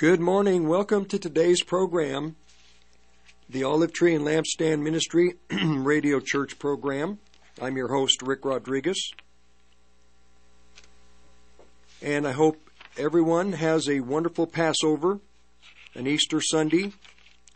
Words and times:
Good 0.00 0.18
morning. 0.18 0.66
Welcome 0.66 1.04
to 1.04 1.18
today's 1.18 1.62
program, 1.62 2.36
the 3.50 3.64
Olive 3.64 3.92
Tree 3.92 4.14
and 4.14 4.24
Lampstand 4.24 4.80
Ministry 4.80 5.34
Radio 5.50 6.20
Church 6.20 6.58
program. 6.58 7.18
I'm 7.60 7.76
your 7.76 7.88
host, 7.88 8.22
Rick 8.22 8.46
Rodriguez. 8.46 9.12
And 12.00 12.26
I 12.26 12.32
hope 12.32 12.70
everyone 12.96 13.52
has 13.52 13.90
a 13.90 14.00
wonderful 14.00 14.46
Passover, 14.46 15.20
an 15.94 16.06
Easter 16.06 16.40
Sunday. 16.40 16.94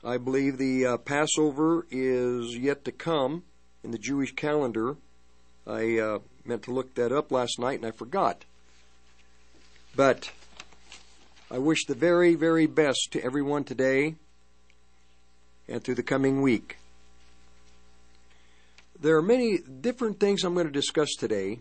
I 0.04 0.18
believe 0.18 0.58
the 0.58 0.84
uh, 0.84 0.96
Passover 0.98 1.86
is 1.90 2.58
yet 2.58 2.84
to 2.84 2.92
come 2.92 3.44
in 3.82 3.90
the 3.90 3.96
Jewish 3.96 4.34
calendar. 4.34 4.98
I 5.66 5.98
uh, 5.98 6.18
meant 6.44 6.64
to 6.64 6.72
look 6.72 6.94
that 6.96 7.10
up 7.10 7.32
last 7.32 7.58
night 7.58 7.78
and 7.78 7.86
I 7.86 7.90
forgot. 7.90 8.44
But 9.96 10.30
I 11.54 11.58
wish 11.58 11.84
the 11.84 11.94
very, 11.94 12.34
very 12.34 12.66
best 12.66 13.10
to 13.12 13.22
everyone 13.22 13.62
today 13.62 14.16
and 15.68 15.84
through 15.84 15.94
the 15.94 16.02
coming 16.02 16.42
week. 16.42 16.78
There 18.98 19.16
are 19.16 19.22
many 19.22 19.58
different 19.58 20.18
things 20.18 20.42
I'm 20.42 20.54
going 20.54 20.66
to 20.66 20.72
discuss 20.72 21.14
today. 21.14 21.60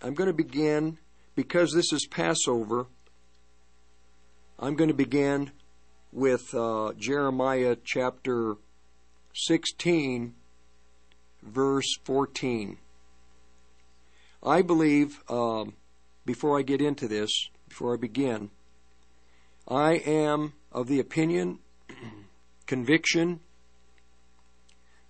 I'm 0.00 0.14
going 0.14 0.28
to 0.28 0.32
begin, 0.32 0.98
because 1.34 1.72
this 1.72 1.92
is 1.92 2.06
Passover, 2.06 2.86
I'm 4.56 4.76
going 4.76 4.86
to 4.86 4.94
begin 4.94 5.50
with 6.12 6.54
uh, 6.54 6.92
Jeremiah 6.96 7.74
chapter 7.84 8.54
16, 9.34 10.32
verse 11.42 11.96
14. 12.04 12.78
I 14.44 14.62
believe, 14.62 15.24
um, 15.28 15.72
before 16.24 16.56
I 16.56 16.62
get 16.62 16.80
into 16.80 17.08
this, 17.08 17.48
before 17.68 17.94
I 17.94 17.96
begin, 17.96 18.50
I 19.68 19.94
am 19.96 20.54
of 20.72 20.86
the 20.86 20.98
opinion, 20.98 21.58
conviction, 22.66 23.40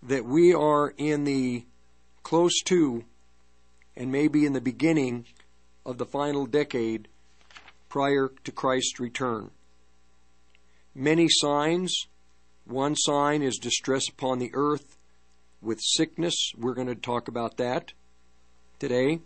that 0.02 0.24
we 0.24 0.52
are 0.52 0.92
in 0.96 1.24
the 1.24 1.64
close 2.24 2.60
to 2.64 3.04
and 3.96 4.10
maybe 4.10 4.44
in 4.44 4.52
the 4.52 4.60
beginning 4.60 5.26
of 5.86 5.98
the 5.98 6.06
final 6.06 6.46
decade 6.46 7.08
prior 7.88 8.30
to 8.44 8.52
Christ's 8.52 9.00
return. 9.00 9.50
Many 10.94 11.28
signs. 11.28 12.06
One 12.64 12.96
sign 12.96 13.42
is 13.42 13.56
distress 13.56 14.08
upon 14.08 14.40
the 14.40 14.50
earth 14.52 14.98
with 15.62 15.80
sickness. 15.80 16.34
We're 16.56 16.74
going 16.74 16.88
to 16.88 16.94
talk 16.94 17.28
about 17.28 17.56
that 17.56 17.92
today. 18.78 19.20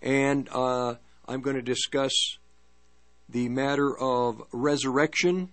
And 0.00 0.48
uh, 0.52 0.94
I'm 1.26 1.40
going 1.40 1.56
to 1.56 1.62
discuss 1.62 2.12
the 3.28 3.48
matter 3.48 3.96
of 3.98 4.42
resurrection 4.52 5.50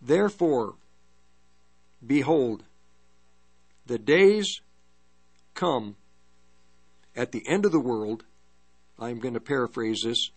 Therefore, 0.01 0.75
behold, 2.05 2.65
the 3.87 3.99
days 3.99 4.61
come 5.55 5.97
at 7.15 7.33
the 7.33 7.47
end 7.47 7.67
of 7.67 7.73
the 7.73 7.81
world. 7.81 8.25
I'm 8.99 9.19
going 9.19 9.35
to 9.35 9.41
paraphrase 9.41 10.03
this. 10.05 10.31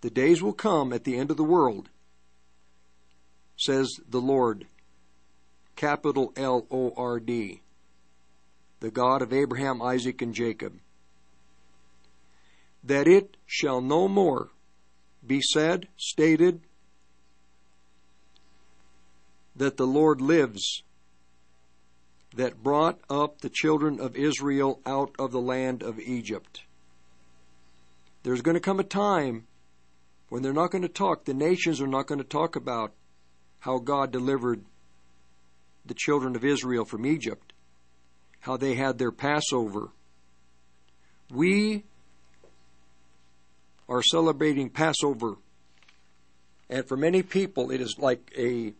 The 0.00 0.10
days 0.10 0.42
will 0.42 0.52
come 0.52 0.92
at 0.92 1.04
the 1.04 1.16
end 1.16 1.30
of 1.30 1.36
the 1.36 1.44
world, 1.44 1.88
says 3.56 3.88
the 4.08 4.20
Lord, 4.20 4.66
capital 5.74 6.32
L 6.36 6.66
O 6.70 6.92
R 6.96 7.18
D, 7.18 7.60
the 8.80 8.90
God 8.90 9.22
of 9.22 9.32
Abraham, 9.32 9.80
Isaac, 9.82 10.22
and 10.22 10.34
Jacob, 10.34 10.74
that 12.84 13.08
it 13.08 13.36
shall 13.46 13.80
no 13.80 14.06
more 14.06 14.50
be 15.26 15.40
said, 15.40 15.88
stated, 15.96 16.60
that 19.56 19.76
the 19.76 19.86
Lord 19.86 20.20
lives, 20.20 20.82
that 22.34 22.62
brought 22.62 23.00
up 23.08 23.40
the 23.40 23.48
children 23.48 23.98
of 23.98 24.14
Israel 24.14 24.80
out 24.84 25.14
of 25.18 25.32
the 25.32 25.40
land 25.40 25.82
of 25.82 25.98
Egypt. 25.98 26.62
There's 28.22 28.42
going 28.42 28.56
to 28.56 28.60
come 28.60 28.80
a 28.80 28.84
time 28.84 29.46
when 30.28 30.42
they're 30.42 30.52
not 30.52 30.70
going 30.70 30.82
to 30.82 30.88
talk, 30.88 31.24
the 31.24 31.34
nations 31.34 31.80
are 31.80 31.86
not 31.86 32.06
going 32.06 32.18
to 32.18 32.24
talk 32.24 32.56
about 32.56 32.92
how 33.60 33.78
God 33.78 34.10
delivered 34.10 34.64
the 35.84 35.94
children 35.94 36.34
of 36.34 36.44
Israel 36.44 36.84
from 36.84 37.06
Egypt, 37.06 37.52
how 38.40 38.56
they 38.56 38.74
had 38.74 38.98
their 38.98 39.12
Passover. 39.12 39.90
We 41.30 41.84
are 43.88 44.02
celebrating 44.02 44.68
Passover, 44.68 45.36
and 46.68 46.86
for 46.86 46.96
many 46.96 47.22
people, 47.22 47.70
it 47.70 47.80
is 47.80 47.96
like 47.98 48.32
a 48.36 48.74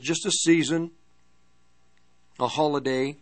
just 0.00 0.26
a 0.26 0.30
season, 0.30 0.90
a 2.38 2.48
holiday. 2.48 3.16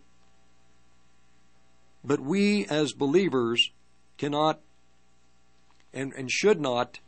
But 2.05 2.21
we 2.21 2.67
as 2.67 2.93
believers 2.93 3.71
cannot 4.19 4.61
and, 5.95 6.13
and 6.15 6.31
should 6.31 6.61
not 6.61 6.99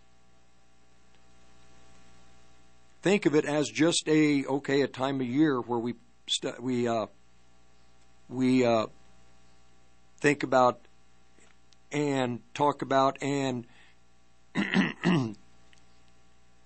think 3.03 3.27
of 3.27 3.35
it 3.35 3.45
as 3.45 3.69
just 3.69 4.09
a 4.09 4.47
okay 4.47 4.81
a 4.81 4.89
time 4.89 5.21
of 5.21 5.27
year 5.27 5.61
where 5.61 5.79
we 5.79 5.95
st- 6.27 6.63
we 6.63 6.89
uh, 6.89 7.07
we 8.29 8.65
uh, 8.65 8.87
think 10.21 10.43
about 10.43 10.81
and 11.93 12.41
talk 12.55 12.83
about 12.83 13.23
and 13.23 13.67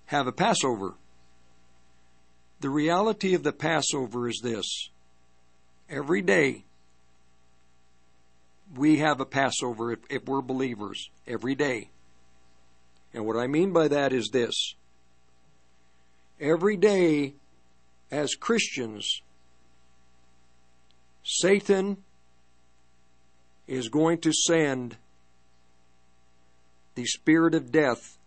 have 0.05 0.27
a 0.27 0.31
Passover. 0.31 0.95
The 2.61 2.69
reality 2.69 3.33
of 3.35 3.43
the 3.43 3.53
Passover 3.53 4.27
is 4.27 4.41
this 4.43 4.89
every 5.89 6.21
day 6.21 6.65
we 8.75 8.97
have 8.97 9.19
a 9.19 9.25
Passover 9.25 9.93
if, 9.93 9.99
if, 10.09 10.25
we're 10.25 10.41
believers, 10.41 11.09
every 11.25 11.55
day. 11.55 11.89
And 13.13 13.25
what 13.25 13.37
I 13.37 13.47
mean 13.47 13.71
by 13.71 13.87
that 13.87 14.13
is 14.13 14.29
this 14.31 14.75
every 16.39 16.77
day, 16.77 17.33
as 18.11 18.35
Christians, 18.35 19.21
Satan 21.23 21.97
is 23.67 23.89
going 23.89 24.19
to 24.19 24.33
send 24.33 24.97
the 26.95 27.05
spirit 27.05 27.53
of 27.53 27.71
death 27.71 28.17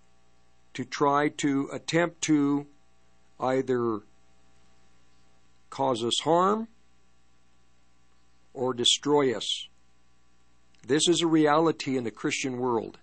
to 0.75 0.85
try 0.85 1.29
to 1.29 1.69
attempt 1.73 2.23
to 2.23 2.67
either 3.39 4.01
cause 5.73 6.05
us 6.05 6.21
harm 6.23 6.69
or 8.53 8.75
destroy 8.75 9.35
us. 9.35 9.69
This 10.87 11.09
is 11.09 11.23
a 11.23 11.27
reality 11.27 11.97
in 11.97 12.05
the 12.05 12.11
Christian 12.11 12.59
world. 12.59 12.99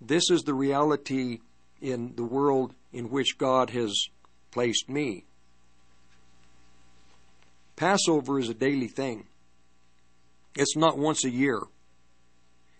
This 0.00 0.28
is 0.28 0.42
the 0.42 0.54
reality 0.54 1.38
in 1.80 2.14
the 2.16 2.24
world 2.24 2.74
in 2.92 3.10
which 3.10 3.38
God 3.38 3.70
has 3.70 4.08
placed 4.50 4.88
me. 4.88 5.24
Passover 7.76 8.40
is 8.40 8.48
a 8.48 8.54
daily 8.54 8.88
thing. 8.88 9.26
It's 10.56 10.76
not 10.76 10.98
once 10.98 11.24
a 11.24 11.30
year. 11.30 11.60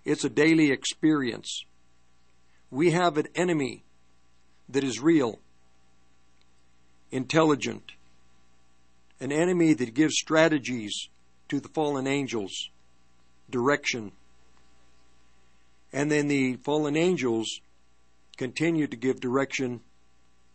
It's 0.05 0.25
a 0.25 0.29
daily 0.29 0.73
experience. 0.73 1.65
We 2.71 2.91
have 2.91 3.17
an 3.17 3.29
enemy 3.37 3.85
that 4.69 4.83
is 4.83 4.99
real, 4.99 5.39
intelligent, 7.13 7.93
an 9.23 9.31
enemy 9.31 9.73
that 9.73 9.95
gives 9.95 10.17
strategies 10.17 11.09
to 11.49 11.61
the 11.61 11.69
fallen 11.69 12.09
angels, 12.09 12.71
direction. 13.49 14.11
And 15.93 16.11
then 16.11 16.27
the 16.27 16.57
fallen 16.57 16.97
angels 16.97 17.61
continue 18.37 18.89
to 18.89 18.97
give 18.97 19.21
direction 19.21 19.81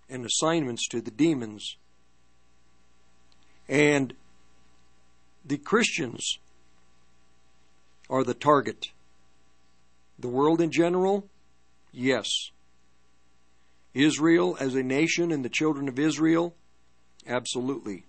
and 0.10 0.26
assignments 0.26 0.86
to 0.90 1.00
the 1.00 1.12
demons. 1.12 1.78
And 3.70 4.14
the 5.46 5.58
Christians 5.58 6.38
are 8.10 8.26
the 8.26 8.34
target. 8.34 8.88
The 10.20 10.28
world 10.28 10.60
in 10.60 10.72
general, 10.72 11.30
yes. 11.94 12.28
Israel 13.94 14.58
as 14.60 14.76
a 14.76 14.84
nation 14.84 15.32
and 15.32 15.46
the 15.46 15.50
children 15.50 15.88
of 15.88 15.98
Israel, 15.98 16.54
absolutely. 17.26 18.04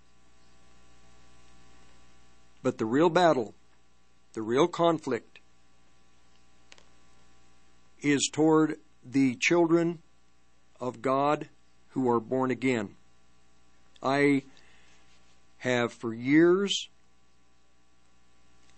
But 2.63 2.79
the 2.79 2.87
real 2.87 3.11
battle, 3.11 3.55
the 4.33 4.43
real 4.43 4.69
conflict, 4.69 5.39
is 8.01 8.29
toward 8.33 8.77
the 9.05 9.37
children 9.37 10.01
of 10.81 11.03
God 11.03 11.49
who 11.91 12.09
are 12.09 12.21
born 12.21 12.51
again. 12.51 12.95
I 14.03 14.43
have 15.59 15.93
for 15.93 16.15
years 16.15 16.89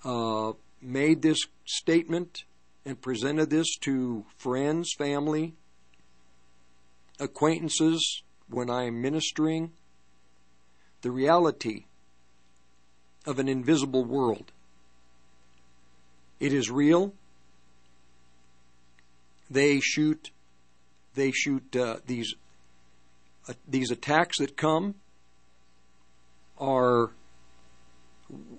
uh, 0.04 0.52
made 0.80 1.20
this 1.20 1.40
statement 1.66 2.44
and 2.84 3.00
presented 3.00 3.50
this 3.50 3.76
to 3.80 4.24
friends, 4.36 4.94
family, 4.96 5.54
acquaintances 7.18 8.22
when 8.48 8.70
I 8.70 8.84
am 8.84 9.02
ministering. 9.02 9.72
The 11.02 11.10
reality 11.10 11.84
of 13.26 13.38
an 13.38 13.48
invisible 13.48 14.04
world. 14.04 14.52
It 16.38 16.52
is 16.52 16.70
real. 16.70 17.12
They 19.50 19.80
shoot, 19.80 20.30
they 21.14 21.30
shoot 21.32 21.76
uh, 21.76 21.96
these 22.06 22.34
uh, 23.48 23.54
these 23.66 23.90
attacks 23.90 24.38
that 24.38 24.56
come 24.56 24.94
are 26.58 27.10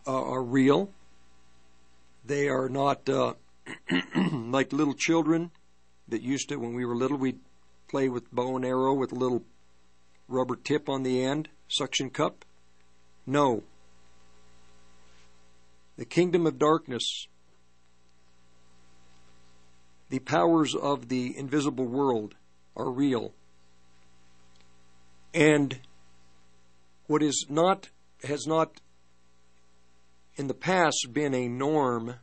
uh, 0.06 0.24
are 0.24 0.44
real. 0.44 0.92
They 2.26 2.50
are 2.50 2.70
not 2.70 3.08
uh, 3.10 3.34
like 4.32 4.74
little 4.74 4.94
children 4.94 5.52
that 6.08 6.22
used 6.22 6.50
to, 6.50 6.58
when 6.58 6.74
we 6.74 6.86
were 6.86 6.96
little, 6.96 7.18
we'd 7.18 7.40
play 7.88 8.10
with 8.10 8.32
bow 8.32 8.56
and 8.56 8.66
arrow 8.66 8.94
with 8.94 9.12
a 9.12 9.16
little 9.16 9.44
rubber 10.28 10.56
tip 10.56 10.90
on 10.90 11.04
the 11.04 11.24
end, 11.24 11.50
suction 11.68 12.10
cup. 12.10 12.46
No. 13.26 13.64
The 16.02 16.06
kingdom 16.06 16.48
of 16.48 16.58
darkness, 16.58 17.28
the 20.10 20.18
powers 20.18 20.74
of 20.74 21.10
the 21.10 21.38
invisible 21.38 21.86
world 21.86 22.34
are 22.76 22.90
real. 22.90 23.34
And 25.32 25.80
what 27.06 27.22
is 27.22 27.46
not, 27.50 27.90
has 28.24 28.48
not 28.48 28.82
in 30.38 30.48
the 30.48 30.56
past 30.56 31.10
been 31.14 31.36
a 31.36 31.48
norm 31.48 32.16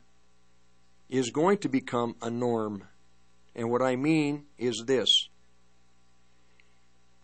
is 1.08 1.30
going 1.30 1.58
to 1.58 1.68
become 1.68 2.16
a 2.20 2.32
norm. 2.32 2.82
And 3.54 3.70
what 3.70 3.80
I 3.80 3.94
mean 3.94 4.46
is 4.58 4.86
this 4.88 5.28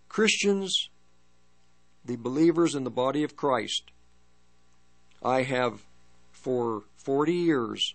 Christians, 0.08 0.88
the 2.04 2.14
believers 2.14 2.76
in 2.76 2.84
the 2.84 2.90
body 2.90 3.24
of 3.24 3.34
Christ, 3.34 3.90
I 5.20 5.43
have 5.43 5.82
for 6.44 6.82
40 6.98 7.32
years 7.32 7.94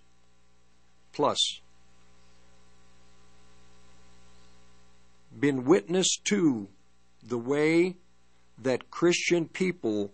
plus 1.13 1.61
been 5.39 5.65
witness 5.65 6.17
to 6.23 6.67
the 7.21 7.37
way 7.37 7.95
that 8.57 8.89
Christian 8.89 9.47
people 9.47 10.11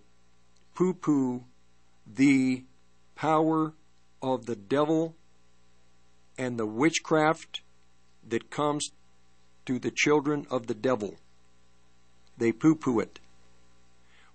poo 0.75 0.93
poo 0.93 1.45
the 2.05 2.65
power 3.15 3.73
of 4.21 4.47
the 4.47 4.57
devil 4.57 5.15
and 6.37 6.59
the 6.59 6.65
witchcraft 6.65 7.61
that 8.27 8.51
comes 8.51 8.89
to 9.65 9.79
the 9.79 9.91
children 9.91 10.45
of 10.51 10.67
the 10.67 10.73
devil. 10.73 11.15
They 12.37 12.51
poo 12.51 12.75
poo 12.75 12.99
it. 12.99 13.21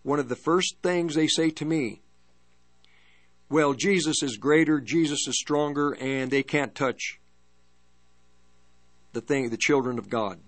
One 0.02 0.18
of 0.18 0.30
the 0.30 0.36
first 0.36 0.76
things 0.82 1.14
they 1.14 1.26
say 1.26 1.50
to 1.50 1.66
me, 1.66 2.00
well, 3.50 3.74
Jesus 3.74 4.22
is 4.22 4.36
greater, 4.36 4.80
Jesus 4.80 5.26
is 5.26 5.36
stronger, 5.36 5.96
and 6.00 6.30
they 6.30 6.44
can't 6.44 6.74
touch 6.74 7.20
the 9.12 9.20
thing, 9.20 9.50
the 9.50 9.56
children 9.56 9.98
of 9.98 10.08
God. 10.08 10.38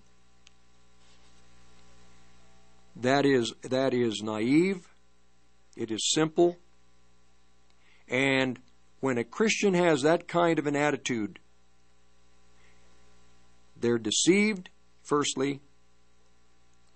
That 2.94 3.26
is 3.26 3.52
that 3.62 3.92
is 3.92 4.23
naive. 4.23 4.87
It 5.76 5.90
is 5.90 6.12
simple. 6.12 6.59
And 8.06 8.61
when 9.00 9.18
a 9.18 9.25
Christian 9.25 9.75
has 9.75 10.02
that 10.02 10.28
kind 10.28 10.59
of 10.59 10.66
an 10.66 10.76
attitude, 10.76 11.40
they're 13.76 13.99
deceived, 13.99 14.68
firstly. 15.02 15.61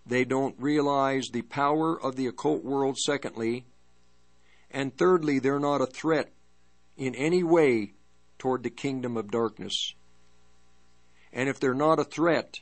They 0.06 0.24
don't 0.24 0.54
realize 0.58 1.26
the 1.32 1.42
power 1.42 2.00
of 2.00 2.14
the 2.14 2.26
occult 2.26 2.62
world, 2.62 2.96
secondly. 2.96 3.64
And 4.70 4.96
thirdly, 4.96 5.38
they're 5.38 5.58
not 5.60 5.80
a 5.80 5.86
threat 5.86 6.32
in 6.96 7.14
any 7.14 7.42
way 7.42 7.94
toward 8.38 8.62
the 8.62 8.70
kingdom 8.70 9.16
of 9.16 9.30
darkness. 9.30 9.94
And 11.32 11.48
if 11.48 11.60
they're 11.60 11.74
not 11.74 11.98
a 11.98 12.04
threat, 12.04 12.60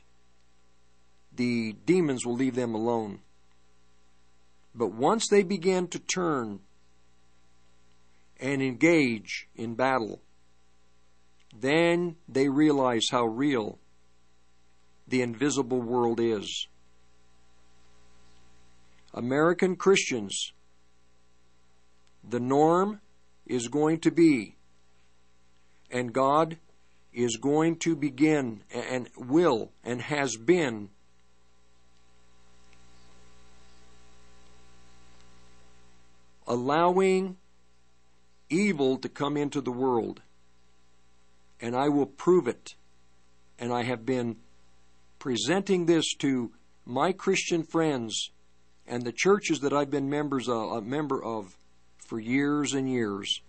the 1.33 1.73
demons 1.85 2.25
will 2.25 2.35
leave 2.35 2.55
them 2.55 2.73
alone. 2.73 3.19
But 4.73 4.93
once 4.93 5.27
they 5.29 5.43
begin 5.43 5.87
to 5.89 5.99
turn 5.99 6.59
and 8.39 8.61
engage 8.61 9.47
in 9.55 9.75
battle, 9.75 10.21
then 11.57 12.17
they 12.27 12.49
realize 12.49 13.07
how 13.09 13.25
real 13.25 13.79
the 15.07 15.21
invisible 15.21 15.81
world 15.81 16.19
is. 16.19 16.67
American 19.13 19.77
Christians, 19.77 20.51
the 22.29 22.39
norm 22.39 23.01
is 23.45 23.67
going 23.67 23.99
to 23.99 24.11
be, 24.11 24.55
and 25.91 26.13
God 26.13 26.57
is 27.13 27.37
going 27.37 27.77
to 27.77 27.95
begin 27.95 28.63
and 28.73 29.09
will 29.17 29.71
and 29.83 30.01
has 30.01 30.35
been 30.35 30.89
allowing 36.47 37.37
evil 38.49 38.97
to 38.97 39.09
come 39.09 39.37
into 39.37 39.61
the 39.61 39.71
world. 39.71 40.21
And 41.61 41.75
I 41.75 41.89
will 41.89 42.05
prove 42.05 42.47
it. 42.47 42.75
And 43.57 43.71
I 43.71 43.83
have 43.83 44.05
been 44.05 44.35
presenting 45.19 45.85
this 45.85 46.13
to 46.15 46.51
my 46.85 47.13
Christian 47.13 47.63
friends 47.63 48.29
and 48.85 49.03
the 49.03 49.13
churches 49.13 49.59
that 49.61 49.73
I've 49.73 49.89
been 49.89 50.09
members 50.09 50.47
of, 50.47 50.71
a 50.71 50.81
member 50.81 51.23
of 51.23 51.57
for 52.05 52.19
years 52.19 52.73
and 52.73 52.89
years. 52.89 53.41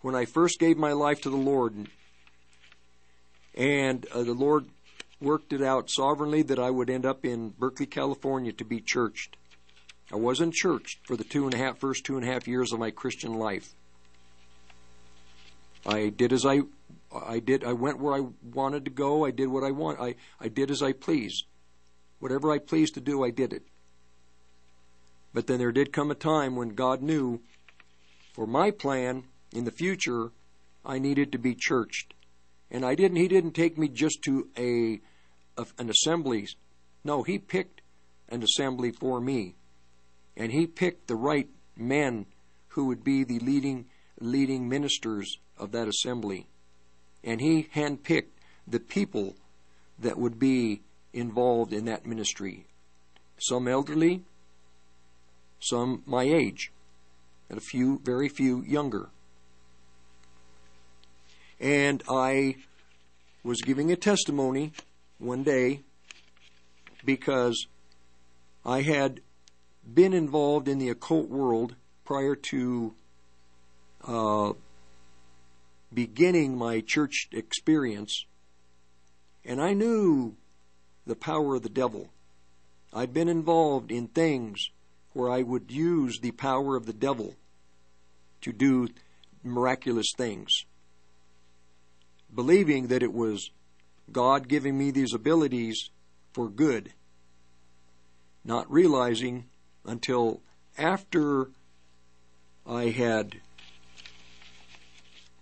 When 0.00 0.14
I 0.14 0.24
first 0.24 0.58
gave 0.58 0.76
my 0.76 0.92
life 0.92 1.22
to 1.22 1.30
the 1.30 1.36
Lord, 1.36 1.88
and 3.54 4.06
uh, 4.14 4.22
the 4.22 4.32
Lord 4.32 4.66
worked 5.20 5.52
it 5.52 5.62
out 5.62 5.90
sovereignly 5.90 6.42
that 6.42 6.58
I 6.58 6.70
would 6.70 6.88
end 6.88 7.04
up 7.04 7.24
in 7.24 7.50
Berkeley, 7.50 7.86
California 7.86 8.52
to 8.52 8.64
be 8.64 8.80
churched. 8.80 9.36
I 10.12 10.16
wasn't 10.16 10.54
churched 10.54 11.00
for 11.06 11.16
the 11.16 11.24
two 11.24 11.44
and 11.44 11.54
a 11.54 11.58
half 11.58 11.78
first 11.78 12.04
two 12.04 12.16
and 12.16 12.26
a 12.26 12.32
half 12.32 12.46
years 12.46 12.72
of 12.72 12.78
my 12.78 12.90
Christian 12.90 13.34
life. 13.34 13.74
I 15.84 16.08
did 16.08 16.32
as 16.32 16.46
I 16.46 16.60
I 17.12 17.40
did 17.40 17.64
I 17.64 17.72
went 17.72 17.98
where 17.98 18.14
I 18.14 18.26
wanted 18.52 18.84
to 18.84 18.90
go. 18.90 19.24
I 19.24 19.30
did 19.30 19.48
what 19.48 19.64
I 19.64 19.70
want. 19.70 20.00
I, 20.00 20.14
I 20.40 20.48
did 20.48 20.70
as 20.70 20.82
I 20.82 20.92
pleased. 20.92 21.44
Whatever 22.20 22.50
I 22.50 22.58
pleased 22.58 22.94
to 22.94 23.00
do, 23.00 23.24
I 23.24 23.30
did 23.30 23.52
it. 23.52 23.62
But 25.38 25.46
then 25.46 25.60
there 25.60 25.70
did 25.70 25.92
come 25.92 26.10
a 26.10 26.16
time 26.16 26.56
when 26.56 26.70
God 26.70 27.00
knew 27.00 27.38
for 28.32 28.44
my 28.44 28.72
plan 28.72 29.22
in 29.52 29.62
the 29.62 29.70
future 29.70 30.32
I 30.84 30.98
needed 30.98 31.30
to 31.30 31.38
be 31.38 31.54
churched. 31.54 32.12
And 32.72 32.84
I 32.84 32.96
didn't 32.96 33.18
he 33.18 33.28
didn't 33.28 33.52
take 33.52 33.78
me 33.78 33.86
just 33.86 34.20
to 34.24 34.48
a, 34.58 35.00
a 35.56 35.64
an 35.78 35.90
assembly. 35.90 36.48
No, 37.04 37.22
he 37.22 37.38
picked 37.38 37.82
an 38.28 38.42
assembly 38.42 38.90
for 38.90 39.20
me. 39.20 39.54
And 40.36 40.50
he 40.50 40.66
picked 40.66 41.06
the 41.06 41.14
right 41.14 41.48
men 41.76 42.26
who 42.70 42.86
would 42.86 43.04
be 43.04 43.22
the 43.22 43.38
leading 43.38 43.84
leading 44.20 44.68
ministers 44.68 45.38
of 45.56 45.70
that 45.70 45.86
assembly. 45.86 46.48
And 47.22 47.40
he 47.40 47.68
handpicked 47.76 48.34
the 48.66 48.80
people 48.80 49.36
that 50.00 50.18
would 50.18 50.40
be 50.40 50.82
involved 51.12 51.72
in 51.72 51.84
that 51.84 52.06
ministry. 52.06 52.66
Some 53.38 53.68
elderly, 53.68 54.24
some 55.60 56.02
my 56.06 56.22
age, 56.22 56.72
and 57.48 57.58
a 57.58 57.62
few, 57.62 58.00
very 58.04 58.28
few 58.28 58.62
younger. 58.62 59.08
And 61.60 62.02
I 62.08 62.56
was 63.42 63.60
giving 63.62 63.90
a 63.90 63.96
testimony 63.96 64.72
one 65.18 65.42
day 65.42 65.80
because 67.04 67.66
I 68.64 68.82
had 68.82 69.20
been 69.92 70.12
involved 70.12 70.68
in 70.68 70.78
the 70.78 70.90
occult 70.90 71.28
world 71.28 71.74
prior 72.04 72.34
to 72.34 72.94
uh, 74.06 74.52
beginning 75.92 76.56
my 76.56 76.80
church 76.80 77.28
experience, 77.32 78.24
and 79.44 79.60
I 79.60 79.72
knew 79.72 80.36
the 81.06 81.16
power 81.16 81.56
of 81.56 81.62
the 81.62 81.68
devil. 81.68 82.10
I'd 82.92 83.12
been 83.12 83.28
involved 83.28 83.90
in 83.90 84.08
things 84.08 84.70
where 85.18 85.32
I 85.32 85.42
would 85.42 85.72
use 85.72 86.20
the 86.20 86.30
power 86.30 86.76
of 86.76 86.86
the 86.86 86.92
devil 86.92 87.34
to 88.40 88.52
do 88.52 88.86
miraculous 89.42 90.12
things, 90.16 90.64
believing 92.32 92.86
that 92.86 93.02
it 93.02 93.12
was 93.12 93.50
God 94.12 94.46
giving 94.46 94.78
me 94.78 94.92
these 94.92 95.12
abilities 95.12 95.90
for 96.32 96.48
good, 96.48 96.92
not 98.44 98.70
realizing 98.70 99.46
until 99.84 100.40
after 100.78 101.50
I 102.64 102.90
had 102.90 103.40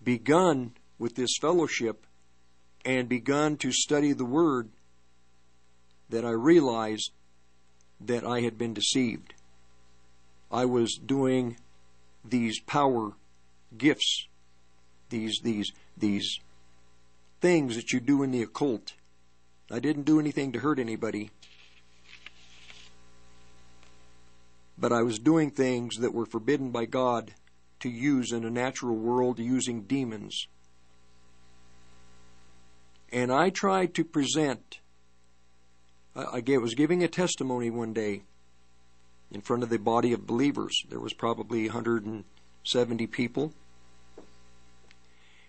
begun 0.02 0.72
with 0.98 1.16
this 1.16 1.36
fellowship 1.38 2.06
and 2.86 3.10
begun 3.10 3.58
to 3.58 3.70
study 3.72 4.14
the 4.14 4.24
Word 4.24 4.70
that 6.08 6.24
I 6.24 6.30
realized 6.30 7.10
that 8.00 8.24
I 8.24 8.40
had 8.40 8.56
been 8.56 8.72
deceived. 8.72 9.34
I 10.56 10.64
was 10.64 10.94
doing 10.94 11.58
these 12.24 12.60
power 12.60 13.12
gifts, 13.76 14.26
these 15.10 15.40
these 15.42 15.70
these 15.98 16.40
things 17.42 17.76
that 17.76 17.92
you 17.92 18.00
do 18.00 18.22
in 18.22 18.30
the 18.30 18.40
occult. 18.40 18.94
I 19.70 19.80
didn't 19.80 20.04
do 20.04 20.18
anything 20.18 20.52
to 20.52 20.60
hurt 20.60 20.78
anybody. 20.78 21.30
But 24.78 24.94
I 24.94 25.02
was 25.02 25.18
doing 25.18 25.50
things 25.50 25.96
that 25.96 26.14
were 26.14 26.24
forbidden 26.24 26.70
by 26.70 26.86
God 26.86 27.34
to 27.80 27.90
use 27.90 28.32
in 28.32 28.42
a 28.46 28.50
natural 28.50 28.96
world 28.96 29.38
using 29.38 29.82
demons. 29.82 30.46
And 33.12 33.30
I 33.30 33.50
tried 33.50 33.94
to 33.96 34.04
present, 34.04 34.80
I 36.14 36.40
was 36.58 36.74
giving 36.74 37.02
a 37.02 37.08
testimony 37.08 37.68
one 37.68 37.92
day 37.92 38.22
in 39.30 39.40
front 39.40 39.62
of 39.62 39.68
the 39.68 39.78
body 39.78 40.12
of 40.12 40.26
believers. 40.26 40.82
There 40.88 41.00
was 41.00 41.12
probably 41.12 41.66
170 41.66 43.06
people. 43.08 43.52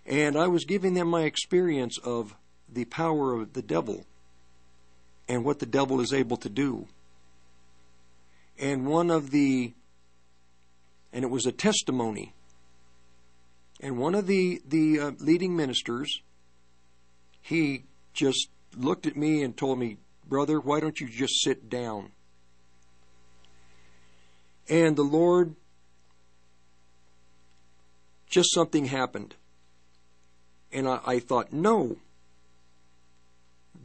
And 0.06 0.38
I 0.38 0.48
was 0.48 0.66
giving 0.66 0.94
them 0.94 1.10
my 1.10 1.24
experience 1.24 1.98
of 1.98 2.36
the 2.72 2.86
power 2.86 3.34
of 3.34 3.54
the 3.54 3.62
devil 3.62 4.06
and 5.28 5.44
what 5.44 5.60
the 5.60 5.66
devil 5.66 6.00
is 6.00 6.14
able 6.14 6.38
to 6.38 6.50
do. 6.50 6.88
And 8.58 8.88
one 8.88 9.12
of 9.12 9.32
the 9.32 9.74
and 11.14 11.24
it 11.24 11.30
was 11.30 11.46
a 11.46 11.52
testimony. 11.52 12.34
And 13.80 13.98
one 13.98 14.16
of 14.16 14.28
the 14.28 14.62
the 14.68 15.00
uh, 15.00 15.12
leading 15.20 15.56
ministers, 15.56 16.22
he 17.42 17.84
just 18.14 18.50
looked 18.76 19.06
at 19.06 19.16
me 19.16 19.44
and 19.44 19.56
told 19.56 19.78
me, 19.80 19.98
"Brother, 20.28 20.60
why 20.60 20.80
don't 20.80 21.00
you 21.00 21.08
just 21.08 21.42
sit 21.44 21.70
down?" 21.70 22.12
And 24.70 24.96
the 24.96 25.04
Lord, 25.04 25.56
just 28.30 28.54
something 28.54 28.86
happened, 28.86 29.36
and 30.72 30.88
I, 30.88 31.00
I 31.06 31.20
thought, 31.20 31.54
no. 31.54 31.98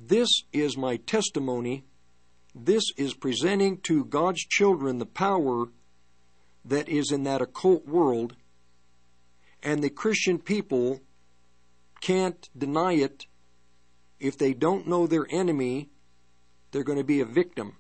This 0.04 0.28
is 0.52 0.76
my 0.76 0.96
testimony. 0.96 1.84
This 2.54 2.82
is 2.96 3.14
presenting 3.14 3.78
to 3.82 4.04
God's 4.04 4.40
children 4.40 4.98
the 4.98 5.06
power 5.06 5.66
that 6.64 6.88
is 6.88 7.12
in 7.12 7.22
that 7.24 7.40
occult 7.40 7.86
world, 7.86 8.34
and 9.62 9.82
the 9.82 9.90
Christian 9.90 10.38
people 10.38 11.00
can't 12.00 12.48
deny 12.56 12.94
it. 12.94 13.26
If 14.18 14.36
they 14.36 14.52
don't 14.52 14.86
know 14.88 15.06
their 15.06 15.26
enemy, 15.30 15.88
they're 16.70 16.84
going 16.84 16.98
to 16.98 17.04
be 17.04 17.20
a 17.20 17.24
victim. 17.24 17.76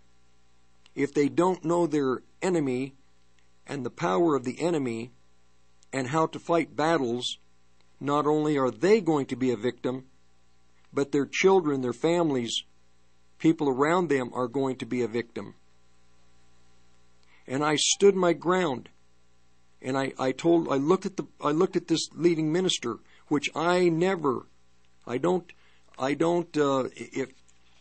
If 0.94 1.14
they 1.14 1.28
don't 1.28 1.64
know 1.64 1.86
their 1.86 2.22
enemy 2.40 2.94
and 3.66 3.84
the 3.84 3.90
power 3.90 4.34
of 4.34 4.44
the 4.44 4.60
enemy 4.60 5.12
and 5.92 6.08
how 6.08 6.26
to 6.26 6.38
fight 6.38 6.76
battles, 6.76 7.38
not 8.00 8.26
only 8.26 8.58
are 8.58 8.70
they 8.70 9.00
going 9.00 9.26
to 9.26 9.36
be 9.36 9.50
a 9.50 9.56
victim, 9.56 10.06
but 10.92 11.12
their 11.12 11.26
children, 11.26 11.80
their 11.80 11.92
families, 11.92 12.64
people 13.38 13.68
around 13.68 14.08
them 14.08 14.30
are 14.34 14.48
going 14.48 14.76
to 14.76 14.86
be 14.86 15.02
a 15.02 15.08
victim 15.08 15.54
and 17.46 17.64
I 17.64 17.76
stood 17.76 18.14
my 18.14 18.32
ground. 18.32 18.88
And 19.80 19.98
I, 19.98 20.12
I 20.18 20.32
told 20.32 20.68
I 20.68 20.76
looked 20.76 21.06
at 21.06 21.16
the 21.16 21.26
I 21.40 21.50
looked 21.50 21.76
at 21.76 21.88
this 21.88 22.08
leading 22.14 22.52
minister, 22.52 22.98
which 23.28 23.50
I 23.54 23.88
never 23.88 24.46
I 25.06 25.18
don't 25.18 25.52
I 25.98 26.14
don't 26.14 26.56
uh, 26.56 26.84
if 26.94 27.30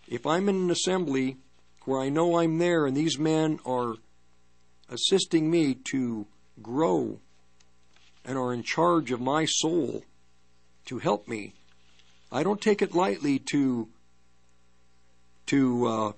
if 0.07 0.25
I'm 0.25 0.49
in 0.49 0.55
an 0.55 0.71
assembly 0.71 1.37
where 1.85 1.99
I 1.99 2.09
know 2.09 2.39
I'm 2.39 2.57
there 2.57 2.85
and 2.85 2.95
these 2.95 3.17
men 3.17 3.59
are 3.65 3.95
assisting 4.89 5.49
me 5.49 5.75
to 5.91 6.27
grow 6.61 7.19
and 8.25 8.37
are 8.37 8.53
in 8.53 8.63
charge 8.63 9.11
of 9.11 9.19
my 9.19 9.45
soul 9.45 10.03
to 10.85 10.99
help 10.99 11.27
me, 11.27 11.53
I 12.31 12.43
don't 12.43 12.61
take 12.61 12.81
it 12.81 12.93
lightly 12.93 13.39
to 13.51 13.87
to 15.47 15.87
uh, 15.87 16.11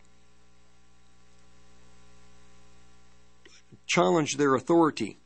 challenge 3.88 4.38
their 4.38 4.54
authority. 4.56 5.18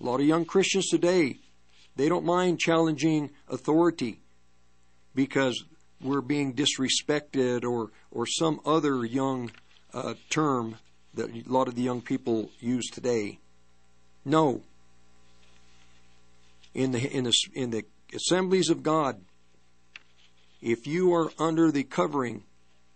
A 0.00 0.04
lot 0.04 0.20
of 0.20 0.26
young 0.26 0.44
Christians 0.44 0.88
today, 0.88 1.38
they 1.96 2.08
don't 2.08 2.26
mind 2.26 2.58
challenging 2.58 3.30
authority 3.48 4.20
because 5.14 5.64
we're 6.04 6.20
being 6.20 6.54
disrespected 6.54 7.64
or, 7.64 7.90
or 8.10 8.26
some 8.26 8.60
other 8.64 9.04
young 9.04 9.50
uh, 9.92 10.14
term 10.28 10.76
that 11.14 11.30
a 11.30 11.42
lot 11.46 11.66
of 11.66 11.74
the 11.74 11.82
young 11.82 12.02
people 12.02 12.50
use 12.60 12.86
today. 12.90 13.38
No. 14.24 14.62
In 16.74 16.90
the 16.92 16.98
in 16.98 17.24
the 17.24 17.32
in 17.54 17.70
the 17.70 17.84
assemblies 18.12 18.68
of 18.68 18.82
God, 18.82 19.20
if 20.60 20.86
you 20.86 21.14
are 21.14 21.30
under 21.38 21.70
the 21.70 21.84
covering, 21.84 22.42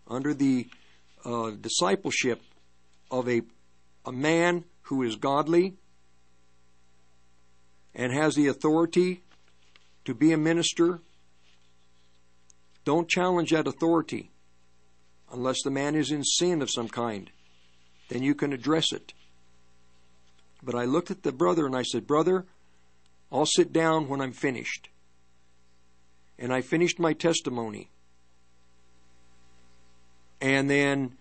under 0.09 0.35
the 0.35 0.69
uh, 1.25 1.51
discipleship 1.51 2.43
of 3.11 3.29
a 3.29 3.43
a 4.05 4.13
man 4.13 4.65
who 4.83 5.03
is 5.03 5.17
godly 5.17 5.77
and 7.95 8.13
has 8.13 8.35
the 8.35 8.49
authority 8.49 9.23
to 10.05 10.15
be 10.15 10.33
a 10.33 10.39
minister, 10.39 11.01
don't 12.89 13.07
challenge 13.07 13.51
that 13.51 13.67
authority 13.67 14.31
unless 15.31 15.63
the 15.63 15.71
man 15.71 15.95
is 15.95 16.11
in 16.11 16.25
sin 16.25 16.63
of 16.63 16.71
some 16.71 16.89
kind. 16.89 17.31
Then 18.09 18.23
you 18.23 18.35
can 18.35 18.55
address 18.55 18.93
it. 18.93 19.13
But 20.63 20.75
I 20.75 20.87
looked 20.87 21.11
at 21.11 21.23
the 21.23 21.31
brother 21.31 21.67
and 21.67 21.77
I 21.77 21.83
said, 21.83 22.07
Brother, 22.07 22.47
I'll 23.31 23.45
sit 23.45 23.75
down 23.75 24.09
when 24.09 24.23
I'm 24.23 24.33
finished. 24.33 24.89
And 26.39 26.51
I 26.51 26.63
finished 26.63 26.99
my 26.99 27.13
testimony. 27.13 27.91
And 30.41 30.71
then 30.71 31.19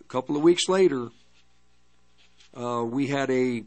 a 0.00 0.04
couple 0.04 0.36
of 0.36 0.42
weeks 0.42 0.68
later, 0.68 1.08
uh, 2.56 2.84
we 2.84 3.08
had 3.08 3.28
a 3.32 3.64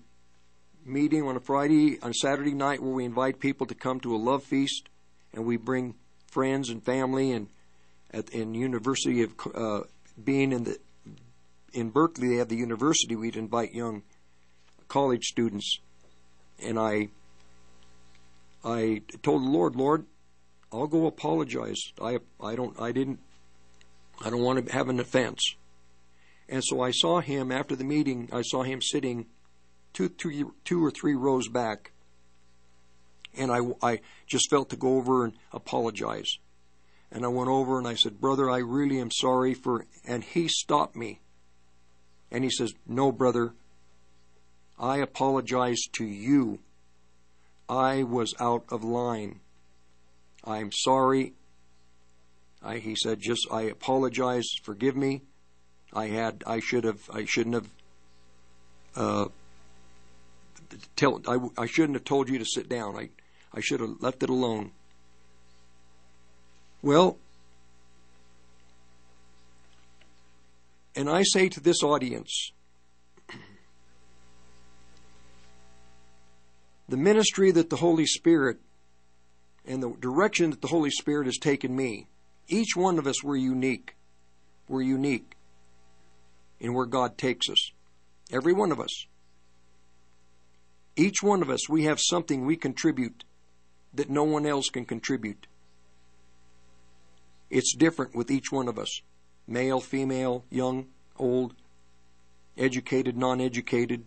meeting 0.85 1.23
on 1.23 1.35
a 1.35 1.41
Friday, 1.41 1.99
on 2.01 2.13
Saturday 2.13 2.53
night, 2.53 2.81
where 2.81 2.93
we 2.93 3.03
invite 3.03 3.41
people 3.41 3.67
to 3.67 3.75
come 3.75 3.99
to 3.99 4.15
a 4.15 4.23
love 4.29 4.41
feast, 4.41 4.87
and 5.33 5.43
we 5.45 5.57
bring 5.57 5.95
friends 6.31 6.69
and 6.69 6.83
family. 6.83 7.31
And 7.31 7.47
at 8.11 8.29
in 8.29 8.53
University 8.53 9.23
of 9.23 9.33
uh, 9.53 9.81
being 10.21 10.51
in 10.51 10.63
the 10.63 10.79
in 11.73 11.89
Berkeley, 11.89 12.29
they 12.29 12.35
have 12.35 12.49
the 12.49 12.57
university. 12.57 13.15
We'd 13.15 13.37
invite 13.37 13.73
young 13.73 14.03
college 14.87 15.25
students, 15.25 15.79
and 16.61 16.79
I 16.79 17.09
I 18.63 19.03
told 19.23 19.43
the 19.43 19.49
Lord, 19.49 19.75
Lord, 19.75 20.05
I'll 20.71 20.87
go 20.87 21.05
apologize. 21.07 21.93
I 22.01 22.19
I 22.41 22.55
don't 22.55 22.79
I 22.79 22.91
didn't 22.91 23.19
I 24.23 24.29
don't 24.29 24.41
want 24.41 24.65
to 24.65 24.73
have 24.73 24.89
an 24.89 24.99
offense. 24.99 25.55
And 26.49 26.61
so 26.63 26.81
I 26.81 26.91
saw 26.91 27.21
him 27.21 27.51
after 27.51 27.75
the 27.75 27.85
meeting. 27.85 28.29
I 28.33 28.41
saw 28.41 28.63
him 28.63 28.81
sitting 28.81 29.27
two, 29.93 30.09
two, 30.09 30.53
two 30.65 30.83
or 30.83 30.91
three 30.91 31.15
rows 31.15 31.47
back, 31.47 31.91
and 33.37 33.51
I 33.51 33.59
I 33.81 33.99
just 34.27 34.49
felt 34.49 34.69
to 34.69 34.75
go 34.75 34.97
over 34.97 35.25
and 35.25 35.33
apologize. 35.51 36.37
And 37.11 37.25
I 37.25 37.27
went 37.27 37.49
over 37.49 37.77
and 37.77 37.87
I 37.87 37.95
said, 37.95 38.21
Brother, 38.21 38.49
I 38.49 38.59
really 38.59 38.99
am 38.99 39.11
sorry 39.11 39.53
for. 39.53 39.85
And 40.07 40.23
he 40.23 40.47
stopped 40.47 40.95
me. 40.95 41.19
And 42.31 42.43
he 42.43 42.49
says, 42.49 42.73
No, 42.87 43.11
brother, 43.11 43.53
I 44.79 44.97
apologize 44.97 45.81
to 45.93 46.05
you. 46.05 46.59
I 47.67 48.03
was 48.03 48.33
out 48.39 48.65
of 48.69 48.83
line. 48.83 49.39
I'm 50.43 50.71
sorry. 50.71 51.33
I, 52.63 52.77
he 52.77 52.95
said, 52.95 53.19
just 53.19 53.47
I 53.51 53.63
apologize. 53.63 54.47
Forgive 54.63 54.95
me. 54.95 55.21
I 55.93 56.07
had 56.07 56.43
I 56.47 56.59
should 56.59 56.83
have 56.83 57.09
I 57.11 57.25
shouldn't 57.25 57.55
have 57.55 57.69
uh, 58.95 59.25
tell 60.95 61.21
I, 61.27 61.37
I 61.61 61.65
shouldn't 61.65 61.95
have 61.95 62.05
told 62.05 62.29
you 62.29 62.39
to 62.39 62.45
sit 62.45 62.69
down. 62.69 62.95
I 62.95 63.09
I 63.53 63.59
should 63.59 63.79
have 63.81 64.01
left 64.01 64.23
it 64.23 64.29
alone. 64.29 64.71
Well, 66.81 67.17
and 70.95 71.09
I 71.09 71.23
say 71.23 71.49
to 71.49 71.59
this 71.59 71.83
audience, 71.83 72.51
the 76.89 76.97
ministry 76.97 77.51
that 77.51 77.69
the 77.69 77.75
Holy 77.77 78.05
Spirit 78.05 78.59
and 79.65 79.83
the 79.83 79.93
direction 79.99 80.49
that 80.51 80.61
the 80.61 80.67
Holy 80.67 80.89
Spirit 80.89 81.25
has 81.25 81.37
taken 81.37 81.75
me, 81.75 82.07
each 82.47 82.75
one 82.75 82.97
of 82.97 83.05
us 83.05 83.23
were 83.23 83.37
unique. 83.37 83.95
We're 84.67 84.81
unique 84.81 85.35
in 86.59 86.73
where 86.73 86.85
God 86.85 87.17
takes 87.17 87.49
us. 87.49 87.71
Every 88.31 88.53
one 88.53 88.71
of 88.71 88.79
us. 88.79 89.05
Each 90.95 91.21
one 91.21 91.41
of 91.41 91.49
us, 91.49 91.69
we 91.69 91.83
have 91.83 91.99
something 91.99 92.45
we 92.45 92.55
contribute 92.55 93.23
that 93.93 94.09
no 94.09 94.23
one 94.23 94.45
else 94.45 94.69
can 94.69 94.85
contribute. 94.85 95.47
It's 97.49 97.75
different 97.75 98.15
with 98.15 98.31
each 98.31 98.51
one 98.51 98.67
of 98.67 98.79
us 98.79 99.01
male, 99.47 99.81
female, 99.81 100.45
young, 100.49 100.87
old, 101.17 101.53
educated, 102.57 103.17
non 103.17 103.41
educated. 103.41 104.03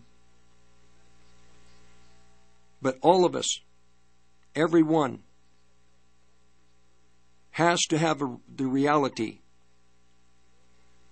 But 2.81 2.97
all 3.01 3.25
of 3.25 3.35
us, 3.35 3.59
every 4.55 4.83
one, 4.83 5.23
has 7.51 7.81
to 7.89 7.97
have 7.97 8.21
a, 8.21 8.37
the 8.53 8.65
reality 8.65 9.39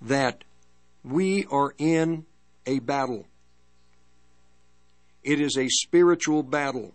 that 0.02 0.44
we 1.04 1.46
are 1.46 1.74
in 1.78 2.26
a 2.66 2.80
battle. 2.80 3.26
It 5.24 5.40
is 5.40 5.58
a 5.58 5.70
spiritual 5.70 6.44
battle. 6.44 6.94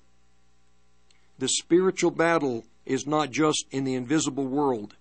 The 1.38 1.48
spiritual 1.48 2.10
battle 2.10 2.64
is 2.84 3.06
not 3.06 3.30
just 3.30 3.66
in 3.70 3.84
the 3.84 3.94
invisible 3.94 4.46
world 4.46 4.96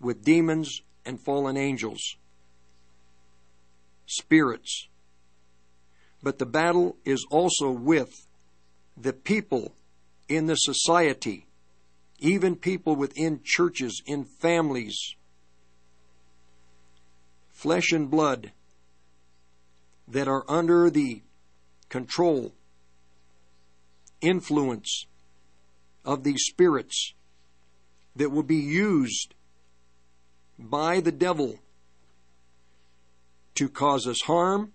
with 0.00 0.24
demons 0.24 0.82
and 1.04 1.20
fallen 1.20 1.56
angels, 1.56 2.16
spirits. 4.06 4.88
But 6.22 6.38
the 6.38 6.46
battle 6.46 6.96
is 7.04 7.26
also 7.30 7.70
with 7.70 8.26
the 8.96 9.12
people 9.12 9.72
in 10.28 10.46
the 10.46 10.54
society, 10.54 11.46
even 12.18 12.54
people 12.54 12.94
within 12.94 13.40
churches, 13.42 14.00
in 14.06 14.24
families, 14.24 15.16
flesh 17.50 17.90
and 17.90 18.10
blood, 18.10 18.52
that 20.06 20.28
are 20.28 20.44
under 20.48 20.90
the 20.90 21.22
control, 21.88 22.52
influence 24.20 25.06
of 26.04 26.24
these 26.24 26.42
spirits 26.44 27.14
that 28.16 28.30
will 28.30 28.42
be 28.42 28.56
used 28.56 29.34
by 30.58 31.00
the 31.00 31.12
devil 31.12 31.58
to 33.54 33.68
cause 33.68 34.06
us 34.06 34.22
harm, 34.22 34.72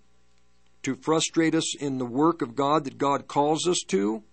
to 0.83 0.95
frustrate 0.95 1.55
us 1.55 1.75
in 1.75 1.97
the 1.97 2.05
work 2.05 2.41
of 2.41 2.55
God 2.55 2.83
that 2.83 2.97
God 2.97 3.27
calls 3.27 3.67
us 3.67 3.83
to, 3.87 4.23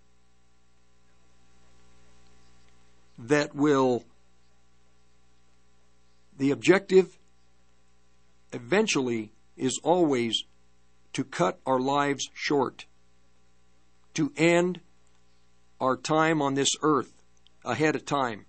that 3.18 3.55
will, 3.55 4.05
the 6.38 6.50
objective 6.50 7.18
eventually 8.52 9.33
is 9.57 9.81
always 9.83 10.44
to 11.12 11.24
cut 11.24 11.59
our 11.66 11.81
lives 11.81 12.28
short, 12.35 12.87
to 14.14 14.33
end 14.37 14.81
our 15.83 15.97
time 15.97 16.40
on 16.40 16.55
this 16.55 16.71
earth 16.83 17.12
ahead 17.64 17.97
of 17.97 18.05
time. 18.07 18.47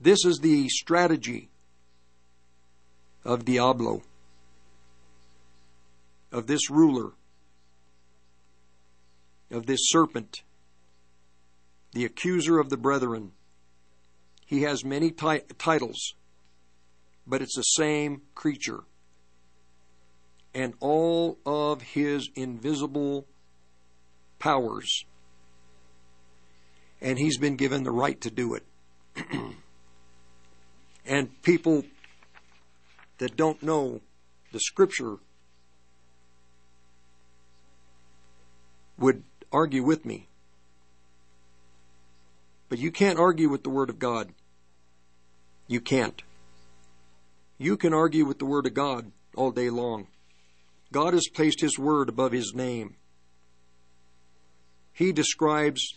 This 0.00 0.24
is 0.24 0.38
the 0.38 0.68
strategy 0.68 1.50
of 3.24 3.44
Diablo, 3.44 4.02
of 6.30 6.46
this 6.46 6.70
ruler, 6.70 7.14
of 9.50 9.66
this 9.66 9.80
serpent, 9.88 10.44
the 11.94 12.04
accuser 12.04 12.60
of 12.60 12.70
the 12.70 12.76
brethren. 12.76 13.32
He 14.46 14.62
has 14.62 14.84
many 14.84 15.10
ti- 15.10 15.42
titles, 15.58 16.14
but 17.26 17.42
it's 17.42 17.56
the 17.56 17.62
same 17.62 18.22
creature. 18.36 18.84
And 20.54 20.74
all 20.78 21.38
of 21.44 21.82
his 21.82 22.30
invisible 22.36 23.26
powers. 24.38 25.04
And 27.00 27.18
he's 27.18 27.38
been 27.38 27.56
given 27.56 27.84
the 27.84 27.90
right 27.90 28.20
to 28.22 28.30
do 28.30 28.54
it. 28.54 28.64
And 31.08 31.42
people 31.42 31.84
that 33.16 33.34
don't 33.34 33.62
know 33.62 34.02
the 34.52 34.60
scripture 34.60 35.16
would 38.98 39.22
argue 39.50 39.82
with 39.82 40.04
me. 40.04 40.28
But 42.68 42.78
you 42.78 42.92
can't 42.92 43.18
argue 43.18 43.48
with 43.48 43.62
the 43.62 43.70
Word 43.70 43.88
of 43.88 43.98
God. 43.98 44.34
You 45.66 45.80
can't. 45.80 46.22
You 47.56 47.78
can 47.78 47.94
argue 47.94 48.26
with 48.26 48.38
the 48.38 48.44
Word 48.44 48.66
of 48.66 48.74
God 48.74 49.10
all 49.34 49.50
day 49.50 49.70
long. 49.70 50.08
God 50.92 51.14
has 51.14 51.28
placed 51.32 51.62
His 51.62 51.78
Word 51.78 52.10
above 52.10 52.32
His 52.32 52.52
name. 52.54 52.96
He 54.98 55.12
describes 55.12 55.94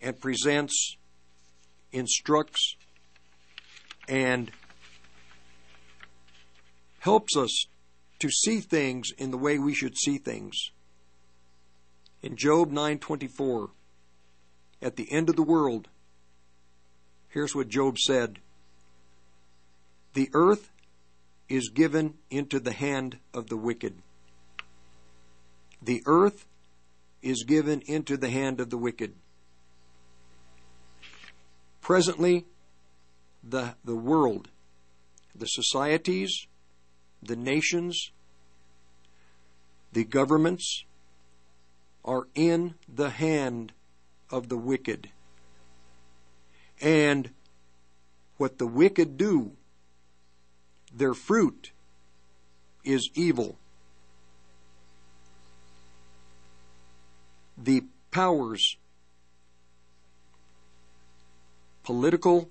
and 0.00 0.20
presents, 0.20 0.96
instructs, 1.90 2.76
and 4.06 4.52
helps 7.00 7.36
us 7.36 7.66
to 8.20 8.30
see 8.30 8.60
things 8.60 9.10
in 9.18 9.32
the 9.32 9.36
way 9.36 9.58
we 9.58 9.74
should 9.74 9.98
see 9.98 10.16
things. 10.16 10.70
In 12.22 12.36
Job 12.36 12.70
9:24, 12.70 13.72
at 14.80 14.94
the 14.94 15.10
end 15.10 15.28
of 15.28 15.34
the 15.34 15.42
world, 15.42 15.88
here's 17.30 17.56
what 17.56 17.66
Job 17.66 17.98
said: 17.98 18.38
"The 20.12 20.30
earth 20.34 20.70
is 21.48 21.68
given 21.70 22.18
into 22.30 22.60
the 22.60 22.74
hand 22.74 23.18
of 23.34 23.48
the 23.48 23.56
wicked. 23.56 24.00
The 25.82 26.04
earth 26.06 26.46
is 27.22 27.44
given 27.44 27.80
into 27.82 28.16
the 28.16 28.30
hand 28.30 28.60
of 28.60 28.70
the 28.70 28.78
wicked." 28.78 29.14
Presently, 31.80 32.46
the, 33.42 33.74
the 33.84 33.96
world, 33.96 34.50
the 35.34 35.46
societies, 35.46 36.46
the 37.22 37.36
nations, 37.36 38.12
the 39.92 40.04
governments 40.04 40.84
are 42.04 42.28
in 42.34 42.74
the 42.88 43.10
hand 43.10 43.72
of 44.30 44.48
the 44.48 44.56
wicked. 44.58 45.10
And 46.80 47.30
what 48.36 48.58
the 48.58 48.66
wicked 48.66 49.16
do, 49.16 49.52
their 50.92 51.14
fruit 51.14 51.72
is 52.84 53.10
evil. 53.14 53.58
The 57.60 57.84
powers, 58.12 58.76
political, 61.82 62.48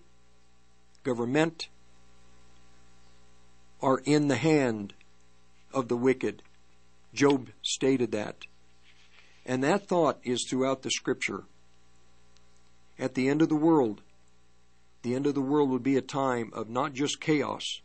government, 1.04 1.70
are 3.82 4.00
in 4.00 4.28
the 4.28 4.36
hand 4.36 4.94
of 5.74 5.88
the 5.88 5.96
wicked. 5.96 6.44
Job 7.14 7.50
stated 7.62 8.12
that. 8.12 8.46
And 9.46 9.64
that 9.64 9.88
thought 9.88 10.20
is 10.24 10.44
throughout 10.44 10.82
the 10.82 10.92
scripture. 10.92 11.44
At 13.00 13.14
the 13.14 13.30
end 13.30 13.42
of 13.42 13.48
the 13.48 13.56
world, 13.56 14.02
the 15.04 15.16
end 15.16 15.26
of 15.26 15.36
the 15.36 15.42
world 15.42 15.70
would 15.70 15.84
be 15.84 15.96
a 15.96 16.02
time 16.02 16.52
of 16.54 16.70
not 16.70 16.94
just 16.94 17.22
chaos, 17.22 17.82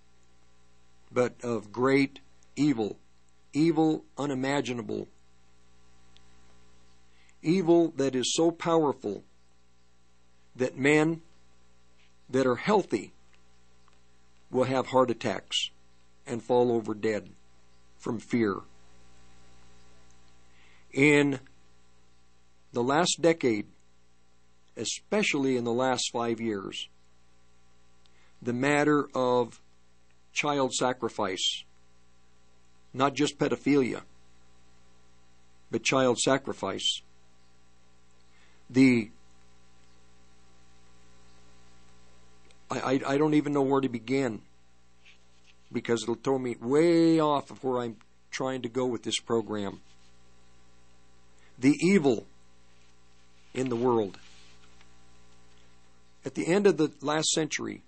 but 1.12 1.34
of 1.44 1.70
great 1.70 2.18
evil, 2.56 2.96
evil 3.52 4.04
unimaginable, 4.18 5.06
evil 7.42 7.92
that 7.96 8.14
is 8.14 8.34
so 8.34 8.50
powerful 8.50 9.24
that 10.54 10.76
men 10.76 11.20
that 12.30 12.46
are 12.46 12.56
healthy 12.56 13.12
will 14.50 14.64
have 14.64 14.86
heart 14.86 15.10
attacks 15.10 15.70
and 16.26 16.42
fall 16.42 16.70
over 16.70 16.94
dead 16.94 17.30
from 17.98 18.18
fear. 18.18 18.56
In 20.92 21.40
the 22.72 22.82
last 22.82 23.18
decade, 23.20 23.66
especially 24.76 25.56
in 25.56 25.64
the 25.64 25.72
last 25.72 26.10
five 26.12 26.40
years, 26.40 26.88
the 28.40 28.52
matter 28.52 29.08
of 29.14 29.60
child 30.32 30.74
sacrifice, 30.74 31.64
not 32.92 33.14
just 33.14 33.38
pedophilia, 33.38 34.02
but 35.70 35.82
child 35.82 36.18
sacrifice, 36.18 37.02
the 38.72 39.10
I, 42.70 42.78
I, 42.78 43.00
I 43.06 43.18
don't 43.18 43.34
even 43.34 43.52
know 43.52 43.62
where 43.62 43.80
to 43.80 43.88
begin 43.88 44.40
because 45.70 46.02
it'll 46.02 46.14
throw 46.14 46.38
me 46.38 46.56
way 46.60 47.20
off 47.20 47.50
of 47.50 47.62
where 47.62 47.82
I'm 47.82 47.96
trying 48.30 48.62
to 48.62 48.68
go 48.68 48.86
with 48.86 49.02
this 49.02 49.20
program. 49.20 49.80
The 51.58 51.76
evil 51.80 52.26
in 53.54 53.68
the 53.68 53.76
world. 53.76 54.18
At 56.24 56.34
the 56.34 56.46
end 56.46 56.66
of 56.66 56.76
the 56.76 56.90
last 57.00 57.28
century, 57.30 57.82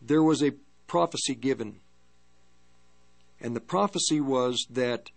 there 0.00 0.22
was 0.22 0.42
a 0.42 0.52
prophecy 0.86 1.34
given. 1.34 1.76
And 3.40 3.54
the 3.54 3.60
prophecy 3.60 4.20
was 4.20 4.66
that, 4.70 5.10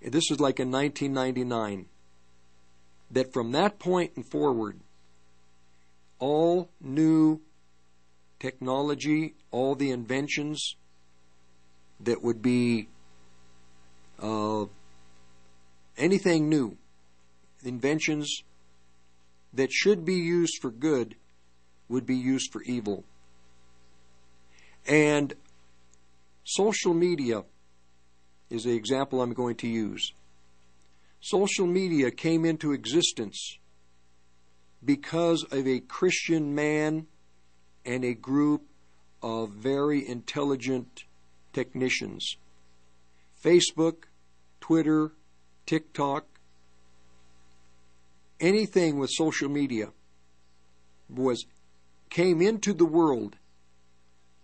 this 0.00 0.24
was 0.30 0.40
like 0.40 0.60
in 0.60 0.70
1999, 0.70 1.86
that 3.10 3.32
from 3.32 3.52
that 3.52 3.78
point 3.78 4.12
and 4.16 4.26
forward, 4.26 4.80
all 6.18 6.70
new 6.80 7.40
technology, 8.38 9.34
all 9.50 9.74
the 9.74 9.90
inventions 9.90 10.76
that 12.00 12.22
would 12.22 12.40
be 12.42 12.88
uh, 14.20 14.64
anything 15.96 16.48
new, 16.48 16.76
inventions 17.64 18.42
that 19.52 19.72
should 19.72 20.04
be 20.04 20.14
used 20.14 20.60
for 20.60 20.70
good 20.70 21.16
would 21.88 22.06
be 22.06 22.16
used 22.16 22.52
for 22.52 22.62
evil. 22.62 23.04
And 24.86 25.34
social 26.44 26.94
media 26.94 27.44
is 28.50 28.64
the 28.64 28.74
example 28.74 29.20
I'm 29.20 29.32
going 29.32 29.56
to 29.56 29.68
use. 29.68 30.12
Social 31.20 31.66
media 31.66 32.10
came 32.10 32.44
into 32.44 32.72
existence 32.72 33.58
because 34.84 35.44
of 35.50 35.66
a 35.66 35.80
Christian 35.80 36.54
man 36.54 37.06
and 37.84 38.04
a 38.04 38.14
group 38.14 38.62
of 39.22 39.50
very 39.50 40.06
intelligent 40.06 41.04
technicians. 41.52 42.36
Facebook, 43.44 44.04
Twitter, 44.60 45.12
TikTok, 45.66 46.26
anything 48.40 48.98
with 48.98 49.10
social 49.10 49.48
media 49.48 49.88
was 51.08 51.46
came 52.10 52.40
into 52.40 52.72
the 52.72 52.86
world 52.86 53.36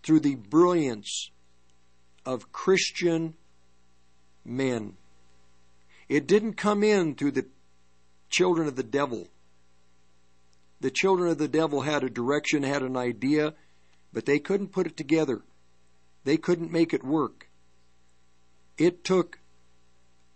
through 0.03 0.21
the 0.21 0.35
brilliance 0.35 1.31
of 2.27 2.53
Christian 2.53 3.35
men. 4.45 4.97
It 6.09 6.27
didn't 6.27 6.55
come 6.55 6.83
in 6.83 7.15
through 7.15 7.33
the 7.33 7.47
children 8.29 8.69
of 8.69 8.77
the 8.77 8.83
devil. 8.83 9.29
The 10.81 10.91
children 10.91 11.31
of 11.31 11.39
the 11.39 11.49
devil 11.49 11.83
had 11.83 12.05
a 12.05 12.11
direction, 12.11 12.63
had 12.63 12.83
an 12.83 12.97
idea, 12.97 13.55
but 14.13 14.27
they 14.27 14.39
couldn't 14.39 14.73
put 14.73 14.87
it 14.87 14.97
together. 14.97 15.43
They 16.25 16.37
couldn't 16.37 16.73
make 16.73 16.93
it 16.93 17.05
work. 17.05 17.49
It 18.77 19.05
took 19.05 19.39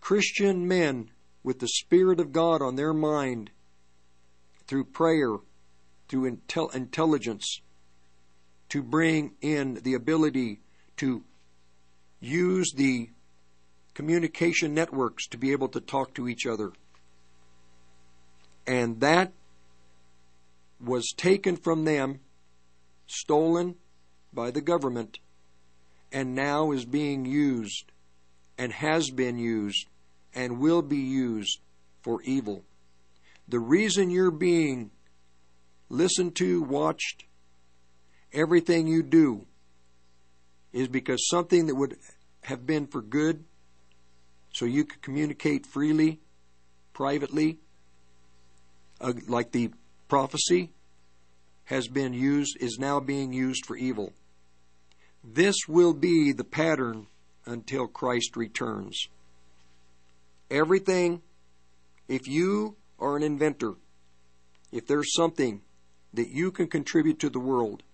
Christian 0.01 0.67
men 0.67 1.11
with 1.43 1.59
the 1.59 1.69
Spirit 1.69 2.21
of 2.21 2.33
God 2.33 2.63
on 2.63 2.77
their 2.77 2.95
mind 2.95 3.51
through 4.67 4.85
prayer, 4.85 5.37
through 6.09 6.31
intel- 6.31 6.75
intelligence, 6.75 7.61
to 8.69 8.83
bring 8.83 9.33
in 9.41 9.81
the 9.83 9.95
ability 9.95 10.61
to 10.99 11.25
use 12.21 12.73
the 12.75 13.11
communication 13.99 14.75
networks 14.75 15.27
to 15.27 15.37
be 15.37 15.51
able 15.51 15.67
to 15.67 15.81
talk 15.81 16.15
to 16.15 16.29
each 16.29 16.47
other. 16.47 16.71
And 18.65 19.01
that 19.01 19.33
was 20.81 21.13
taken 21.17 21.57
from 21.57 21.85
them, 21.85 22.21
stolen 23.09 23.75
by 24.33 24.53
the 24.53 24.61
government, 24.61 25.19
and 26.13 26.37
now 26.37 26.71
is 26.71 26.85
being 26.85 27.25
used 27.25 27.91
and 28.57 28.73
has 28.73 29.11
been 29.11 29.37
used 29.37 29.89
and 30.33 30.61
will 30.61 30.83
be 30.83 30.99
used 30.99 31.59
for 32.01 32.23
evil. 32.23 32.63
The 33.49 33.59
reason 33.59 34.11
you're 34.11 34.31
being 34.31 34.93
listened 35.89 36.37
to, 36.37 36.63
watched, 36.63 37.25
everything 38.33 38.87
you 38.87 39.03
do 39.03 39.45
is 40.73 40.87
because 40.87 41.27
something 41.29 41.67
that 41.67 41.75
would 41.75 41.97
have 42.43 42.65
been 42.65 42.87
for 42.87 43.03
good, 43.03 43.43
so 44.59 44.67
you 44.67 44.85
could 44.85 45.01
communicate 45.01 45.65
freely, 45.65 46.19
privately, 46.93 47.61
uh, 49.01 49.13
like 49.29 49.53
the 49.53 49.71
prophecy 50.09 50.73
has 51.67 51.87
been 51.87 52.13
used, 52.13 52.57
is 52.59 52.77
now 52.77 52.99
being 52.99 53.33
used 53.33 53.65
for 53.67 53.77
evil. 53.77 54.13
This 55.23 55.55
will 55.69 55.95
be 55.95 56.33
the 56.33 56.43
pattern 56.43 57.07
until 57.47 57.87
Christ 57.87 58.37
returns. 58.37 59.07
Everything, 60.51 61.23
if 62.09 62.27
you 62.27 62.75
are 62.99 63.17
an 63.17 63.23
inventor, 63.23 63.75
if 64.73 64.89
there's 64.89 65.15
something 65.15 65.61
that 66.13 66.31
you 66.31 66.51
can 66.51 66.67
contribute 66.67 67.21
to 67.21 67.31
the 67.31 67.39
world 67.39 67.85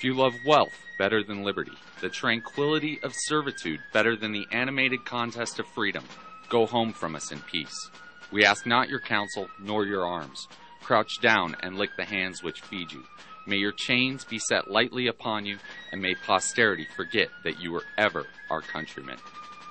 If 0.00 0.04
you 0.04 0.14
love 0.14 0.34
wealth 0.46 0.72
better 0.96 1.22
than 1.22 1.44
liberty, 1.44 1.76
the 2.00 2.08
tranquility 2.08 2.98
of 3.02 3.12
servitude 3.14 3.80
better 3.92 4.16
than 4.16 4.32
the 4.32 4.46
animated 4.50 5.04
contest 5.04 5.58
of 5.58 5.66
freedom, 5.74 6.04
go 6.48 6.64
home 6.64 6.94
from 6.94 7.14
us 7.14 7.30
in 7.32 7.38
peace. 7.40 7.90
We 8.32 8.46
ask 8.46 8.64
not 8.64 8.88
your 8.88 9.00
counsel 9.00 9.48
nor 9.62 9.84
your 9.84 10.06
arms. 10.06 10.48
Crouch 10.80 11.20
down 11.20 11.54
and 11.62 11.76
lick 11.76 11.90
the 11.98 12.06
hands 12.06 12.42
which 12.42 12.62
feed 12.62 12.90
you. 12.90 13.04
May 13.46 13.58
your 13.58 13.72
chains 13.72 14.24
be 14.24 14.38
set 14.38 14.70
lightly 14.70 15.08
upon 15.08 15.44
you, 15.44 15.58
and 15.92 16.00
may 16.00 16.14
posterity 16.14 16.86
forget 16.96 17.28
that 17.44 17.60
you 17.60 17.70
were 17.70 17.84
ever 17.98 18.24
our 18.48 18.62
countrymen. 18.62 19.18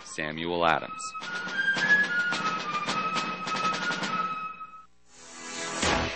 Samuel 0.04 0.64
Adams. 0.64 1.02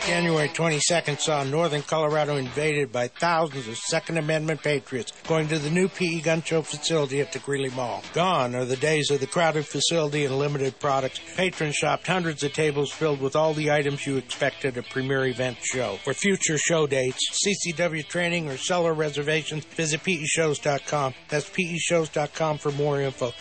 January 0.05 0.49
22nd 0.49 1.17
saw 1.17 1.45
northern 1.45 1.81
Colorado 1.81 2.35
invaded 2.35 2.91
by 2.91 3.07
thousands 3.07 3.69
of 3.69 3.77
Second 3.77 4.17
Amendment 4.17 4.61
patriots 4.61 5.13
going 5.29 5.47
to 5.47 5.57
the 5.57 5.69
new 5.69 5.87
PE 5.87 6.19
gun 6.19 6.41
show 6.41 6.61
facility 6.61 7.21
at 7.21 7.31
the 7.31 7.39
Greeley 7.39 7.69
Mall. 7.69 8.03
Gone 8.13 8.53
are 8.53 8.65
the 8.65 8.75
days 8.75 9.09
of 9.11 9.21
the 9.21 9.27
crowded 9.27 9.65
facility 9.65 10.25
and 10.25 10.37
limited 10.37 10.77
products. 10.77 11.21
Patrons 11.37 11.75
shopped 11.75 12.05
hundreds 12.05 12.43
of 12.43 12.51
tables 12.51 12.91
filled 12.91 13.21
with 13.21 13.37
all 13.37 13.53
the 13.53 13.71
items 13.71 14.05
you 14.05 14.17
expect 14.17 14.65
at 14.65 14.75
a 14.75 14.83
premier 14.83 15.25
event 15.27 15.57
show. 15.61 15.97
For 16.03 16.13
future 16.13 16.57
show 16.57 16.85
dates, 16.85 17.45
CCW 17.45 18.05
training, 18.05 18.49
or 18.49 18.57
seller 18.57 18.93
reservations, 18.93 19.63
visit 19.63 20.03
PEShows.com. 20.03 21.13
That's 21.29 21.49
PEShows.com 21.49 22.57
for 22.57 22.71
more 22.73 22.99
info. 22.99 23.31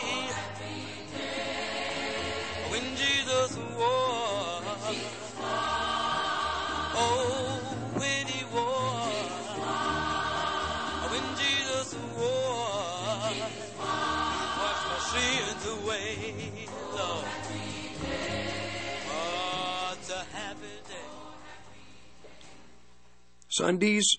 Sundays, 23.51 24.17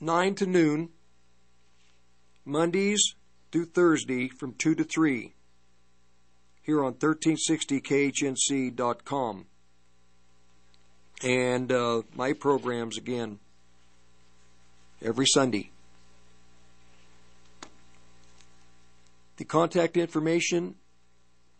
9 0.00 0.34
to 0.34 0.46
noon. 0.46 0.88
Mondays 2.44 3.14
through 3.50 3.64
Thursday 3.66 4.28
from 4.28 4.54
2 4.54 4.74
to 4.74 4.82
3. 4.84 5.32
Here 6.62 6.84
on 6.84 6.94
1360khnc.com. 6.94 9.46
And 11.22 11.72
uh, 11.72 12.02
my 12.14 12.32
programs 12.32 12.98
again 12.98 13.38
every 15.00 15.26
Sunday. 15.26 15.70
The 19.36 19.44
contact 19.44 19.96
information 19.96 20.74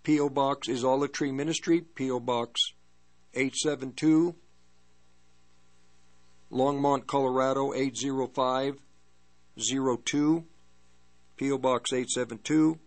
P.O. 0.07 0.29
Box 0.29 0.69
is 0.69 0.85
Olive 0.85 1.11
Tree 1.11 1.33
Ministry, 1.33 1.81
P.O. 1.81 2.21
Box 2.21 2.61
872, 3.35 4.37
Longmont, 6.53 7.07
Colorado 7.07 7.73
80502, 7.75 10.45
P.O. 11.37 11.59
Box 11.59 11.93
872, 11.93 12.79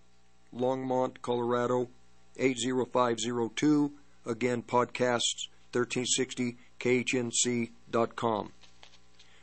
Longmont, 0.55 1.21
Colorado 1.21 1.89
80502. 2.37 3.91
Again, 4.25 4.63
podcasts 4.63 5.49
1360khnc.com. 5.73 8.51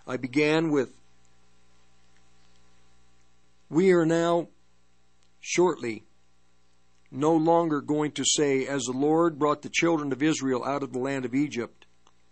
I 0.07 0.16
began 0.16 0.70
with 0.70 0.94
We 3.68 3.92
are 3.92 4.07
now 4.07 4.48
shortly 5.40 6.05
no 7.11 7.35
longer 7.35 7.81
going 7.81 8.12
to 8.12 8.24
say, 8.24 8.66
As 8.66 8.85
the 8.85 8.92
Lord 8.92 9.38
brought 9.38 9.62
the 9.62 9.68
children 9.68 10.12
of 10.12 10.22
Israel 10.22 10.64
out 10.64 10.83
of 10.83 10.92
the 10.92 10.98
land 10.98 11.24
of 11.24 11.35
Egypt, 11.35 11.87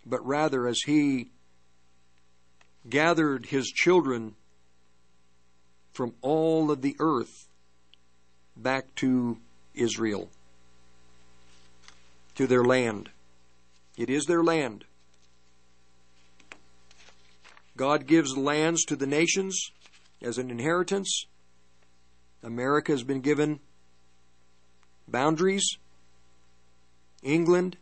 but 0.06 0.24
rather 0.24 0.66
as 0.66 0.80
He 0.86 1.30
gathered 2.88 3.46
His 3.46 3.66
children 3.68 4.34
from 5.92 6.14
all 6.20 6.70
of 6.70 6.82
the 6.82 6.96
earth 6.98 7.48
back 8.56 8.94
to 8.96 9.38
Israel, 9.74 10.30
to 12.34 12.46
their 12.46 12.64
land. 12.64 13.10
It 13.96 14.10
is 14.10 14.26
their 14.26 14.42
land. 14.42 14.84
God 17.76 18.06
gives 18.06 18.36
lands 18.36 18.84
to 18.84 18.96
the 18.96 19.06
nations 19.06 19.70
as 20.22 20.38
an 20.38 20.50
inheritance. 20.50 21.26
America 22.42 22.92
has 22.92 23.02
been 23.02 23.20
given 23.20 23.60
boundaries. 25.08 25.76
England, 27.22 27.76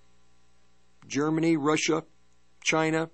Germany, 1.06 1.56
Russia, 1.56 2.04
China. 2.62 3.10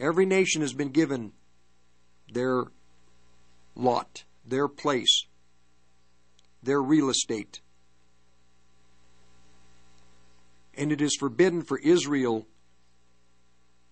Every 0.00 0.26
nation 0.26 0.60
has 0.60 0.72
been 0.72 0.90
given 0.90 1.32
their 2.32 2.64
lot, 3.74 4.24
their 4.44 4.68
place, 4.68 5.26
their 6.62 6.82
real 6.82 7.10
estate. 7.10 7.60
And 10.76 10.90
it 10.90 11.00
is 11.00 11.16
forbidden 11.16 11.62
for 11.62 11.78
Israel 11.78 12.46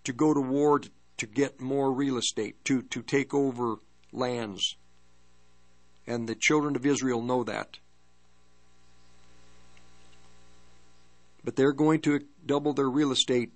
to 0.04 0.12
go 0.12 0.34
to 0.34 0.40
war 0.40 0.80
to 1.18 1.26
get 1.26 1.60
more 1.60 1.92
real 1.92 2.16
estate, 2.16 2.64
to, 2.64 2.82
to 2.82 3.02
take 3.02 3.32
over 3.32 3.76
lands. 4.12 4.76
And 6.06 6.28
the 6.28 6.34
children 6.34 6.74
of 6.74 6.84
Israel 6.84 7.22
know 7.22 7.44
that. 7.44 7.78
But 11.44 11.54
they're 11.54 11.72
going 11.72 12.00
to 12.02 12.20
double 12.44 12.72
their 12.72 12.90
real 12.90 13.12
estate. 13.12 13.52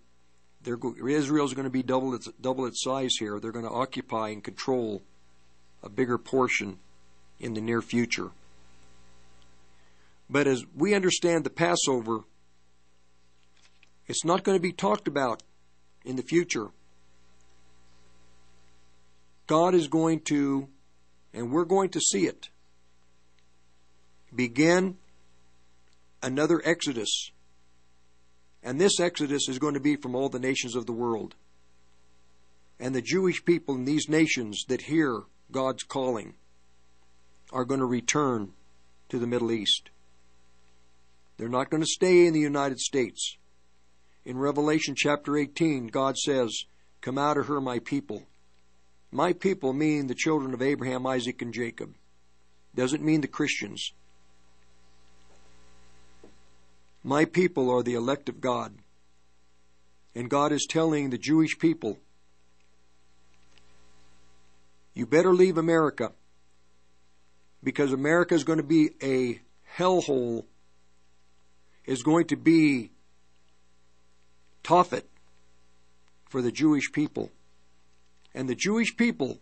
They're 0.67 0.79
Israel's 1.09 1.55
going 1.55 1.67
to 1.67 1.71
be 1.71 1.85
double 1.85 2.13
its, 2.13 2.29
double 2.41 2.67
its 2.67 2.83
size 2.83 3.13
here. 3.21 3.39
They're 3.39 3.53
going 3.53 3.65
to 3.65 3.71
occupy 3.71 4.31
and 4.31 4.43
control 4.43 5.01
a 5.81 5.89
bigger 5.89 6.19
portion 6.19 6.79
in 7.39 7.55
the 7.55 7.61
near 7.61 7.81
future. 7.81 8.31
But 10.29 10.49
as 10.49 10.65
we 10.77 10.93
understand 10.93 11.45
the 11.45 11.51
Passover, 11.51 12.25
it's 14.09 14.25
not 14.25 14.43
going 14.43 14.59
to 14.59 14.63
be 14.63 14.73
talked 14.73 15.07
about 15.07 15.45
in 16.05 16.17
the 16.17 16.25
future. 16.25 16.67
God 19.47 19.73
is 19.73 19.87
going 19.87 20.19
to, 20.23 20.67
and 21.33 21.53
we're 21.53 21.65
going 21.65 21.91
to 21.91 22.01
see 22.01 22.27
it, 22.27 22.49
begin 24.35 24.97
another 26.25 26.61
exodus. 26.65 27.31
And 28.67 28.81
this 28.81 28.99
exodus 28.99 29.49
is 29.49 29.61
going 29.61 29.75
to 29.75 29.81
be 29.81 29.95
from 29.95 30.17
all 30.17 30.29
the 30.29 30.41
nations 30.41 30.75
of 30.75 30.87
the 30.87 30.93
world. 30.93 31.37
And 32.81 32.93
the 32.93 33.01
Jewish 33.01 33.45
people 33.45 33.77
in 33.77 33.85
these 33.85 34.09
nations 34.09 34.65
that 34.67 34.83
hear 34.83 35.23
God's 35.53 35.85
calling 35.85 36.35
are 37.53 37.65
going 37.65 37.79
to 37.79 37.87
return 37.87 38.55
to 39.09 39.21
the 39.21 39.27
Middle 39.27 39.53
East. 39.53 39.91
They're 41.37 41.49
not 41.49 41.71
going 41.71 41.83
to 41.85 41.87
stay 41.87 42.27
in 42.27 42.33
the 42.33 42.41
United 42.41 42.81
States. 42.81 43.37
In 44.25 44.37
Revelation 44.37 44.97
chapter 44.97 45.37
18, 45.37 45.87
God 45.87 46.19
says, 46.19 46.65
Come 47.03 47.19
out 47.19 47.39
of 47.39 47.47
her, 47.47 47.61
my 47.61 47.79
people. 47.79 48.25
My 49.13 49.33
people 49.33 49.75
mean 49.75 50.09
the 50.09 50.15
children 50.17 50.53
of 50.53 50.61
Abraham, 50.61 51.07
Isaac, 51.07 51.41
and 51.41 51.55
Jacob. 51.55 51.95
Doesn't 52.75 53.05
mean 53.05 53.21
the 53.21 53.29
Christians. 53.29 53.93
My 57.07 57.25
people 57.25 57.71
are 57.71 57.85
the 57.85 57.95
elect 57.95 58.29
of 58.29 58.41
God. 58.41 58.75
And 60.17 60.29
God 60.29 60.51
is 60.51 60.67
telling 60.69 61.11
the 61.11 61.19
Jewish 61.19 61.57
people, 61.57 61.99
you 64.93 65.07
better 65.07 65.33
leave 65.33 65.57
America 65.57 66.11
because 67.63 67.93
America 67.93 68.35
is 68.35 68.43
going 68.43 68.57
to 68.57 68.65
be 68.65 68.91
a 69.01 69.41
hellhole, 69.79 70.47
is 71.85 72.03
going 72.03 72.27
to 72.27 72.37
be 72.37 72.91
Tophet 74.65 75.05
for 76.29 76.43
the 76.43 76.51
Jewish 76.51 76.91
people. 76.91 77.31
And 78.35 78.49
the 78.49 78.57
Jewish 78.57 78.97
people 78.97 79.39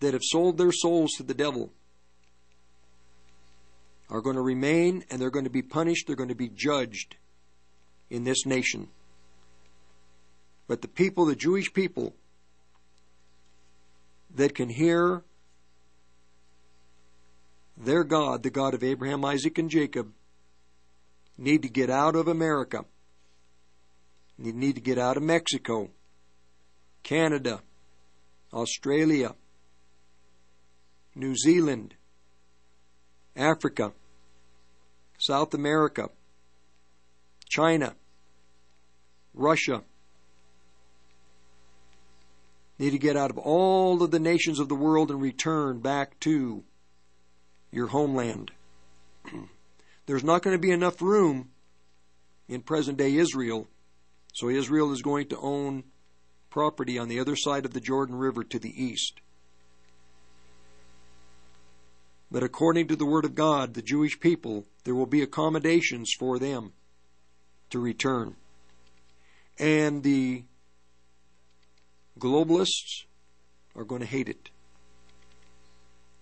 that 0.00 0.12
have 0.12 0.22
sold 0.22 0.58
their 0.58 0.70
souls 0.70 1.12
to 1.12 1.22
the 1.22 1.32
devil 1.32 1.72
are 4.10 4.20
going 4.20 4.36
to 4.36 4.42
remain 4.42 5.04
and 5.10 5.20
they're 5.20 5.30
going 5.30 5.44
to 5.44 5.50
be 5.50 5.62
punished, 5.62 6.06
they're 6.06 6.16
going 6.16 6.28
to 6.28 6.34
be 6.34 6.48
judged 6.48 7.16
in 8.10 8.24
this 8.24 8.44
nation. 8.44 8.88
But 10.66 10.82
the 10.82 10.88
people, 10.88 11.24
the 11.26 11.36
Jewish 11.36 11.72
people, 11.72 12.14
that 14.34 14.54
can 14.54 14.68
hear 14.68 15.22
their 17.76 18.04
God, 18.04 18.42
the 18.42 18.50
God 18.50 18.74
of 18.74 18.84
Abraham, 18.84 19.24
Isaac, 19.24 19.58
and 19.58 19.70
Jacob, 19.70 20.12
need 21.38 21.62
to 21.62 21.68
get 21.68 21.90
out 21.90 22.14
of 22.14 22.28
America. 22.28 22.84
They 24.38 24.52
need 24.52 24.74
to 24.76 24.80
get 24.80 24.98
out 24.98 25.16
of 25.16 25.22
Mexico, 25.22 25.90
Canada, 27.02 27.60
Australia, 28.52 29.34
New 31.14 31.34
Zealand, 31.36 31.94
Africa, 33.40 33.92
South 35.18 35.54
America, 35.54 36.10
China, 37.48 37.94
Russia. 39.32 39.82
Need 42.78 42.90
to 42.90 42.98
get 42.98 43.16
out 43.16 43.30
of 43.30 43.38
all 43.38 44.02
of 44.02 44.10
the 44.10 44.18
nations 44.18 44.58
of 44.58 44.68
the 44.68 44.74
world 44.74 45.10
and 45.10 45.20
return 45.20 45.80
back 45.80 46.20
to 46.20 46.64
your 47.72 47.86
homeland. 47.88 48.50
There's 50.06 50.24
not 50.24 50.42
going 50.42 50.56
to 50.56 50.60
be 50.60 50.70
enough 50.70 51.00
room 51.00 51.50
in 52.46 52.60
present 52.60 52.98
day 52.98 53.14
Israel, 53.16 53.68
so 54.34 54.48
Israel 54.48 54.92
is 54.92 55.02
going 55.02 55.28
to 55.28 55.38
own 55.38 55.84
property 56.50 56.98
on 56.98 57.08
the 57.08 57.20
other 57.20 57.36
side 57.36 57.64
of 57.64 57.72
the 57.72 57.80
Jordan 57.80 58.16
River 58.16 58.44
to 58.44 58.58
the 58.58 58.82
east. 58.82 59.20
But 62.30 62.42
according 62.42 62.88
to 62.88 62.96
the 62.96 63.06
Word 63.06 63.24
of 63.24 63.34
God, 63.34 63.74
the 63.74 63.82
Jewish 63.82 64.20
people, 64.20 64.64
there 64.84 64.94
will 64.94 65.06
be 65.06 65.22
accommodations 65.22 66.12
for 66.16 66.38
them 66.38 66.72
to 67.70 67.80
return. 67.80 68.36
And 69.58 70.02
the 70.02 70.44
globalists 72.18 73.04
are 73.74 73.84
going 73.84 74.00
to 74.00 74.06
hate 74.06 74.28
it. 74.28 74.50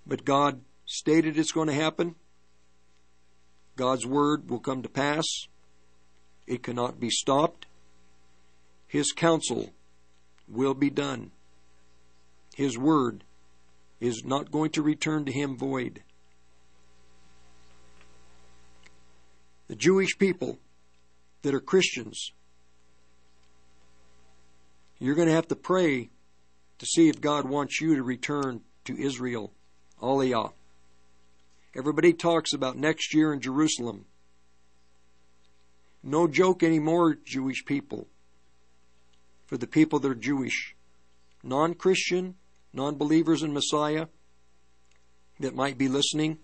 But 0.06 0.24
God 0.24 0.60
stated 0.86 1.38
it's 1.38 1.52
going 1.52 1.68
to 1.68 1.74
happen. 1.74 2.14
God's 3.76 4.06
Word 4.06 4.48
will 4.48 4.60
come 4.60 4.82
to 4.82 4.88
pass. 4.88 5.26
It 6.46 6.62
cannot 6.62 6.98
be 6.98 7.10
stopped. 7.10 7.66
His 8.86 9.12
counsel 9.12 9.74
will 10.48 10.72
be 10.72 10.88
done. 10.88 11.30
His 12.56 12.78
word 12.78 13.22
is 14.00 14.22
not 14.24 14.50
going 14.50 14.70
to 14.70 14.82
return 14.82 15.24
to 15.24 15.32
him 15.32 15.56
void. 15.56 16.02
The 19.68 19.76
Jewish 19.76 20.18
people 20.18 20.58
that 21.42 21.54
are 21.54 21.60
Christians, 21.60 22.32
you're 24.98 25.14
going 25.14 25.28
to 25.28 25.34
have 25.34 25.48
to 25.48 25.56
pray 25.56 26.10
to 26.78 26.86
see 26.86 27.08
if 27.08 27.20
God 27.20 27.48
wants 27.48 27.80
you 27.80 27.96
to 27.96 28.02
return 28.02 28.62
to 28.84 28.98
Israel, 28.98 29.52
Aliyah. 30.00 30.52
Everybody 31.76 32.12
talks 32.12 32.52
about 32.52 32.76
next 32.76 33.12
year 33.12 33.32
in 33.32 33.40
Jerusalem. 33.40 34.06
No 36.02 36.26
joke 36.26 36.62
anymore, 36.62 37.18
Jewish 37.24 37.64
people 37.64 38.08
for 39.48 39.56
the 39.56 39.66
people 39.66 39.98
that 39.98 40.10
are 40.10 40.14
Jewish, 40.14 40.76
non 41.42 41.74
Christian, 41.74 42.36
non 42.78 42.94
believers 42.94 43.42
in 43.42 43.52
Messiah 43.52 44.06
that 45.40 45.54
might 45.54 45.76
be 45.76 45.88
listening. 45.88 46.38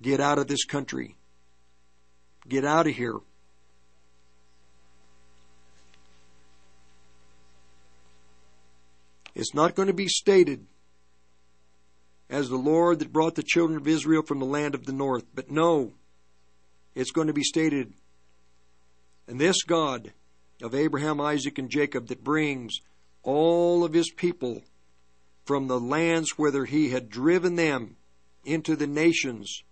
Get 0.00 0.20
out 0.20 0.38
of 0.38 0.46
this 0.46 0.64
country. 0.64 1.16
Get 2.46 2.66
out 2.66 2.86
of 2.86 2.94
here. 2.94 3.16
It's 9.34 9.54
not 9.54 9.74
going 9.74 9.88
to 9.88 9.94
be 9.94 10.08
stated 10.08 10.66
as 12.28 12.50
the 12.50 12.56
Lord 12.56 12.98
that 12.98 13.12
brought 13.12 13.36
the 13.36 13.42
children 13.42 13.78
of 13.78 13.88
Israel 13.88 14.22
from 14.22 14.38
the 14.38 14.44
land 14.44 14.74
of 14.74 14.84
the 14.84 14.92
north, 14.92 15.24
but 15.34 15.50
no, 15.50 15.92
it's 16.94 17.10
going 17.10 17.28
to 17.28 17.32
be 17.32 17.42
stated, 17.42 17.94
and 19.26 19.40
this 19.40 19.62
God 19.62 20.12
of 20.60 20.74
Abraham, 20.74 21.20
Isaac, 21.20 21.58
and 21.58 21.70
Jacob 21.70 22.08
that 22.08 22.22
brings 22.22 22.80
all 23.22 23.84
of 23.84 23.92
his 23.92 24.10
people 24.10 24.62
from 25.44 25.66
the 25.66 25.80
lands 25.80 26.38
whither 26.38 26.64
he 26.64 26.90
had 26.90 27.08
driven 27.08 27.56
them 27.56 27.96
into 28.44 28.76
the 28.76 28.86
nations 28.86 29.62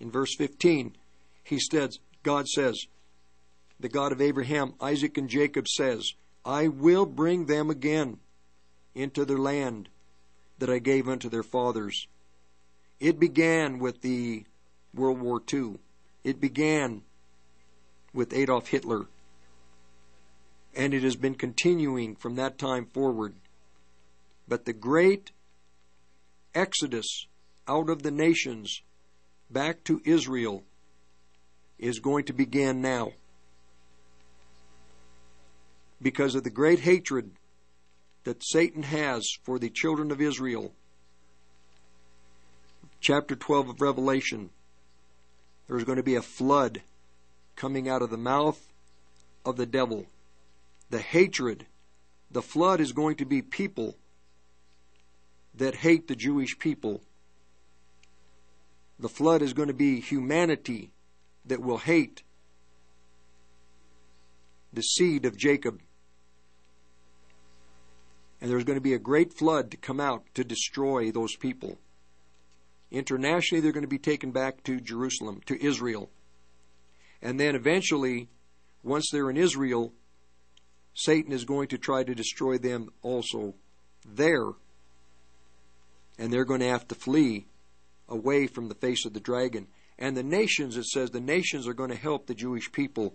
In 0.00 0.10
verse 0.10 0.34
15, 0.36 0.96
he 1.44 1.58
says, 1.60 1.98
God 2.22 2.48
says, 2.48 2.86
the 3.78 3.88
God 3.88 4.12
of 4.12 4.20
Abraham, 4.20 4.74
Isaac, 4.80 5.16
and 5.18 5.28
Jacob 5.28 5.68
says, 5.68 6.12
I 6.44 6.68
will 6.68 7.06
bring 7.06 7.46
them 7.46 7.70
again 7.70 8.18
into 8.94 9.24
their 9.24 9.38
land 9.38 9.88
that 10.58 10.70
I 10.70 10.78
gave 10.78 11.08
unto 11.08 11.28
their 11.28 11.42
fathers. 11.42 12.06
It 12.98 13.18
began 13.18 13.78
with 13.78 14.02
the 14.02 14.44
World 14.94 15.20
War 15.20 15.42
II. 15.52 15.76
It 16.24 16.40
began 16.40 17.02
with 18.12 18.32
Adolf 18.34 18.68
Hitler. 18.68 19.06
And 20.74 20.94
it 20.94 21.02
has 21.02 21.16
been 21.16 21.34
continuing 21.34 22.16
from 22.16 22.36
that 22.36 22.58
time 22.58 22.86
forward. 22.86 23.34
But 24.46 24.64
the 24.64 24.72
great 24.72 25.32
exodus 26.54 27.26
out 27.68 27.88
of 27.88 28.02
the 28.02 28.10
nations 28.10 28.82
back 29.50 29.84
to 29.84 30.00
Israel 30.04 30.62
is 31.78 31.98
going 31.98 32.24
to 32.24 32.32
begin 32.32 32.80
now. 32.80 33.12
Because 36.02 36.34
of 36.34 36.44
the 36.44 36.50
great 36.50 36.80
hatred 36.80 37.32
that 38.24 38.42
Satan 38.44 38.82
has 38.82 39.24
for 39.42 39.58
the 39.58 39.70
children 39.70 40.10
of 40.10 40.20
Israel. 40.20 40.72
Chapter 43.00 43.34
12 43.34 43.70
of 43.70 43.80
Revelation. 43.80 44.50
There's 45.66 45.84
going 45.84 45.96
to 45.96 46.02
be 46.02 46.16
a 46.16 46.22
flood 46.22 46.82
coming 47.56 47.88
out 47.88 48.02
of 48.02 48.10
the 48.10 48.16
mouth 48.16 48.60
of 49.44 49.56
the 49.56 49.66
devil. 49.66 50.06
The 50.90 50.98
hatred, 50.98 51.66
the 52.30 52.42
flood 52.42 52.80
is 52.80 52.92
going 52.92 53.16
to 53.16 53.24
be 53.24 53.42
people 53.42 53.96
that 55.54 55.76
hate 55.76 56.08
the 56.08 56.16
Jewish 56.16 56.58
people. 56.58 57.00
The 58.98 59.08
flood 59.08 59.42
is 59.42 59.52
going 59.52 59.68
to 59.68 59.74
be 59.74 60.00
humanity 60.00 60.90
that 61.46 61.60
will 61.60 61.78
hate 61.78 62.22
the 64.72 64.82
seed 64.82 65.24
of 65.24 65.36
Jacob. 65.36 65.80
And 68.40 68.50
there's 68.50 68.64
going 68.64 68.78
to 68.78 68.82
be 68.82 68.94
a 68.94 68.98
great 68.98 69.32
flood 69.32 69.70
to 69.70 69.76
come 69.76 70.00
out 70.00 70.24
to 70.34 70.44
destroy 70.44 71.10
those 71.10 71.36
people. 71.36 71.78
Internationally, 72.90 73.60
they're 73.60 73.72
going 73.72 73.82
to 73.82 73.88
be 73.88 73.98
taken 73.98 74.32
back 74.32 74.64
to 74.64 74.80
Jerusalem, 74.80 75.40
to 75.46 75.62
Israel. 75.64 76.10
And 77.22 77.38
then 77.38 77.54
eventually, 77.54 78.28
once 78.82 79.08
they're 79.12 79.30
in 79.30 79.36
Israel, 79.36 79.92
Satan 80.94 81.32
is 81.32 81.44
going 81.44 81.68
to 81.68 81.78
try 81.78 82.02
to 82.02 82.14
destroy 82.14 82.58
them 82.58 82.90
also 83.02 83.54
there. 84.06 84.48
And 86.18 86.32
they're 86.32 86.44
going 86.44 86.60
to 86.60 86.68
have 86.68 86.86
to 86.88 86.94
flee 86.94 87.46
away 88.08 88.46
from 88.46 88.68
the 88.68 88.74
face 88.74 89.06
of 89.06 89.14
the 89.14 89.20
dragon. 89.20 89.68
And 89.98 90.16
the 90.16 90.22
nations, 90.22 90.76
it 90.76 90.86
says, 90.86 91.10
the 91.10 91.20
nations 91.20 91.68
are 91.68 91.74
going 91.74 91.90
to 91.90 91.96
help 91.96 92.26
the 92.26 92.34
Jewish 92.34 92.72
people 92.72 93.14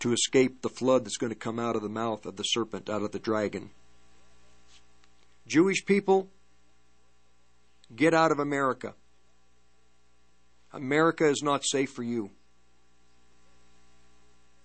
to 0.00 0.12
escape 0.12 0.62
the 0.62 0.68
flood 0.68 1.04
that's 1.04 1.16
going 1.16 1.32
to 1.32 1.38
come 1.38 1.58
out 1.58 1.76
of 1.76 1.82
the 1.82 1.88
mouth 1.88 2.26
of 2.26 2.36
the 2.36 2.42
serpent, 2.42 2.90
out 2.90 3.02
of 3.02 3.12
the 3.12 3.18
dragon. 3.18 3.70
Jewish 5.46 5.84
people, 5.84 6.28
get 7.94 8.12
out 8.12 8.32
of 8.32 8.38
America. 8.38 8.94
America 10.72 11.26
is 11.26 11.42
not 11.42 11.64
safe 11.64 11.90
for 11.90 12.02
you. 12.02 12.30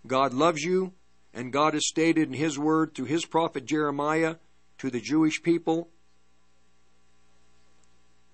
God 0.06 0.34
loves 0.34 0.64
you, 0.64 0.94
and 1.34 1.54
God 1.54 1.74
has 1.74 1.88
stated 1.88 2.28
in 2.28 2.34
His 2.34 2.58
word 2.58 2.94
through 2.94 3.06
His 3.06 3.26
prophet 3.26 3.66
Jeremiah 3.66 4.36
to 4.80 4.90
the 4.90 5.00
Jewish 5.00 5.42
people 5.44 5.90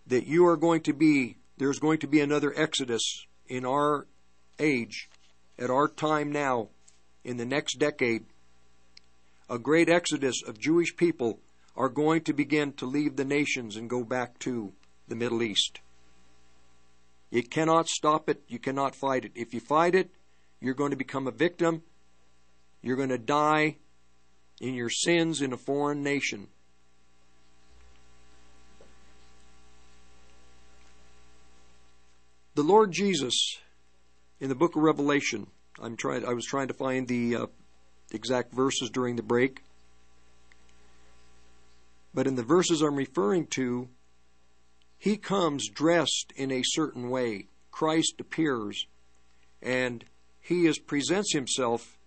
that 0.07 0.25
you 0.25 0.47
are 0.47 0.57
going 0.57 0.81
to 0.81 0.93
be, 0.93 1.37
there's 1.57 1.79
going 1.79 1.99
to 1.99 2.07
be 2.07 2.21
another 2.21 2.53
exodus 2.55 3.25
in 3.47 3.65
our 3.65 4.07
age, 4.59 5.09
at 5.59 5.69
our 5.69 5.87
time 5.87 6.31
now, 6.31 6.69
in 7.23 7.37
the 7.37 7.45
next 7.45 7.79
decade. 7.79 8.25
A 9.49 9.59
great 9.59 9.89
exodus 9.89 10.41
of 10.47 10.59
Jewish 10.59 10.95
people 10.95 11.39
are 11.75 11.89
going 11.89 12.21
to 12.21 12.33
begin 12.33 12.73
to 12.73 12.85
leave 12.85 13.15
the 13.15 13.25
nations 13.25 13.75
and 13.75 13.89
go 13.89 14.03
back 14.03 14.39
to 14.39 14.73
the 15.07 15.15
Middle 15.15 15.43
East. 15.43 15.79
You 17.29 17.43
cannot 17.43 17.87
stop 17.87 18.29
it. 18.29 18.41
You 18.47 18.59
cannot 18.59 18.95
fight 18.95 19.25
it. 19.25 19.31
If 19.35 19.53
you 19.53 19.59
fight 19.59 19.95
it, 19.95 20.09
you're 20.59 20.73
going 20.73 20.91
to 20.91 20.97
become 20.97 21.27
a 21.27 21.31
victim. 21.31 21.83
You're 22.81 22.95
going 22.95 23.09
to 23.09 23.17
die 23.17 23.77
in 24.59 24.73
your 24.73 24.89
sins 24.89 25.41
in 25.41 25.53
a 25.53 25.57
foreign 25.57 26.03
nation. 26.03 26.47
The 32.55 32.63
Lord 32.63 32.91
Jesus, 32.91 33.59
in 34.39 34.49
the 34.49 34.55
book 34.55 34.75
of 34.75 34.81
Revelation, 34.81 35.47
I'm 35.79 35.95
trying. 35.95 36.25
I 36.25 36.33
was 36.33 36.45
trying 36.45 36.69
to 36.69 36.73
find 36.73 37.07
the 37.07 37.35
uh, 37.35 37.45
exact 38.11 38.51
verses 38.51 38.89
during 38.89 39.15
the 39.15 39.21
break, 39.21 39.61
but 42.15 42.25
in 42.25 42.33
the 42.33 42.41
verses 42.41 42.81
I'm 42.81 42.95
referring 42.95 43.45
to, 43.51 43.89
he 44.97 45.17
comes 45.17 45.69
dressed 45.69 46.33
in 46.35 46.51
a 46.51 46.63
certain 46.63 47.11
way. 47.11 47.45
Christ 47.69 48.15
appears, 48.19 48.87
and 49.61 50.03
he 50.47 50.65
is 50.65 50.79
presents 50.79 51.33
himself 51.33 51.97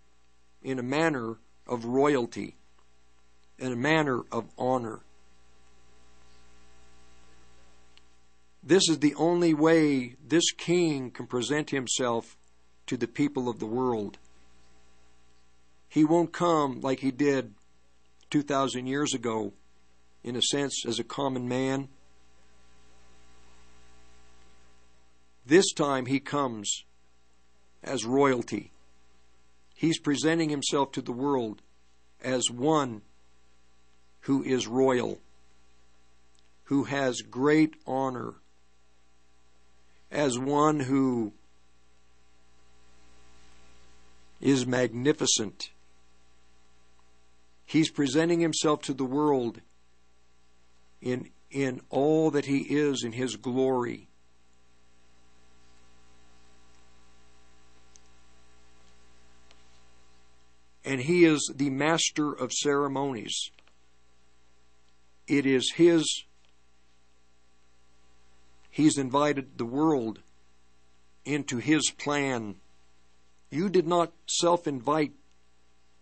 in 0.63 0.79
a 0.79 0.83
manner 0.83 1.37
of 1.67 1.85
royalty, 1.85 2.57
in 3.59 3.71
a 3.71 3.77
manner 3.77 4.23
of 4.33 4.49
honor. 4.57 5.01
This 8.63 8.89
is 8.89 9.01
the 9.01 9.15
only 9.17 9.53
way 9.53 10.15
this 10.27 10.53
king 10.53 11.11
can 11.11 11.27
present 11.27 11.69
himself 11.69 12.39
to 12.87 12.97
the 12.97 13.07
people 13.07 13.47
of 13.47 13.59
the 13.59 13.67
world. 13.67 14.17
He 15.91 16.03
won't 16.03 16.33
come 16.33 16.81
like 16.81 17.01
he 17.01 17.11
did 17.11 17.53
2,000 18.31 18.87
years 18.87 19.13
ago, 19.13 19.53
in 20.25 20.35
a 20.35 20.43
sense, 20.43 20.87
as 20.87 20.99
a 20.99 21.05
common 21.05 21.47
man. 21.47 21.89
This 25.45 25.75
time 25.75 26.07
he 26.07 26.21
comes 26.21 26.85
as 27.83 28.05
royalty. 28.05 28.73
He's 29.75 29.99
presenting 29.99 30.51
himself 30.51 30.93
to 30.93 31.03
the 31.03 31.13
world 31.13 31.63
as 32.23 32.51
one 32.51 33.03
who 34.21 34.43
is 34.43 34.67
royal, 34.67 35.21
who 36.65 36.85
has 36.85 37.23
great 37.23 37.75
honor, 37.87 38.35
as 40.11 40.39
one 40.39 40.81
who 40.81 41.33
is 44.41 44.67
magnificent. 44.67 45.71
He's 47.65 47.91
presenting 47.91 48.41
himself 48.41 48.83
to 48.83 48.93
the 48.93 49.05
world 49.05 49.61
in, 51.01 51.31
in 51.51 51.81
all 51.89 52.31
that 52.33 52.47
he 52.47 52.59
is 52.59 53.03
in 53.03 53.13
his 53.13 53.37
glory. 53.37 54.10
And 60.91 61.01
he 61.01 61.25
is 61.25 61.53
the 61.55 61.71
master 61.71 62.33
of 62.33 62.53
ceremonies. 62.53 63.51
It 65.29 65.47
is 65.47 65.73
his 65.77 66.25
He's 68.71 68.99
invited 68.99 69.59
the 69.59 69.65
world 69.65 70.21
into 71.25 71.59
His 71.59 71.91
plan. 71.91 72.55
You 73.51 73.69
did 73.69 73.87
not 73.87 74.13
self 74.27 74.67
invite 74.67 75.13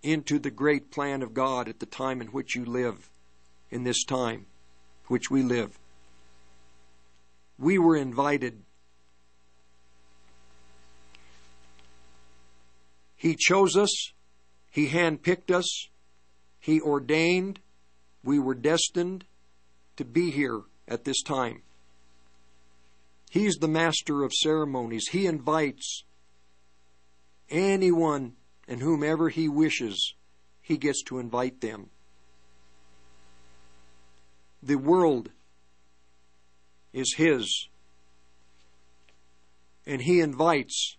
into 0.03 0.39
the 0.39 0.51
great 0.51 0.91
plan 0.91 1.23
of 1.23 1.35
God 1.35 1.69
at 1.69 1.81
the 1.81 1.87
time 1.87 2.21
in 2.21 2.29
which 2.29 2.55
you 2.55 2.65
live, 2.65 3.09
in 3.71 3.85
this 3.85 4.05
time 4.05 4.47
which 5.07 5.31
we 5.31 5.43
live. 5.43 5.79
We 7.59 7.79
were 7.79 7.97
invited. 7.97 8.63
He 13.17 13.35
chose 13.35 13.77
us. 13.77 14.13
He 14.79 14.91
handpicked 14.91 15.51
us. 15.51 15.89
He 16.61 16.81
ordained. 16.81 17.59
We 18.23 18.39
were 18.39 18.55
destined 18.55 19.25
to 19.97 20.05
be 20.05 20.31
here 20.31 20.61
at 20.87 21.03
this 21.03 21.21
time. 21.21 21.63
He's 23.29 23.57
the 23.57 23.67
master 23.67 24.23
of 24.23 24.33
ceremonies. 24.33 25.09
He 25.11 25.27
invites 25.27 26.05
anyone 27.51 28.35
and 28.69 28.81
whomever 28.81 29.31
he 29.31 29.49
wishes, 29.49 30.15
he 30.63 30.77
gets 30.77 31.03
to 31.07 31.19
invite 31.19 31.61
them. 31.61 31.91
The 34.63 34.77
world 34.77 35.31
is 36.93 37.15
his. 37.17 37.67
And 39.85 40.03
he 40.03 40.21
invites 40.21 40.98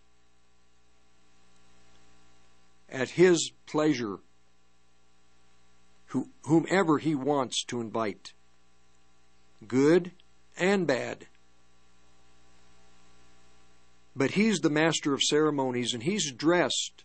at 2.91 3.11
his 3.11 3.51
pleasure 3.65 4.19
whomever 6.43 6.97
he 6.97 7.13
wants 7.13 7.63
to 7.65 7.81
invite, 7.81 8.33
good 9.67 10.11
and 10.57 10.87
bad. 10.87 11.27
But 14.15 14.31
he's 14.31 14.59
the 14.59 14.71
master 14.71 15.13
of 15.13 15.21
ceremonies, 15.21 15.93
and 15.93 16.03
he's 16.03 16.31
dressed 16.31 17.03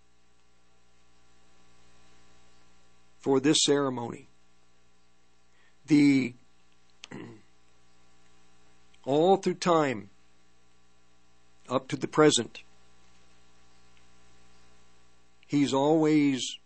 for 3.19 3.41
this 3.41 3.63
ceremony. 3.63 4.29
The 5.87 6.35
all 9.05 9.37
through 9.37 9.55
time 9.55 10.09
up 11.69 11.89
to 11.89 11.97
the 11.97 12.09
present 12.09 12.63
he's 15.47 15.73
always 15.73 16.59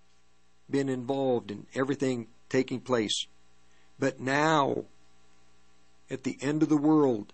been 0.70 0.88
involved 0.88 1.50
in 1.50 1.66
everything 1.74 2.26
taking 2.48 2.80
place 2.80 3.26
but 3.98 4.20
now 4.20 4.84
at 6.10 6.24
the 6.24 6.38
end 6.40 6.62
of 6.62 6.68
the 6.68 6.76
world 6.76 7.32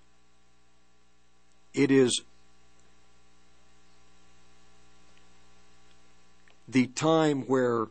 it 1.73 1.91
is 1.91 2.23
the 6.69 6.87
time 6.89 7.43
where 7.43 7.89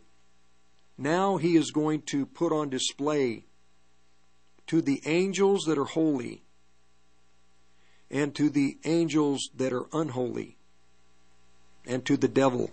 now 0.97 1.37
he 1.37 1.55
is 1.55 1.71
going 1.71 2.01
to 2.01 2.25
put 2.25 2.51
on 2.51 2.69
display 2.69 3.43
to 4.67 4.81
the 4.81 5.01
angels 5.05 5.65
that 5.65 5.77
are 5.77 5.85
holy 5.85 6.43
and 8.09 8.33
to 8.35 8.49
the 8.49 8.77
angels 8.85 9.49
that 9.55 9.73
are 9.73 9.85
unholy 9.91 10.57
and 11.85 12.05
to 12.05 12.15
the 12.15 12.27
devil. 12.27 12.71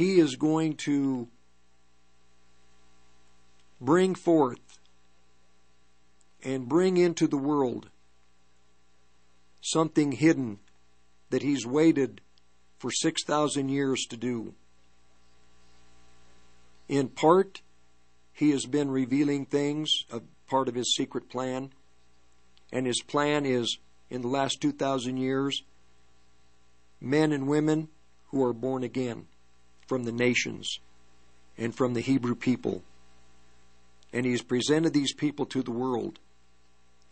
He 0.00 0.18
is 0.18 0.36
going 0.36 0.76
to 0.86 1.28
bring 3.82 4.14
forth 4.14 4.78
and 6.42 6.66
bring 6.66 6.96
into 6.96 7.26
the 7.26 7.36
world 7.36 7.90
something 9.60 10.12
hidden 10.12 10.58
that 11.28 11.42
he's 11.42 11.66
waited 11.66 12.22
for 12.78 12.90
6,000 12.90 13.68
years 13.68 14.06
to 14.08 14.16
do. 14.16 14.54
In 16.88 17.08
part, 17.08 17.60
he 18.32 18.52
has 18.52 18.64
been 18.64 18.90
revealing 18.90 19.44
things, 19.44 19.90
a 20.10 20.22
part 20.48 20.68
of 20.68 20.76
his 20.76 20.94
secret 20.94 21.28
plan. 21.28 21.72
And 22.72 22.86
his 22.86 23.02
plan 23.02 23.44
is, 23.44 23.76
in 24.08 24.22
the 24.22 24.28
last 24.28 24.62
2,000 24.62 25.18
years, 25.18 25.62
men 27.02 27.32
and 27.32 27.46
women 27.46 27.88
who 28.28 28.42
are 28.42 28.54
born 28.54 28.82
again 28.82 29.26
from 29.90 30.04
the 30.04 30.12
nations 30.12 30.78
and 31.58 31.74
from 31.74 31.94
the 31.94 32.00
Hebrew 32.00 32.36
people. 32.36 32.84
And 34.12 34.24
he's 34.24 34.40
presented 34.40 34.92
these 34.92 35.12
people 35.12 35.46
to 35.46 35.64
the 35.64 35.72
world. 35.72 36.20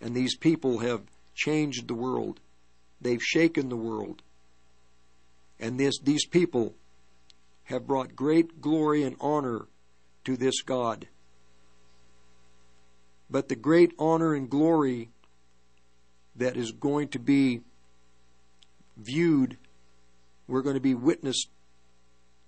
And 0.01 0.15
these 0.15 0.37
people 0.37 0.79
have 0.79 1.03
changed 1.35 1.89
the 1.89 1.95
world. 1.95 2.39
They've 3.01 3.21
shaken 3.21 3.69
the 3.69 3.77
world. 3.77 4.23
And 5.59 5.81
this, 5.81 5.99
these 5.99 6.25
people 6.25 6.77
have 7.65 7.85
brought 7.85 8.15
great 8.15 8.61
glory 8.61 9.03
and 9.03 9.17
honor 9.21 9.67
to 10.25 10.37
this 10.37 10.63
God. 10.63 11.09
But 13.29 13.49
the 13.49 13.57
great 13.57 13.93
honor 13.99 14.35
and 14.35 14.49
glory 14.49 15.11
that 16.37 16.57
is 16.57 16.71
going 16.71 17.09
to 17.09 17.19
be 17.19 17.63
viewed, 18.97 19.57
we're 20.47 20.63
going 20.63 20.77
to 20.77 20.81
be 20.81 20.95
witnessed 20.95 21.49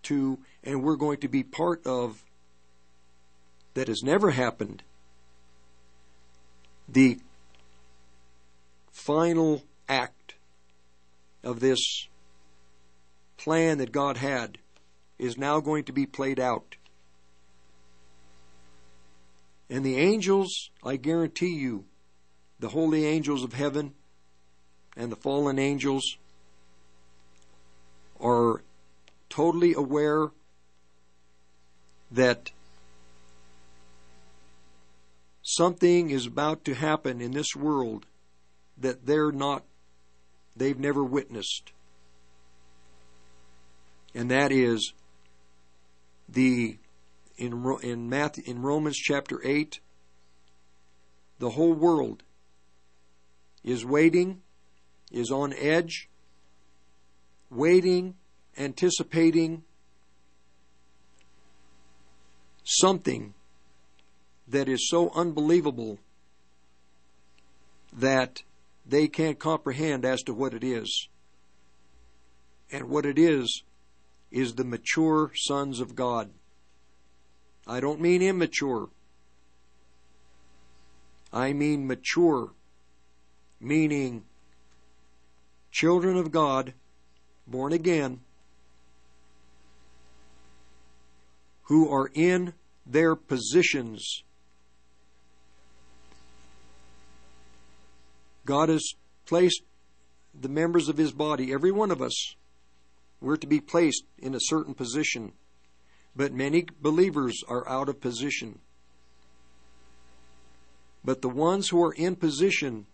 to, 0.04 0.38
and 0.64 0.82
we're 0.82 0.96
going 0.96 1.18
to 1.18 1.28
be 1.28 1.42
part 1.42 1.86
of 1.86 2.22
that 3.74 3.88
has 3.88 4.02
never 4.02 4.30
happened. 4.30 4.82
The 6.88 7.20
final 8.90 9.62
act 9.88 10.34
of 11.42 11.60
this 11.60 12.08
plan 13.36 13.78
that 13.78 13.92
God 13.92 14.16
had 14.16 14.58
is 15.18 15.38
now 15.38 15.60
going 15.60 15.84
to 15.84 15.92
be 15.92 16.06
played 16.06 16.40
out. 16.40 16.76
And 19.68 19.84
the 19.84 19.96
angels, 19.98 20.70
I 20.82 20.96
guarantee 20.96 21.54
you, 21.54 21.84
the 22.58 22.68
holy 22.68 23.06
angels 23.06 23.44
of 23.44 23.52
heaven 23.52 23.94
and 24.96 25.10
the 25.10 25.16
fallen 25.16 25.58
angels 25.58 26.18
are 28.20 28.62
totally 29.30 29.72
aware 29.72 30.28
that 32.10 32.50
something 35.42 36.10
is 36.10 36.26
about 36.26 36.64
to 36.64 36.74
happen 36.74 37.20
in 37.20 37.32
this 37.32 37.56
world 37.56 38.04
that 38.76 39.06
they're 39.06 39.32
not 39.32 39.64
they've 40.56 40.78
never 40.78 41.02
witnessed. 41.02 41.72
And 44.14 44.30
that 44.30 44.52
is 44.52 44.92
the 46.28 46.76
in 47.36 47.64
in 47.82 48.08
Matthew, 48.10 48.44
in 48.46 48.60
Romans 48.60 48.96
chapter 48.96 49.40
8 49.42 49.80
the 51.38 51.50
whole 51.50 51.72
world 51.72 52.22
is 53.64 53.84
waiting 53.84 54.42
is 55.10 55.30
on 55.30 55.54
edge 55.54 56.08
waiting 57.50 58.14
anticipating 58.58 59.62
something 62.64 63.34
that 64.46 64.68
is 64.68 64.88
so 64.88 65.10
unbelievable 65.14 65.98
that 67.92 68.42
they 68.86 69.08
can't 69.08 69.38
comprehend 69.38 70.04
as 70.04 70.22
to 70.22 70.34
what 70.34 70.54
it 70.54 70.64
is. 70.64 71.08
And 72.72 72.88
what 72.88 73.04
it 73.04 73.18
is, 73.18 73.62
is 74.30 74.54
the 74.54 74.64
mature 74.64 75.32
sons 75.34 75.80
of 75.80 75.94
God. 75.94 76.30
I 77.66 77.80
don't 77.80 78.00
mean 78.00 78.22
immature. 78.22 78.88
I 81.32 81.52
mean 81.52 81.86
mature, 81.86 82.50
meaning 83.60 84.24
children 85.70 86.16
of 86.16 86.32
God, 86.32 86.74
born 87.46 87.72
again, 87.72 88.20
who 91.70 91.88
are 91.88 92.10
in 92.14 92.52
their 92.84 93.14
positions. 93.14 94.24
God 98.44 98.68
has 98.68 98.94
placed 99.24 99.62
the 100.34 100.48
members 100.48 100.88
of 100.88 100.96
His 100.96 101.12
body, 101.12 101.52
every 101.52 101.70
one 101.70 101.92
of 101.92 102.02
us, 102.02 102.34
we're 103.20 103.36
to 103.36 103.46
be 103.46 103.60
placed 103.60 104.02
in 104.18 104.34
a 104.34 104.40
certain 104.40 104.74
position. 104.74 105.30
But 106.16 106.32
many 106.32 106.66
believers 106.82 107.40
are 107.46 107.68
out 107.68 107.88
of 107.88 108.00
position. 108.00 108.58
But 111.04 111.22
the 111.22 111.28
ones 111.28 111.68
who 111.68 111.80
are 111.84 111.92
in 111.92 112.16
position 112.16 112.86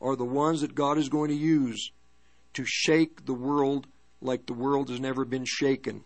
are 0.00 0.16
the 0.16 0.24
ones 0.24 0.62
that 0.62 0.74
God 0.74 0.96
is 0.96 1.10
going 1.10 1.28
to 1.28 1.36
use 1.36 1.90
to 2.54 2.64
shake 2.64 3.26
the 3.26 3.34
world 3.34 3.86
like 4.22 4.46
the 4.46 4.54
world 4.54 4.88
has 4.88 4.98
never 4.98 5.26
been 5.26 5.44
shaken. 5.44 6.04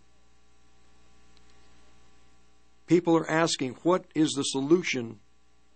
People 2.86 3.16
are 3.16 3.30
asking, 3.30 3.76
what 3.82 4.04
is 4.14 4.30
the 4.32 4.44
solution 4.44 5.18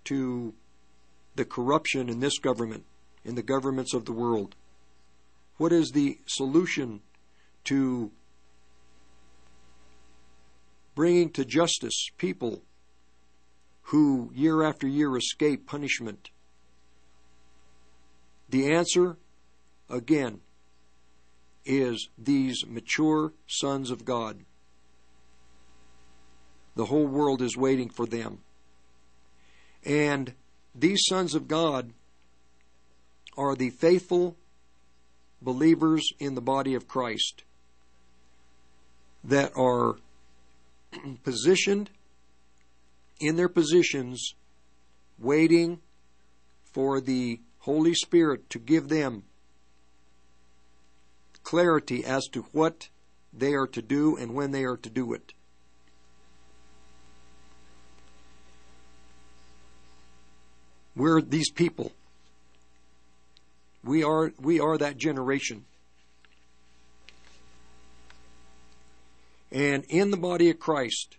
to 0.05 0.55
the 1.35 1.45
corruption 1.45 2.09
in 2.09 2.21
this 2.21 2.39
government, 2.39 2.85
in 3.25 3.35
the 3.35 3.43
governments 3.43 3.95
of 3.95 4.05
the 4.05 4.13
world? 4.13 4.55
What 5.57 5.73
is 5.73 5.91
the 5.91 6.19
solution 6.27 7.01
to 7.65 8.11
bringing 10.95 11.31
to 11.31 11.45
justice 11.45 12.09
people 12.17 12.63
who 13.83 14.31
year 14.35 14.63
after 14.63 14.87
year 14.87 15.17
escape 15.17 15.67
punishment? 15.67 16.31
The 18.49 18.73
answer, 18.73 19.17
again, 19.89 20.41
is 21.65 22.09
these 22.17 22.65
mature 22.67 23.33
sons 23.47 23.91
of 23.91 24.05
God. 24.05 24.45
The 26.77 26.87
whole 26.87 27.07
world 27.07 27.43
is 27.43 27.57
waiting 27.57 27.91
for 27.91 28.07
them. 28.07 28.39
And 29.85 30.35
these 30.75 31.03
sons 31.09 31.35
of 31.35 31.49
God 31.49 31.93
are 33.37 33.55
the 33.55 33.71
faithful 33.71 34.37
believers 35.43 36.13
in 36.19 36.35
the 36.35 36.41
body 36.41 36.75
of 36.75 36.87
Christ 36.87 37.45
that 39.25 39.53
are 39.57 39.97
positioned 41.25 41.91
in 43.19 43.37
their 43.37 43.49
positions, 43.49 44.35
waiting 45.19 45.81
for 46.73 47.01
the 47.01 47.41
Holy 47.61 47.95
Spirit 47.95 48.49
to 48.51 48.59
give 48.59 48.89
them 48.89 49.25
clarity 51.43 52.05
as 52.05 52.27
to 52.29 52.43
what 52.53 52.89
they 53.33 53.55
are 53.55 53.67
to 53.67 53.83
do 53.83 54.17
and 54.17 54.35
when 54.35 54.51
they 54.51 54.65
are 54.65 54.77
to 54.77 54.91
do 54.91 55.13
it. 55.13 55.33
We're 60.97 61.21
these 61.23 61.51
people 61.51 61.93
We 63.83 64.05
are 64.05 64.33
we 64.41 64.61
are 64.61 64.77
that 64.79 64.97
generation. 64.99 65.65
And 69.53 69.85
in 69.89 70.11
the 70.11 70.17
body 70.17 70.51
of 70.51 70.61
Christ, 70.61 71.17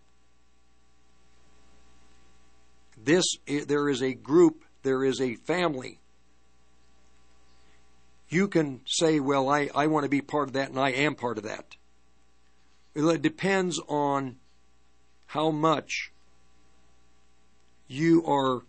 this 3.03 3.25
eh, 3.47 3.65
there 3.67 3.89
is 3.89 4.01
a 4.01 4.13
group, 4.13 4.63
there 4.83 5.03
is 5.03 5.19
a 5.19 5.35
family. 5.35 5.99
You 8.29 8.47
can 8.47 8.79
say, 8.85 9.19
well, 9.19 9.49
I, 9.49 9.69
I 9.75 9.87
want 9.87 10.05
to 10.05 10.09
be 10.09 10.21
part 10.21 10.47
of 10.47 10.53
that, 10.53 10.69
and 10.69 10.79
I 10.79 10.91
am 10.91 11.15
part 11.15 11.37
of 11.37 11.43
that. 11.43 11.75
It 12.95 13.21
depends 13.21 13.77
on 13.89 14.37
how 15.27 15.51
much 15.51 16.13
you 17.89 18.25
are 18.25 18.61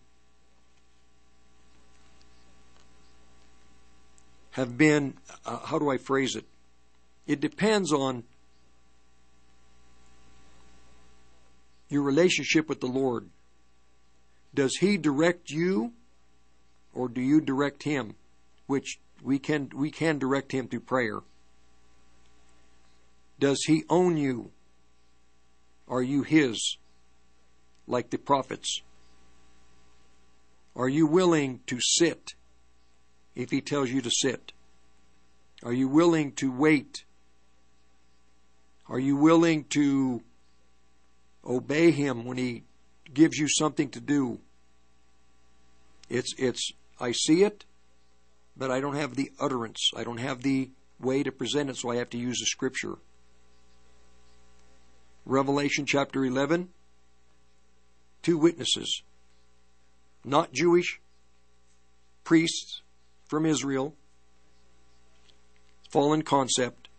have 4.53 4.79
been 4.79 5.15
uh, 5.45 5.59
how 5.59 5.79
do 5.79 5.91
I 5.91 5.99
phrase 5.99 6.37
it? 6.37 6.45
It 7.27 7.41
depends 7.41 7.93
on 7.93 8.25
your 11.89 12.03
relationship 12.03 12.69
with 12.69 12.81
the 12.81 12.87
Lord. 12.87 13.29
Does 14.55 14.77
he 14.77 14.97
direct 14.97 15.51
you 15.51 15.93
or 16.95 17.09
do 17.09 17.21
you 17.21 17.41
direct 17.41 17.83
him? 17.83 18.15
Which 18.67 18.99
we 19.23 19.39
can 19.39 19.71
we 19.75 19.91
can 19.91 20.19
direct 20.19 20.53
him 20.53 20.69
through 20.69 20.81
prayer. 20.81 21.21
Does 23.39 23.63
he 23.67 23.85
own 23.89 24.17
you? 24.17 24.51
Are 25.89 26.03
you 26.03 26.23
his? 26.23 26.77
Like 27.87 28.11
the 28.11 28.19
prophets. 28.19 28.83
Are 30.77 30.89
you 30.89 31.07
willing 31.07 31.61
to 31.67 31.79
sit 31.81 32.35
if 33.35 33.51
he 33.51 33.61
tells 33.61 33.91
you 33.91 34.01
to 34.03 34.11
sit? 34.11 34.53
Are 35.65 35.73
you 35.73 35.89
willing 35.89 36.33
to 36.33 36.51
wait? 36.51 37.05
Are 38.89 38.99
you 38.99 39.17
willing 39.17 39.65
to 39.71 40.23
obey 41.45 41.91
him 41.91 42.25
when 42.25 42.37
he 42.37 42.65
gives 43.13 43.39
you 43.39 43.49
something 43.49 43.89
to 43.91 44.01
do? 44.01 44.41
It's 46.09 46.35
it's 46.37 46.73
I 47.01 47.13
see 47.13 47.43
it, 47.43 47.65
but 48.57 48.71
I 48.71 48.81
don't 48.81 48.97
have 48.97 49.15
the 49.15 49.31
utterance. 49.41 49.91
I 49.97 50.05
don't 50.05 50.19
have 50.19 50.43
the 50.43 50.71
way 51.01 51.23
to 51.23 51.33
present 51.33 51.71
it, 51.71 51.77
so 51.77 51.91
I 51.91 51.97
have 51.97 52.11
to 52.11 52.19
use 52.19 52.39
the 52.39 52.47
scripture. 52.47 52.97
Revelation 55.25 55.87
chapter 55.87 56.25
11, 56.25 56.69
two 58.23 58.37
witnesses, 58.37 59.03
not 60.25 60.53
Jewish, 60.53 61.01
priests 62.25 62.82
from 63.33 63.47
Israel, 63.47 63.95
fallen 65.89 66.21
concept, 66.21 66.91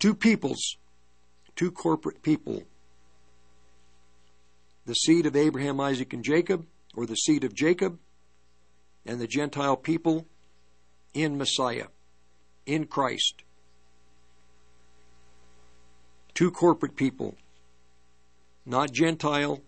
two 0.00 0.16
peoples, 0.16 0.78
two 1.54 1.70
corporate 1.70 2.20
people, 2.20 2.64
the 4.84 4.94
seed 4.94 5.26
of 5.26 5.36
Abraham, 5.36 5.78
Isaac, 5.78 6.12
and 6.12 6.24
Jacob, 6.24 6.66
or 6.96 7.06
the 7.06 7.14
seed 7.14 7.44
of 7.44 7.54
Jacob, 7.54 8.00
and 9.06 9.20
the 9.20 9.28
Gentile 9.28 9.76
people 9.76 10.26
in 11.14 11.38
Messiah, 11.38 11.86
in 12.66 12.86
Christ. 12.86 13.44
Two 16.34 16.50
corporate 16.50 16.96
people, 16.96 17.36
not 18.66 18.90
Gentile 18.90 19.60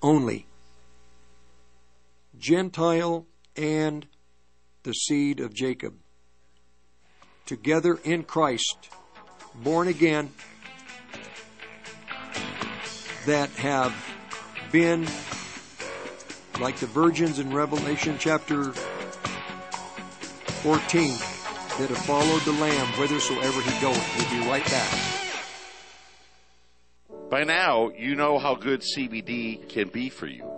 only. 0.00 0.46
Gentile 2.38 3.26
and 3.56 4.06
the 4.84 4.92
seed 4.92 5.40
of 5.40 5.52
Jacob. 5.52 5.94
Together 7.46 7.98
in 8.04 8.22
Christ, 8.22 8.90
born 9.62 9.88
again, 9.88 10.30
that 13.26 13.50
have 13.50 13.94
been 14.72 15.06
like 16.60 16.76
the 16.76 16.86
virgins 16.86 17.38
in 17.38 17.52
Revelation 17.52 18.16
chapter 18.18 18.72
14 20.62 21.08
that 21.78 21.88
have 21.88 21.98
followed 21.98 22.42
the 22.42 22.52
Lamb 22.52 22.86
whithersoever 22.94 23.60
he 23.60 23.80
goeth. 23.80 24.30
We'll 24.30 24.40
be 24.40 24.48
right 24.48 24.64
back. 24.64 24.92
By 27.30 27.44
now, 27.44 27.90
you 27.90 28.14
know 28.14 28.38
how 28.38 28.54
good 28.54 28.80
CBD 28.80 29.68
can 29.68 29.88
be 29.88 30.08
for 30.08 30.26
you. 30.26 30.57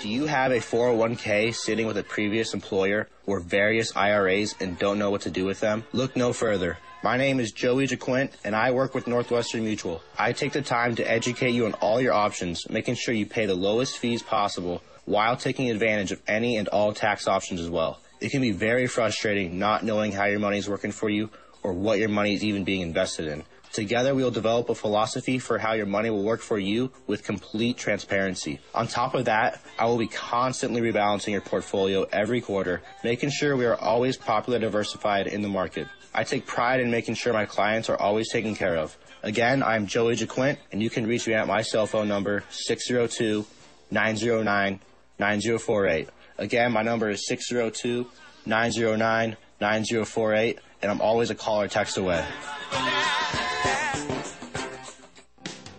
Do 0.00 0.08
you 0.08 0.26
have 0.26 0.52
a 0.52 0.58
401k 0.58 1.54
sitting 1.54 1.86
with 1.86 1.98
a 1.98 2.02
previous 2.02 2.54
employer 2.54 3.08
or 3.26 3.40
various 3.40 3.96
IRAs 3.96 4.54
and 4.60 4.78
don't 4.78 4.98
know 4.98 5.10
what 5.10 5.22
to 5.22 5.30
do 5.30 5.44
with 5.44 5.60
them? 5.60 5.84
Look 5.92 6.16
no 6.16 6.32
further. 6.32 6.78
My 7.02 7.16
name 7.16 7.40
is 7.40 7.50
Joey 7.50 7.86
Jaquint 7.86 8.30
and 8.44 8.54
I 8.54 8.70
work 8.70 8.94
with 8.94 9.08
Northwestern 9.08 9.64
Mutual. 9.64 10.02
I 10.16 10.32
take 10.32 10.52
the 10.52 10.62
time 10.62 10.94
to 10.96 11.10
educate 11.10 11.50
you 11.50 11.66
on 11.66 11.74
all 11.74 12.00
your 12.00 12.12
options, 12.12 12.68
making 12.70 12.94
sure 12.94 13.14
you 13.14 13.26
pay 13.26 13.46
the 13.46 13.54
lowest 13.54 13.98
fees 13.98 14.22
possible 14.22 14.82
while 15.06 15.36
taking 15.36 15.70
advantage 15.70 16.12
of 16.12 16.22
any 16.28 16.56
and 16.56 16.68
all 16.68 16.92
tax 16.92 17.26
options 17.26 17.60
as 17.60 17.68
well. 17.68 18.00
It 18.20 18.30
can 18.30 18.40
be 18.40 18.52
very 18.52 18.86
frustrating 18.86 19.58
not 19.58 19.84
knowing 19.84 20.12
how 20.12 20.26
your 20.26 20.38
money 20.38 20.58
is 20.58 20.68
working 20.68 20.92
for 20.92 21.10
you 21.10 21.30
or 21.64 21.72
what 21.72 21.98
your 21.98 22.08
money 22.08 22.34
is 22.34 22.44
even 22.44 22.62
being 22.62 22.80
invested 22.80 23.26
in. 23.26 23.42
Together, 23.72 24.14
we 24.14 24.22
will 24.22 24.30
develop 24.30 24.68
a 24.68 24.74
philosophy 24.74 25.38
for 25.38 25.56
how 25.58 25.72
your 25.72 25.86
money 25.86 26.10
will 26.10 26.22
work 26.22 26.42
for 26.42 26.58
you 26.58 26.92
with 27.06 27.24
complete 27.24 27.78
transparency. 27.78 28.60
On 28.74 28.86
top 28.86 29.14
of 29.14 29.24
that, 29.24 29.62
I 29.78 29.86
will 29.86 29.96
be 29.96 30.08
constantly 30.08 30.82
rebalancing 30.82 31.32
your 31.32 31.40
portfolio 31.40 32.06
every 32.12 32.42
quarter, 32.42 32.82
making 33.02 33.30
sure 33.30 33.56
we 33.56 33.64
are 33.64 33.76
always 33.80 34.18
properly 34.18 34.58
diversified 34.58 35.26
in 35.26 35.40
the 35.40 35.48
market. 35.48 35.88
I 36.14 36.24
take 36.24 36.46
pride 36.46 36.80
in 36.80 36.90
making 36.90 37.14
sure 37.14 37.32
my 37.32 37.46
clients 37.46 37.88
are 37.88 37.96
always 37.96 38.30
taken 38.30 38.54
care 38.54 38.76
of. 38.76 38.94
Again, 39.22 39.62
I'm 39.62 39.86
Joey 39.86 40.16
Jaquint, 40.16 40.58
and 40.70 40.82
you 40.82 40.90
can 40.90 41.06
reach 41.06 41.26
me 41.26 41.32
at 41.32 41.46
my 41.46 41.62
cell 41.62 41.86
phone 41.86 42.08
number, 42.08 42.44
602 42.50 43.46
909 43.90 44.80
9048. 45.18 46.08
Again, 46.36 46.72
my 46.72 46.82
number 46.82 47.08
is 47.08 47.26
602 47.26 48.06
909 48.44 49.36
9048, 49.60 50.58
and 50.82 50.90
I'm 50.90 51.00
always 51.00 51.30
a 51.30 51.34
call 51.34 51.62
or 51.62 51.68
text 51.68 51.96
away. 51.96 52.22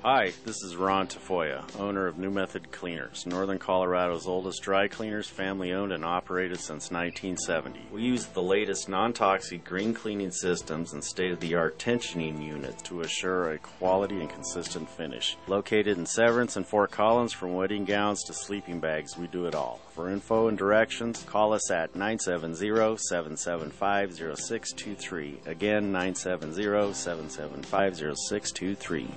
Hi, 0.06 0.34
this 0.44 0.62
is 0.64 0.76
Ron 0.76 1.08
Tafoya, 1.08 1.64
owner 1.80 2.08
of 2.08 2.18
New 2.18 2.30
Method 2.30 2.74
Cleaners, 2.74 3.26
Northern 3.26 3.58
Colorado's 3.58 4.28
oldest 4.28 4.62
dry 4.62 4.90
cleaners, 4.90 5.30
family 5.30 5.72
owned 5.72 5.94
and 5.94 6.04
operated 6.04 6.58
since 6.58 6.92
1970. 6.92 7.88
We 7.90 8.02
use 8.02 8.26
the 8.26 8.42
latest 8.42 8.90
non 8.90 9.14
toxic 9.14 9.64
green 9.64 9.94
cleaning 9.94 10.32
systems 10.32 10.92
and 10.92 11.02
state 11.02 11.32
of 11.32 11.40
the 11.40 11.56
art 11.56 11.80
tensioning 11.80 12.46
units 12.46 12.82
to 12.82 13.00
assure 13.00 13.54
a 13.54 13.60
quality 13.60 14.20
and 14.20 14.30
consistent 14.30 14.90
finish. 14.90 15.38
Located 15.48 15.98
in 15.98 16.06
Severance 16.06 16.58
and 16.58 16.68
Fort 16.68 16.92
Collins, 16.92 17.32
from 17.32 17.54
wedding 17.54 17.86
gowns 17.86 18.26
to 18.26 18.34
sleeping 18.34 18.82
bags, 18.82 19.18
we 19.18 19.28
do 19.28 19.46
it 19.46 19.56
all. 19.56 19.80
For 19.94 20.10
info 20.10 20.48
and 20.48 20.58
directions, 20.58 21.24
call 21.28 21.54
us 21.54 21.70
at 21.70 21.96
970 21.96 22.98
775 22.98 24.16
0623. 24.16 25.42
Again, 25.46 25.92
970 25.92 26.94
775 26.94 27.98
0623. 27.98 29.08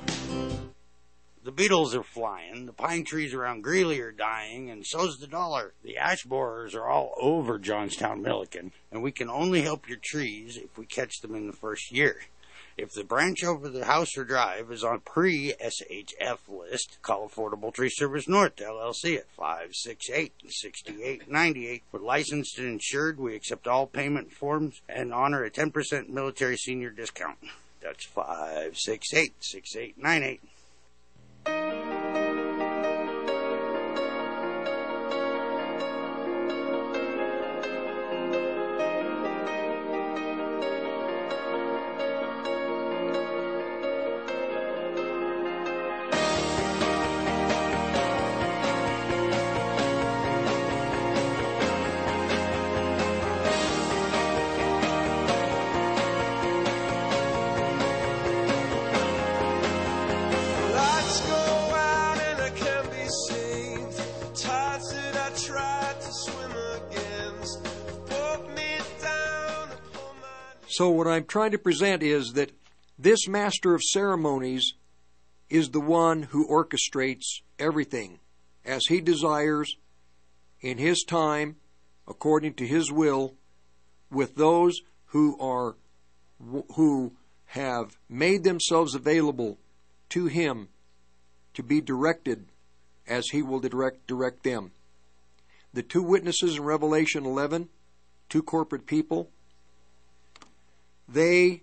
The 1.45 1.53
beetles 1.53 1.95
are 1.95 2.03
flying, 2.03 2.67
the 2.67 2.75
pine 2.75 3.05
trees 3.05 3.33
around 3.33 3.63
Greeley 3.63 4.01
are 4.01 4.13
dying, 4.13 4.69
and 4.69 4.85
so's 4.85 5.17
the 5.17 5.27
dollar. 5.27 5.73
The 5.83 5.97
ash 5.97 6.25
borers 6.25 6.75
are 6.75 6.91
all 6.91 7.15
over 7.19 7.59
Johnstown 7.59 8.21
Milliken, 8.21 8.73
and 8.93 9.03
we 9.03 9.13
can 9.13 9.31
only 9.31 9.63
help 9.63 9.89
your 9.89 9.99
trees 10.03 10.59
if 10.59 10.77
we 10.77 10.85
catch 10.85 11.21
them 11.21 11.35
in 11.35 11.47
the 11.47 11.55
first 11.55 11.91
year. 11.91 12.21
If 12.77 12.93
the 12.93 13.05
branch 13.05 13.43
over 13.43 13.71
the 13.71 13.87
house 13.87 14.19
or 14.19 14.25
drive 14.25 14.71
is 14.71 14.85
on 14.85 15.01
pre-SHF 15.01 16.39
list, 16.47 16.99
call 17.01 17.27
Affordable 17.27 17.73
Tree 17.73 17.89
Service 17.89 18.29
North 18.29 18.57
LLC 18.57 19.17
at 19.17 19.35
568-6898. 19.35 21.81
We're 21.91 22.01
licensed 22.01 22.59
and 22.59 22.69
insured. 22.69 23.19
We 23.19 23.35
accept 23.35 23.67
all 23.67 23.87
payment 23.87 24.31
forms 24.31 24.83
and 24.91 25.15
honor 25.15 25.43
a 25.45 25.51
10% 25.51 26.11
military 26.11 26.59
senior 26.59 26.91
discount. 26.91 27.39
That's 27.81 28.07
568-6898. 28.07 30.41
So, 70.77 70.91
what 70.91 71.07
I'm 71.07 71.25
trying 71.25 71.53
to 71.53 71.59
present 71.59 72.03
is 72.03 72.35
that 72.35 72.53
this 72.99 73.27
master 73.27 73.75
of 73.75 73.83
ceremonies 73.83 74.75
is 75.49 75.71
the 75.71 75.81
one 75.81 76.25
who 76.25 76.47
orchestrates 76.47 77.41
everything 77.59 78.19
as 78.63 78.85
he 78.87 79.01
desires 79.01 79.75
in 80.61 80.77
his 80.77 81.03
time, 81.03 81.57
according 82.07 82.53
to 82.55 82.67
his 82.67 82.93
will, 82.93 83.33
with 84.11 84.35
those 84.35 84.83
who 85.07 85.41
are 85.41 85.77
who 86.75 87.13
have 87.47 87.97
made 88.07 88.45
themselves 88.45 88.95
available 88.95 89.57
to 90.11 90.27
him 90.27 90.69
to 91.55 91.63
be 91.63 91.81
directed 91.81 92.45
as 93.09 93.31
he 93.31 93.41
will 93.41 93.61
direct 93.61 94.07
direct 94.07 94.43
them. 94.43 94.73
The 95.73 95.83
two 95.83 96.03
witnesses 96.03 96.57
in 96.57 96.65
Revelation 96.65 97.25
11, 97.25 97.71
two 98.29 98.43
corporate 98.43 98.85
people, 98.85 99.31
they 101.09 101.63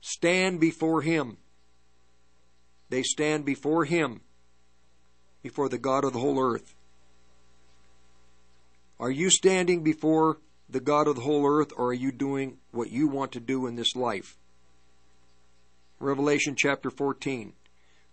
stand 0.00 0.60
before 0.60 1.02
him. 1.02 1.36
They 2.88 3.02
stand 3.02 3.44
before 3.44 3.84
him, 3.84 4.20
before 5.42 5.68
the 5.68 5.78
God 5.78 6.04
of 6.04 6.12
the 6.12 6.18
whole 6.18 6.40
earth. 6.40 6.74
Are 8.98 9.10
you 9.10 9.30
standing 9.30 9.82
before 9.82 10.38
the 10.68 10.80
God 10.80 11.08
of 11.08 11.16
the 11.16 11.22
whole 11.22 11.46
earth, 11.46 11.72
or 11.76 11.88
are 11.88 11.94
you 11.94 12.12
doing 12.12 12.58
what 12.70 12.90
you 12.90 13.08
want 13.08 13.32
to 13.32 13.40
do 13.40 13.66
in 13.66 13.76
this 13.76 13.96
life? 13.96 14.36
Revelation 15.98 16.54
chapter 16.56 16.90
14. 16.90 17.52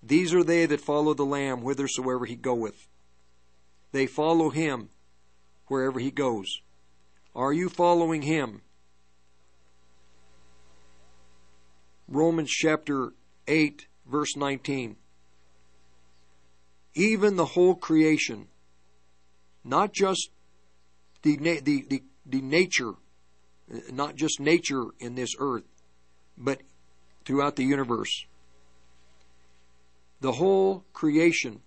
These 0.03 0.33
are 0.33 0.43
they 0.43 0.65
that 0.65 0.81
follow 0.81 1.13
the 1.13 1.25
Lamb 1.25 1.59
whithersoever 1.59 2.25
he 2.25 2.35
goeth. 2.35 2.87
They 3.91 4.05
follow 4.07 4.49
him 4.49 4.89
wherever 5.67 5.99
he 5.99 6.11
goes. 6.11 6.61
Are 7.35 7.53
you 7.53 7.69
following 7.69 8.23
him? 8.23 8.61
Romans 12.07 12.49
chapter 12.49 13.13
8, 13.47 13.87
verse 14.05 14.35
19. 14.35 14.95
Even 16.95 17.35
the 17.35 17.45
whole 17.45 17.75
creation, 17.75 18.47
not 19.63 19.93
just 19.93 20.29
the, 21.21 21.35
the, 21.35 21.85
the, 21.89 22.03
the 22.25 22.41
nature, 22.41 22.93
not 23.91 24.15
just 24.15 24.39
nature 24.39 24.85
in 24.99 25.15
this 25.15 25.35
earth, 25.37 25.65
but 26.37 26.61
throughout 27.25 27.57
the 27.57 27.65
universe. 27.65 28.25
The 30.21 30.31
whole 30.31 30.85
creation 30.93 31.61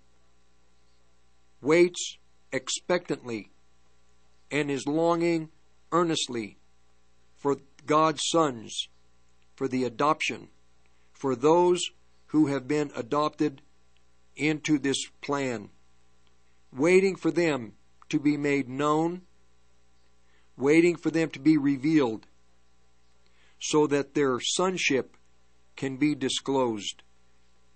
waits 1.61 2.17
expectantly 2.51 3.51
and 4.49 4.69
is 4.69 4.87
longing 4.87 5.49
earnestly 5.91 6.57
for 7.37 7.57
God's 7.85 8.23
sons, 8.25 8.89
for 9.61 9.67
the 9.67 9.83
adoption, 9.83 10.47
for 11.13 11.35
those 11.35 11.91
who 12.29 12.47
have 12.47 12.67
been 12.67 12.89
adopted 12.95 13.61
into 14.35 14.79
this 14.79 15.05
plan, 15.21 15.69
waiting 16.75 17.15
for 17.15 17.29
them 17.29 17.73
to 18.09 18.19
be 18.19 18.35
made 18.37 18.67
known, 18.67 19.21
waiting 20.57 20.95
for 20.95 21.11
them 21.11 21.29
to 21.29 21.37
be 21.39 21.59
revealed, 21.59 22.25
so 23.59 23.85
that 23.85 24.15
their 24.15 24.39
sonship 24.39 25.15
can 25.75 25.95
be 25.95 26.15
disclosed, 26.15 27.03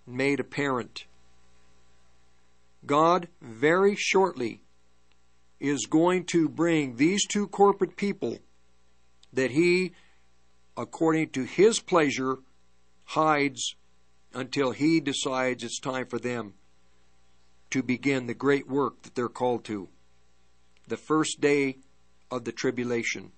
made 0.07 0.39
apparent. 0.39 1.05
God 2.83 3.27
very 3.39 3.95
shortly 3.95 4.63
is 5.59 5.85
going 5.85 6.23
to 6.31 6.49
bring 6.49 6.95
these 6.95 7.27
two 7.27 7.45
corporate 7.45 7.95
people 7.95 8.39
that 9.31 9.51
He, 9.51 9.91
according 10.77 11.29
to 11.29 11.43
His 11.43 11.79
pleasure, 11.79 12.37
hides 13.05 13.75
until 14.33 14.71
He 14.71 14.99
decides 14.99 15.63
it's 15.63 15.79
time 15.79 16.07
for 16.07 16.19
them 16.19 16.53
to 17.71 17.81
begin 17.83 18.27
the 18.27 18.33
great 18.33 18.67
work 18.67 19.01
that 19.03 19.15
they're 19.15 19.29
called 19.29 19.63
to. 19.65 19.89
The 20.87 20.97
first 20.97 21.41
day 21.41 21.77
of 22.29 22.43
the 22.43 22.51
tribulation. 22.51 23.31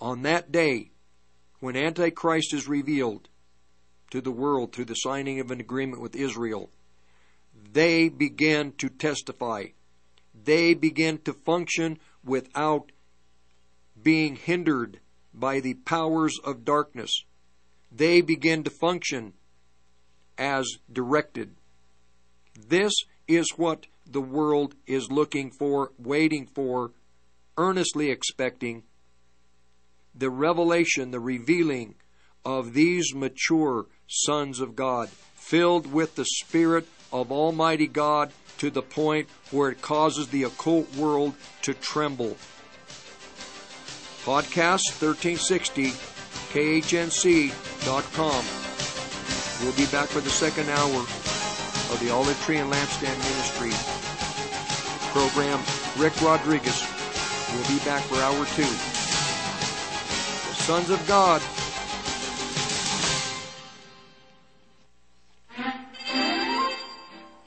On 0.00 0.22
that 0.22 0.50
day, 0.50 0.90
when 1.60 1.76
Antichrist 1.76 2.52
is 2.52 2.66
revealed 2.68 3.28
to 4.10 4.20
the 4.20 4.32
world 4.32 4.72
through 4.72 4.86
the 4.86 4.94
signing 4.94 5.40
of 5.40 5.50
an 5.50 5.60
agreement 5.60 6.02
with 6.02 6.16
Israel, 6.16 6.70
they 7.72 8.08
begin 8.08 8.72
to 8.78 8.88
testify. 8.88 9.66
They 10.44 10.74
begin 10.74 11.18
to 11.18 11.32
function 11.32 11.98
without 12.24 12.92
being 14.02 14.36
hindered 14.36 15.00
by 15.34 15.60
the 15.60 15.74
powers 15.74 16.38
of 16.44 16.64
darkness. 16.64 17.24
They 17.90 18.20
begin 18.20 18.64
to 18.64 18.70
function 18.70 19.34
as 20.38 20.66
directed. 20.90 21.54
This 22.68 22.92
is 23.28 23.50
what 23.56 23.86
the 24.06 24.20
world 24.20 24.74
is 24.86 25.10
looking 25.10 25.50
for, 25.50 25.92
waiting 25.98 26.46
for, 26.46 26.92
earnestly 27.56 28.10
expecting 28.10 28.82
the 30.14 30.30
revelation, 30.30 31.10
the 31.10 31.20
revealing 31.20 31.94
of 32.44 32.74
these 32.74 33.14
mature 33.14 33.86
sons 34.06 34.60
of 34.60 34.76
God, 34.76 35.08
filled 35.34 35.92
with 35.92 36.16
the 36.16 36.24
Spirit 36.24 36.86
of 37.12 37.30
Almighty 37.30 37.86
God 37.86 38.32
to 38.58 38.70
the 38.70 38.82
point 38.82 39.28
where 39.50 39.70
it 39.70 39.82
causes 39.82 40.28
the 40.28 40.44
occult 40.44 40.94
world 40.94 41.34
to 41.62 41.74
tremble. 41.74 42.36
Podcast 44.24 45.00
1360, 45.00 45.90
KHNC.com. 46.52 48.44
We'll 49.62 49.76
be 49.76 49.86
back 49.92 50.08
for 50.08 50.20
the 50.20 50.30
second 50.30 50.70
hour 50.70 51.00
of 51.92 52.00
the 52.00 52.10
Olive 52.10 52.40
Tree 52.42 52.58
and 52.58 52.72
Lampstand 52.72 53.18
Ministry 53.18 53.72
program. 55.12 55.60
Rick 55.98 56.20
Rodriguez 56.22 56.82
We'll 57.52 57.68
be 57.68 57.84
back 57.84 58.02
for 58.04 58.16
hour 58.16 58.46
two. 58.56 58.62
The 58.62 60.54
Sons 60.54 60.88
of 60.88 61.06
God. 61.06 61.42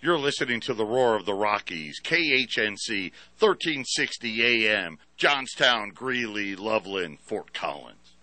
You're 0.00 0.16
listening 0.16 0.60
to 0.60 0.74
the 0.74 0.84
Roar 0.84 1.16
of 1.16 1.26
the 1.26 1.34
Rockies, 1.34 2.00
KHNC, 2.00 3.10
1360 3.40 4.68
AM, 4.68 4.96
Johnstown, 5.16 5.90
Greeley, 5.92 6.54
Loveland, 6.54 7.18
Fort 7.18 7.52
Collins. 7.52 8.14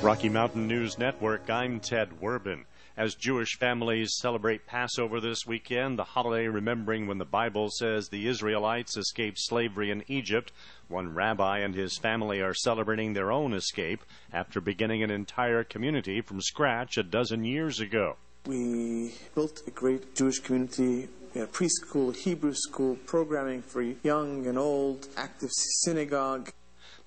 Rocky 0.00 0.28
Mountain 0.28 0.68
News 0.68 0.96
Network, 0.96 1.50
I'm 1.50 1.80
Ted 1.80 2.20
Werbin. 2.20 2.66
As 2.98 3.14
Jewish 3.14 3.58
families 3.58 4.16
celebrate 4.16 4.64
Passover 4.64 5.20
this 5.20 5.46
weekend, 5.46 5.98
the 5.98 6.04
holiday 6.04 6.48
remembering 6.48 7.06
when 7.06 7.18
the 7.18 7.26
Bible 7.26 7.68
says 7.68 8.08
the 8.08 8.26
Israelites 8.26 8.96
escaped 8.96 9.36
slavery 9.38 9.90
in 9.90 10.02
Egypt, 10.08 10.50
one 10.88 11.12
rabbi 11.12 11.58
and 11.58 11.74
his 11.74 11.98
family 11.98 12.40
are 12.40 12.54
celebrating 12.54 13.12
their 13.12 13.30
own 13.30 13.52
escape 13.52 14.02
after 14.32 14.62
beginning 14.62 15.02
an 15.02 15.10
entire 15.10 15.62
community 15.62 16.22
from 16.22 16.40
scratch 16.40 16.96
a 16.96 17.02
dozen 17.02 17.44
years 17.44 17.80
ago. 17.80 18.16
We 18.46 19.12
built 19.34 19.60
a 19.66 19.70
great 19.72 20.14
Jewish 20.14 20.38
community. 20.38 21.10
We 21.34 21.40
had 21.40 21.52
preschool, 21.52 22.16
Hebrew 22.16 22.54
school, 22.54 22.96
programming 23.04 23.60
for 23.60 23.82
young 23.82 24.46
and 24.46 24.56
old, 24.56 25.08
active 25.18 25.50
synagogue. 25.52 26.50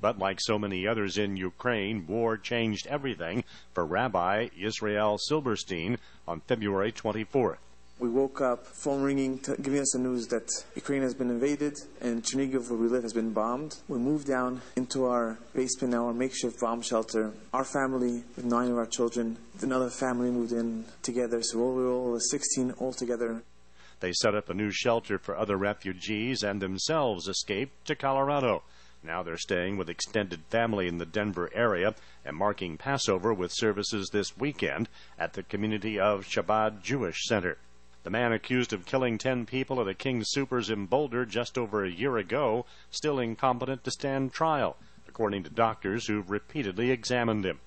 But 0.01 0.17
like 0.17 0.39
so 0.39 0.57
many 0.57 0.87
others 0.87 1.17
in 1.17 1.35
Ukraine, 1.35 2.07
war 2.07 2.37
changed 2.37 2.87
everything 2.87 3.43
for 3.73 3.85
Rabbi 3.85 4.49
Israel 4.57 5.17
Silberstein 5.17 5.97
on 6.27 6.41
February 6.41 6.91
24th. 6.91 7.57
We 7.99 8.07
woke 8.07 8.39
up, 8.39 8.65
phone 8.65 9.01
ringing, 9.01 9.39
t- 9.39 9.55
giving 9.61 9.81
us 9.81 9.91
the 9.91 9.99
news 9.99 10.27
that 10.27 10.49
Ukraine 10.73 11.01
has 11.01 11.13
been 11.13 11.29
invaded 11.29 11.75
and 11.99 12.23
Chernihiv, 12.23 12.69
where 12.69 12.79
we 12.79 12.87
live, 12.87 13.03
has 13.03 13.11
been 13.11 13.33
bombed. 13.33 13.75
We 13.89 13.97
moved 13.97 14.25
down 14.25 14.61
into 14.77 15.05
our 15.05 15.37
basement 15.53 15.93
our 15.93 16.13
makeshift 16.13 16.61
bomb 16.61 16.81
shelter. 16.81 17.33
Our 17.53 17.65
family, 17.65 18.23
with 18.37 18.45
nine 18.45 18.71
of 18.71 18.77
our 18.77 18.85
children, 18.85 19.37
another 19.61 19.89
family 19.89 20.31
moved 20.31 20.53
in 20.53 20.85
together, 21.03 21.43
so 21.43 21.57
we 21.57 21.83
were 21.83 21.91
all 21.91 22.17
16 22.17 22.71
all 22.77 22.93
together. 22.93 23.43
They 23.99 24.13
set 24.13 24.33
up 24.33 24.49
a 24.49 24.53
new 24.53 24.71
shelter 24.71 25.17
for 25.17 25.37
other 25.37 25.57
refugees 25.57 26.41
and 26.41 26.61
themselves 26.61 27.27
escaped 27.27 27.85
to 27.87 27.95
Colorado. 27.95 28.63
Now 29.01 29.23
they're 29.23 29.37
staying 29.37 29.77
with 29.77 29.89
extended 29.89 30.43
family 30.49 30.87
in 30.87 30.97
the 30.97 31.05
Denver 31.05 31.49
area 31.53 31.95
and 32.25 32.35
marking 32.35 32.77
Passover 32.77 33.33
with 33.33 33.53
services 33.53 34.09
this 34.11 34.37
weekend 34.37 34.89
at 35.17 35.33
the 35.33 35.43
community 35.43 35.97
of 35.97 36.25
Chabad 36.25 36.81
Jewish 36.83 37.25
Center. 37.25 37.57
The 38.03 38.09
man 38.09 38.33
accused 38.33 38.73
of 38.73 38.85
killing 38.85 39.17
10 39.17 39.45
people 39.45 39.79
at 39.79 39.87
a 39.87 39.93
King 39.93 40.23
Supers 40.25 40.69
in 40.69 40.85
Boulder 40.85 41.25
just 41.25 41.57
over 41.57 41.83
a 41.83 41.91
year 41.91 42.17
ago, 42.17 42.65
still 42.89 43.19
incompetent 43.19 43.83
to 43.85 43.91
stand 43.91 44.33
trial, 44.33 44.77
according 45.07 45.43
to 45.43 45.49
doctors 45.49 46.07
who've 46.07 46.29
repeatedly 46.29 46.91
examined 46.91 47.45
him. 47.45 47.59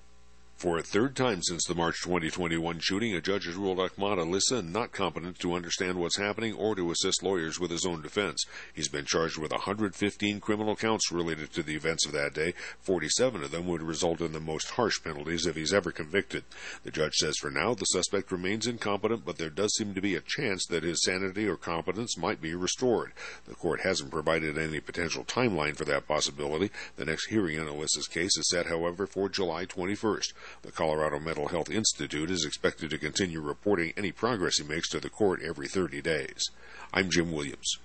For 0.63 0.77
a 0.77 0.81
third 0.81 1.17
time 1.17 1.43
since 1.43 1.65
the 1.65 1.75
March 1.75 2.01
2021 2.03 2.79
shooting, 2.79 3.13
a 3.13 3.19
judge 3.19 3.47
has 3.47 3.55
ruled 3.55 3.81
Ahmad 3.81 4.17
Alissa 4.17 4.65
not 4.65 4.93
competent 4.93 5.37
to 5.39 5.55
understand 5.55 5.99
what's 5.99 6.15
happening 6.15 6.53
or 6.53 6.73
to 6.73 6.89
assist 6.89 7.21
lawyers 7.21 7.59
with 7.59 7.69
his 7.69 7.85
own 7.85 8.01
defense. 8.01 8.45
He's 8.73 8.87
been 8.87 9.03
charged 9.03 9.37
with 9.37 9.51
115 9.51 10.39
criminal 10.39 10.77
counts 10.77 11.11
related 11.11 11.51
to 11.51 11.63
the 11.63 11.75
events 11.75 12.05
of 12.05 12.13
that 12.13 12.33
day. 12.33 12.53
47 12.79 13.43
of 13.43 13.51
them 13.51 13.67
would 13.67 13.81
result 13.81 14.21
in 14.21 14.31
the 14.31 14.39
most 14.39 14.69
harsh 14.69 15.03
penalties 15.03 15.45
if 15.45 15.57
he's 15.57 15.73
ever 15.73 15.91
convicted. 15.91 16.45
The 16.85 16.91
judge 16.91 17.15
says 17.15 17.35
for 17.41 17.51
now 17.51 17.73
the 17.73 17.83
suspect 17.83 18.31
remains 18.31 18.65
incompetent, 18.65 19.25
but 19.25 19.37
there 19.37 19.49
does 19.49 19.75
seem 19.75 19.93
to 19.95 20.01
be 20.01 20.15
a 20.15 20.21
chance 20.21 20.65
that 20.67 20.83
his 20.83 21.03
sanity 21.03 21.45
or 21.45 21.57
competence 21.57 22.17
might 22.17 22.39
be 22.39 22.55
restored. 22.55 23.11
The 23.49 23.55
court 23.55 23.81
hasn't 23.81 24.11
provided 24.11 24.57
any 24.57 24.79
potential 24.79 25.25
timeline 25.25 25.75
for 25.75 25.83
that 25.83 26.07
possibility. 26.07 26.71
The 26.95 27.03
next 27.03 27.25
hearing 27.25 27.57
in 27.57 27.67
Alissa's 27.67 28.07
case 28.07 28.37
is 28.37 28.47
set, 28.49 28.67
however, 28.67 29.05
for 29.05 29.27
July 29.27 29.65
21st. 29.65 30.31
The 30.61 30.71
Colorado 30.71 31.19
Mental 31.19 31.47
Health 31.47 31.69
Institute 31.69 32.29
is 32.29 32.45
expected 32.45 32.89
to 32.91 32.97
continue 32.97 33.41
reporting 33.41 33.93
any 33.97 34.11
progress 34.11 34.57
he 34.57 34.63
makes 34.63 34.89
to 34.89 34.99
the 34.99 35.09
court 35.09 35.41
every 35.43 35.67
30 35.67 36.01
days. 36.01 36.49
I'm 36.93 37.09
Jim 37.09 37.31
Williams. 37.31 37.77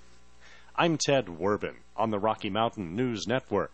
I'm 0.76 0.96
Ted 0.96 1.26
Werbin 1.26 1.76
on 1.96 2.10
the 2.10 2.18
Rocky 2.20 2.50
Mountain 2.50 2.94
News 2.94 3.26
Network. 3.26 3.72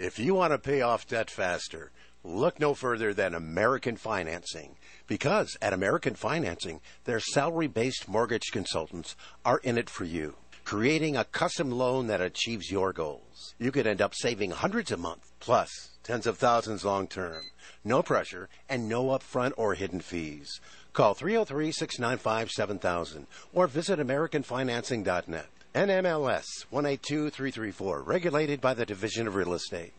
If 0.00 0.18
you 0.18 0.34
want 0.34 0.52
to 0.52 0.58
pay 0.58 0.80
off 0.80 1.06
debt 1.06 1.30
faster, 1.30 1.92
look 2.24 2.58
no 2.58 2.74
further 2.74 3.14
than 3.14 3.34
American 3.34 3.96
Financing. 3.96 4.76
Because 5.06 5.56
at 5.62 5.72
American 5.72 6.14
Financing, 6.14 6.80
their 7.04 7.20
salary 7.20 7.68
based 7.68 8.08
mortgage 8.08 8.50
consultants 8.50 9.14
are 9.44 9.58
in 9.58 9.78
it 9.78 9.90
for 9.90 10.04
you, 10.04 10.34
creating 10.64 11.16
a 11.16 11.24
custom 11.24 11.70
loan 11.70 12.06
that 12.08 12.20
achieves 12.20 12.70
your 12.70 12.92
goals. 12.92 13.54
You 13.58 13.70
could 13.70 13.86
end 13.86 14.00
up 14.00 14.14
saving 14.14 14.50
hundreds 14.50 14.90
a 14.90 14.96
month, 14.96 15.30
plus 15.38 15.89
tens 16.02 16.26
of 16.26 16.38
thousands 16.38 16.84
long 16.84 17.06
term. 17.06 17.44
No 17.84 18.02
pressure 18.02 18.48
and 18.68 18.88
no 18.88 19.06
upfront 19.06 19.52
or 19.56 19.74
hidden 19.74 20.00
fees. 20.00 20.60
Call 20.92 21.14
303 21.14 21.72
695 21.72 22.50
7000 22.50 23.26
or 23.52 23.66
visit 23.66 23.98
AmericanFinancing.net. 23.98 25.46
NMLS 25.74 26.66
182334, 26.70 28.02
regulated 28.02 28.60
by 28.60 28.74
the 28.74 28.84
Division 28.84 29.28
of 29.28 29.36
Real 29.36 29.54
Estate. 29.54 29.92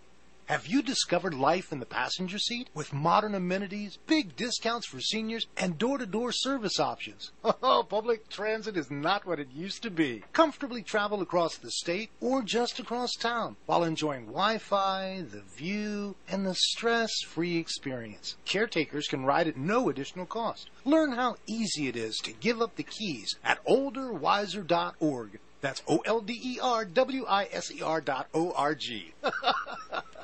Have 0.51 0.67
you 0.67 0.81
discovered 0.81 1.33
life 1.33 1.71
in 1.71 1.79
the 1.79 1.85
passenger 1.85 2.37
seat 2.37 2.69
with 2.73 2.91
modern 2.91 3.35
amenities, 3.35 3.97
big 4.05 4.35
discounts 4.35 4.85
for 4.85 4.99
seniors, 4.99 5.47
and 5.55 5.77
door 5.77 5.97
to 5.97 6.05
door 6.05 6.33
service 6.33 6.77
options? 6.77 7.31
Oh, 7.63 7.85
public 7.87 8.27
transit 8.27 8.75
is 8.75 8.91
not 8.91 9.25
what 9.25 9.39
it 9.39 9.47
used 9.53 9.81
to 9.83 9.89
be. 9.89 10.25
Comfortably 10.33 10.81
travel 10.81 11.21
across 11.21 11.55
the 11.55 11.71
state 11.71 12.09
or 12.19 12.41
just 12.41 12.81
across 12.81 13.13
town 13.13 13.55
while 13.65 13.85
enjoying 13.85 14.25
Wi 14.25 14.57
Fi, 14.57 15.23
the 15.31 15.39
view, 15.39 16.17
and 16.27 16.45
the 16.45 16.55
stress 16.55 17.21
free 17.21 17.55
experience. 17.55 18.35
Caretakers 18.43 19.07
can 19.07 19.23
ride 19.23 19.47
at 19.47 19.55
no 19.55 19.87
additional 19.87 20.25
cost. 20.25 20.69
Learn 20.83 21.13
how 21.13 21.37
easy 21.47 21.87
it 21.87 21.95
is 21.95 22.17
to 22.17 22.33
give 22.33 22.61
up 22.61 22.75
the 22.75 22.83
keys 22.83 23.37
at 23.41 23.63
olderwiser.org. 23.63 25.39
That's 25.61 25.81
O 25.87 25.99
L 25.99 26.19
D 26.19 26.37
E 26.43 26.59
R 26.61 26.83
W 26.83 27.25
I 27.25 27.47
S 27.53 27.71
E 27.71 27.81
R 27.81 28.01
dot 28.01 28.27
O 28.33 28.51
R 28.51 28.75
G. 28.75 29.13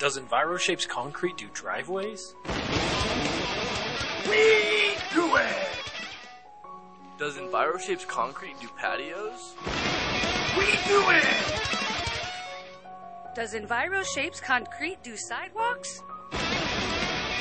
Does 0.00 0.18
EnviroShapes 0.18 0.88
Concrete 0.88 1.36
do 1.36 1.46
driveways? 1.52 2.34
We 4.26 4.94
do 5.12 5.36
it! 5.36 5.68
Does 7.18 7.36
EnviroShapes 7.36 8.08
Concrete 8.08 8.58
do 8.62 8.68
patios? 8.78 9.54
We 10.56 10.64
do 10.88 11.04
it! 11.10 11.24
Does 13.36 13.52
EnviroShapes 13.52 14.40
Concrete 14.40 15.02
do 15.02 15.18
sidewalks? 15.18 16.02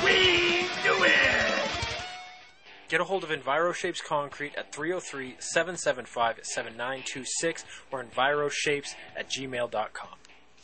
We 0.04 0.68
do 0.84 1.06
it! 1.06 1.70
Get 2.90 3.00
a 3.00 3.06
hold 3.06 3.24
of 3.24 3.30
EnviroShapes 3.30 4.04
Concrete 4.04 4.54
at 4.58 4.74
303 4.74 5.38
775 5.40 6.40
7926 6.44 7.64
or 7.90 8.04
EnviroShapes 8.04 8.96
at 9.16 9.30
gmail.com. 9.30 10.10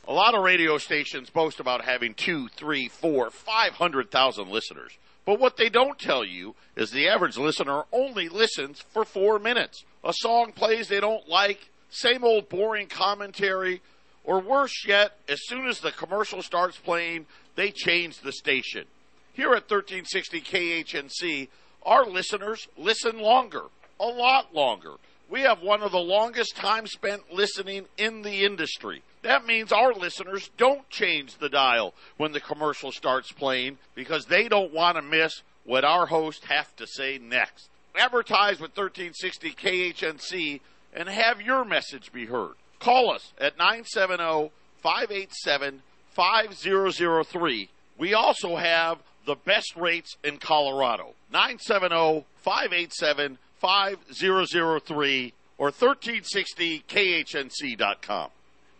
A 0.08 0.14
lot 0.14 0.36
of 0.36 0.44
radio 0.44 0.78
stations 0.78 1.32
boast 1.32 1.60
about 1.60 1.84
having 1.84 2.14
two, 2.14 2.48
three, 2.50 2.88
four, 2.88 3.32
five 3.32 3.74
hundred 3.74 4.12
thousand 4.12 4.50
listeners. 4.50 4.92
But 5.26 5.40
what 5.40 5.58
they 5.58 5.68
don't 5.70 5.98
tell 5.98 6.24
you 6.24 6.54
is 6.76 6.92
the 6.92 7.08
average 7.08 7.38
listener 7.38 7.84
only 7.92 8.30
listens 8.30 8.82
for 8.82 9.04
four 9.04 9.40
minutes. 9.40 9.84
A 10.04 10.14
song 10.14 10.52
plays 10.52 10.88
they 10.88 11.00
don't 11.00 11.28
like, 11.28 11.70
same 11.90 12.24
old 12.24 12.50
boring 12.50 12.88
commentary, 12.88 13.82
or 14.24 14.40
worse 14.40 14.86
yet, 14.88 15.18
as 15.28 15.40
soon 15.48 15.66
as 15.68 15.80
the 15.80 15.92
commercial 15.92 16.44
starts 16.44 16.78
playing, 16.78 17.26
they 17.56 17.72
change 17.72 18.20
the 18.20 18.32
station. 18.32 18.86
Here 19.34 19.54
at 19.54 19.70
1360 19.70 20.42
KHNC, 20.42 21.48
our 21.84 22.06
listeners 22.06 22.68
listen 22.78 23.20
longer, 23.20 23.64
a 24.00 24.06
lot 24.06 24.54
longer. 24.54 24.94
We 25.30 25.42
have 25.42 25.62
one 25.62 25.82
of 25.82 25.92
the 25.92 25.98
longest 25.98 26.56
time 26.56 26.86
spent 26.88 27.34
listening 27.34 27.86
in 27.98 28.22
the 28.22 28.46
industry. 28.46 29.02
That 29.24 29.46
means 29.46 29.72
our 29.72 29.94
listeners 29.94 30.52
don't 30.58 30.88
change 30.90 31.38
the 31.38 31.50
dial 31.50 31.94
when 32.18 32.32
the 32.32 32.40
commercial 32.40 32.92
starts 32.92 33.32
playing 33.32 33.80
because 33.96 34.26
they 34.26 34.48
don't 34.48 34.74
want 34.74 34.98
to 34.98 35.02
miss 35.02 35.42
what 35.64 35.84
our 35.84 36.06
hosts 36.06 36.46
have 36.46 36.76
to 36.76 36.86
say 36.86 37.18
next. 37.18 37.70
Advertise 37.98 38.60
with 38.60 38.78
1360 38.78 39.52
KHNC 39.52 40.62
and 40.94 41.10
have 41.10 41.42
your 41.42 41.66
message 41.66 42.12
be 42.12 42.26
heard. 42.26 42.54
Call 42.80 43.12
us 43.12 43.34
at 43.40 43.58
970 43.58 44.52
587 44.84 45.82
5003. 46.12 47.70
We 47.98 48.14
also 48.14 48.56
have 48.58 49.00
the 49.26 49.36
best 49.36 49.76
rates 49.76 50.18
in 50.24 50.38
Colorado. 50.38 51.14
970 51.32 52.26
587 52.38 53.40
5003 53.60 55.34
or 55.58 55.72
1360khnc.com. 55.72 58.30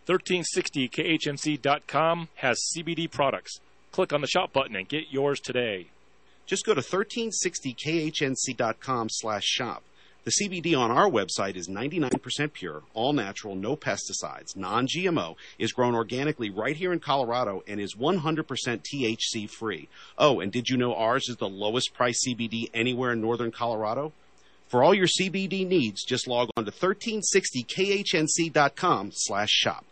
1360khmc.com 0.06 2.28
has 2.36 2.70
CBD 2.76 3.10
products. 3.10 3.58
Click 3.90 4.12
on 4.12 4.20
the 4.20 4.26
shop 4.26 4.52
button 4.52 4.76
and 4.76 4.86
get 4.88 5.06
yours 5.10 5.40
today. 5.40 5.86
Just 6.46 6.64
go 6.64 6.74
to 6.74 6.80
1360khnc.com 6.80 9.08
slash 9.10 9.44
shop. 9.44 9.82
The 10.26 10.32
CBD 10.42 10.76
on 10.76 10.90
our 10.90 11.08
website 11.08 11.54
is 11.54 11.68
99% 11.68 12.52
pure, 12.52 12.82
all 12.94 13.12
natural, 13.12 13.54
no 13.54 13.76
pesticides, 13.76 14.56
non 14.56 14.88
GMO, 14.88 15.36
is 15.56 15.72
grown 15.72 15.94
organically 15.94 16.50
right 16.50 16.76
here 16.76 16.92
in 16.92 16.98
Colorado, 16.98 17.62
and 17.68 17.80
is 17.80 17.94
100% 17.94 18.42
THC 18.44 19.48
free. 19.48 19.88
Oh, 20.18 20.40
and 20.40 20.50
did 20.50 20.68
you 20.68 20.76
know 20.76 20.96
ours 20.96 21.28
is 21.28 21.36
the 21.36 21.48
lowest 21.48 21.94
price 21.94 22.26
CBD 22.26 22.70
anywhere 22.74 23.12
in 23.12 23.20
northern 23.20 23.52
Colorado? 23.52 24.12
For 24.68 24.82
all 24.82 24.94
your 24.94 25.06
CBD 25.06 25.64
needs, 25.66 26.02
just 26.04 26.26
log 26.26 26.48
on 26.56 26.64
to 26.64 26.72
1360khnc.com 26.72 29.10
slash 29.12 29.50
shop. 29.50 29.84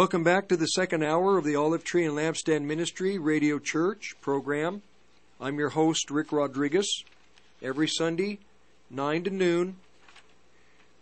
Welcome 0.00 0.24
back 0.24 0.48
to 0.48 0.56
the 0.56 0.64
second 0.64 1.02
hour 1.02 1.36
of 1.36 1.44
the 1.44 1.56
Olive 1.56 1.84
Tree 1.84 2.06
and 2.06 2.16
Lampstand 2.16 2.62
Ministry 2.62 3.18
Radio 3.18 3.58
Church 3.58 4.14
program. 4.22 4.80
I'm 5.38 5.58
your 5.58 5.68
host, 5.68 6.10
Rick 6.10 6.32
Rodriguez. 6.32 7.04
Every 7.60 7.86
Sunday, 7.86 8.38
9 8.88 9.24
to 9.24 9.30
noon. 9.30 9.76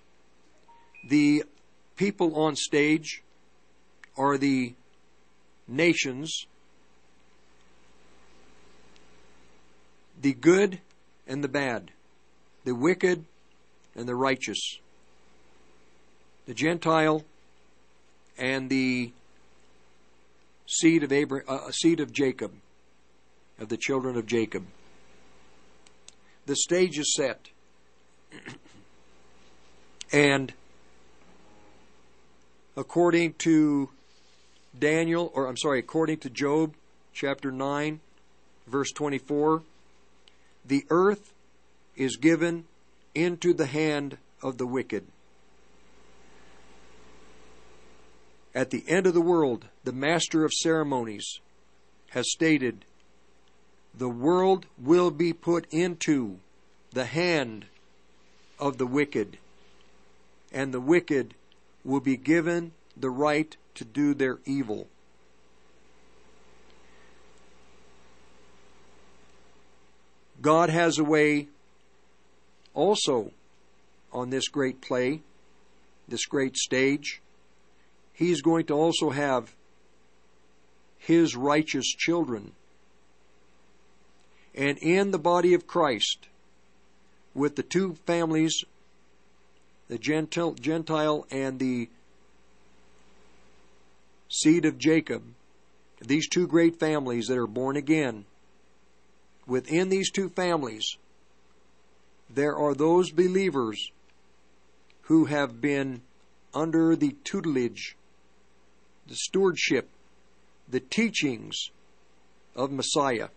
The 1.08 1.44
people 1.96 2.34
on 2.36 2.56
stage 2.56 3.22
are 4.18 4.36
the 4.36 4.74
nations, 5.66 6.46
the 10.20 10.34
good 10.34 10.80
and 11.26 11.42
the 11.42 11.48
bad, 11.48 11.92
the 12.64 12.74
wicked 12.74 13.24
and 13.94 14.06
the 14.06 14.16
righteous, 14.16 14.78
the 16.46 16.54
Gentile 16.54 17.24
and 18.40 18.70
the 18.70 19.12
seed 20.66 21.02
of 21.04 21.12
Abraham, 21.12 21.46
uh, 21.46 21.70
seed 21.70 22.00
of 22.00 22.10
Jacob, 22.12 22.52
of 23.58 23.68
the 23.68 23.76
children 23.76 24.16
of 24.16 24.26
Jacob. 24.26 24.64
The 26.46 26.56
stage 26.56 26.98
is 26.98 27.14
set, 27.14 27.50
and 30.12 30.52
according 32.76 33.34
to 33.34 33.90
Daniel, 34.76 35.30
or 35.34 35.46
I'm 35.46 35.58
sorry, 35.58 35.78
according 35.78 36.18
to 36.18 36.30
Job, 36.30 36.74
chapter 37.12 37.52
nine, 37.52 38.00
verse 38.66 38.90
twenty-four, 38.90 39.62
the 40.64 40.86
earth 40.88 41.34
is 41.94 42.16
given 42.16 42.64
into 43.14 43.52
the 43.52 43.66
hand 43.66 44.16
of 44.42 44.56
the 44.56 44.66
wicked. 44.66 45.04
At 48.54 48.70
the 48.70 48.84
end 48.88 49.06
of 49.06 49.14
the 49.14 49.20
world, 49.20 49.66
the 49.84 49.92
master 49.92 50.44
of 50.44 50.52
ceremonies 50.52 51.40
has 52.10 52.30
stated, 52.30 52.84
the 53.94 54.08
world 54.08 54.66
will 54.78 55.10
be 55.10 55.32
put 55.32 55.66
into 55.70 56.38
the 56.92 57.04
hand 57.04 57.66
of 58.58 58.78
the 58.78 58.86
wicked, 58.86 59.38
and 60.52 60.74
the 60.74 60.80
wicked 60.80 61.34
will 61.84 62.00
be 62.00 62.16
given 62.16 62.72
the 62.96 63.10
right 63.10 63.56
to 63.74 63.84
do 63.84 64.14
their 64.14 64.38
evil. 64.44 64.88
God 70.40 70.70
has 70.70 70.98
a 70.98 71.04
way 71.04 71.48
also 72.74 73.32
on 74.12 74.30
this 74.30 74.48
great 74.48 74.80
play, 74.80 75.20
this 76.08 76.26
great 76.26 76.56
stage. 76.56 77.20
He's 78.20 78.42
going 78.42 78.66
to 78.66 78.74
also 78.74 79.08
have 79.08 79.54
his 80.98 81.34
righteous 81.34 81.86
children. 81.86 82.52
And 84.54 84.76
in 84.76 85.10
the 85.10 85.18
body 85.18 85.54
of 85.54 85.66
Christ, 85.66 86.28
with 87.32 87.56
the 87.56 87.62
two 87.62 87.94
families, 88.04 88.62
the 89.88 89.96
Gentile, 89.96 90.52
Gentile 90.52 91.26
and 91.30 91.58
the 91.58 91.88
seed 94.28 94.66
of 94.66 94.76
Jacob, 94.76 95.22
these 96.02 96.28
two 96.28 96.46
great 96.46 96.78
families 96.78 97.26
that 97.28 97.38
are 97.38 97.46
born 97.46 97.74
again, 97.74 98.26
within 99.46 99.88
these 99.88 100.10
two 100.10 100.28
families, 100.28 100.98
there 102.28 102.54
are 102.54 102.74
those 102.74 103.12
believers 103.12 103.90
who 105.04 105.24
have 105.24 105.62
been 105.62 106.02
under 106.52 106.94
the 106.94 107.16
tutelage, 107.24 107.96
the 109.10 109.16
stewardship, 109.16 109.88
the 110.68 110.80
teachings 110.80 111.70
of 112.54 112.70
Messiah. 112.70 113.28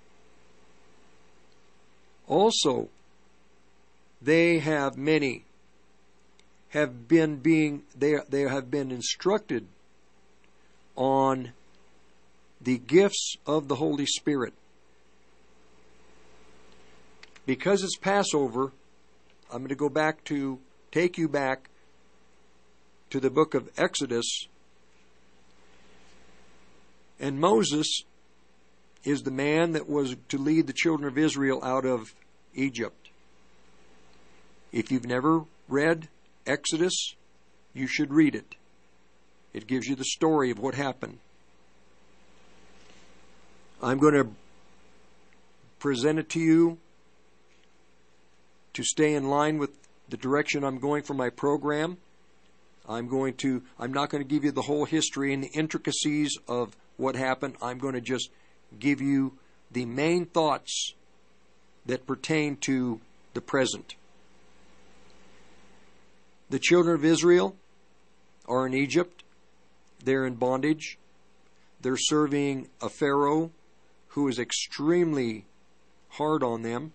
Also, 2.28 2.90
they 4.22 4.60
have 4.60 4.96
many 4.98 5.44
have 6.70 7.08
been 7.08 7.38
being 7.38 7.84
they 7.98 8.16
they 8.30 8.42
have 8.42 8.72
been 8.72 8.92
instructed 8.92 9.68
on 10.96 11.52
the 12.62 12.78
gifts 12.78 13.36
of 13.46 13.68
the 13.68 13.76
Holy 13.76 14.06
Spirit. 14.06 14.54
Because 17.46 17.84
it's 17.84 17.98
Passover, 17.98 18.72
I'm 19.52 19.60
going 19.60 19.70
to 19.70 19.76
go 19.76 19.90
back 19.90 20.24
to 20.26 20.60
take 20.92 21.18
you 21.18 21.28
back 21.28 21.70
to 23.10 23.20
the 23.20 23.30
book 23.30 23.54
of 23.54 23.70
Exodus. 23.78 24.48
And 27.20 27.40
Moses 27.40 28.04
is 29.04 29.24
the 29.24 29.32
man 29.32 29.74
that 29.74 29.90
was 29.90 30.16
to 30.30 30.38
lead 30.38 30.68
the 30.68 30.74
children 30.74 31.08
of 31.08 31.18
Israel 31.18 31.64
out 31.64 31.86
of 31.86 32.14
Egypt. 32.54 33.10
If 34.72 34.92
you've 34.92 35.06
never 35.06 35.44
read 35.68 36.08
Exodus, 36.46 37.16
you 37.74 37.88
should 37.88 38.14
read 38.14 38.36
it. 38.36 38.56
It 39.54 39.68
gives 39.68 39.88
you 39.88 39.96
the 39.96 40.06
story 40.06 40.50
of 40.50 40.60
what 40.60 40.76
happened. 40.76 41.20
I'm 43.82 44.00
going 44.00 44.14
to 44.14 44.30
present 45.80 46.18
it 46.18 46.30
to 46.30 46.40
you 46.40 46.78
to 48.74 48.84
stay 48.84 49.14
in 49.14 49.30
line 49.30 49.58
with 49.58 49.72
the 50.10 50.18
direction 50.18 50.64
I'm 50.64 50.80
going 50.80 51.04
for 51.04 51.14
my 51.14 51.30
program. 51.30 51.98
I'm 52.88 53.08
going 53.08 53.36
to 53.36 53.62
I'm 53.80 53.94
not 53.94 54.10
going 54.10 54.24
to 54.24 54.28
give 54.28 54.44
you 54.44 54.52
the 54.52 54.62
whole 54.64 54.86
history 54.86 55.34
and 55.34 55.44
the 55.44 55.52
intricacies 55.54 56.38
of 56.48 56.76
what 56.98 57.16
happened. 57.16 57.56
I'm 57.62 57.78
going 57.78 57.94
to 57.94 58.02
just 58.02 58.30
give 58.80 59.02
you 59.02 59.38
the 59.72 59.86
main 59.86 60.26
thoughts 60.26 60.94
that 61.86 62.08
pertain 62.08 62.58
to 62.58 63.02
the 63.34 63.42
present. 63.42 63.96
The 66.50 66.60
children 66.60 66.96
of 66.96 67.06
Israel 67.06 67.56
are 68.48 68.68
in 68.68 68.74
Egypt. 68.74 69.24
They're 70.04 70.26
in 70.26 70.36
bondage. 70.36 70.98
They're 71.82 71.98
serving 71.98 72.70
a 72.82 72.90
Pharaoh 72.90 73.52
who 74.10 74.28
is 74.28 74.38
extremely 74.38 75.46
hard 76.10 76.44
on 76.44 76.62
them. 76.62 76.94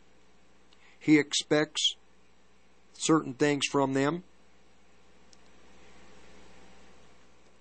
He 0.99 1.19
expects 1.19 1.97
certain 2.93 3.35
things 3.35 3.67
from 3.67 3.95
them. 3.95 4.23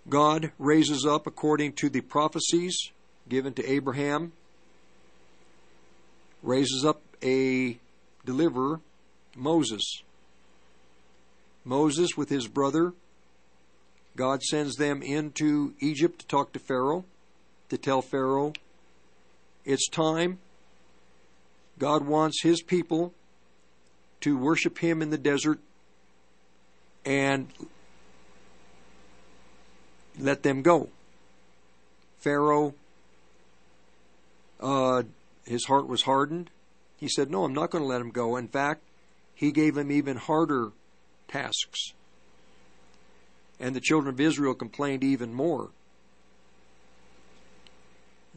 God 0.10 0.51
raises 0.58 1.05
up, 1.05 1.28
according 1.28 1.74
to 1.74 1.89
the 1.89 2.01
prophecies 2.01 2.91
given 3.28 3.53
to 3.53 3.70
Abraham, 3.70 4.32
raises 6.41 6.86
up 6.86 7.01
a 7.22 7.78
deliverer, 8.26 8.80
Moses. 9.36 10.01
Moses, 11.66 12.16
with 12.16 12.30
his 12.30 12.47
brother, 12.47 12.93
God 14.16 14.41
sends 14.43 14.78
them 14.78 15.01
into 15.01 15.74
Egypt 15.80 16.20
to 16.20 16.28
talk 16.28 16.53
to 16.53 16.60
Pharaoh, 16.60 17.03
to 17.70 17.78
tell 17.78 18.01
Pharaoh, 18.01 18.53
it's 19.66 19.89
time. 19.89 20.39
God 21.78 22.05
wants 22.05 22.41
his 22.41 22.62
people 22.62 23.14
to 24.22 24.38
worship 24.38 24.80
him 24.80 25.01
in 25.01 25.10
the 25.10 25.18
desert 25.18 25.60
and 27.05 27.47
let 30.20 30.43
them 30.43 30.61
go. 30.61 30.89
Pharaoh, 32.20 32.74
uh, 34.59 35.03
his 35.45 35.65
heart 35.65 35.88
was 35.88 36.03
hardened. 36.03 36.49
He 36.97 37.07
said, 37.07 37.30
No, 37.30 37.43
I'm 37.43 37.53
not 37.53 37.70
going 37.70 37.84
to 37.84 37.88
let 37.88 38.01
him 38.01 38.11
go. 38.11 38.36
In 38.36 38.47
fact, 38.47 38.82
he 39.36 39.51
gave 39.51 39.78
him 39.78 39.91
even 39.91 40.18
harder 40.18 40.72
tasks. 41.28 41.93
And 43.59 43.76
the 43.76 43.82
children 43.82 44.13
of 44.13 44.20
Israel 44.20 44.53
complained 44.53 45.03
even 45.03 45.34
more. 45.34 45.70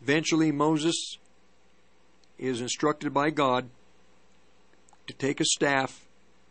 Eventually, 0.03 0.51
Moses 0.51 1.19
is 2.39 2.61
instructed 2.61 3.13
by 3.13 3.31
God 3.31 3.69
to 5.07 5.13
take 5.15 5.41
a 5.41 5.45
staff, 5.45 6.07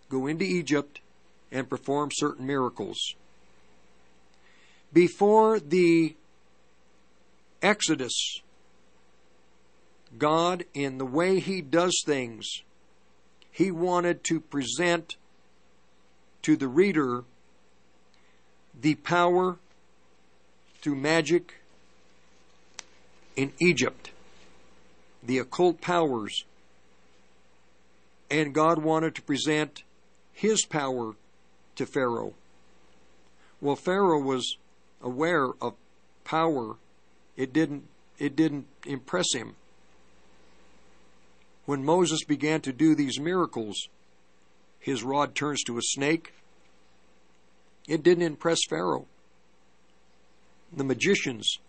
go 0.07 0.27
into 0.27 0.45
Egypt, 0.45 0.99
and 1.51 1.69
perform 1.69 2.09
certain 2.11 2.45
miracles. 2.45 3.15
Before 4.91 5.59
the 5.59 6.15
Exodus, 7.61 8.41
God, 10.17 10.65
in 10.73 10.97
the 10.97 11.05
way 11.05 11.39
He 11.39 11.61
does 11.61 12.01
things, 12.05 12.63
He 13.51 13.69
wanted 13.69 14.23
to 14.25 14.39
present 14.39 15.17
to 16.41 16.55
the 16.55 16.67
reader 16.67 17.23
the 18.79 18.95
power 18.95 19.57
through 20.81 20.95
magic 20.95 21.55
in 23.35 23.51
Egypt, 23.59 24.11
the 25.21 25.37
occult 25.37 25.81
powers. 25.81 26.45
And 28.31 28.53
God 28.53 28.81
wanted 28.81 29.15
to 29.15 29.21
present 29.21 29.83
His 30.33 30.65
power 30.65 31.15
to 31.75 31.85
Pharaoh. 31.85 32.33
Well, 33.61 33.75
Pharaoh 33.75 34.21
was 34.21 34.57
aware 35.01 35.49
of 35.61 35.75
power. 36.23 36.75
It 37.35 37.53
didn't, 37.53 37.87
it 38.17 38.35
didn't 38.35 38.67
impress 38.85 39.33
him. 39.33 39.55
When 41.65 41.85
Moses 41.85 42.23
began 42.23 42.61
to 42.61 42.73
do 42.73 42.95
these 42.95 43.19
miracles, 43.19 43.89
his 44.79 45.03
rod 45.03 45.35
turns 45.35 45.63
to 45.63 45.77
a 45.77 45.81
snake. 45.81 46.33
It 47.87 48.03
didn't 48.03 48.23
impress 48.23 48.59
Pharaoh. 48.69 49.05
The 50.71 50.83
magicians, 50.83 51.59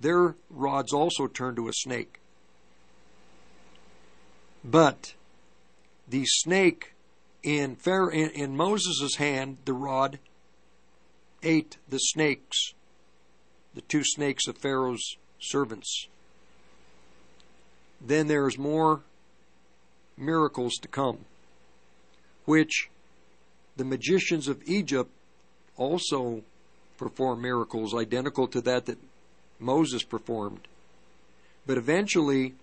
their 0.00 0.36
rods 0.50 0.92
also 0.92 1.26
turned 1.26 1.56
to 1.56 1.68
a 1.68 1.72
snake. 1.72 2.20
But 4.64 5.14
the 6.08 6.24
snake 6.24 6.94
in, 7.42 7.76
Pharaoh, 7.76 8.10
in, 8.10 8.30
in 8.30 8.56
Moses' 8.56 9.16
hand, 9.16 9.58
the 9.64 9.74
rod, 9.74 10.18
ate 11.44 11.76
the 11.88 11.98
snakes, 11.98 12.72
the 13.74 13.82
two 13.82 14.02
snakes 14.02 14.46
of 14.48 14.58
Pharaoh's 14.58 15.16
servants. 15.38 16.08
Then 18.00 18.26
there's 18.26 18.58
more 18.58 19.02
miracles 20.16 20.74
to 20.82 20.88
come, 20.88 21.18
which 22.44 22.90
the 23.76 23.84
magicians 23.84 24.48
of 24.48 24.62
Egypt 24.66 25.10
also 25.76 26.42
perform 26.96 27.42
miracles 27.42 27.94
identical 27.94 28.46
to 28.48 28.60
that 28.60 28.86
that 28.86 28.98
Moses 29.58 30.02
performed. 30.02 30.68
But 31.66 31.78
eventually, 31.78 32.54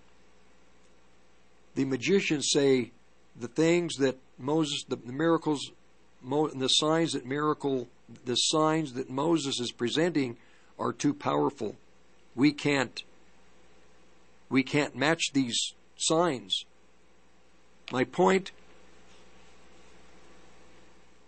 the 1.74 1.84
magicians 1.84 2.48
say 2.52 2.92
the 3.38 3.48
things 3.48 3.96
that 3.96 4.16
Moses, 4.38 4.84
the, 4.88 4.96
miracles, 4.96 5.72
Mo, 6.22 6.48
the 6.48 6.68
signs 6.68 7.12
that 7.12 7.26
miracle, 7.26 7.88
the 8.24 8.36
signs 8.36 8.92
that 8.94 9.10
Moses 9.10 9.60
is 9.60 9.72
presenting 9.72 10.36
are 10.78 10.92
too 10.92 11.14
powerful. 11.14 11.76
We 12.34 12.52
can't, 12.52 13.02
we 14.48 14.62
can't 14.62 14.96
match 14.96 15.32
these 15.32 15.74
signs. 15.96 16.64
My 17.90 18.04
point, 18.04 18.52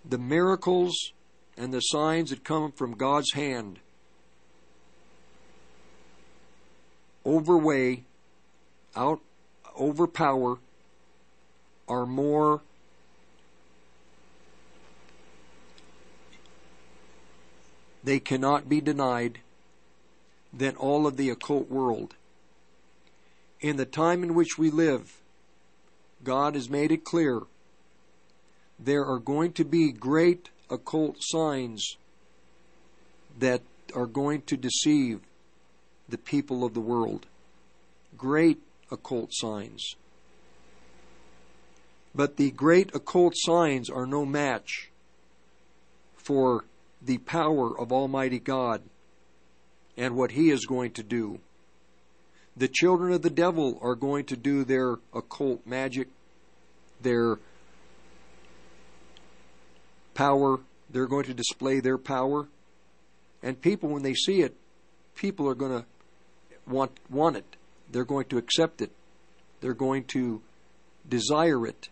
the 0.04 0.18
miracles 0.18 1.12
and 1.56 1.72
the 1.72 1.80
signs 1.80 2.30
that 2.30 2.44
come 2.44 2.72
from 2.72 2.94
God's 2.94 3.32
hand 3.32 3.78
overweigh, 7.24 8.04
out, 8.96 9.20
overpower, 9.78 10.58
are 11.88 12.06
more 12.06 12.62
they 18.04 18.20
cannot 18.20 18.68
be 18.68 18.80
denied 18.80 19.38
than 20.52 20.76
all 20.76 21.06
of 21.06 21.16
the 21.16 21.30
occult 21.30 21.70
world. 21.70 22.14
In 23.60 23.76
the 23.76 23.86
time 23.86 24.22
in 24.22 24.34
which 24.34 24.58
we 24.58 24.70
live, 24.70 25.20
God 26.22 26.54
has 26.54 26.68
made 26.68 26.92
it 26.92 27.04
clear 27.04 27.40
there 28.78 29.06
are 29.06 29.18
going 29.18 29.52
to 29.52 29.64
be 29.64 29.90
great 29.90 30.50
occult 30.70 31.16
signs 31.20 31.96
that 33.38 33.62
are 33.94 34.06
going 34.06 34.42
to 34.42 34.56
deceive 34.56 35.20
the 36.08 36.18
people 36.18 36.64
of 36.64 36.74
the 36.74 36.80
world. 36.80 37.26
Great 38.18 38.60
occult 38.90 39.30
signs. 39.32 39.96
But 42.14 42.36
the 42.36 42.50
great 42.50 42.94
occult 42.94 43.34
signs 43.36 43.88
are 43.90 44.06
no 44.06 44.24
match 44.24 44.90
for 46.16 46.64
the 47.04 47.18
power 47.18 47.78
of 47.78 47.92
Almighty 47.92 48.38
God 48.38 48.82
and 49.96 50.16
what 50.16 50.32
He 50.32 50.50
is 50.50 50.66
going 50.66 50.92
to 50.92 51.02
do. 51.02 51.40
The 52.56 52.68
children 52.68 53.12
of 53.12 53.22
the 53.22 53.30
devil 53.30 53.78
are 53.82 53.94
going 53.94 54.24
to 54.26 54.36
do 54.36 54.64
their 54.64 54.96
occult 55.12 55.66
magic, 55.66 56.08
their 57.00 57.38
power. 60.14 60.60
They're 60.90 61.06
going 61.06 61.24
to 61.24 61.34
display 61.34 61.80
their 61.80 61.98
power. 61.98 62.46
And 63.42 63.60
people, 63.60 63.88
when 63.88 64.02
they 64.02 64.14
see 64.14 64.40
it, 64.40 64.54
people 65.16 65.48
are 65.48 65.54
going 65.54 65.82
to 65.82 65.84
want, 66.66 66.92
want 67.10 67.36
it. 67.36 67.56
They're 67.90 68.04
going 68.04 68.26
to 68.26 68.38
accept 68.38 68.80
it. 68.80 68.92
They're 69.60 69.74
going 69.74 70.04
to 70.04 70.40
desire 71.08 71.66
it. 71.66 71.88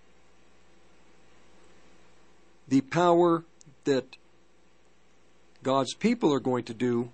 The 2.69 2.81
power 2.81 3.45
that 3.85 4.17
God's 5.63 5.95
people 5.95 6.33
are 6.33 6.41
going 6.41 6.65
to 6.65 6.75
do 6.75 7.11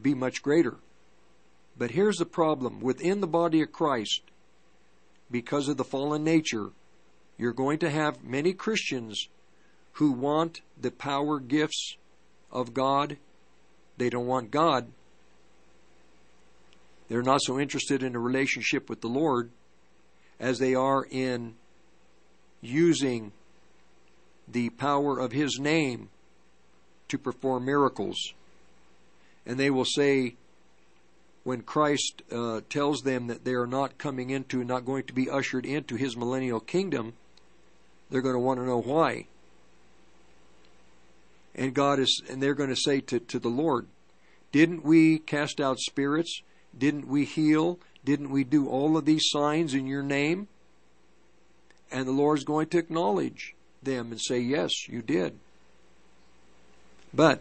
be 0.00 0.14
much 0.14 0.42
greater. 0.42 0.76
But 1.76 1.90
here's 1.90 2.16
the 2.16 2.26
problem 2.26 2.80
within 2.80 3.20
the 3.20 3.26
body 3.26 3.62
of 3.62 3.72
Christ, 3.72 4.22
because 5.30 5.68
of 5.68 5.76
the 5.76 5.84
fallen 5.84 6.22
nature, 6.22 6.70
you're 7.36 7.52
going 7.52 7.78
to 7.80 7.90
have 7.90 8.22
many 8.22 8.52
Christians 8.52 9.28
who 9.94 10.12
want 10.12 10.60
the 10.80 10.90
power 10.90 11.40
gifts 11.40 11.96
of 12.52 12.74
God. 12.74 13.16
They 13.96 14.10
don't 14.10 14.26
want 14.26 14.50
God. 14.50 14.86
They're 17.08 17.22
not 17.22 17.42
so 17.42 17.58
interested 17.58 18.02
in 18.02 18.14
a 18.14 18.20
relationship 18.20 18.88
with 18.88 19.00
the 19.00 19.08
Lord 19.08 19.50
as 20.38 20.58
they 20.58 20.74
are 20.74 21.06
in 21.10 21.54
using 22.60 23.32
the 24.48 24.70
power 24.70 25.18
of 25.18 25.32
His 25.32 25.58
name 25.58 26.08
to 27.14 27.18
perform 27.18 27.64
miracles. 27.64 28.34
And 29.46 29.58
they 29.58 29.70
will 29.70 29.84
say, 29.84 30.34
when 31.44 31.62
Christ 31.62 32.22
uh, 32.32 32.62
tells 32.68 33.02
them 33.02 33.28
that 33.28 33.44
they 33.44 33.52
are 33.52 33.66
not 33.66 33.98
coming 33.98 34.30
into, 34.30 34.64
not 34.64 34.84
going 34.84 35.04
to 35.04 35.12
be 35.12 35.30
ushered 35.30 35.64
into 35.64 35.94
His 35.94 36.16
millennial 36.16 36.60
kingdom, 36.60 37.12
they're 38.10 38.22
going 38.22 38.34
to 38.34 38.40
want 38.40 38.58
to 38.58 38.66
know 38.66 38.80
why. 38.80 39.26
And 41.54 41.72
God 41.72 42.00
is, 42.00 42.22
and 42.28 42.42
they're 42.42 42.54
going 42.54 42.70
to 42.70 42.76
say 42.76 43.00
to, 43.00 43.20
to 43.20 43.38
the 43.38 43.48
Lord, 43.48 43.86
Didn't 44.50 44.84
we 44.84 45.18
cast 45.18 45.60
out 45.60 45.78
spirits? 45.78 46.42
Didn't 46.76 47.06
we 47.06 47.24
heal? 47.24 47.78
Didn't 48.04 48.30
we 48.30 48.42
do 48.42 48.68
all 48.68 48.96
of 48.96 49.04
these 49.04 49.28
signs 49.28 49.72
in 49.72 49.86
your 49.86 50.02
name? 50.02 50.48
And 51.92 52.08
the 52.08 52.12
Lord's 52.12 52.42
going 52.42 52.66
to 52.68 52.78
acknowledge 52.78 53.54
them 53.82 54.10
and 54.10 54.20
say, 54.20 54.40
Yes, 54.40 54.88
you 54.88 55.02
did. 55.02 55.38
But 57.14 57.40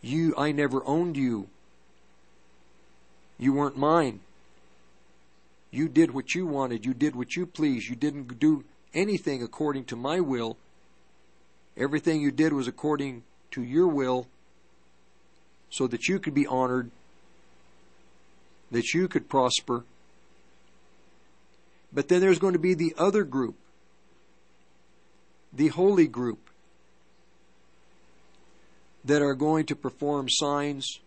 you 0.00 0.34
I 0.38 0.52
never 0.52 0.84
owned 0.86 1.16
you. 1.16 1.48
You 3.38 3.52
weren't 3.52 3.76
mine. 3.76 4.20
You 5.70 5.88
did 5.88 6.14
what 6.14 6.34
you 6.34 6.46
wanted. 6.46 6.86
You 6.86 6.94
did 6.94 7.16
what 7.16 7.36
you 7.36 7.46
pleased. 7.46 7.88
You 7.88 7.96
didn't 7.96 8.38
do 8.38 8.64
anything 8.94 9.42
according 9.42 9.84
to 9.86 9.96
my 9.96 10.20
will. 10.20 10.56
Everything 11.76 12.20
you 12.20 12.30
did 12.30 12.52
was 12.52 12.68
according 12.68 13.24
to 13.50 13.62
your 13.62 13.88
will 13.88 14.26
so 15.68 15.86
that 15.86 16.08
you 16.08 16.18
could 16.18 16.32
be 16.32 16.46
honored, 16.46 16.90
that 18.70 18.94
you 18.94 19.08
could 19.08 19.28
prosper. 19.28 19.84
But 21.92 22.08
then 22.08 22.20
there's 22.20 22.38
going 22.38 22.54
to 22.54 22.58
be 22.58 22.74
the 22.74 22.94
other 22.96 23.24
group, 23.24 23.56
the 25.52 25.68
holy 25.68 26.06
group, 26.06 26.45
that 29.06 29.22
are 29.22 29.34
going 29.34 29.64
to 29.66 29.76
perform 29.76 30.26
signs, 30.28 31.00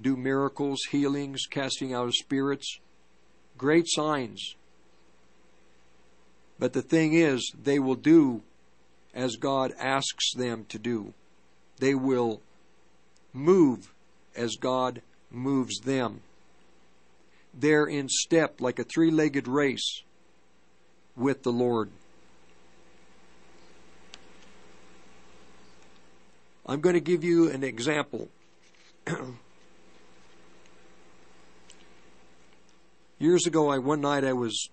do 0.00 0.16
miracles, 0.16 0.80
healings, 0.90 1.46
casting 1.50 1.92
out 1.92 2.06
of 2.06 2.14
spirits, 2.14 2.78
great 3.58 3.86
signs. 3.88 4.54
But 6.58 6.72
the 6.72 6.82
thing 6.82 7.14
is, 7.14 7.52
they 7.60 7.78
will 7.78 7.96
do 7.96 8.42
as 9.12 9.36
God 9.36 9.72
asks 9.78 10.32
them 10.34 10.66
to 10.68 10.78
do. 10.78 11.12
They 11.78 11.94
will 11.94 12.40
move 13.32 13.92
as 14.36 14.56
God 14.56 15.02
moves 15.30 15.80
them. 15.80 16.20
They're 17.52 17.86
in 17.86 18.08
step 18.08 18.60
like 18.60 18.78
a 18.78 18.84
three 18.84 19.10
legged 19.10 19.48
race 19.48 20.02
with 21.16 21.42
the 21.42 21.52
Lord. 21.52 21.90
I'm 26.68 26.80
going 26.80 26.94
to 26.94 27.00
give 27.00 27.22
you 27.22 27.48
an 27.50 27.62
example. 27.62 28.28
Years 33.20 33.46
ago, 33.46 33.70
I 33.70 33.78
one 33.78 34.00
night 34.00 34.24
I 34.24 34.32
was, 34.32 34.68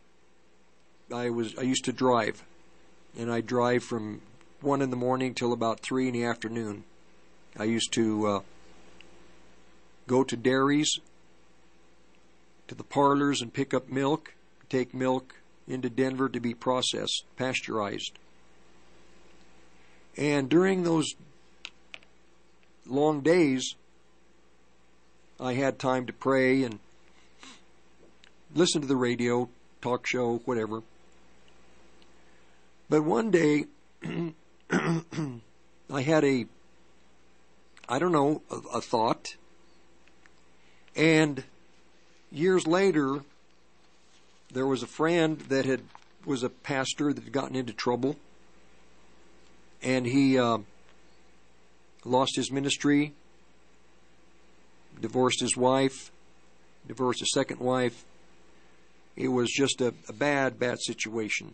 I 1.14 1.30
was 1.30 1.56
I 1.58 1.62
used 1.62 1.86
to 1.86 1.94
drive, 1.94 2.44
and 3.18 3.32
I 3.32 3.42
drive 3.42 3.84
from 3.84 4.22
one 4.60 4.82
in 4.82 4.90
the 4.90 4.96
morning 4.96 5.36
till 5.36 5.54
about 5.54 5.82
three 5.82 6.08
in 6.08 6.14
the 6.14 6.26
afternoon. 6.26 6.84
I 7.58 7.66
used 7.66 7.94
to 7.94 8.28
uh, 8.28 8.40
go 10.08 10.24
to 10.24 10.36
dairies, 10.36 11.00
to 12.68 12.74
the 12.74 12.84
parlors, 12.84 13.40
and 13.40 13.54
pick 13.54 13.72
up 13.74 13.88
milk, 13.90 14.34
take 14.68 14.96
milk 14.96 15.36
into 15.68 15.92
Denver 15.92 16.28
to 16.28 16.40
be 16.40 16.56
processed, 16.56 17.26
pasteurized. 17.38 18.18
And 20.18 20.50
during 20.50 20.84
those 20.84 21.14
long 22.86 23.22
days, 23.22 23.76
I 25.40 25.54
had 25.54 25.80
time 25.80 26.06
to 26.06 26.14
pray 26.14 26.64
and 26.64 26.80
listen 28.54 28.82
to 28.82 28.88
the 28.88 28.96
radio, 28.96 29.50
talk 29.82 30.06
show, 30.06 30.38
whatever. 30.46 30.84
But 32.90 33.04
one 33.04 33.32
day, 33.32 33.66
I 34.72 36.02
had 36.02 36.24
a, 36.24 36.46
I 37.90 38.00
don't 38.00 38.12
know, 38.12 38.42
a, 38.52 38.78
a 38.78 38.82
thought. 38.82 39.36
And 40.96 41.44
years 42.32 42.68
later, 42.68 43.22
there 44.52 44.68
was 44.68 44.84
a 44.84 44.88
friend 44.88 45.40
that 45.50 45.66
had 45.66 45.82
was 46.26 46.44
a 46.44 46.50
pastor 46.50 47.12
that 47.12 47.24
had 47.24 47.34
gotten 47.34 47.56
into 47.56 47.74
trouble, 47.74 48.16
and 49.82 50.06
he 50.06 50.38
uh, 50.38 50.60
lost 52.06 52.36
his 52.36 52.52
ministry, 52.52 53.14
divorced 55.00 55.40
his 55.40 55.56
wife, 55.56 56.12
divorced 56.88 57.20
his 57.20 57.32
second 57.34 57.60
wife. 57.60 58.06
It 59.16 59.28
was 59.30 59.50
just 59.52 59.82
a, 59.82 59.94
a 60.10 60.14
bad, 60.14 60.60
bad 60.60 60.80
situation. 60.82 61.54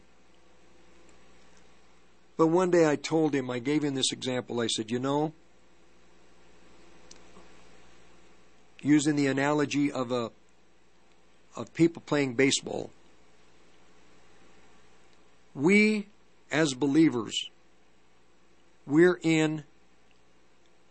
But 2.38 2.48
one 2.48 2.72
day 2.72 2.90
I 2.90 2.96
told 2.96 3.36
him, 3.36 3.52
I 3.52 3.60
gave 3.60 3.84
him 3.84 3.96
this 3.96 4.14
example. 4.14 4.62
I 4.62 4.68
said, 4.68 4.90
you 4.90 4.98
know, 4.98 5.34
using 8.82 9.18
the 9.18 9.28
analogy 9.28 9.92
of 9.92 10.12
a 10.12 10.32
of 11.58 11.74
people 11.74 12.02
playing 12.06 12.36
baseball, 12.36 12.92
we 15.54 16.08
as 16.50 16.74
believers, 16.74 17.50
we're 18.86 19.20
in 19.22 19.66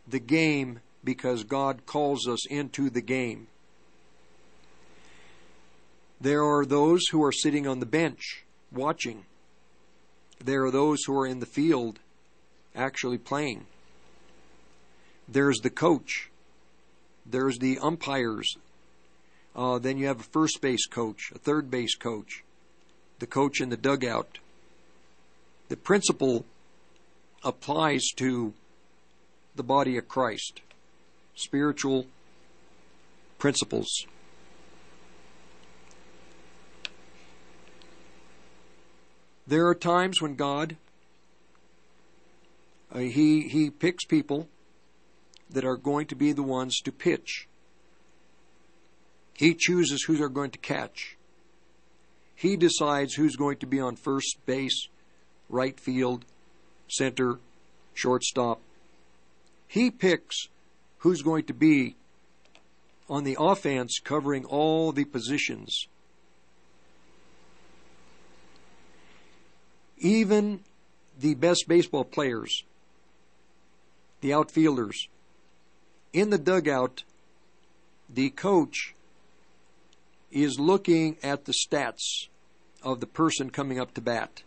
the 0.09 0.18
game 0.18 0.80
because 1.05 1.44
God 1.44 1.86
calls 1.86 2.26
us 2.26 2.47
into 2.47 2.90
the 2.90 3.01
game. 3.01 3.47
There 6.20 6.43
are 6.43 6.66
those 6.66 7.02
who 7.10 7.22
are 7.24 7.32
sitting 7.32 7.66
on 7.66 7.80
the 7.80 7.86
bench 7.86 8.44
watching. 8.72 9.24
There 10.44 10.64
are 10.64 10.70
those 10.70 11.05
who 11.05 11.16
are 11.18 11.26
in 11.26 11.40
the 11.40 11.47
field 11.47 12.01
actually 12.74 13.18
playing. 13.18 13.66
There's 15.28 15.59
the 15.59 15.70
coach. 15.70 16.30
There's 17.24 17.59
the 17.59 17.78
umpires. 17.78 18.56
Uh, 19.55 19.78
then 19.78 19.98
you 19.98 20.06
have 20.06 20.20
a 20.20 20.24
first 20.24 20.60
base 20.60 20.86
coach, 20.86 21.30
a 21.35 21.39
third 21.39 21.70
base 21.70 21.94
coach, 21.97 22.44
the 23.18 23.26
coach 23.26 23.60
in 23.60 23.68
the 23.68 23.76
dugout. 23.76 24.39
The 25.68 25.76
principle 25.76 26.44
applies 27.44 28.06
to 28.16 28.55
the 29.59 29.62
body 29.64 29.98
of 29.98 30.09
Christ, 30.09 30.62
spiritual 31.35 32.06
principles. 33.39 34.06
There 39.47 39.66
are 39.66 39.74
times 39.74 40.22
when 40.22 40.36
God 40.36 40.76
uh, 42.94 43.01
he 43.01 43.48
he 43.48 43.68
picks 43.68 44.05
people 44.05 44.48
that 45.51 45.64
are 45.64 45.76
going 45.76 46.06
to 46.06 46.14
be 46.14 46.32
the 46.32 46.43
ones 46.43 46.78
to 46.85 46.93
pitch. 46.93 47.48
He 49.35 49.55
chooses 49.55 50.05
who 50.05 50.16
they're 50.16 50.28
going 50.28 50.51
to 50.52 50.59
catch. 50.59 51.16
He 52.35 52.56
decides 52.56 53.14
who's 53.14 53.36
going 53.36 53.59
to 53.59 53.66
be 53.66 53.80
on 53.80 53.97
first 53.97 54.39
base, 54.47 54.89
right 55.48 55.78
field, 55.78 56.24
center, 56.89 57.39
shortstop. 57.94 58.60
He 59.69 59.90
picks 59.90 60.49
who's 60.99 61.23
going 61.23 61.45
to 61.45 61.55
be 61.55 61.95
on 63.09 63.24
the 63.24 63.36
offense 63.39 64.01
covering 64.03 64.45
all 64.45 64.93
the 64.93 65.05
positions. 65.05 65.86
Even 69.99 70.61
the 71.20 71.35
best 71.35 71.66
baseball 71.69 72.05
players, 72.05 72.65
the 74.20 74.32
outfielders, 74.32 75.09
in 76.12 76.31
the 76.31 76.39
dugout, 76.39 77.03
the 78.09 78.31
coach 78.31 78.95
is 80.31 80.59
looking 80.59 81.16
at 81.23 81.45
the 81.45 81.53
stats 81.53 82.28
of 82.82 83.01
the 83.01 83.07
person 83.07 83.51
coming 83.51 83.81
up 83.81 83.95
to 83.95 84.01
bat. 84.01 84.43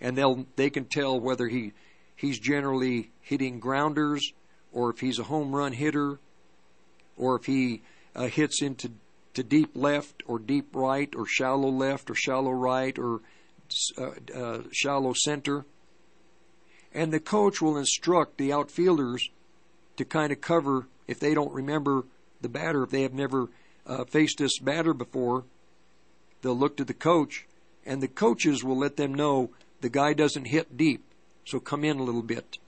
And 0.00 0.16
they'll 0.16 0.46
they 0.56 0.70
can 0.70 0.84
tell 0.84 1.18
whether 1.18 1.48
he 1.48 1.72
he's 2.18 2.38
generally 2.38 3.10
hitting 3.20 3.60
grounders 3.60 4.32
or 4.72 4.90
if 4.90 4.98
he's 4.98 5.18
a 5.18 5.24
home 5.24 5.54
run 5.54 5.72
hitter 5.72 6.18
or 7.16 7.36
if 7.36 7.46
he 7.46 7.80
uh, 8.14 8.26
hits 8.26 8.60
into 8.60 8.90
to 9.34 9.42
deep 9.44 9.70
left 9.74 10.22
or 10.26 10.40
deep 10.40 10.74
right 10.74 11.14
or 11.14 11.24
shallow 11.24 11.68
left 11.68 12.10
or 12.10 12.14
shallow 12.14 12.50
right 12.50 12.98
or 12.98 13.20
uh, 13.96 14.10
uh, 14.34 14.62
shallow 14.72 15.12
center. 15.12 15.64
And 16.92 17.12
the 17.12 17.20
coach 17.20 17.62
will 17.62 17.76
instruct 17.76 18.36
the 18.36 18.52
outfielders 18.52 19.30
to 19.96 20.04
kind 20.04 20.32
of 20.32 20.40
cover 20.40 20.88
if 21.06 21.20
they 21.20 21.34
don't 21.34 21.52
remember 21.52 22.04
the 22.40 22.48
batter, 22.48 22.82
if 22.82 22.90
they 22.90 23.02
have 23.02 23.14
never 23.14 23.48
uh, 23.86 24.04
faced 24.04 24.38
this 24.38 24.58
batter 24.58 24.92
before, 24.92 25.44
they'll 26.42 26.58
look 26.58 26.76
to 26.76 26.84
the 26.84 26.94
coach, 26.94 27.46
and 27.86 28.02
the 28.02 28.08
coaches 28.08 28.64
will 28.64 28.78
let 28.78 28.96
them 28.96 29.14
know 29.14 29.50
the 29.80 29.88
guy 29.88 30.12
doesn't 30.12 30.46
hit 30.46 30.76
deep, 30.76 31.04
so 31.48 31.58
come 31.58 31.82
in 31.82 31.98
a 31.98 32.02
little 32.02 32.22
bit. 32.22 32.58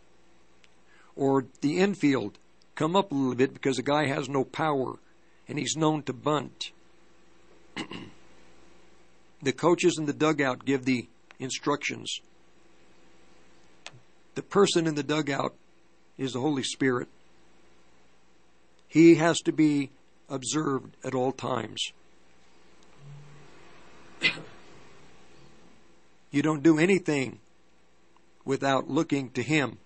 Or 1.15 1.45
the 1.61 1.79
infield, 1.79 2.39
come 2.75 2.97
up 2.97 3.13
a 3.13 3.15
little 3.15 3.35
bit 3.35 3.53
because 3.53 3.77
the 3.77 3.83
guy 3.83 4.07
has 4.07 4.27
no 4.27 4.43
power 4.43 4.95
and 5.47 5.59
he's 5.59 5.77
known 5.77 6.03
to 6.05 6.15
bunt. 6.15 6.71
the 9.43 9.53
coaches 9.53 9.99
in 9.99 10.07
the 10.07 10.15
dugout 10.15 10.65
give 10.65 10.87
the 10.87 11.07
instructions. 11.39 12.21
the 14.35 14.43
person 14.43 14.87
in 14.87 14.95
the 14.95 15.03
dugout 15.03 15.55
is 16.17 16.33
the 16.33 16.41
Holy 16.41 16.63
Spirit. 16.63 17.09
He 18.89 19.17
has 19.17 19.41
to 19.41 19.53
be 19.53 19.91
observed 20.31 20.97
at 21.05 21.15
all 21.15 21.33
times. 21.33 21.93
You 26.33 26.43
don't 26.43 26.63
do 26.63 26.79
anything 26.79 27.41
without 28.51 28.91
looking 28.91 29.31
to 29.31 29.45
Him. 29.45 29.79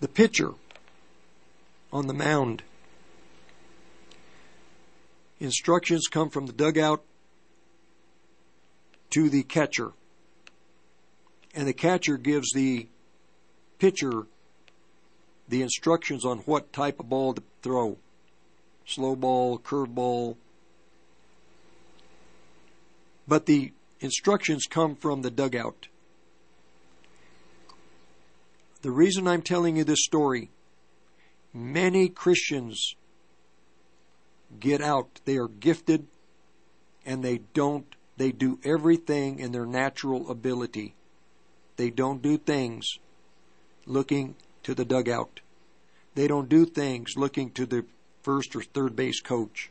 The 0.00 0.08
pitcher 0.08 0.50
on 1.90 2.06
the 2.06 2.12
mound. 2.12 2.62
Instructions 5.40 6.06
come 6.10 6.28
from 6.28 6.44
the 6.44 6.52
dugout 6.52 7.02
to 9.08 9.30
the 9.30 9.42
catcher. 9.42 9.92
And 11.54 11.66
the 11.66 11.72
catcher 11.72 12.18
gives 12.18 12.52
the 12.52 12.86
pitcher 13.78 14.26
the 15.48 15.62
instructions 15.62 16.26
on 16.26 16.40
what 16.40 16.74
type 16.74 17.00
of 17.00 17.08
ball 17.08 17.32
to 17.32 17.42
throw 17.62 17.96
slow 18.84 19.16
ball, 19.16 19.56
curve 19.56 19.94
ball. 19.94 20.36
But 23.26 23.46
the 23.46 23.72
instructions 24.00 24.66
come 24.68 24.96
from 24.96 25.22
the 25.22 25.30
dugout. 25.30 25.88
The 28.82 28.90
reason 28.90 29.26
I'm 29.26 29.42
telling 29.42 29.76
you 29.76 29.84
this 29.84 30.04
story 30.04 30.50
many 31.54 32.08
Christians 32.08 32.96
get 34.58 34.80
out. 34.82 35.20
They 35.24 35.36
are 35.36 35.48
gifted 35.48 36.06
and 37.06 37.22
they 37.22 37.38
don't, 37.54 37.86
they 38.16 38.32
do 38.32 38.58
everything 38.64 39.38
in 39.38 39.52
their 39.52 39.66
natural 39.66 40.30
ability. 40.30 40.94
They 41.76 41.90
don't 41.90 42.22
do 42.22 42.36
things 42.36 42.98
looking 43.86 44.34
to 44.62 44.74
the 44.74 44.84
dugout. 44.84 45.40
They 46.14 46.28
don't 46.28 46.48
do 46.48 46.64
things 46.64 47.16
looking 47.16 47.50
to 47.52 47.66
the 47.66 47.84
first 48.22 48.54
or 48.54 48.62
third 48.62 48.96
base 48.96 49.20
coach. 49.20 49.70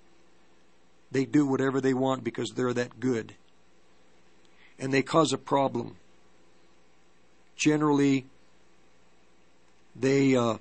They 1.11 1.25
do 1.25 1.45
whatever 1.45 1.79
they 1.79 1.93
want 1.93 2.23
because 2.23 2.51
they're 2.51 2.73
that 2.73 2.99
good. 2.99 3.35
And 4.79 4.93
they 4.93 5.01
cause 5.01 5.33
a 5.33 5.37
problem. 5.37 5.95
Generally, 7.55 8.25
they 9.95 10.35
uh, 10.35 10.57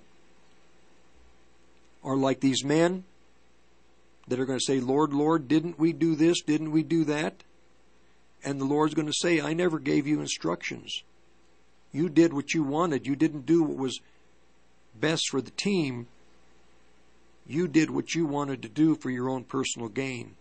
are 2.04 2.16
like 2.16 2.40
these 2.40 2.64
men 2.64 3.04
that 4.28 4.38
are 4.38 4.44
going 4.44 4.58
to 4.58 4.64
say, 4.64 4.80
Lord, 4.80 5.12
Lord, 5.12 5.48
didn't 5.48 5.78
we 5.78 5.92
do 5.92 6.14
this? 6.14 6.42
Didn't 6.42 6.70
we 6.70 6.82
do 6.82 7.04
that? 7.04 7.42
And 8.44 8.60
the 8.60 8.64
Lord's 8.64 8.94
going 8.94 9.06
to 9.06 9.12
say, 9.12 9.40
I 9.40 9.52
never 9.52 9.78
gave 9.78 10.06
you 10.06 10.20
instructions. 10.20 11.02
You 11.92 12.08
did 12.08 12.32
what 12.32 12.54
you 12.54 12.62
wanted. 12.62 13.06
You 13.06 13.16
didn't 13.16 13.46
do 13.46 13.62
what 13.62 13.76
was 13.76 14.00
best 14.98 15.28
for 15.30 15.40
the 15.40 15.50
team. 15.50 16.06
You 17.46 17.68
did 17.68 17.90
what 17.90 18.14
you 18.14 18.26
wanted 18.26 18.62
to 18.62 18.68
do 18.68 18.94
for 18.94 19.10
your 19.10 19.28
own 19.28 19.44
personal 19.44 19.88
gain. 19.88 20.36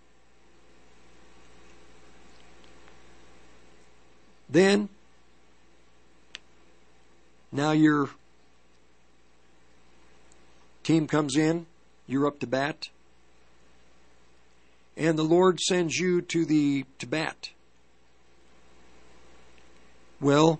Then, 4.52 4.90
now 7.53 7.72
your 7.72 8.10
team 10.84 11.07
comes 11.07 11.38
in, 11.38 11.68
you're 12.06 12.28
up 12.28 12.40
to 12.40 12.48
bat, 12.48 12.90
and 14.98 15.18
the 15.18 15.23
Lord 15.23 15.61
sends 15.61 15.98
you 15.98 16.22
to 16.23 16.45
the 16.45 16.86
to 16.99 17.07
bat. 17.07 17.52
Well, 20.19 20.60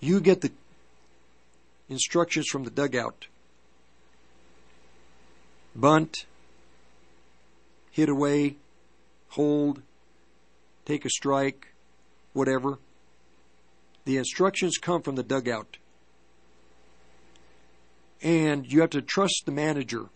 you 0.00 0.20
get 0.20 0.40
the 0.40 0.50
instructions 1.90 2.46
from 2.46 2.64
the 2.64 2.70
dugout. 2.70 3.26
Bunt, 5.76 6.24
hit 7.90 8.08
away, 8.08 8.56
hold, 9.28 9.82
take 10.88 11.04
a 11.04 11.10
strike, 11.10 11.68
whatever. 12.32 12.78
The 14.06 14.16
instructions 14.16 14.78
come 14.78 15.02
from 15.02 15.16
the 15.16 15.22
dugout. 15.22 15.76
And 18.22 18.66
you 18.72 18.80
have 18.80 18.90
to 18.90 19.02
trust 19.02 19.42
the 19.44 19.52
manager. 19.52 20.06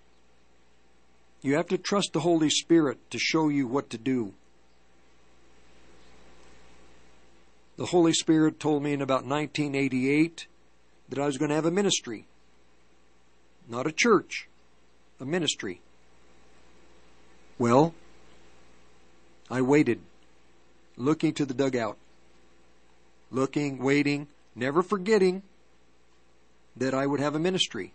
You 1.42 1.56
have 1.56 1.68
to 1.68 1.78
trust 1.78 2.14
the 2.14 2.20
Holy 2.20 2.48
Spirit 2.48 2.98
to 3.10 3.18
show 3.18 3.50
you 3.50 3.66
what 3.66 3.90
to 3.90 3.98
do. 3.98 4.32
The 7.76 7.86
Holy 7.86 8.14
Spirit 8.14 8.58
told 8.58 8.82
me 8.82 8.94
in 8.94 9.02
about 9.02 9.26
1988 9.26 10.46
that 11.10 11.18
I 11.18 11.26
was 11.26 11.36
going 11.36 11.50
to 11.50 11.54
have 11.54 11.66
a 11.66 11.70
ministry. 11.70 12.26
Not 13.68 13.86
a 13.86 13.92
church, 13.92 14.48
a 15.20 15.26
ministry. 15.26 15.82
Well, 17.58 17.94
I 19.50 19.60
waited, 19.60 20.00
looking 21.02 21.34
to 21.34 21.44
the 21.44 21.54
dugout, 21.54 21.98
looking, 23.30 23.78
waiting, 23.78 24.28
never 24.54 24.82
forgetting 24.82 25.42
that 26.76 26.94
I 26.94 27.06
would 27.06 27.18
have 27.18 27.34
a 27.34 27.40
ministry, 27.40 27.92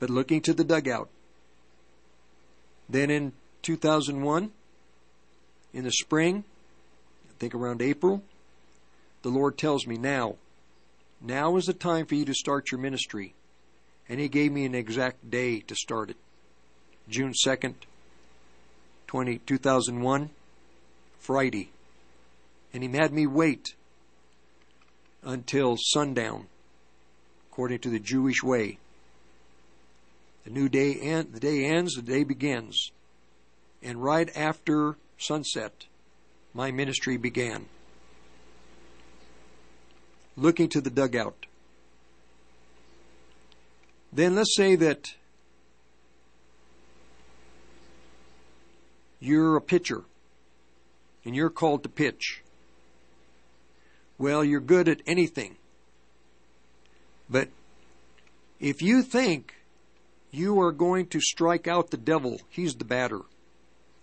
but 0.00 0.10
looking 0.10 0.40
to 0.42 0.52
the 0.52 0.64
dugout. 0.64 1.08
Then 2.88 3.10
in 3.10 3.32
2001, 3.62 4.50
in 5.72 5.84
the 5.84 5.92
spring, 5.92 6.44
I 7.28 7.32
think 7.38 7.54
around 7.54 7.80
April, 7.80 8.22
the 9.22 9.30
Lord 9.30 9.56
tells 9.56 9.86
me 9.86 9.96
now, 9.96 10.34
now 11.20 11.56
is 11.56 11.66
the 11.66 11.72
time 11.72 12.06
for 12.06 12.16
you 12.16 12.24
to 12.24 12.34
start 12.34 12.70
your 12.70 12.80
ministry. 12.80 13.34
And 14.08 14.20
He 14.20 14.28
gave 14.28 14.52
me 14.52 14.66
an 14.66 14.74
exact 14.74 15.30
day 15.30 15.60
to 15.60 15.74
start 15.74 16.10
it. 16.10 16.16
June 17.08 17.32
2nd, 17.46 17.74
20, 19.06 19.38
2001, 19.38 20.30
Friday. 21.24 21.70
And 22.72 22.82
He 22.82 22.88
had 22.90 23.12
me 23.12 23.26
wait 23.26 23.74
until 25.22 25.76
sundown, 25.78 26.46
according 27.50 27.78
to 27.80 27.90
the 27.90 27.98
Jewish 27.98 28.42
way. 28.42 28.78
The 30.44 30.50
new 30.50 30.68
day 30.68 30.94
end, 30.94 31.32
the 31.32 31.40
day 31.40 31.64
ends, 31.64 31.94
the 31.94 32.02
day 32.02 32.24
begins. 32.24 32.92
And 33.82 34.02
right 34.02 34.30
after 34.36 34.96
sunset, 35.16 35.86
my 36.52 36.70
ministry 36.70 37.16
began. 37.16 37.66
Looking 40.36 40.68
to 40.70 40.80
the 40.82 40.90
dugout. 40.90 41.46
Then 44.12 44.34
let's 44.34 44.54
say 44.54 44.76
that 44.76 45.14
you're 49.20 49.56
a 49.56 49.60
pitcher 49.60 50.04
and 51.24 51.34
you're 51.34 51.50
called 51.50 51.82
to 51.82 51.88
pitch. 51.88 52.42
Well, 54.18 54.44
you're 54.44 54.60
good 54.60 54.88
at 54.88 55.00
anything. 55.06 55.56
But 57.28 57.48
if 58.60 58.82
you 58.82 59.02
think 59.02 59.54
you 60.30 60.60
are 60.60 60.72
going 60.72 61.06
to 61.06 61.20
strike 61.20 61.66
out 61.66 61.90
the 61.90 61.96
devil, 61.96 62.40
he's 62.48 62.74
the 62.74 62.84
batter. 62.84 63.20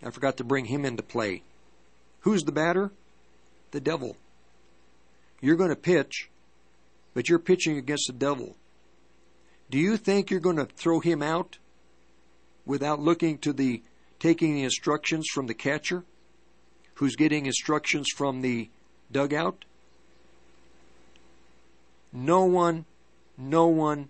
I 0.04 0.10
forgot 0.10 0.38
to 0.38 0.44
bring 0.44 0.66
him 0.66 0.86
into 0.86 1.04
play. 1.04 1.44
Who's 2.22 2.44
the 2.44 2.52
batter? 2.52 2.92
The 3.72 3.80
devil. 3.80 4.18
You're 5.40 5.56
going 5.56 5.70
to 5.70 5.76
pitch, 5.76 6.30
but 7.14 7.30
you're 7.30 7.40
pitching 7.40 7.78
against 7.78 8.08
the 8.08 8.14
devil. 8.14 8.56
Do 9.70 9.78
you 9.78 9.98
think 9.98 10.30
you're 10.30 10.40
going 10.40 10.58
to 10.58 10.66
throw 10.66 11.00
him 11.00 11.22
out 11.22 11.58
without 12.66 13.00
looking 13.00 13.38
to 13.40 13.54
the 13.54 13.82
taking 14.20 14.54
the 14.54 14.64
instructions 14.64 15.28
from 15.34 15.48
the 15.48 15.54
catcher 15.54 16.04
who's 16.96 17.16
getting 17.16 17.46
instructions 17.46 18.08
from 18.16 18.42
the 18.42 18.70
dugout? 19.12 19.66
No 22.14 22.46
one, 22.46 22.86
no 23.38 23.68
one 23.68 24.10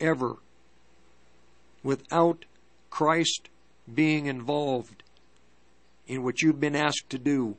ever 0.00 0.36
without 1.82 2.44
Christ 2.90 3.48
being 3.92 4.26
involved 4.26 5.02
in 6.08 6.22
what 6.22 6.42
you've 6.42 6.60
been 6.60 6.76
asked 6.76 7.10
to 7.10 7.18
do, 7.18 7.56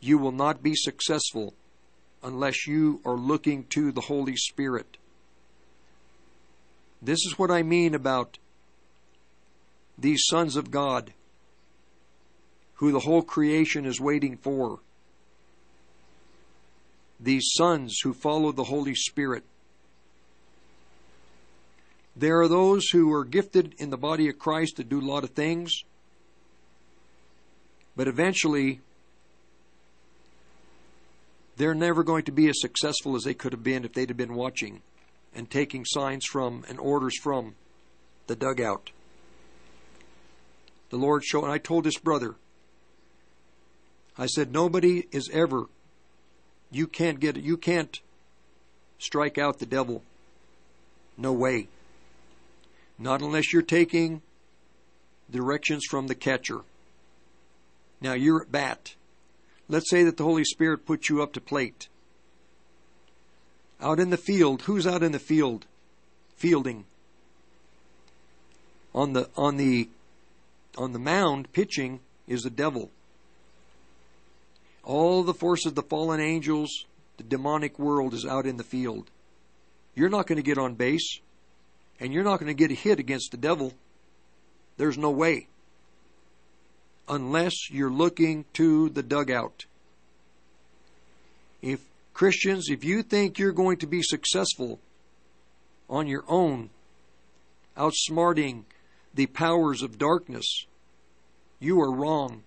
you 0.00 0.18
will 0.18 0.32
not 0.32 0.62
be 0.62 0.74
successful 0.74 1.54
unless 2.22 2.66
you 2.66 3.00
are 3.04 3.16
looking 3.16 3.64
to 3.64 3.92
the 3.92 4.02
Holy 4.02 4.36
Spirit. 4.36 4.96
This 7.00 7.18
is 7.26 7.38
what 7.38 7.50
I 7.50 7.62
mean 7.62 7.94
about 7.94 8.38
these 9.96 10.24
sons 10.26 10.56
of 10.56 10.70
God 10.70 11.12
who 12.78 12.92
the 12.92 13.00
whole 13.00 13.22
creation 13.22 13.84
is 13.84 14.00
waiting 14.00 14.36
for. 14.36 14.78
These 17.20 17.50
sons 17.56 17.98
who 18.02 18.12
follow 18.12 18.52
the 18.52 18.64
Holy 18.64 18.94
Spirit. 18.94 19.42
There 22.14 22.40
are 22.40 22.48
those 22.48 22.88
who 22.90 23.12
are 23.12 23.24
gifted 23.24 23.74
in 23.78 23.90
the 23.90 23.96
body 23.96 24.28
of 24.28 24.38
Christ 24.38 24.76
to 24.76 24.84
do 24.84 25.00
a 25.00 25.02
lot 25.02 25.24
of 25.24 25.30
things, 25.30 25.72
but 27.96 28.06
eventually 28.06 28.80
they're 31.56 31.74
never 31.74 32.04
going 32.04 32.24
to 32.24 32.32
be 32.32 32.48
as 32.48 32.60
successful 32.60 33.16
as 33.16 33.24
they 33.24 33.34
could 33.34 33.52
have 33.52 33.64
been 33.64 33.84
if 33.84 33.92
they'd 33.92 34.10
have 34.10 34.16
been 34.16 34.34
watching 34.34 34.82
and 35.34 35.50
taking 35.50 35.84
signs 35.84 36.24
from 36.24 36.64
and 36.68 36.78
orders 36.78 37.18
from 37.18 37.56
the 38.28 38.36
dugout. 38.36 38.90
The 40.90 40.96
Lord 40.96 41.24
showed, 41.24 41.42
and 41.42 41.52
I 41.52 41.58
told 41.58 41.84
this 41.84 41.98
brother, 41.98 42.36
I 44.18 44.26
said, 44.26 44.52
nobody 44.52 45.06
is 45.12 45.30
ever, 45.32 45.66
you 46.72 46.86
can't 46.88 47.20
get, 47.20 47.36
you 47.36 47.56
can't 47.56 48.00
strike 48.98 49.38
out 49.38 49.58
the 49.58 49.66
devil. 49.66 50.02
No 51.16 51.32
way. 51.32 51.68
Not 52.98 53.22
unless 53.22 53.52
you're 53.52 53.62
taking 53.62 54.22
directions 55.30 55.84
from 55.88 56.08
the 56.08 56.14
catcher. 56.16 56.60
Now 58.00 58.14
you're 58.14 58.42
at 58.42 58.52
bat. 58.52 58.94
Let's 59.68 59.90
say 59.90 60.02
that 60.04 60.16
the 60.16 60.24
Holy 60.24 60.44
Spirit 60.44 60.86
puts 60.86 61.08
you 61.08 61.22
up 61.22 61.32
to 61.34 61.40
plate. 61.40 61.88
Out 63.80 64.00
in 64.00 64.10
the 64.10 64.16
field, 64.16 64.62
who's 64.62 64.86
out 64.86 65.02
in 65.02 65.12
the 65.12 65.18
field? 65.18 65.66
Fielding. 66.36 66.84
On 68.94 69.12
the 69.12 69.28
on 69.36 69.56
the 69.56 69.88
on 70.76 70.92
the 70.92 70.98
mound 70.98 71.52
pitching 71.52 72.00
is 72.26 72.42
the 72.42 72.50
devil. 72.50 72.90
All 74.88 75.22
the 75.22 75.34
forces, 75.34 75.66
of 75.66 75.74
the 75.74 75.82
fallen 75.82 76.18
angels, 76.18 76.86
the 77.18 77.22
demonic 77.22 77.78
world 77.78 78.14
is 78.14 78.24
out 78.24 78.46
in 78.46 78.56
the 78.56 78.64
field. 78.64 79.10
You're 79.94 80.08
not 80.08 80.26
going 80.26 80.36
to 80.36 80.42
get 80.42 80.56
on 80.56 80.76
base, 80.76 81.20
and 82.00 82.10
you're 82.10 82.24
not 82.24 82.40
going 82.40 82.46
to 82.46 82.54
get 82.54 82.70
a 82.70 82.74
hit 82.74 82.98
against 82.98 83.30
the 83.30 83.36
devil. 83.36 83.74
There's 84.78 84.96
no 84.96 85.10
way. 85.10 85.48
Unless 87.06 87.70
you're 87.70 87.90
looking 87.90 88.46
to 88.54 88.88
the 88.88 89.02
dugout. 89.02 89.66
If 91.60 91.80
Christians, 92.14 92.70
if 92.70 92.82
you 92.82 93.02
think 93.02 93.38
you're 93.38 93.52
going 93.52 93.76
to 93.78 93.86
be 93.86 94.00
successful 94.02 94.78
on 95.90 96.06
your 96.06 96.24
own, 96.28 96.70
outsmarting 97.76 98.62
the 99.12 99.26
powers 99.26 99.82
of 99.82 99.98
darkness, 99.98 100.64
you 101.60 101.78
are 101.78 101.92
wrong. 101.92 102.44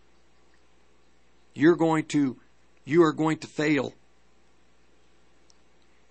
You're 1.53 1.75
going 1.75 2.05
to 2.05 2.37
you 2.85 3.03
are 3.03 3.13
going 3.13 3.37
to 3.39 3.47
fail. 3.47 3.93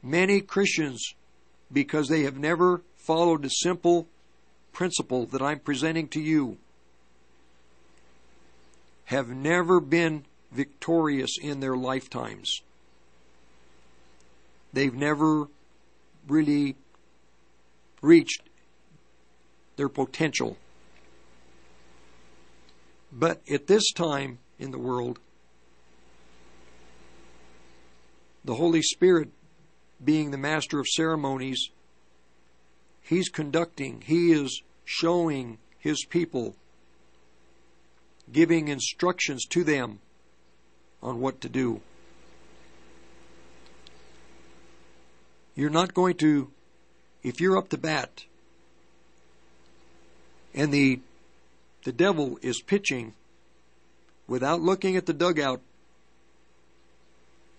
Many 0.02 0.40
Christians 0.40 1.14
because 1.72 2.08
they 2.08 2.22
have 2.22 2.38
never 2.38 2.82
followed 2.96 3.44
a 3.44 3.50
simple 3.50 4.06
principle 4.72 5.26
that 5.26 5.42
I'm 5.42 5.58
presenting 5.58 6.08
to 6.08 6.20
you 6.20 6.58
have 9.06 9.28
never 9.28 9.80
been 9.80 10.24
victorious 10.52 11.36
in 11.40 11.60
their 11.60 11.76
lifetimes. 11.76 12.62
They've 14.72 14.94
never 14.94 15.48
really 16.28 16.76
reached 18.00 18.42
their 19.76 19.88
potential. 19.88 20.56
But 23.12 23.40
at 23.50 23.66
this 23.66 23.92
time 23.92 24.38
in 24.58 24.70
the 24.70 24.78
world, 24.78 25.18
the 28.44 28.54
Holy 28.54 28.82
Spirit, 28.82 29.28
being 30.02 30.30
the 30.30 30.38
master 30.38 30.80
of 30.80 30.88
ceremonies, 30.88 31.70
He's 33.02 33.28
conducting, 33.28 34.02
He 34.02 34.32
is 34.32 34.62
showing 34.84 35.58
His 35.78 36.04
people, 36.04 36.54
giving 38.32 38.68
instructions 38.68 39.44
to 39.46 39.64
them 39.64 39.98
on 41.02 41.20
what 41.20 41.40
to 41.40 41.48
do. 41.48 41.80
You're 45.54 45.70
not 45.70 45.94
going 45.94 46.16
to, 46.18 46.50
if 47.22 47.40
you're 47.40 47.58
up 47.58 47.68
to 47.70 47.78
bat, 47.78 48.24
and 50.54 50.72
the 50.72 51.00
the 51.84 51.92
devil 51.92 52.38
is 52.42 52.60
pitching 52.60 53.14
without 54.26 54.60
looking 54.60 54.96
at 54.96 55.06
the 55.06 55.14
dugout, 55.14 55.62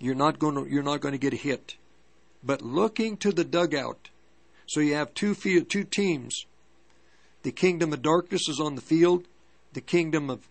you're 0.01 0.15
not 0.15 0.39
going 0.39 0.55
to 0.55 0.69
you're 0.69 0.83
not 0.83 0.99
going 0.99 1.13
to 1.13 1.17
get 1.17 1.33
hit. 1.33 1.75
But 2.43 2.63
looking 2.63 3.17
to 3.17 3.31
the 3.31 3.43
dugout, 3.43 4.09
so 4.65 4.79
you 4.79 4.95
have 4.95 5.13
two 5.13 5.35
field, 5.35 5.69
two 5.69 5.83
teams. 5.83 6.45
The 7.43 7.51
kingdom 7.51 7.93
of 7.93 8.01
darkness 8.01 8.49
is 8.49 8.59
on 8.59 8.75
the 8.75 8.81
field. 8.81 9.27
The 9.73 9.81
kingdom 9.81 10.29
of 10.29 10.47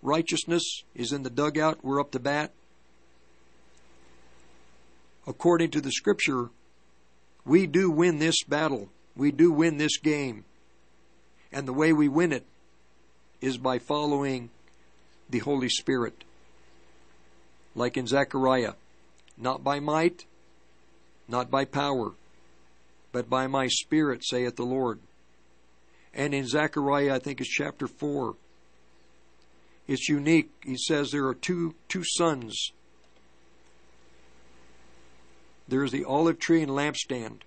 righteousness 0.00 0.84
is 0.94 1.12
in 1.12 1.22
the 1.22 1.30
dugout. 1.30 1.78
We're 1.82 2.00
up 2.00 2.12
to 2.12 2.20
bat. 2.20 2.52
According 5.26 5.70
to 5.72 5.80
the 5.80 5.92
scripture, 5.92 6.50
we 7.44 7.66
do 7.66 7.90
win 7.90 8.18
this 8.18 8.42
battle. 8.44 8.90
We 9.16 9.32
do 9.32 9.50
win 9.50 9.76
this 9.76 9.98
game. 9.98 10.44
And 11.52 11.66
the 11.66 11.72
way 11.72 11.92
we 11.92 12.08
win 12.08 12.32
it 12.32 12.44
is 13.40 13.58
by 13.58 13.78
following 13.78 14.50
the 15.30 15.38
Holy 15.40 15.68
Spirit. 15.68 16.24
Like 17.74 17.96
in 17.96 18.06
Zechariah, 18.06 18.74
not 19.36 19.64
by 19.64 19.80
might, 19.80 20.26
not 21.28 21.50
by 21.50 21.64
power, 21.64 22.12
but 23.12 23.30
by 23.30 23.46
my 23.46 23.68
Spirit, 23.68 24.24
saith 24.24 24.56
the 24.56 24.64
Lord. 24.64 25.00
And 26.12 26.34
in 26.34 26.46
Zechariah, 26.46 27.14
I 27.14 27.18
think 27.18 27.40
it's 27.40 27.50
chapter 27.50 27.86
4, 27.86 28.34
it's 29.86 30.08
unique. 30.08 30.50
He 30.64 30.76
says 30.76 31.10
there 31.10 31.26
are 31.26 31.34
two, 31.34 31.74
two 31.88 32.04
sons. 32.04 32.72
There's 35.68 35.92
the 35.92 36.04
olive 36.04 36.38
tree 36.38 36.62
and 36.62 36.70
lampstand. 36.70 37.40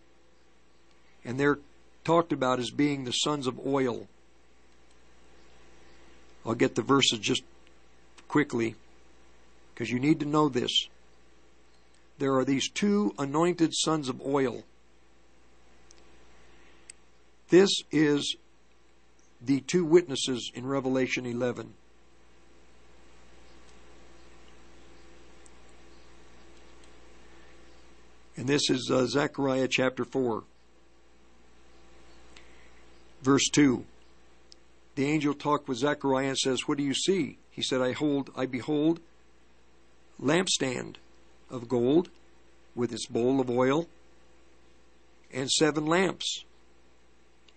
And 1.23 1.39
they're 1.39 1.59
talked 2.03 2.31
about 2.31 2.59
as 2.59 2.71
being 2.71 3.03
the 3.03 3.11
sons 3.11 3.47
of 3.47 3.59
oil. 3.65 4.07
I'll 6.45 6.55
get 6.55 6.75
the 6.75 6.81
verses 6.81 7.19
just 7.19 7.43
quickly 8.27 8.75
because 9.73 9.89
you 9.89 9.99
need 9.99 10.19
to 10.21 10.25
know 10.25 10.47
this. 10.47 10.87
There 12.17 12.35
are 12.35 12.45
these 12.45 12.69
two 12.69 13.13
anointed 13.19 13.73
sons 13.75 14.09
of 14.09 14.21
oil. 14.21 14.63
This 17.49 17.69
is 17.91 18.35
the 19.41 19.61
two 19.61 19.85
witnesses 19.85 20.51
in 20.53 20.65
Revelation 20.65 21.25
11. 21.25 21.73
And 28.35 28.47
this 28.47 28.69
is 28.69 28.91
uh, 28.91 29.05
Zechariah 29.05 29.67
chapter 29.67 30.05
4, 30.05 30.43
verse 33.21 33.49
2. 33.51 33.83
The 34.95 35.05
angel 35.05 35.33
talked 35.33 35.67
with 35.67 35.79
Zechariah 35.79 36.29
and 36.29 36.37
says, 36.37 36.67
What 36.67 36.77
do 36.77 36.83
you 36.83 36.93
see? 36.93 37.37
He 37.49 37.61
said, 37.63 37.81
I 37.81 37.93
hold, 37.93 38.29
I 38.35 38.45
behold, 38.45 38.99
lampstand 40.21 40.95
of 41.49 41.67
gold 41.67 42.09
with 42.75 42.91
its 42.93 43.05
bowl 43.05 43.39
of 43.39 43.49
oil 43.49 43.87
and 45.33 45.49
seven 45.49 45.85
lamps. 45.85 46.43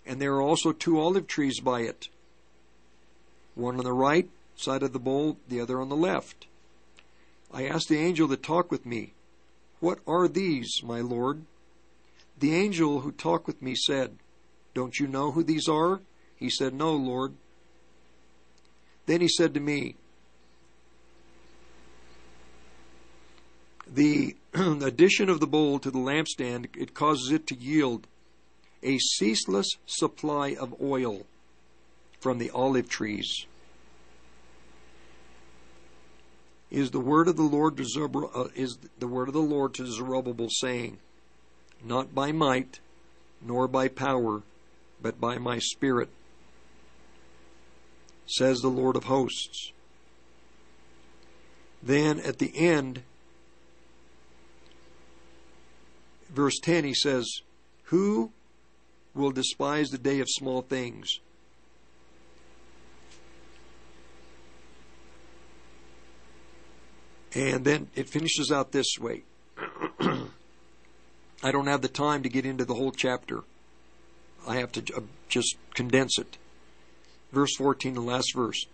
And 0.07 0.21
there 0.21 0.35
are 0.35 0.43
also 0.43 0.73
two 0.73 0.99
olive 0.99 1.27
trees 1.27 1.61
by 1.61 1.83
it, 1.83 2.09
one 3.55 3.77
on 3.77 3.85
the 3.85 3.93
right 3.93 4.29
side 4.57 4.83
of 4.83 4.93
the 4.93 4.99
bowl, 4.99 5.37
the 5.49 5.61
other 5.61 5.81
on 5.81 5.89
the 5.89 5.97
left. 5.97 6.47
I 7.53 7.67
asked 7.67 7.89
the 7.89 7.99
angel 7.99 8.29
that 8.29 8.43
talked 8.43 8.71
with 8.71 8.87
me, 8.87 9.13
What 9.81 9.99
are 10.07 10.29
these, 10.29 10.83
my 10.83 11.01
Lord? 11.01 11.43
The 12.39 12.55
angel 12.55 13.01
who 13.01 13.13
talked 13.13 13.47
with 13.47 13.61
me 13.61 13.75
said, 13.75 14.17
Don't 14.73 14.99
you 14.99 15.07
know 15.07 15.33
who 15.33 15.43
these 15.43 15.69
are? 15.69 16.01
He 16.37 16.49
said, 16.49 16.73
No, 16.73 16.95
Lord. 16.95 17.35
Then 19.07 19.21
he 19.21 19.29
said 19.29 19.53
to 19.55 19.61
me, 19.61 19.97
The 23.93 24.37
addition 24.55 25.29
of 25.29 25.41
the 25.41 25.47
bowl 25.47 25.79
to 25.81 25.91
the 25.91 25.99
lampstand, 25.99 26.69
it 26.77 26.95
causes 26.95 27.33
it 27.33 27.47
to 27.49 27.57
yield 27.57 28.07
a 28.83 28.99
ceaseless 28.99 29.77
supply 29.87 30.55
of 30.55 30.81
oil 30.81 31.27
from 32.21 32.39
the 32.39 32.51
olive 32.51 32.89
trees. 32.89 33.47
Is 36.71 36.93
the 36.93 37.01
word 37.01 37.27
of 37.27 37.37
the 37.37 37.43
Lord 37.43 37.77
to 37.79 38.31
uh, 38.33 38.49
is 38.55 38.79
the 38.99 39.09
word 39.09 39.27
of 39.27 39.35
the 39.35 39.41
Lord 39.41 39.75
to 39.75 39.87
Zerubbabel 39.87 40.49
saying, 40.51 40.99
Not 41.85 42.15
by 42.15 42.31
might, 42.31 42.79
nor 43.43 43.67
by 43.67 43.89
power, 43.89 44.43
but 45.03 45.21
by 45.21 45.39
my 45.39 45.59
spirit, 45.59 46.11
says 48.27 48.59
the 48.59 48.69
Lord 48.69 48.95
of 48.95 49.05
hosts. 49.05 49.73
Then 51.83 52.21
at 52.21 52.39
the 52.39 52.53
end, 52.57 53.03
verse 56.33 56.59
10, 56.59 56.85
he 56.85 56.95
says, 56.95 57.43
Who 57.85 58.33
will 59.15 59.31
despise 59.31 59.91
the 59.91 59.99
day 59.99 60.21
of 60.21 60.29
small 60.29 60.63
things? 60.63 61.19
And 67.33 67.65
then 67.65 67.89
it 67.95 68.09
finishes 68.09 68.51
out 68.51 68.73
this 68.73 68.99
way. 68.99 69.23
I 71.43 71.53
don't 71.53 71.69
have 71.69 71.83
the 71.83 71.89
time 71.89 72.23
to 72.25 72.29
get 72.29 72.45
into 72.45 72.65
the 72.65 72.75
whole 72.75 72.93
chapter. 72.93 73.41
I 74.47 74.57
have 74.57 74.73
to 74.73 74.97
uh, 74.97 75.01
just 75.29 75.57
condense 75.75 76.19
it. 76.19 76.39
Verse 77.33 77.55
14, 77.57 77.95
the 77.95 78.01
last 78.01 78.35
verse. 78.35 78.67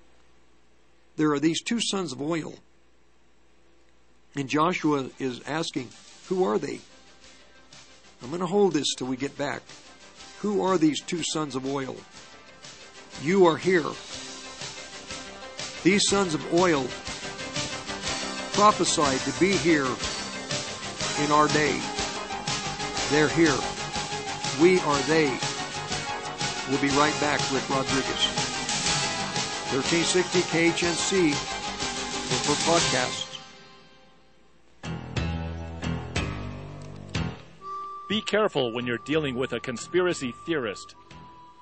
There 1.16 1.33
are 1.33 1.41
these 1.41 1.62
two 1.62 1.81
sons 1.81 2.12
of 2.12 2.23
oil. 2.23 2.55
And 4.35 4.49
Joshua 4.49 5.11
is 5.19 5.43
asking, 5.47 5.91
Who 6.28 6.45
are 6.45 6.59
they? 6.59 6.81
I'm 8.23 8.29
going 8.29 8.41
to 8.41 8.47
hold 8.47 8.73
this 8.73 8.95
till 8.95 9.07
we 9.07 9.17
get 9.17 9.37
back. 9.37 9.63
Who 10.41 10.63
are 10.63 10.79
these 10.79 11.01
two 11.01 11.23
sons 11.23 11.55
of 11.55 11.67
oil? 11.67 11.97
You 13.23 13.47
are 13.47 13.57
here. 13.57 13.85
These 15.83 16.09
sons 16.09 16.35
of 16.35 16.55
oil 16.55 16.87
prophesied 18.53 19.21
to 19.21 19.41
be 19.41 19.53
here 19.53 19.87
in 21.25 21.33
our 21.33 21.49
day. 21.49 21.81
They're 23.11 23.29
here. 23.29 23.57
We 24.61 24.81
are 24.81 24.99
they. 25.03 25.37
We'll 26.69 26.81
be 26.81 26.89
right 26.99 27.15
back 27.21 27.41
with 27.53 27.69
Rodriguez. 27.71 28.27
1360 29.73 30.41
KHNC 30.41 31.35
for 31.35 32.55
podcasts. 32.71 33.26
Be 38.09 38.20
careful 38.20 38.73
when 38.73 38.87
you're 38.87 38.99
dealing 38.99 39.35
with 39.35 39.53
a 39.53 39.59
conspiracy 39.59 40.33
theorist. 40.45 40.95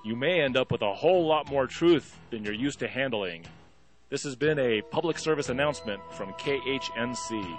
You 0.05 0.15
may 0.15 0.43
end 0.43 0.59
up 0.59 0.71
with 0.71 0.83
a 0.83 0.93
whole 0.93 1.27
lot 1.27 1.49
more 1.49 1.67
truth 1.67 2.19
than 2.29 2.45
you're 2.45 2.53
used 2.53 2.81
to 2.81 2.89
handling. 2.89 3.47
This 4.11 4.25
has 4.25 4.37
been 4.37 4.59
a 4.59 4.83
public 4.83 5.19
service 5.19 5.49
announcement 5.49 6.03
from 6.13 6.35
KHNC. 6.35 7.59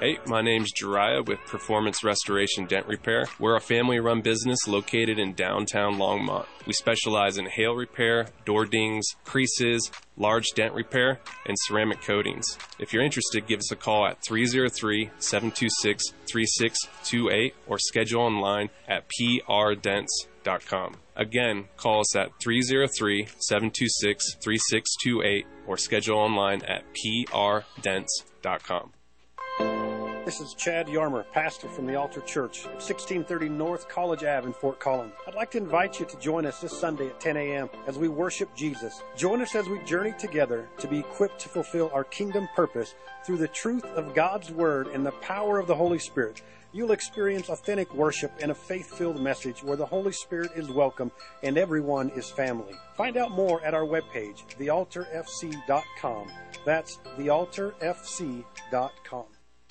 Hey, 0.00 0.18
my 0.28 0.42
name's 0.42 0.72
Jariah 0.72 1.26
with 1.26 1.40
Performance 1.40 2.04
Restoration 2.04 2.66
Dent 2.66 2.86
Repair. 2.86 3.26
We're 3.40 3.56
a 3.56 3.60
family 3.60 3.98
run 3.98 4.20
business 4.20 4.68
located 4.68 5.18
in 5.18 5.34
downtown 5.34 5.96
Longmont. 5.96 6.46
We 6.68 6.72
specialize 6.72 7.36
in 7.36 7.46
hail 7.46 7.74
repair, 7.74 8.28
door 8.44 8.64
dings, 8.64 9.04
creases, 9.24 9.90
large 10.16 10.50
dent 10.54 10.72
repair, 10.74 11.18
and 11.46 11.56
ceramic 11.66 12.00
coatings. 12.00 12.46
If 12.78 12.92
you're 12.92 13.02
interested, 13.02 13.48
give 13.48 13.58
us 13.58 13.72
a 13.72 13.76
call 13.76 14.06
at 14.06 14.22
303 14.22 15.10
726 15.18 16.10
3628 16.30 17.54
or 17.66 17.80
schedule 17.80 18.22
online 18.22 18.70
at 18.86 19.04
prdents.com. 19.08 20.94
Again, 21.16 21.64
call 21.76 22.02
us 22.02 22.14
at 22.14 22.30
303 22.40 23.26
726 23.40 24.34
3628 24.34 25.44
or 25.66 25.76
schedule 25.76 26.18
online 26.18 26.62
at 26.62 26.84
prdents.com. 26.94 28.92
This 30.28 30.42
is 30.42 30.52
Chad 30.52 30.88
Yarmer, 30.88 31.24
pastor 31.32 31.68
from 31.68 31.86
the 31.86 31.94
Altar 31.94 32.20
Church, 32.20 32.66
1630 32.66 33.48
North 33.48 33.88
College 33.88 34.24
Ave 34.24 34.46
in 34.46 34.52
Fort 34.52 34.78
Collins. 34.78 35.14
I'd 35.26 35.34
like 35.34 35.50
to 35.52 35.56
invite 35.56 35.98
you 35.98 36.04
to 36.04 36.18
join 36.18 36.44
us 36.44 36.60
this 36.60 36.78
Sunday 36.78 37.06
at 37.06 37.18
10 37.18 37.38
a.m. 37.38 37.70
as 37.86 37.96
we 37.96 38.08
worship 38.08 38.54
Jesus. 38.54 39.00
Join 39.16 39.40
us 39.40 39.54
as 39.54 39.70
we 39.70 39.82
journey 39.84 40.12
together 40.18 40.68
to 40.80 40.86
be 40.86 40.98
equipped 40.98 41.40
to 41.40 41.48
fulfill 41.48 41.90
our 41.94 42.04
kingdom 42.04 42.46
purpose 42.54 42.94
through 43.24 43.38
the 43.38 43.48
truth 43.48 43.86
of 43.86 44.14
God's 44.14 44.50
Word 44.50 44.88
and 44.88 45.06
the 45.06 45.12
power 45.12 45.58
of 45.58 45.66
the 45.66 45.74
Holy 45.74 45.98
Spirit. 45.98 46.42
You'll 46.74 46.92
experience 46.92 47.48
authentic 47.48 47.94
worship 47.94 48.32
and 48.42 48.50
a 48.50 48.54
faith 48.54 48.98
filled 48.98 49.22
message 49.22 49.62
where 49.62 49.78
the 49.78 49.86
Holy 49.86 50.12
Spirit 50.12 50.50
is 50.54 50.68
welcome 50.68 51.10
and 51.42 51.56
everyone 51.56 52.10
is 52.10 52.28
family. 52.28 52.74
Find 52.98 53.16
out 53.16 53.30
more 53.30 53.64
at 53.64 53.72
our 53.72 53.86
webpage, 53.86 54.44
thealtarfc.com. 54.58 56.30
That's 56.66 56.98
thealtarfc.com. 57.16 59.24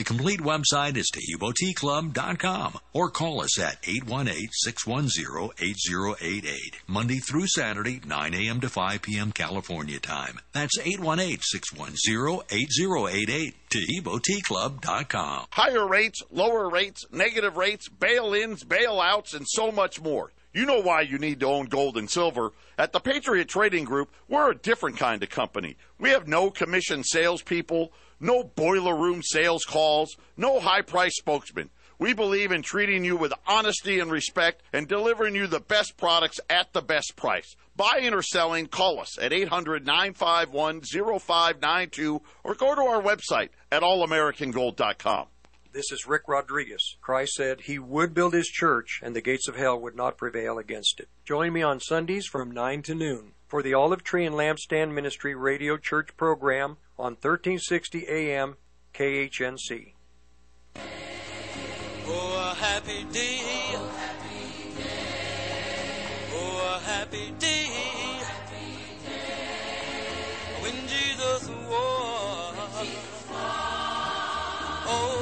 The 0.00 0.04
complete 0.04 0.40
website 0.40 0.96
is 0.96 1.12
TaheeboTeaClub.com 1.12 2.78
or 2.94 3.10
call 3.10 3.42
us 3.42 3.60
at 3.60 3.82
818-610-8088, 3.82 6.56
Monday 6.86 7.18
through 7.18 7.46
Saturday, 7.48 8.00
9 8.06 8.32
a.m. 8.32 8.62
to 8.62 8.70
5 8.70 9.02
p.m. 9.02 9.30
California 9.30 10.00
time. 10.00 10.40
That's 10.52 10.78
818-610-8088, 10.78 13.52
TaheeboTeaClub.com. 13.68 15.46
Higher 15.50 15.86
rates, 15.86 16.22
lower 16.30 16.70
rates, 16.70 17.04
negative 17.12 17.58
rates, 17.58 17.90
bail 17.90 18.32
ins, 18.32 18.64
bailouts, 18.64 19.34
and 19.34 19.46
so 19.46 19.70
much 19.70 20.00
more. 20.00 20.32
You 20.54 20.64
know 20.64 20.80
why 20.80 21.02
you 21.02 21.18
need 21.18 21.40
to 21.40 21.46
own 21.46 21.66
gold 21.66 21.98
and 21.98 22.10
silver. 22.10 22.52
At 22.78 22.92
the 22.92 23.00
Patriot 23.00 23.48
Trading 23.48 23.84
Group, 23.84 24.10
we're 24.28 24.50
a 24.50 24.56
different 24.56 24.96
kind 24.96 25.22
of 25.22 25.28
company. 25.28 25.76
We 25.98 26.08
have 26.08 26.26
no 26.26 26.50
commission 26.50 27.04
salespeople, 27.04 27.92
no 28.20 28.44
boiler 28.44 28.96
room 28.96 29.22
sales 29.22 29.64
calls, 29.64 30.16
no 30.36 30.60
high 30.60 30.82
price 30.82 31.16
spokesman. 31.16 31.70
We 31.98 32.14
believe 32.14 32.50
in 32.50 32.62
treating 32.62 33.04
you 33.04 33.16
with 33.16 33.34
honesty 33.46 33.98
and 33.98 34.10
respect 34.10 34.62
and 34.72 34.88
delivering 34.88 35.34
you 35.34 35.46
the 35.46 35.60
best 35.60 35.98
products 35.98 36.40
at 36.48 36.72
the 36.72 36.80
best 36.80 37.14
price. 37.14 37.56
Buying 37.76 38.14
or 38.14 38.22
selling, 38.22 38.68
call 38.68 39.00
us 39.00 39.18
at 39.18 39.34
800 39.34 39.86
951 39.86 40.80
0592 40.80 42.22
or 42.42 42.54
go 42.54 42.74
to 42.74 42.80
our 42.80 43.02
website 43.02 43.50
at 43.70 43.82
allamericangold.com. 43.82 45.26
This 45.72 45.92
is 45.92 46.06
Rick 46.06 46.22
Rodriguez. 46.26 46.96
Christ 47.00 47.34
said 47.34 47.60
he 47.60 47.78
would 47.78 48.12
build 48.12 48.32
his 48.32 48.48
church 48.48 49.00
and 49.02 49.14
the 49.14 49.20
gates 49.20 49.46
of 49.46 49.56
hell 49.56 49.78
would 49.78 49.94
not 49.94 50.16
prevail 50.16 50.58
against 50.58 51.00
it. 51.00 51.08
Join 51.24 51.52
me 51.52 51.62
on 51.62 51.80
Sundays 51.80 52.26
from 52.26 52.50
9 52.50 52.82
to 52.82 52.94
noon 52.94 53.34
for 53.46 53.62
the 53.62 53.74
Olive 53.74 54.02
Tree 54.02 54.24
and 54.24 54.34
Lampstand 54.34 54.94
Ministry 54.94 55.34
Radio 55.34 55.76
Church 55.76 56.16
program 56.16 56.76
on 57.00 57.12
1360 57.12 58.06
AM 58.08 58.56
KHNC. 58.94 59.92
Oh, 62.06 62.50
a 62.52 62.54
happy 62.54 63.04
day. 63.12 63.40
Oh, 66.32 66.76
a 66.76 66.80
happy 66.84 67.32
day. 67.38 67.66
When 70.60 70.74
Jesus 70.86 71.48
was. 71.68 72.56
Oh, 74.92 75.19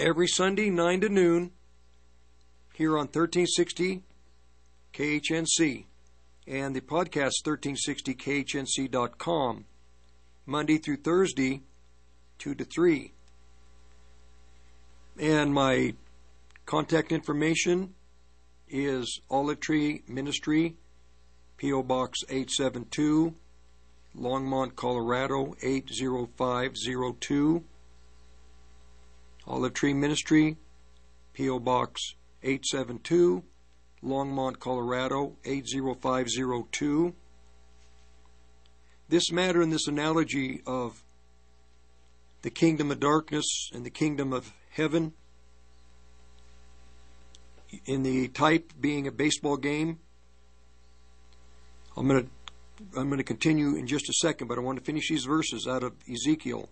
Every 0.00 0.28
Sunday, 0.28 0.70
9 0.70 1.00
to 1.00 1.08
noon, 1.08 1.50
here 2.72 2.92
on 2.92 3.08
1360 3.08 4.04
KHNC 4.94 5.86
and 6.46 6.76
the 6.76 6.80
podcast 6.80 7.32
1360khnc.com, 7.44 9.64
Monday 10.46 10.78
through 10.78 10.98
Thursday, 10.98 11.62
2 12.38 12.54
to 12.54 12.64
3. 12.64 13.12
And 15.18 15.52
my 15.52 15.94
contact 16.64 17.10
information 17.10 17.94
is 18.68 19.20
Olive 19.28 19.58
Tree 19.58 20.04
Ministry, 20.06 20.76
P.O. 21.56 21.82
Box 21.82 22.20
872, 22.28 23.34
Longmont, 24.16 24.76
Colorado 24.76 25.56
80502. 25.60 27.64
Olive 29.48 29.72
Tree 29.72 29.94
Ministry, 29.94 30.58
P.O. 31.32 31.58
Box 31.60 32.14
872, 32.42 33.42
Longmont, 34.04 34.58
Colorado 34.58 35.36
80502. 35.42 37.14
This 39.08 39.32
matter 39.32 39.62
and 39.62 39.72
this 39.72 39.88
analogy 39.88 40.60
of 40.66 41.02
the 42.42 42.50
kingdom 42.50 42.90
of 42.90 43.00
darkness 43.00 43.70
and 43.72 43.86
the 43.86 43.90
kingdom 43.90 44.34
of 44.34 44.52
heaven. 44.70 45.14
In 47.86 48.02
the 48.02 48.28
type 48.28 48.74
being 48.78 49.06
a 49.06 49.12
baseball 49.12 49.56
game. 49.56 49.98
I'm 51.96 52.06
going 52.06 52.24
to 52.24 52.30
I'm 52.96 53.08
going 53.08 53.18
to 53.18 53.24
continue 53.24 53.74
in 53.76 53.86
just 53.86 54.08
a 54.08 54.12
second, 54.12 54.46
but 54.46 54.56
I 54.56 54.60
want 54.60 54.78
to 54.78 54.84
finish 54.84 55.08
these 55.08 55.24
verses 55.24 55.66
out 55.66 55.82
of 55.82 55.94
Ezekiel. 56.08 56.68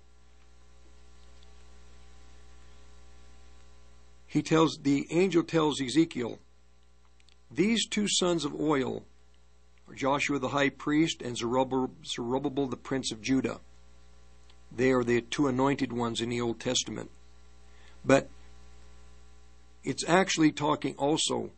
He 4.27 4.43
tells 4.43 4.79
the 4.79 5.07
angel 5.11 5.43
tells 5.43 5.81
Ezekiel, 5.81 6.39
these 7.51 7.87
two 7.87 8.09
sons 8.09 8.45
of 8.45 8.59
oil 8.61 9.05
are 9.89 9.95
Joshua 9.95 10.39
the 10.39 10.49
high 10.49 10.71
priest 10.71 11.23
and 11.23 11.37
Zerubbabel, 11.37 11.91
Zerubbabel 12.05 12.67
the 12.67 12.77
prince 12.77 13.13
of 13.13 13.23
Judah. 13.23 13.61
They 14.73 14.91
are 14.91 15.05
the 15.05 15.21
two 15.21 15.47
anointed 15.47 15.93
ones 15.93 16.21
in 16.21 16.29
the 16.29 16.41
Old 16.41 16.59
Testament. 16.59 17.11
But 18.05 18.29
it's 19.85 20.05
actually 20.09 20.51
talking 20.53 20.97
also 20.97 21.51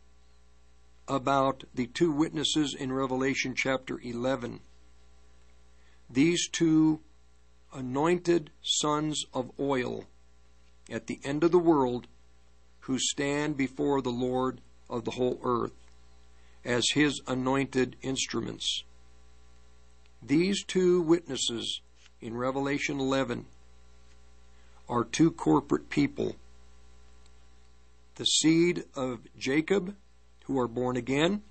about 1.07 1.63
the 1.73 1.87
two 1.87 2.11
witnesses 2.11 2.75
in 2.75 2.93
Revelation 2.93 3.55
chapter 3.55 3.99
11. 3.99 4.59
These 6.07 6.47
two 6.47 7.01
anointed 7.73 8.51
sons 8.61 9.25
of 9.33 9.51
oil 9.59 10.05
at 10.91 11.07
the 11.07 11.19
end 11.23 11.43
of 11.43 11.51
the 11.51 11.59
world 11.59 12.07
who 12.89 12.97
stand 12.97 13.55
before 13.55 14.01
the 14.01 14.09
Lord 14.09 14.61
of 14.89 15.05
the 15.05 15.11
whole 15.11 15.39
earth 15.43 15.75
as 16.65 16.83
his 16.95 17.21
anointed 17.27 17.95
instruments. 18.01 18.83
These 20.23 20.63
two 20.63 20.99
witnesses 20.99 21.81
in 22.19 22.35
Revelation 22.35 22.99
11 22.99 23.45
are 24.89 25.03
two 25.03 25.29
corporate 25.29 25.91
people 25.91 26.35
the 28.15 28.25
seed 28.25 28.85
of 28.95 29.19
Jacob, 29.37 29.95
who 30.45 30.59
are 30.59 30.67
born 30.67 30.97
again, 30.97 31.43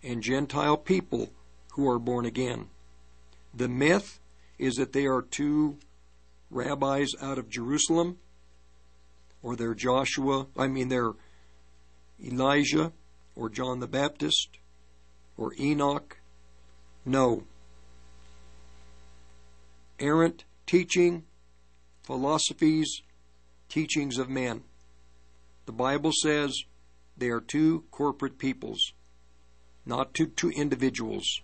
and 0.00 0.22
Gentile 0.22 0.76
people 0.76 1.32
who 1.72 1.88
are 1.90 1.98
born 1.98 2.24
again. 2.24 2.68
The 3.52 3.68
myth 3.68 4.20
is 4.60 4.76
that 4.76 4.92
they 4.92 5.06
are 5.06 5.22
two 5.22 5.78
rabbis 6.50 7.08
out 7.20 7.36
of 7.36 7.50
Jerusalem, 7.50 8.18
or 9.42 9.56
they're 9.56 9.74
Joshua, 9.74 10.46
I 10.56 10.66
mean, 10.66 10.88
they're 10.88 11.12
Elijah, 12.22 12.92
or 13.34 13.48
John 13.48 13.80
the 13.80 13.86
Baptist, 13.86 14.58
or 15.36 15.54
Enoch. 15.58 16.18
No. 17.06 17.44
Errant 19.98 20.44
teaching, 20.66 21.24
philosophies, 22.02 23.02
teachings 23.68 24.18
of 24.18 24.28
men. 24.28 24.62
The 25.66 25.72
Bible 25.72 26.12
says 26.12 26.64
they 27.16 27.28
are 27.28 27.40
two 27.40 27.84
corporate 27.90 28.38
peoples, 28.38 28.92
not 29.86 30.12
two, 30.14 30.26
two 30.26 30.50
individuals. 30.50 31.40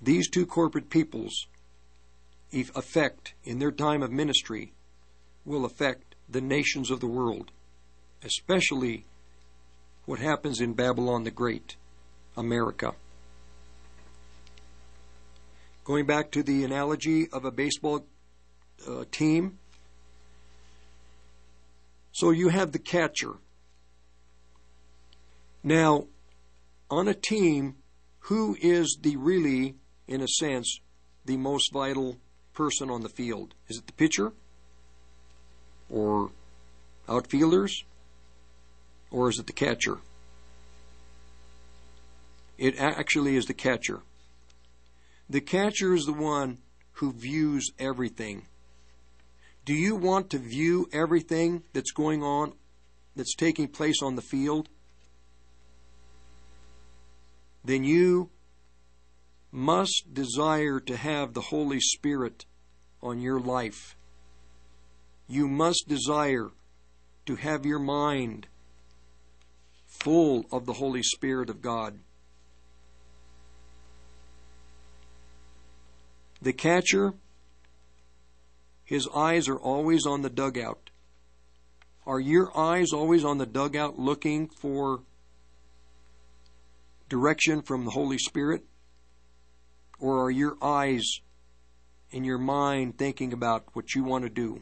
These 0.00 0.28
two 0.28 0.46
corporate 0.46 0.90
peoples 0.90 1.46
affect, 2.74 3.34
in 3.44 3.58
their 3.58 3.72
time 3.72 4.02
of 4.02 4.10
ministry, 4.10 4.72
will 5.46 5.64
affect 5.64 6.16
the 6.28 6.40
nations 6.40 6.90
of 6.90 7.00
the 7.00 7.06
world, 7.06 7.52
especially 8.22 9.06
what 10.04 10.18
happens 10.18 10.60
in 10.60 10.74
Babylon 10.74 11.24
the 11.24 11.30
Great, 11.30 11.76
America. 12.36 12.92
Going 15.84 16.04
back 16.04 16.32
to 16.32 16.42
the 16.42 16.64
analogy 16.64 17.28
of 17.32 17.44
a 17.44 17.52
baseball 17.52 18.04
uh, 18.86 19.04
team, 19.12 19.58
so 22.12 22.30
you 22.30 22.48
have 22.48 22.72
the 22.72 22.78
catcher. 22.78 23.34
Now, 25.62 26.06
on 26.90 27.08
a 27.08 27.14
team, 27.14 27.76
who 28.20 28.56
is 28.60 28.98
the 29.00 29.16
really, 29.16 29.76
in 30.08 30.20
a 30.20 30.28
sense, 30.28 30.80
the 31.24 31.36
most 31.36 31.72
vital 31.72 32.16
person 32.52 32.90
on 32.90 33.02
the 33.02 33.08
field? 33.08 33.54
Is 33.68 33.78
it 33.78 33.86
the 33.86 33.92
pitcher? 33.92 34.32
Or 35.90 36.30
outfielders? 37.08 37.84
Or 39.10 39.28
is 39.28 39.38
it 39.38 39.46
the 39.46 39.52
catcher? 39.52 39.98
It 42.58 42.78
actually 42.78 43.36
is 43.36 43.46
the 43.46 43.54
catcher. 43.54 44.00
The 45.28 45.40
catcher 45.40 45.94
is 45.94 46.06
the 46.06 46.12
one 46.12 46.58
who 46.92 47.12
views 47.12 47.70
everything. 47.78 48.46
Do 49.64 49.74
you 49.74 49.96
want 49.96 50.30
to 50.30 50.38
view 50.38 50.88
everything 50.92 51.64
that's 51.72 51.90
going 51.90 52.22
on, 52.22 52.52
that's 53.14 53.34
taking 53.34 53.68
place 53.68 54.00
on 54.02 54.14
the 54.14 54.22
field? 54.22 54.68
Then 57.64 57.82
you 57.82 58.30
must 59.50 60.14
desire 60.14 60.78
to 60.80 60.96
have 60.96 61.34
the 61.34 61.40
Holy 61.40 61.80
Spirit 61.80 62.44
on 63.02 63.20
your 63.20 63.40
life. 63.40 63.95
You 65.28 65.48
must 65.48 65.88
desire 65.88 66.50
to 67.26 67.36
have 67.36 67.66
your 67.66 67.78
mind 67.78 68.46
full 69.86 70.46
of 70.52 70.66
the 70.66 70.74
Holy 70.74 71.02
Spirit 71.02 71.50
of 71.50 71.60
God. 71.60 71.98
The 76.40 76.52
catcher 76.52 77.14
his 78.86 79.08
eyes 79.12 79.48
are 79.48 79.58
always 79.58 80.06
on 80.06 80.22
the 80.22 80.30
dugout. 80.30 80.90
Are 82.06 82.20
your 82.20 82.56
eyes 82.56 82.92
always 82.92 83.24
on 83.24 83.38
the 83.38 83.46
dugout 83.46 83.98
looking 83.98 84.48
for 84.48 85.00
direction 87.08 87.62
from 87.62 87.84
the 87.84 87.90
Holy 87.90 88.16
Spirit? 88.16 88.64
Or 89.98 90.24
are 90.24 90.30
your 90.30 90.56
eyes 90.62 91.02
in 92.12 92.22
your 92.22 92.38
mind 92.38 92.96
thinking 92.96 93.32
about 93.32 93.64
what 93.72 93.96
you 93.96 94.04
want 94.04 94.22
to 94.22 94.30
do? 94.30 94.60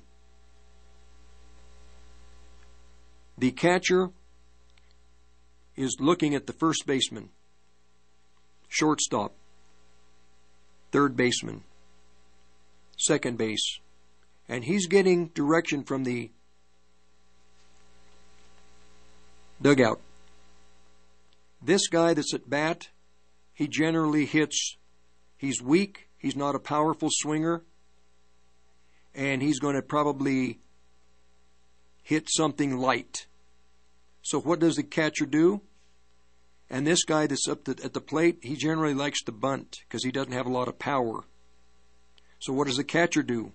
The 3.36 3.50
catcher 3.50 4.10
is 5.76 5.96
looking 5.98 6.34
at 6.34 6.46
the 6.46 6.52
first 6.52 6.86
baseman, 6.86 7.30
shortstop, 8.68 9.32
third 10.92 11.16
baseman, 11.16 11.64
second 12.96 13.36
base, 13.36 13.80
and 14.48 14.64
he's 14.64 14.86
getting 14.86 15.28
direction 15.28 15.82
from 15.82 16.04
the 16.04 16.30
dugout. 19.60 20.00
This 21.60 21.88
guy 21.88 22.14
that's 22.14 22.34
at 22.34 22.48
bat, 22.48 22.88
he 23.52 23.66
generally 23.66 24.26
hits, 24.26 24.76
he's 25.36 25.60
weak, 25.60 26.08
he's 26.18 26.36
not 26.36 26.54
a 26.54 26.60
powerful 26.60 27.08
swinger, 27.10 27.62
and 29.14 29.42
he's 29.42 29.58
going 29.58 29.74
to 29.74 29.82
probably 29.82 30.60
hit 32.04 32.28
something 32.28 32.78
light. 32.78 33.26
So 34.22 34.40
what 34.40 34.60
does 34.60 34.76
the 34.76 34.82
catcher 34.84 35.26
do? 35.26 35.62
And 36.70 36.86
this 36.86 37.04
guy 37.04 37.26
that's 37.26 37.48
up 37.48 37.64
the, 37.64 37.78
at 37.82 37.92
the 37.92 38.00
plate, 38.00 38.38
he 38.42 38.56
generally 38.56 38.94
likes 38.94 39.22
to 39.24 39.32
bunt 39.32 39.78
because 39.88 40.04
he 40.04 40.12
doesn't 40.12 40.32
have 40.32 40.46
a 40.46 40.52
lot 40.52 40.68
of 40.68 40.78
power. 40.78 41.24
So 42.38 42.52
what 42.52 42.66
does 42.66 42.76
the 42.76 42.84
catcher 42.84 43.22
do? 43.22 43.52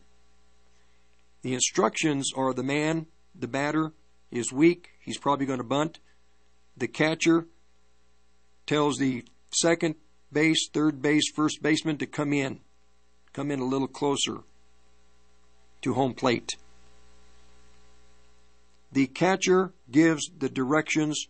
The 1.42 1.54
instructions 1.54 2.32
are 2.36 2.54
the 2.54 2.64
man, 2.64 3.06
the 3.34 3.48
batter, 3.48 3.94
is 4.32 4.52
weak. 4.52 4.90
He's 5.00 5.18
probably 5.18 5.46
going 5.46 5.60
to 5.60 5.64
bunt. 5.64 6.00
The 6.76 6.88
catcher 6.88 7.48
tells 8.66 8.98
the 8.98 9.24
second 9.52 9.96
base, 10.32 10.70
third 10.72 11.02
base, 11.02 11.32
first 11.36 11.62
baseman 11.62 11.98
to 11.98 12.06
come 12.06 12.34
in. 12.34 12.60
Come 13.34 13.52
in 13.52 13.60
a 13.60 13.66
little 13.66 13.88
closer 13.88 14.40
to 15.82 15.94
home 15.94 16.14
plate. 16.14 16.56
The 18.91 19.07
catcher 19.07 19.74
gives 19.91 20.30
the 20.38 20.49
directions 20.49 21.28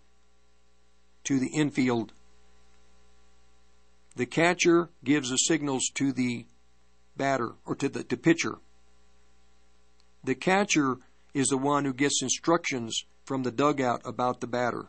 to 1.25 1.39
the 1.39 1.49
infield. 1.53 2.13
The 4.15 4.25
catcher 4.25 4.89
gives 5.03 5.29
the 5.29 5.37
signals 5.37 5.89
to 5.95 6.11
the 6.11 6.45
batter 7.15 7.53
or 7.65 7.75
to 7.75 7.89
the 7.89 8.03
to 8.03 8.17
pitcher. 8.17 8.55
The 10.23 10.35
catcher 10.35 10.97
is 11.33 11.47
the 11.47 11.57
one 11.57 11.85
who 11.85 11.93
gets 11.93 12.21
instructions 12.21 13.03
from 13.25 13.43
the 13.43 13.51
dugout 13.51 14.01
about 14.05 14.41
the 14.41 14.47
batter. 14.47 14.87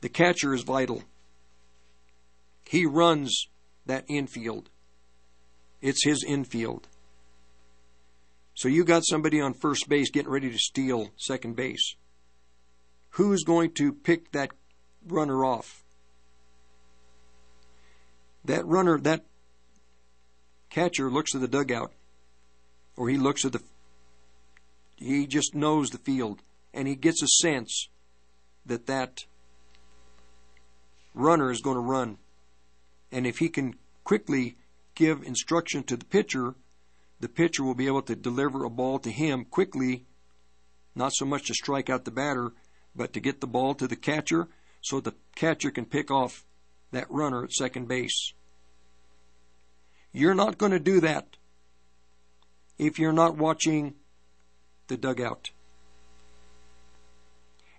The 0.00 0.08
catcher 0.08 0.54
is 0.54 0.62
vital. 0.62 1.02
He 2.64 2.86
runs 2.86 3.48
that 3.86 4.04
infield. 4.08 4.70
It's 5.80 6.04
his 6.04 6.24
infield. 6.26 6.88
So 8.60 8.68
you 8.68 8.84
got 8.84 9.06
somebody 9.06 9.40
on 9.40 9.54
first 9.54 9.88
base 9.88 10.10
getting 10.10 10.30
ready 10.30 10.50
to 10.50 10.58
steal 10.58 11.12
second 11.16 11.56
base. 11.56 11.96
Who's 13.12 13.42
going 13.42 13.72
to 13.76 13.90
pick 13.90 14.32
that 14.32 14.50
runner 15.06 15.46
off? 15.46 15.82
that 18.44 18.66
runner, 18.66 18.98
that 18.98 19.24
catcher 20.68 21.10
looks 21.10 21.34
at 21.34 21.40
the 21.40 21.48
dugout, 21.48 21.92
or 22.96 23.08
he 23.08 23.16
looks 23.16 23.46
at 23.46 23.52
the, 23.52 23.62
he 24.96 25.26
just 25.26 25.54
knows 25.54 25.88
the 25.88 25.98
field, 25.98 26.42
and 26.74 26.86
he 26.86 26.94
gets 26.94 27.22
a 27.22 27.28
sense 27.42 27.88
that 28.66 28.86
that 28.86 29.20
runner 31.14 31.50
is 31.50 31.62
going 31.62 31.76
to 31.76 31.80
run. 31.80 32.18
And 33.10 33.26
if 33.26 33.38
he 33.38 33.48
can 33.48 33.76
quickly 34.04 34.56
give 34.94 35.22
instruction 35.22 35.82
to 35.84 35.96
the 35.96 36.04
pitcher, 36.04 36.54
the 37.20 37.28
pitcher 37.28 37.62
will 37.62 37.74
be 37.74 37.86
able 37.86 38.02
to 38.02 38.16
deliver 38.16 38.64
a 38.64 38.70
ball 38.70 38.98
to 38.98 39.10
him 39.10 39.44
quickly, 39.44 40.04
not 40.94 41.12
so 41.12 41.24
much 41.24 41.46
to 41.46 41.54
strike 41.54 41.88
out 41.90 42.04
the 42.04 42.10
batter, 42.10 42.52
but 42.96 43.12
to 43.12 43.20
get 43.20 43.40
the 43.40 43.46
ball 43.46 43.74
to 43.74 43.86
the 43.86 43.96
catcher 43.96 44.48
so 44.80 45.00
the 45.00 45.14
catcher 45.36 45.70
can 45.70 45.84
pick 45.84 46.10
off 46.10 46.44
that 46.90 47.10
runner 47.10 47.44
at 47.44 47.52
second 47.52 47.86
base. 47.86 48.32
You're 50.12 50.34
not 50.34 50.58
going 50.58 50.72
to 50.72 50.80
do 50.80 51.00
that 51.00 51.36
if 52.78 52.98
you're 52.98 53.12
not 53.12 53.36
watching 53.36 53.94
the 54.88 54.96
dugout. 54.96 55.50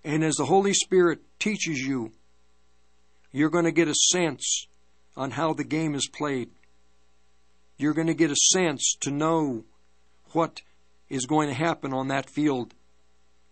And 0.04 0.24
as 0.24 0.36
the 0.36 0.46
Holy 0.46 0.72
Spirit 0.72 1.20
teaches 1.38 1.78
you, 1.78 2.12
you're 3.32 3.50
going 3.50 3.64
to 3.64 3.72
get 3.72 3.88
a 3.88 3.94
sense 3.94 4.66
on 5.16 5.32
how 5.32 5.52
the 5.52 5.64
game 5.64 5.94
is 5.94 6.08
played. 6.08 6.50
You're 7.76 7.94
going 7.94 8.06
to 8.06 8.14
get 8.14 8.30
a 8.30 8.36
sense 8.52 8.96
to 9.00 9.10
know 9.10 9.64
what 10.32 10.62
is 11.08 11.26
going 11.26 11.48
to 11.48 11.54
happen 11.54 11.92
on 11.92 12.08
that 12.08 12.30
field, 12.30 12.74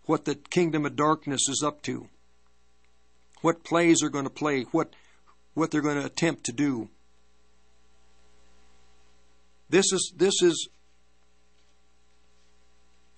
what 0.05 0.25
the 0.25 0.35
kingdom 0.35 0.85
of 0.85 0.95
darkness 0.95 1.47
is 1.47 1.63
up 1.65 1.81
to, 1.83 2.07
what 3.41 3.63
plays 3.63 4.01
are 4.03 4.09
going 4.09 4.23
to 4.23 4.31
play, 4.31 4.63
what, 4.71 4.95
what 5.53 5.71
they're 5.71 5.81
going 5.81 5.99
to 5.99 6.05
attempt 6.05 6.45
to 6.45 6.51
do. 6.51 6.89
This 9.69 9.91
is, 9.93 10.13
this 10.17 10.41
is 10.41 10.69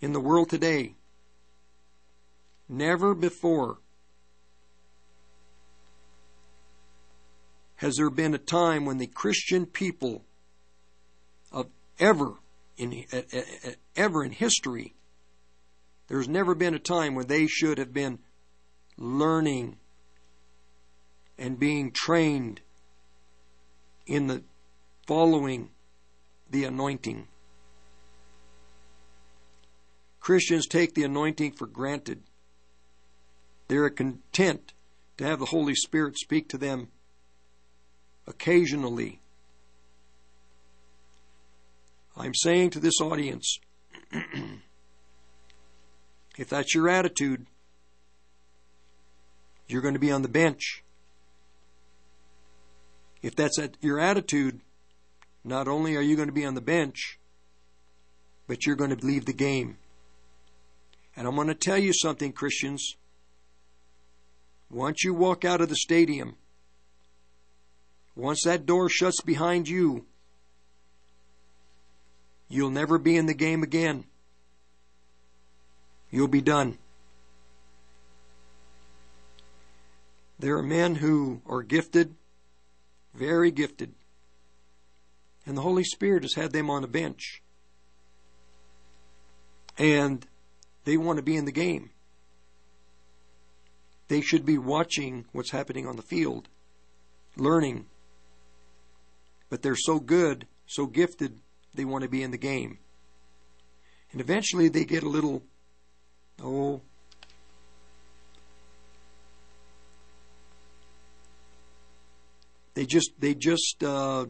in 0.02 0.14
the 0.14 0.20
world 0.20 0.50
today. 0.50 0.96
Never 2.68 3.14
before 3.16 3.78
has 7.78 7.96
there 7.96 8.10
been 8.10 8.34
a 8.34 8.38
time 8.38 8.86
when 8.86 8.98
the 8.98 9.08
Christian 9.08 9.66
people 9.66 10.24
ever 12.00 12.34
in 12.78 13.06
ever 13.96 14.24
in 14.24 14.32
history 14.32 14.96
there's 16.08 16.28
never 16.28 16.54
been 16.54 16.74
a 16.74 16.80
time 16.80 17.16
when 17.16 17.28
they 17.28 17.48
should 17.48 17.78
have 17.78 17.94
been 17.94 18.20
learning 18.98 19.78
and 21.38 21.60
being 21.60 21.92
trained 21.92 22.62
in 24.06 24.28
the 24.28 24.44
following 25.08 25.70
the 26.50 26.66
anointing. 26.66 27.28
Christians 30.20 30.68
take 30.68 30.94
the 30.94 31.04
anointing 31.04 31.54
for 31.54 31.66
granted. 31.66 32.22
They're 33.68 33.90
content 33.90 34.74
to 35.18 35.26
have 35.26 35.40
the 35.40 35.46
Holy 35.46 35.74
Spirit 35.74 36.18
speak 36.18 36.48
to 36.50 36.58
them 36.58 36.90
occasionally. 38.28 39.20
I'm 42.16 42.36
saying 42.36 42.72
to 42.72 42.80
this 42.80 43.02
audience, 43.02 43.58
if 46.38 46.50
that's 46.50 46.76
your 46.76 46.90
attitude, 46.90 47.48
you're 49.68 49.82
going 49.82 49.96
to 49.96 50.00
be 50.00 50.12
on 50.12 50.22
the 50.22 50.28
bench. 50.28 50.84
If 53.22 53.36
that's 53.36 53.58
your 53.82 54.00
attitude, 54.00 54.62
not 55.44 55.68
only 55.68 55.96
are 55.96 56.02
you 56.02 56.16
going 56.16 56.28
to 56.28 56.34
be 56.34 56.46
on 56.46 56.56
the 56.56 56.62
bench, 56.62 57.20
but 58.48 58.66
you're 58.66 58.76
going 58.76 58.96
to 58.96 59.06
leave 59.06 59.26
the 59.26 59.34
game. 59.34 59.78
And 61.16 61.28
I'm 61.28 61.36
going 61.36 61.48
to 61.48 61.56
tell 61.56 61.78
you 61.78 61.94
something, 61.94 62.34
Christians. 62.34 62.96
Once 64.70 65.04
you 65.04 65.14
walk 65.14 65.46
out 65.46 65.62
of 65.62 65.70
the 65.70 65.76
stadium, 65.76 66.36
once 68.16 68.44
that 68.44 68.66
door 68.66 68.90
shuts 68.90 69.22
behind 69.22 69.68
you, 69.68 70.06
you'll 72.54 72.70
never 72.70 73.00
be 73.00 73.18
in 73.18 73.26
the 73.26 73.34
game 73.34 73.64
again. 73.64 74.06
You'll 76.12 76.28
be 76.28 76.42
done. 76.42 76.78
There 80.38 80.58
are 80.58 80.64
men 80.64 80.96
who 80.96 81.42
are 81.48 81.64
gifted, 81.64 82.14
very 83.16 83.50
gifted, 83.50 83.94
and 85.46 85.58
the 85.58 85.62
Holy 85.62 85.84
Spirit 85.84 86.24
has 86.24 86.36
had 86.36 86.52
them 86.52 86.70
on 86.70 86.84
a 86.84 86.88
bench. 86.88 87.42
And 89.78 90.26
they 90.86 90.98
want 90.98 91.18
to 91.18 91.24
be 91.24 91.36
in 91.36 91.46
the 91.46 91.52
game. 91.52 91.90
They 94.10 94.22
should 94.22 94.46
be 94.46 94.60
watching 94.60 95.26
what's 95.32 95.52
happening 95.52 95.88
on 95.88 95.96
the 95.96 96.04
field, 96.04 96.50
learning. 97.36 97.88
But 99.50 99.64
they're 99.64 99.76
so 99.76 100.00
good, 100.00 100.46
so 100.68 100.86
gifted, 100.86 101.40
they 101.74 101.86
want 101.86 102.04
to 102.04 102.10
be 102.10 102.24
in 102.24 102.32
the 102.32 102.38
game. 102.38 102.78
And 104.12 104.22
eventually 104.22 104.70
they 104.70 104.86
get 104.86 105.04
a 105.04 105.10
little, 105.10 105.42
oh, 106.42 106.82
they 112.76 112.86
just, 112.86 113.12
they 113.20 113.34
just, 113.34 113.84
uh, 113.84 114.26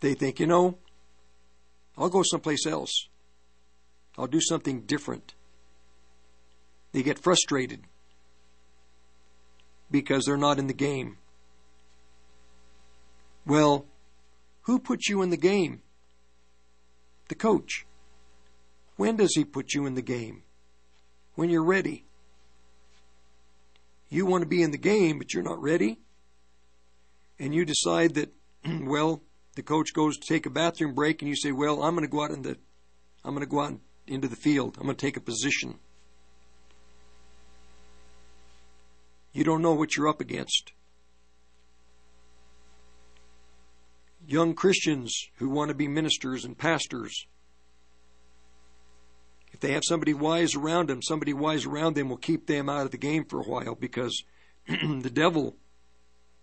they 0.00 0.14
think, 0.14 0.40
you 0.40 0.46
know, 0.46 0.78
I'll 1.96 2.08
go 2.08 2.22
someplace 2.22 2.66
else. 2.66 3.08
I'll 4.18 4.26
do 4.26 4.40
something 4.40 4.82
different. 4.82 5.34
They 6.92 7.02
get 7.02 7.18
frustrated 7.18 7.84
because 9.90 10.24
they're 10.24 10.36
not 10.36 10.58
in 10.58 10.66
the 10.66 10.74
game. 10.74 11.18
Well, 13.46 13.86
who 14.62 14.78
puts 14.78 15.08
you 15.08 15.22
in 15.22 15.30
the 15.30 15.36
game? 15.36 15.82
The 17.28 17.34
coach. 17.34 17.86
When 18.96 19.16
does 19.16 19.34
he 19.34 19.44
put 19.44 19.72
you 19.72 19.86
in 19.86 19.94
the 19.94 20.02
game? 20.02 20.42
When 21.34 21.48
you're 21.48 21.64
ready. 21.64 22.04
You 24.10 24.26
want 24.26 24.42
to 24.42 24.48
be 24.48 24.62
in 24.62 24.72
the 24.72 24.78
game, 24.78 25.18
but 25.18 25.32
you're 25.32 25.42
not 25.42 25.62
ready. 25.62 25.98
And 27.38 27.54
you 27.54 27.64
decide 27.64 28.14
that, 28.14 28.32
well, 28.82 29.22
the 29.54 29.62
coach 29.62 29.94
goes 29.94 30.18
to 30.18 30.26
take 30.26 30.46
a 30.46 30.50
bathroom 30.50 30.94
break, 30.94 31.22
and 31.22 31.28
you 31.28 31.36
say, 31.36 31.52
well, 31.52 31.82
I'm 31.82 31.94
going 31.94 32.06
to 32.06 32.10
go 32.10 32.24
out 32.24 32.30
in 32.30 32.42
the, 32.42 32.56
I'm 33.24 33.34
going 33.34 33.46
to 33.46 33.50
go 33.50 33.60
out 33.60 33.78
into 34.06 34.28
the 34.28 34.36
field. 34.36 34.76
I'm 34.78 34.84
going 34.84 34.96
to 34.96 35.06
take 35.06 35.16
a 35.16 35.20
position. 35.20 35.78
You 39.32 39.44
don't 39.44 39.62
know 39.62 39.74
what 39.74 39.96
you're 39.96 40.08
up 40.08 40.20
against. 40.20 40.72
Young 44.30 44.54
Christians 44.54 45.28
who 45.36 45.48
want 45.48 45.70
to 45.70 45.74
be 45.74 45.88
ministers 45.88 46.44
and 46.44 46.56
pastors, 46.56 47.26
if 49.52 49.60
they 49.60 49.72
have 49.72 49.82
somebody 49.84 50.14
wise 50.14 50.54
around 50.54 50.88
them, 50.88 51.02
somebody 51.02 51.32
wise 51.32 51.66
around 51.66 51.96
them 51.96 52.08
will 52.08 52.16
keep 52.16 52.46
them 52.46 52.68
out 52.68 52.84
of 52.84 52.92
the 52.92 52.98
game 52.98 53.24
for 53.24 53.40
a 53.40 53.44
while 53.44 53.74
because 53.74 54.22
the 54.68 55.10
devil 55.12 55.56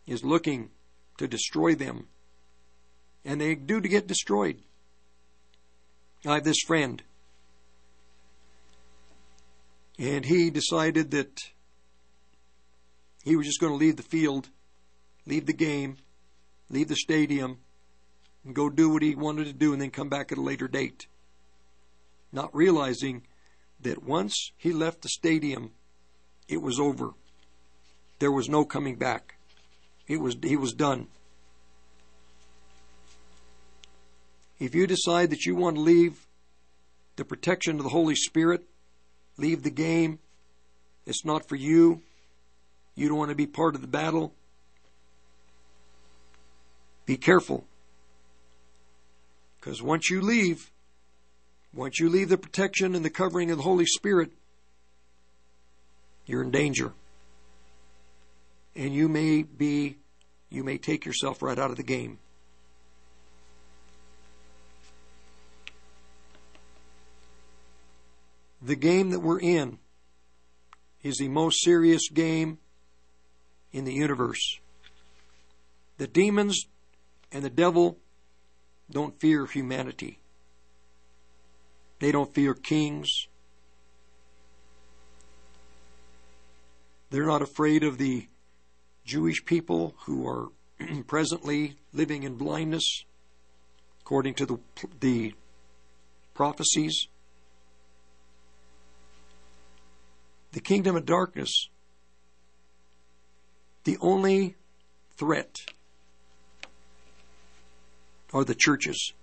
is 0.06 0.24
looking 0.24 0.72
to 1.18 1.28
destroy 1.28 1.76
them. 1.76 2.08
And 3.24 3.40
they 3.40 3.56
do 3.56 3.80
to 3.80 3.88
get 3.88 4.08
destroyed. 4.08 4.62
I 6.26 6.36
have 6.36 6.44
this 6.44 6.62
friend 6.66 7.04
and 10.00 10.26
he 10.26 10.50
decided 10.50 11.12
that 11.12 11.42
he 13.24 13.36
was 13.36 13.48
just 13.48 13.60
going 13.60 13.74
to 13.74 13.78
leave 13.78 13.98
the 13.98 14.04
field, 14.04 14.50
leave 15.26 15.46
the 15.46 15.54
game, 15.54 15.98
leave 16.70 16.88
the 16.88 16.96
stadium, 16.96 17.60
and 18.48 18.56
go 18.56 18.70
do 18.70 18.90
what 18.90 19.04
he 19.04 19.14
wanted 19.14 19.46
to 19.46 19.54
do 19.54 19.74
and 19.74 19.82
then 19.82 19.92
come 19.92 20.08
back 20.08 20.32
at 20.32 20.38
a 20.38 20.42
later 20.42 20.70
date. 20.70 21.06
Not 22.32 22.56
realizing 22.56 23.24
that 23.82 24.04
once 24.04 24.52
he 24.56 24.72
left 24.72 25.02
the 25.02 25.10
stadium, 25.10 25.72
it 26.48 26.62
was 26.62 26.80
over. 26.80 27.12
There 28.20 28.32
was 28.32 28.48
no 28.48 28.64
coming 28.64 28.96
back. 28.96 29.36
It 30.08 30.22
was, 30.22 30.38
he 30.42 30.56
was 30.56 30.74
done. 30.74 31.08
If 34.60 34.74
you 34.74 34.88
decide 34.88 35.30
that 35.32 35.46
you 35.46 35.54
want 35.54 35.76
to 35.76 35.82
leave 35.82 36.26
the 37.18 37.26
protection 37.26 37.78
of 37.78 37.84
the 37.84 37.90
Holy 37.90 38.16
Spirit, 38.16 38.64
leave 39.36 39.64
the 39.64 39.70
game. 39.70 40.20
It's 41.06 41.26
not 41.26 41.50
for 41.50 41.58
you. 41.58 42.02
You 42.96 43.10
don't 43.10 43.18
want 43.18 43.30
to 43.30 43.36
be 43.36 43.46
part 43.46 43.76
of 43.76 43.82
the 43.82 43.88
battle. 43.88 44.34
Be 47.06 47.18
careful. 47.18 47.66
Because 49.68 49.82
once 49.82 50.10
you 50.10 50.22
leave, 50.22 50.72
once 51.74 52.00
you 52.00 52.08
leave 52.08 52.30
the 52.30 52.38
protection 52.38 52.96
and 52.96 53.04
the 53.04 53.10
covering 53.10 53.52
of 53.52 53.58
the 53.58 53.64
Holy 53.64 53.86
Spirit, 53.86 54.32
you're 56.26 56.42
in 56.42 56.52
danger. 56.52 56.94
And 58.78 58.94
you 58.94 59.10
may 59.10 59.44
be 59.44 59.98
you 60.50 60.64
may 60.64 60.78
take 60.78 61.06
yourself 61.06 61.42
right 61.42 61.60
out 61.60 61.70
of 61.70 61.76
the 61.76 61.84
game. 61.84 62.18
The 68.62 68.78
game 68.78 69.10
that 69.10 69.20
we're 69.20 69.42
in 69.42 69.80
is 71.04 71.18
the 71.18 71.28
most 71.28 71.62
serious 71.62 72.08
game 72.08 72.58
in 73.74 73.84
the 73.84 73.94
universe. 73.94 74.62
The 75.98 76.08
demons 76.08 76.68
and 77.34 77.44
the 77.44 77.50
devil 77.50 77.98
don't 78.90 79.20
fear 79.20 79.46
humanity. 79.46 80.20
They 82.00 82.12
don't 82.12 82.34
fear 82.34 82.54
kings. 82.54 83.28
They're 87.10 87.26
not 87.26 87.42
afraid 87.42 87.84
of 87.84 87.98
the 87.98 88.28
Jewish 89.06 89.46
people 89.46 89.96
who 90.06 90.28
are 90.28 90.50
presently 91.08 91.78
living 91.94 92.24
in 92.24 92.36
blindness, 92.36 93.04
according 94.02 94.36
to 94.36 94.46
the, 94.46 94.58
the 95.00 95.34
prophecies. 96.34 97.08
The 100.52 100.60
kingdom 100.60 100.96
of 100.96 101.06
darkness, 101.06 101.70
the 103.84 103.98
only 104.02 104.56
threat 105.18 105.56
are 108.34 108.44
the 108.44 108.56
churches. 108.56 109.14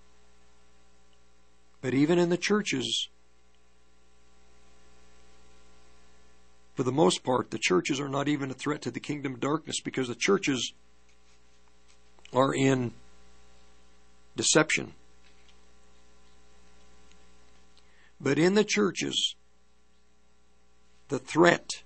But 1.81 1.95
even 1.95 2.19
in 2.19 2.31
the 2.31 2.39
churches, 2.39 3.09
for 6.75 6.83
the 6.83 6.93
most 6.93 7.23
part, 7.23 7.51
the 7.51 7.59
churches 7.59 8.01
are 8.01 8.09
not 8.09 8.29
even 8.29 8.51
a 8.51 8.55
threat 8.55 8.83
to 8.83 8.91
the 8.91 9.01
kingdom 9.01 9.35
of 9.35 9.41
darkness 9.41 9.81
because 9.81 10.09
the 10.09 10.15
churches 10.15 10.73
are 12.33 12.55
in 12.55 12.93
deception. 14.37 14.95
But 18.21 18.39
in 18.39 18.55
the 18.55 18.65
churches, 18.65 19.37
the 21.09 21.19
threat 21.19 21.83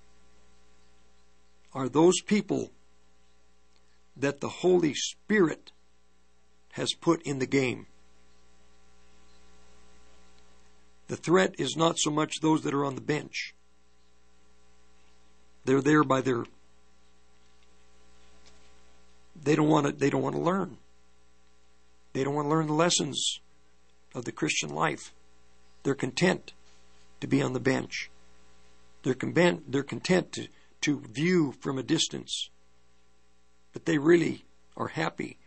are 1.73 1.89
those 1.89 2.21
people 2.21 2.71
that 4.15 4.39
the 4.39 4.49
Holy 4.49 4.93
Spirit 4.93 5.71
has 6.73 6.93
put 6.93 7.21
in 7.23 7.39
the 7.39 7.45
game. 7.45 7.87
The 11.07 11.17
threat 11.17 11.55
is 11.57 11.75
not 11.75 11.97
so 11.97 12.11
much 12.11 12.39
those 12.39 12.61
that 12.63 12.73
are 12.73 12.85
on 12.85 12.95
the 12.95 13.01
bench. 13.01 13.55
They're 15.65 15.81
there 15.81 16.03
by 16.03 16.21
their 16.21 16.45
they 19.41 19.55
don't 19.55 19.69
want 19.69 19.87
to 19.87 19.91
they 19.91 20.09
don't 20.09 20.21
want 20.21 20.35
to 20.35 20.41
learn. 20.41 20.77
They 22.13 22.23
don't 22.23 22.35
want 22.35 22.45
to 22.45 22.49
learn 22.49 22.67
the 22.67 22.73
lessons 22.73 23.39
of 24.13 24.25
the 24.25 24.31
Christian 24.31 24.69
life. 24.69 25.13
They're 25.83 25.95
content 25.95 26.53
to 27.21 27.27
be 27.27 27.41
on 27.41 27.53
the 27.53 27.59
bench. 27.59 28.09
They're 29.03 29.13
content, 29.13 29.71
they're 29.71 29.83
content 29.83 30.31
to, 30.33 30.47
to 30.81 30.99
view 30.99 31.53
from 31.61 31.77
a 31.77 31.83
distance. 31.83 32.49
But 33.73 33.85
they 33.85 33.97
really 33.97 34.45
are 34.75 34.89
happy 34.89 35.38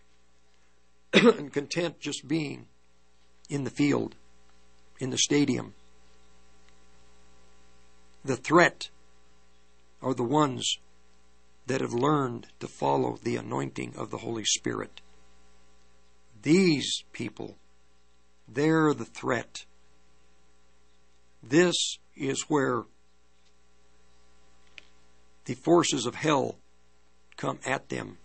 and 1.39 1.53
content 1.53 2.01
just 2.01 2.27
being 2.27 2.67
in 3.49 3.65
the 3.65 3.71
field, 3.71 4.15
in 4.99 5.11
the 5.11 5.19
stadium. 5.19 5.75
The 8.25 8.37
threat 8.37 8.89
are 10.01 10.15
the 10.15 10.23
ones 10.23 10.79
that 11.67 11.81
have 11.81 11.93
learned 11.93 12.47
to 12.61 12.69
follow 12.69 13.19
the 13.23 13.37
anointing 13.37 13.95
of 13.97 14.11
the 14.11 14.19
Holy 14.19 14.45
Spirit. 14.45 15.01
These 16.43 17.05
people, 17.13 17.57
they're 18.49 18.95
the 18.95 19.05
threat. 19.05 19.65
This 21.43 21.99
is 22.17 22.45
where 22.49 22.83
the 25.45 25.55
forces 25.55 26.07
of 26.07 26.15
hell 26.15 26.57
come 27.37 27.59
at 27.67 27.89
them 27.89 28.19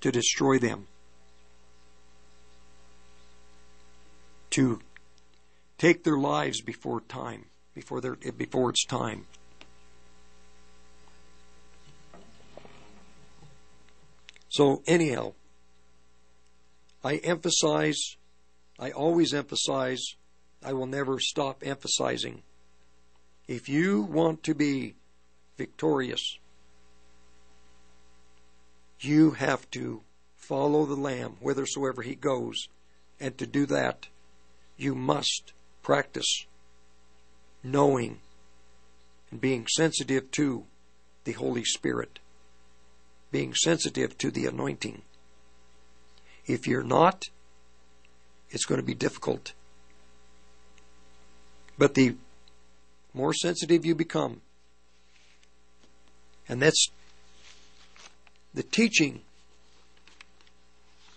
to 0.00 0.10
destroy 0.10 0.58
them, 0.58 0.86
to 4.52 4.80
take 5.78 6.04
their 6.04 6.18
lives 6.18 6.60
before 6.60 7.00
time, 7.02 7.46
before 7.74 8.00
their 8.00 8.14
before 8.14 8.70
it's 8.70 8.84
time. 8.86 9.26
So 14.48 14.82
anyhow, 14.86 15.32
I 17.02 17.16
emphasize, 17.16 18.16
I 18.78 18.90
always 18.90 19.32
emphasize, 19.32 20.02
I 20.62 20.74
will 20.74 20.86
never 20.86 21.18
stop 21.18 21.62
emphasizing. 21.64 22.42
If 23.48 23.68
you 23.68 24.02
want 24.02 24.42
to 24.44 24.54
be 24.54 24.94
victorious, 25.56 26.38
you 29.00 29.32
have 29.32 29.68
to 29.70 30.02
follow 30.36 30.84
the 30.84 30.96
Lamb 30.96 31.32
whithersoever 31.40 32.02
he 32.02 32.14
goes. 32.14 32.68
And 33.18 33.36
to 33.38 33.46
do 33.46 33.66
that, 33.66 34.08
you 34.82 34.94
must 34.94 35.52
practice 35.82 36.46
knowing 37.62 38.18
and 39.30 39.40
being 39.40 39.66
sensitive 39.66 40.30
to 40.32 40.64
the 41.24 41.32
Holy 41.32 41.64
Spirit, 41.64 42.18
being 43.30 43.54
sensitive 43.54 44.18
to 44.18 44.30
the 44.30 44.46
anointing. 44.46 45.02
If 46.46 46.66
you're 46.66 46.82
not, 46.82 47.24
it's 48.50 48.64
going 48.64 48.80
to 48.80 48.86
be 48.86 48.94
difficult. 48.94 49.52
But 51.78 51.94
the 51.94 52.16
more 53.14 53.32
sensitive 53.32 53.86
you 53.86 53.94
become, 53.94 54.40
and 56.48 56.60
that's 56.60 56.88
the 58.52 58.62
teaching 58.62 59.22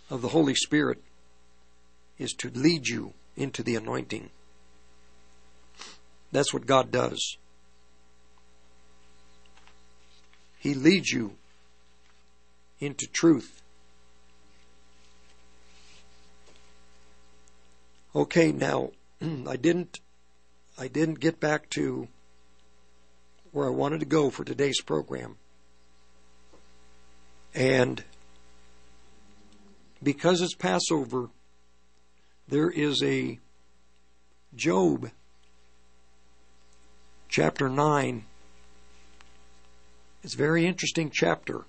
of 0.09 0.21
the 0.21 0.29
Holy 0.29 0.55
Spirit 0.55 1.01
is 2.17 2.31
to 2.33 2.49
lead 2.51 2.87
you 2.87 3.13
into 3.35 3.63
the 3.63 3.75
anointing. 3.75 4.29
That's 6.31 6.53
what 6.53 6.65
God 6.65 6.91
does. 6.91 7.37
He 10.59 10.73
leads 10.73 11.11
you 11.11 11.35
into 12.79 13.07
truth. 13.07 13.61
Okay, 18.15 18.51
now 18.51 18.91
I 19.21 19.57
didn't 19.57 19.99
I 20.77 20.87
didn't 20.87 21.19
get 21.19 21.39
back 21.39 21.69
to 21.71 22.07
where 23.51 23.67
I 23.67 23.71
wanted 23.71 24.01
to 24.01 24.05
go 24.05 24.29
for 24.29 24.43
today's 24.43 24.81
program. 24.81 25.37
And 27.53 28.03
because 30.03 30.41
it's 30.41 30.55
Passover, 30.55 31.29
there 32.47 32.69
is 32.69 33.01
a 33.03 33.39
Job 34.55 35.09
chapter 37.27 37.67
9. 37.67 38.25
It's 40.23 40.33
a 40.33 40.37
very 40.37 40.65
interesting 40.65 41.09
chapter. 41.11 41.65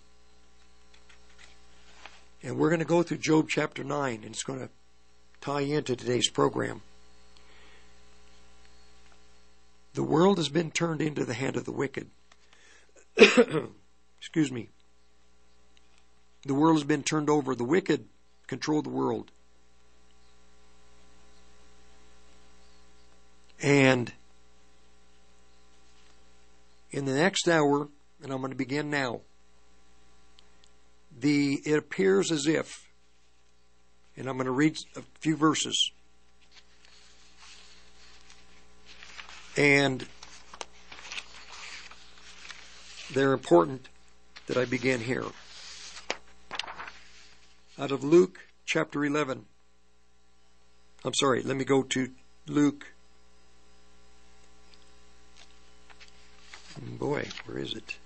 And 2.43 2.59
we're 2.59 2.69
going 2.69 2.81
to 2.81 2.85
go 2.85 3.03
through 3.03 3.19
Job 3.19 3.49
chapter 3.49 3.83
9, 3.83 4.15
and 4.17 4.27
it's 4.27 4.43
going 4.43 4.61
to 4.61 4.69
tie 5.41 5.63
into 5.63 5.97
today's 5.97 6.29
program. 6.29 6.83
The 9.95 10.03
world 10.03 10.37
has 10.37 10.51
been 10.51 10.71
turned 10.71 11.01
into 11.01 11.25
the 11.25 11.35
hand 11.35 11.57
of 11.57 11.65
the 11.65 11.73
wicked. 11.73 12.11
Excuse 14.19 14.53
me. 14.53 14.69
The 16.45 16.55
world 16.55 16.77
has 16.77 16.85
been 16.85 17.03
turned 17.03 17.31
over. 17.31 17.55
The 17.55 17.65
wicked 17.65 18.05
control 18.47 18.83
the 18.83 18.91
world. 18.91 19.33
And 23.63 24.13
in 26.91 27.05
the 27.05 27.15
next 27.15 27.49
hour, 27.49 27.89
and 28.23 28.33
I'm 28.33 28.39
going 28.39 28.51
to 28.51 28.57
begin 28.57 28.91
now, 28.91 29.21
the 31.19 31.61
it 31.65 31.79
appears 31.79 32.31
as 32.31 32.47
if, 32.47 32.89
and 34.17 34.29
I'm 34.29 34.37
going 34.37 34.47
to 34.47 34.53
read 34.53 34.77
a 34.97 35.03
few 35.21 35.37
verses. 35.37 35.91
And 39.57 40.07
they're 43.15 43.33
important 43.33 43.89
that 44.47 44.59
I 44.59 44.67
begin 44.67 45.01
here. 45.01 45.25
Out 47.79 47.91
of 47.91 48.05
Luke 48.05 48.39
chapter 48.67 49.05
11. 49.05 49.47
I'm 51.05 51.15
sorry, 51.15 51.43
let 51.43 51.57
me 51.57 51.65
go 51.65 51.83
to 51.83 52.11
Luke. 52.47 52.87
Boy, 56.83 57.29
where 57.47 57.59
is 57.59 57.75
it? 57.75 57.97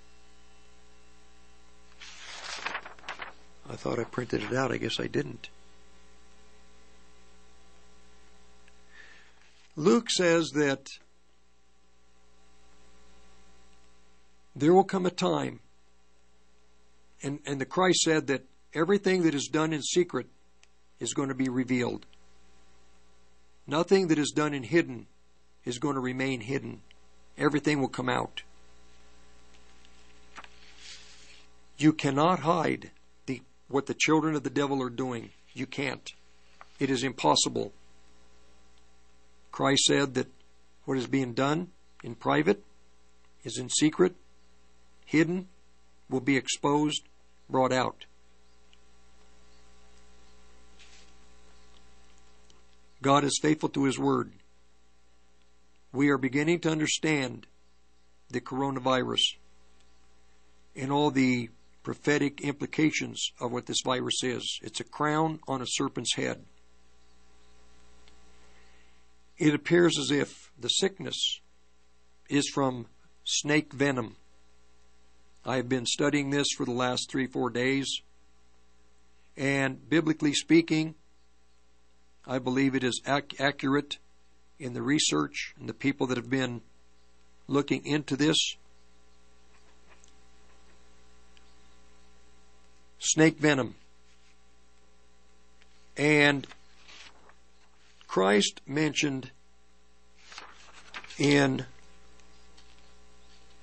I 3.69 3.77
thought 3.77 3.99
I 3.99 4.05
printed 4.05 4.43
it 4.43 4.53
out. 4.53 4.73
I 4.73 4.79
guess 4.79 4.99
I 4.99 5.07
didn't. 5.07 5.49
Luke 9.77 10.11
says 10.11 10.51
that 10.55 10.87
there 14.55 14.75
will 14.75 14.85
come 14.85 15.07
a 15.07 15.11
time, 15.11 15.61
and, 17.23 17.39
and 17.47 17.61
the 17.61 17.65
Christ 17.65 18.01
said 18.01 18.27
that 18.27 18.45
everything 18.75 19.23
that 19.23 19.35
is 19.35 19.49
done 19.49 19.73
in 19.73 19.83
secret 19.83 20.27
is 20.99 21.15
going 21.15 21.29
to 21.29 21.35
be 21.35 21.49
revealed. 21.49 22.07
Nothing 23.67 24.09
that 24.09 24.19
is 24.19 24.33
done 24.33 24.53
in 24.53 24.65
hidden 24.65 25.07
is 25.65 25.79
going 25.79 25.95
to 25.95 26.01
remain 26.01 26.41
hidden. 26.41 26.83
Everything 27.39 27.81
will 27.81 27.89
come 27.89 28.09
out. 28.09 28.43
You 31.81 31.94
cannot 31.94 32.40
hide 32.40 32.90
the, 33.24 33.40
what 33.69 33.86
the 33.86 33.94
children 33.94 34.35
of 34.35 34.43
the 34.43 34.51
devil 34.51 34.82
are 34.82 34.90
doing. 34.90 35.31
You 35.55 35.65
can't. 35.65 36.12
It 36.78 36.90
is 36.90 37.02
impossible. 37.02 37.73
Christ 39.51 39.85
said 39.85 40.12
that 40.12 40.27
what 40.85 40.98
is 40.98 41.07
being 41.07 41.32
done 41.32 41.69
in 42.05 42.16
private 42.16 42.62
is 43.44 43.57
in 43.57 43.70
secret, 43.70 44.15
hidden, 45.07 45.48
will 46.11 46.20
be 46.20 46.36
exposed, 46.36 47.02
brought 47.48 47.73
out. 47.73 48.05
God 53.01 53.24
is 53.24 53.39
faithful 53.40 53.70
to 53.70 53.85
His 53.85 53.98
Word. 53.98 54.32
We 55.94 56.11
are 56.11 56.19
beginning 56.19 56.61
to 56.61 56.70
understand 56.70 57.47
the 58.28 58.43
coronavirus 58.43 59.23
and 60.77 60.93
all 60.93 61.11
the 61.11 61.48
prophetic 61.82 62.40
implications 62.40 63.32
of 63.40 63.52
what 63.52 63.66
this 63.66 63.81
virus 63.85 64.23
is. 64.23 64.59
It's 64.62 64.81
a 64.81 64.85
crown 64.85 65.40
on 65.48 65.62
a 65.62 65.66
serpent's 65.66 66.15
head. 66.15 66.44
It 69.39 69.55
appears 69.55 69.98
as 69.98 70.11
if 70.11 70.51
the 70.59 70.69
sickness 70.69 71.40
is 72.28 72.48
from 72.48 72.86
snake 73.24 73.73
venom. 73.73 74.16
I 75.44 75.57
have 75.57 75.69
been 75.69 75.86
studying 75.86 76.31
this 76.31 76.48
for 76.55 76.66
the 76.66 76.73
last 76.73 77.11
three, 77.11 77.27
four 77.27 77.48
days. 77.48 78.02
And 79.36 79.89
biblically 79.89 80.35
speaking, 80.35 80.94
I 82.27 82.39
believe 82.39 82.74
it 82.74 82.85
is 82.85 83.01
ac- 83.07 83.39
accurate 83.39 83.98
in 84.59 84.74
the 84.74 84.82
research 84.82 85.55
and 85.59 85.69
the 85.69 85.74
people 85.74 86.07
that 86.09 86.19
have 86.19 86.28
been 86.28 86.61
looking 87.48 87.85
into 87.86 88.16
this. 88.16 88.57
Snake 93.01 93.39
venom. 93.39 93.75
And 95.97 96.47
Christ 98.07 98.61
mentioned 98.67 99.31
in 101.19 101.67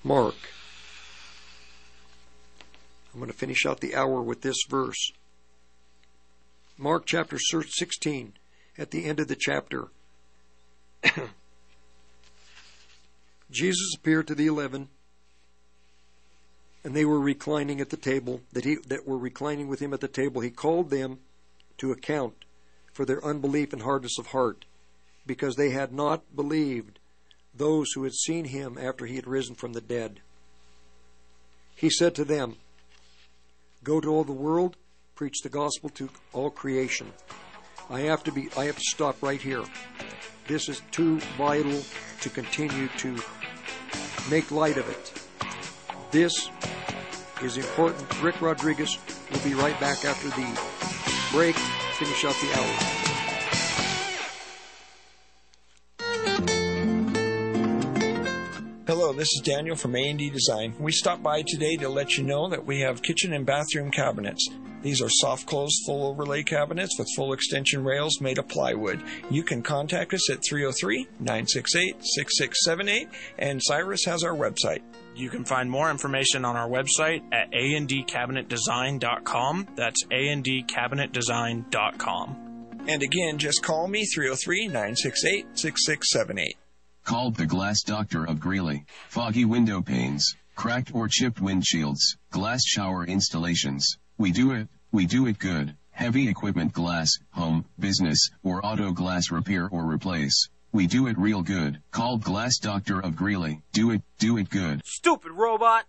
Mark. 0.03 0.35
I'm 3.13 3.19
going 3.19 3.31
to 3.31 3.37
finish 3.37 3.65
out 3.65 3.79
the 3.79 3.95
hour 3.95 4.21
with 4.21 4.41
this 4.41 4.57
verse. 4.69 5.11
Mark 6.77 7.05
chapter 7.05 7.39
16, 7.39 8.33
at 8.77 8.91
the 8.91 9.05
end 9.05 9.19
of 9.19 9.27
the 9.27 9.35
chapter. 9.35 9.87
Jesus 13.49 13.95
appeared 13.97 14.27
to 14.27 14.35
the 14.35 14.45
eleven, 14.45 14.89
and 16.87 16.95
they 16.95 17.03
were 17.03 17.19
reclining 17.19 17.81
at 17.81 17.89
the 17.89 17.97
table, 17.97 18.39
that, 18.53 18.63
he, 18.63 18.77
that 18.87 19.05
were 19.05 19.17
reclining 19.17 19.67
with 19.67 19.81
him 19.81 19.93
at 19.93 19.99
the 19.99 20.07
table. 20.07 20.39
He 20.39 20.49
called 20.49 20.89
them 20.89 21.19
to 21.79 21.91
account 21.91 22.45
for 22.93 23.03
their 23.03 23.21
unbelief 23.25 23.73
and 23.73 23.81
hardness 23.81 24.17
of 24.17 24.27
heart, 24.27 24.63
because 25.25 25.57
they 25.57 25.71
had 25.71 25.91
not 25.91 26.33
believed 26.33 26.99
those 27.53 27.91
who 27.91 28.05
had 28.05 28.13
seen 28.13 28.45
him 28.45 28.77
after 28.77 29.05
he 29.05 29.17
had 29.17 29.27
risen 29.27 29.53
from 29.53 29.73
the 29.73 29.81
dead. 29.81 30.21
He 31.75 31.89
said 31.89 32.15
to 32.15 32.23
them, 32.23 32.55
Go 33.83 33.99
to 33.99 34.07
all 34.07 34.23
the 34.23 34.31
world, 34.31 34.77
preach 35.13 35.41
the 35.43 35.49
gospel 35.49 35.89
to 35.89 36.09
all 36.31 36.49
creation. 36.49 37.11
I 37.89 37.99
have 38.03 38.23
to 38.23 38.31
be 38.31 38.47
I 38.55 38.63
have 38.63 38.77
to 38.77 38.91
stop 38.93 39.21
right 39.21 39.41
here. 39.41 39.65
This 40.47 40.69
is 40.69 40.81
too 40.91 41.19
vital 41.37 41.81
to 42.21 42.29
continue 42.29 42.87
to 42.99 43.17
make 44.31 44.51
light 44.51 44.77
of 44.77 44.87
it. 44.89 45.21
This 46.11 46.49
is 47.41 47.57
important. 47.57 48.21
Rick 48.21 48.41
Rodriguez 48.41 48.97
will 49.31 49.39
be 49.39 49.53
right 49.53 49.79
back 49.79 50.03
after 50.05 50.27
the 50.29 50.45
break 51.31 51.55
finish 51.55 52.25
out 52.25 52.35
the 52.41 52.53
hour. 52.57 52.73
Hello, 58.87 59.13
this 59.13 59.31
is 59.33 59.41
Daniel 59.43 59.75
from 59.75 59.95
A&D 59.95 60.29
Design. 60.29 60.73
We 60.79 60.91
stopped 60.91 61.21
by 61.21 61.43
today 61.45 61.75
to 61.77 61.89
let 61.89 62.17
you 62.17 62.23
know 62.23 62.49
that 62.49 62.65
we 62.65 62.79
have 62.79 63.03
kitchen 63.03 63.33
and 63.33 63.45
bathroom 63.45 63.91
cabinets. 63.91 64.49
These 64.81 65.01
are 65.01 65.09
soft 65.09 65.45
close 65.47 65.83
full 65.85 66.07
overlay 66.07 66.43
cabinets 66.43 66.97
with 66.97 67.09
full 67.15 67.33
extension 67.33 67.83
rails 67.83 68.21
made 68.21 68.37
of 68.37 68.47
plywood. 68.47 69.03
You 69.29 69.43
can 69.43 69.61
contact 69.61 70.13
us 70.13 70.29
at 70.29 70.39
303-968-6678 70.49 73.09
and 73.39 73.61
Cyrus 73.61 74.05
has 74.05 74.23
our 74.23 74.35
website. 74.35 74.83
You 75.17 75.29
can 75.31 75.45
find 75.45 75.67
more 75.69 75.89
information 75.89 76.45
on 76.45 76.55
our 76.55 76.69
website 76.69 77.23
at 77.33 77.51
andcabinetdesign.com. 77.51 79.67
That's 79.75 80.05
andcabinetdesign.com. 80.05 82.43
And 82.87 83.03
again, 83.03 83.37
just 83.39 83.63
call 83.63 83.87
me 83.87 84.05
303-968-6678. 84.15 86.51
Called 87.03 87.35
the 87.35 87.47
Glass 87.47 87.81
Doctor 87.81 88.25
of 88.25 88.39
Greeley. 88.39 88.85
Foggy 89.09 89.45
window 89.45 89.81
panes, 89.81 90.35
cracked 90.55 90.93
or 90.93 91.07
chipped 91.07 91.41
windshields, 91.41 92.15
glass 92.29 92.63
shower 92.63 93.03
installations. 93.03 93.97
We 94.19 94.31
do 94.31 94.51
it, 94.51 94.67
we 94.91 95.07
do 95.07 95.25
it 95.25 95.39
good. 95.39 95.75
Heavy 95.91 96.29
equipment 96.29 96.73
glass, 96.73 97.17
home, 97.31 97.65
business, 97.79 98.29
or 98.43 98.63
auto 98.63 98.91
glass 98.91 99.31
repair 99.31 99.67
or 99.67 99.83
replace. 99.83 100.47
We 100.77 100.85
do 100.85 101.07
it 101.07 101.17
real 101.17 101.41
good. 101.41 101.81
Called 101.89 102.23
Glass 102.23 102.59
Doctor 102.59 102.99
of 102.99 103.15
Greeley. 103.15 103.63
Do 103.73 103.89
it, 103.89 104.03
do 104.19 104.37
it 104.37 104.51
good. 104.51 104.85
Stupid 104.85 105.31
robot! 105.31 105.85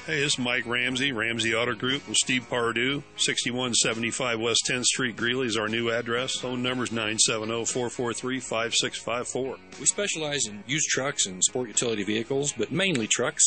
Hey, 0.05 0.19
this 0.19 0.33
is 0.33 0.39
Mike 0.39 0.65
Ramsey, 0.65 1.13
Ramsey 1.13 1.55
Auto 1.55 1.75
Group 1.75 2.05
with 2.09 2.17
Steve 2.17 2.45
Pardue. 2.49 3.01
6175 3.15 4.37
West 4.37 4.69
10th 4.69 4.83
Street, 4.83 5.15
Greeley 5.15 5.47
is 5.47 5.55
our 5.55 5.69
new 5.69 5.91
address. 5.91 6.35
Phone 6.35 6.61
number 6.61 6.83
is 6.83 6.89
970-443-5654. 6.89 9.57
We 9.79 9.85
specialize 9.85 10.45
in 10.45 10.61
used 10.67 10.89
trucks 10.89 11.25
and 11.25 11.41
sport 11.41 11.69
utility 11.69 12.03
vehicles, 12.03 12.51
but 12.51 12.69
mainly 12.69 13.07
trucks. 13.07 13.45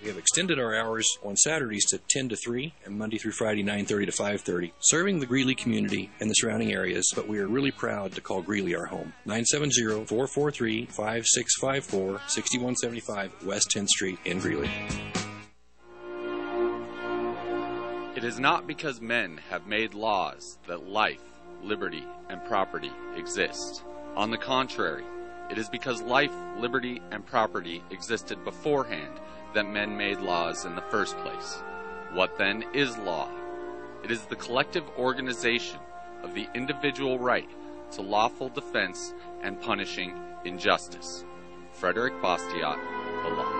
We 0.00 0.08
have 0.08 0.16
extended 0.16 0.58
our 0.58 0.74
hours 0.74 1.06
on 1.22 1.36
Saturdays 1.36 1.84
to 1.90 1.98
10 2.08 2.30
to 2.30 2.36
3 2.36 2.72
and 2.86 2.96
Monday 2.96 3.18
through 3.18 3.32
Friday 3.32 3.62
9:30 3.62 4.06
to 4.06 4.12
5:30, 4.12 4.72
serving 4.80 5.20
the 5.20 5.26
Greeley 5.26 5.54
community 5.54 6.08
and 6.20 6.30
the 6.30 6.34
surrounding 6.36 6.72
areas, 6.72 7.12
but 7.14 7.28
we 7.28 7.38
are 7.38 7.48
really 7.48 7.70
proud 7.70 8.14
to 8.14 8.22
call 8.22 8.40
Greeley 8.40 8.74
our 8.74 8.86
home. 8.86 9.12
970-443-5654, 9.26 12.20
6175 12.28 13.30
West 13.44 13.68
10th 13.74 13.90
Street 13.90 14.18
in 14.24 14.38
Greeley. 14.38 14.70
It 18.18 18.24
is 18.24 18.40
not 18.40 18.66
because 18.66 19.00
men 19.00 19.38
have 19.48 19.68
made 19.68 19.94
laws 19.94 20.58
that 20.66 20.88
life, 20.88 21.22
liberty, 21.62 22.02
and 22.28 22.44
property 22.46 22.90
exist. 23.14 23.84
On 24.16 24.32
the 24.32 24.36
contrary, 24.36 25.04
it 25.52 25.56
is 25.56 25.68
because 25.68 26.02
life, 26.02 26.32
liberty, 26.58 27.00
and 27.12 27.24
property 27.24 27.80
existed 27.92 28.42
beforehand 28.42 29.20
that 29.54 29.70
men 29.70 29.96
made 29.96 30.18
laws 30.18 30.64
in 30.64 30.74
the 30.74 30.82
first 30.90 31.16
place. 31.18 31.62
What 32.12 32.36
then 32.36 32.64
is 32.74 32.98
law? 32.98 33.30
It 34.02 34.10
is 34.10 34.22
the 34.22 34.34
collective 34.34 34.88
organization 34.98 35.78
of 36.24 36.34
the 36.34 36.48
individual 36.56 37.20
right 37.20 37.48
to 37.92 38.02
lawful 38.02 38.48
defense 38.48 39.14
and 39.42 39.60
punishing 39.60 40.20
injustice. 40.44 41.24
Frederick 41.70 42.14
Bastiat, 42.20 42.80
The 43.22 43.30
Law. 43.30 43.57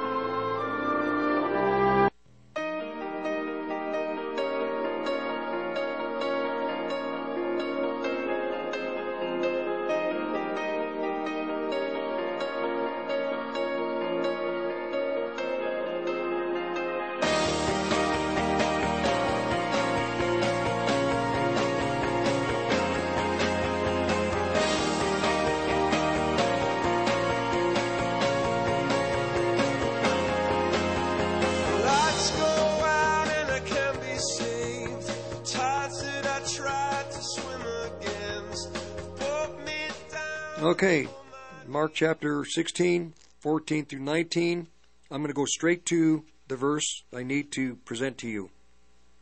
Chapter 41.98 42.44
16, 42.44 43.12
14 43.40 43.84
through 43.84 43.98
19. 43.98 44.68
I'm 45.10 45.20
going 45.20 45.26
to 45.26 45.34
go 45.34 45.46
straight 45.46 45.84
to 45.86 46.22
the 46.46 46.54
verse 46.54 47.02
I 47.12 47.24
need 47.24 47.50
to 47.52 47.74
present 47.84 48.18
to 48.18 48.28
you. 48.28 48.50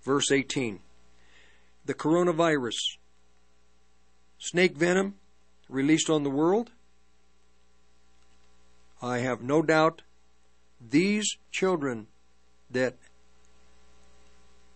Verse 0.02 0.30
18. 0.30 0.80
The 1.86 1.94
coronavirus, 1.94 2.98
snake 4.38 4.76
venom 4.76 5.14
released 5.70 6.10
on 6.10 6.22
the 6.22 6.28
world. 6.28 6.72
I 9.00 9.20
have 9.20 9.40
no 9.40 9.62
doubt 9.62 10.02
these 10.78 11.38
children 11.50 12.08
that 12.70 12.96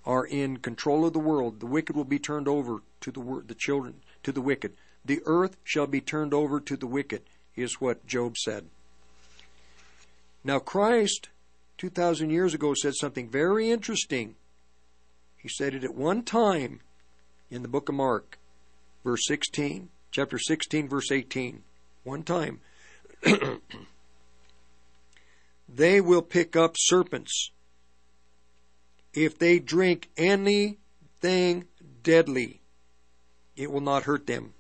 are 0.07 0.25
in 0.25 0.57
control 0.57 1.05
of 1.05 1.13
the 1.13 1.19
world, 1.19 1.61
the 1.61 1.67
wicked 1.67 1.95
will 1.95 2.05
be 2.05 2.19
turned 2.19 2.49
over 2.49 2.79
to 3.03 3.13
the 3.13 3.43
the 3.47 3.55
children 3.55 3.97
to 4.23 4.33
the 4.33 4.41
wicked. 4.41 4.73
The 5.05 5.21
earth 5.27 5.59
shall 5.65 5.87
be 5.87 6.01
turned 6.01 6.33
over 6.33 6.61
to 6.61 6.77
the 6.79 6.87
wicked, 6.87 7.23
is 7.61 7.81
what 7.81 8.07
Job 8.07 8.37
said. 8.37 8.67
Now 10.43 10.59
Christ, 10.59 11.29
two 11.79 11.91
thousand 11.91 12.31
years 12.31 12.55
ago, 12.55 12.75
said 12.75 12.95
something 12.95 13.29
very 13.29 13.71
interesting. 13.71 14.37
He 15.37 15.49
said 15.49 15.75
it 15.75 15.85
at 15.85 15.95
one 15.95 16.23
time 16.23 16.81
in 17.51 17.63
the 17.63 17.69
book 17.69 17.89
of 17.89 17.95
Mark, 17.95 18.39
verse 19.05 19.27
sixteen, 19.27 19.91
chapter 20.11 20.39
sixteen, 20.39 20.89
verse 20.89 21.11
eighteen. 21.11 21.63
One 22.05 22.23
time. 22.23 22.61
they 25.69 26.01
will 26.01 26.23
pick 26.23 26.57
up 26.57 26.75
serpents 26.79 27.51
if 29.13 29.39
they 29.39 29.59
drink 29.59 30.09
anything 30.17 31.67
deadly, 32.03 32.61
it 33.57 33.71
will 33.71 33.81
not 33.81 34.05
hurt 34.05 34.27
them. 34.27 34.55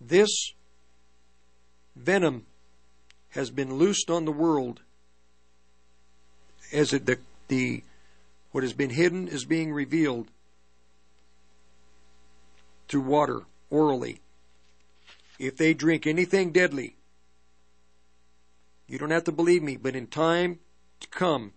This 0.00 0.52
venom 1.98 2.46
has 3.30 3.50
been 3.50 3.74
loosed 3.74 4.10
on 4.10 4.24
the 4.24 4.32
world 4.32 4.80
as 6.72 6.92
it, 6.92 7.06
the, 7.06 7.18
the 7.48 7.82
what 8.52 8.62
has 8.64 8.72
been 8.72 8.90
hidden 8.90 9.28
is 9.28 9.44
being 9.44 9.72
revealed 9.72 10.28
through 12.88 13.02
water 13.02 13.42
orally. 13.70 14.20
If 15.38 15.56
they 15.56 15.74
drink 15.74 16.06
anything 16.06 16.52
deadly, 16.52 16.96
you 18.86 18.98
don't 18.98 19.10
have 19.10 19.24
to 19.24 19.32
believe 19.32 19.62
me, 19.62 19.76
but 19.76 19.94
in 19.94 20.06
time 20.06 20.58
to 21.00 21.08
come, 21.08 21.52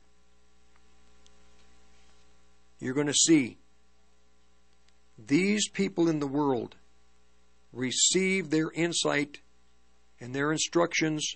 you're 2.79 2.93
going 2.93 3.07
to 3.07 3.13
see 3.13 3.57
these 5.17 5.69
people 5.69 6.09
in 6.09 6.19
the 6.19 6.27
world 6.27 6.75
receive 7.71 8.49
their 8.49 8.69
insight 8.71 9.39
and 10.21 10.33
their 10.33 10.51
instructions 10.51 11.35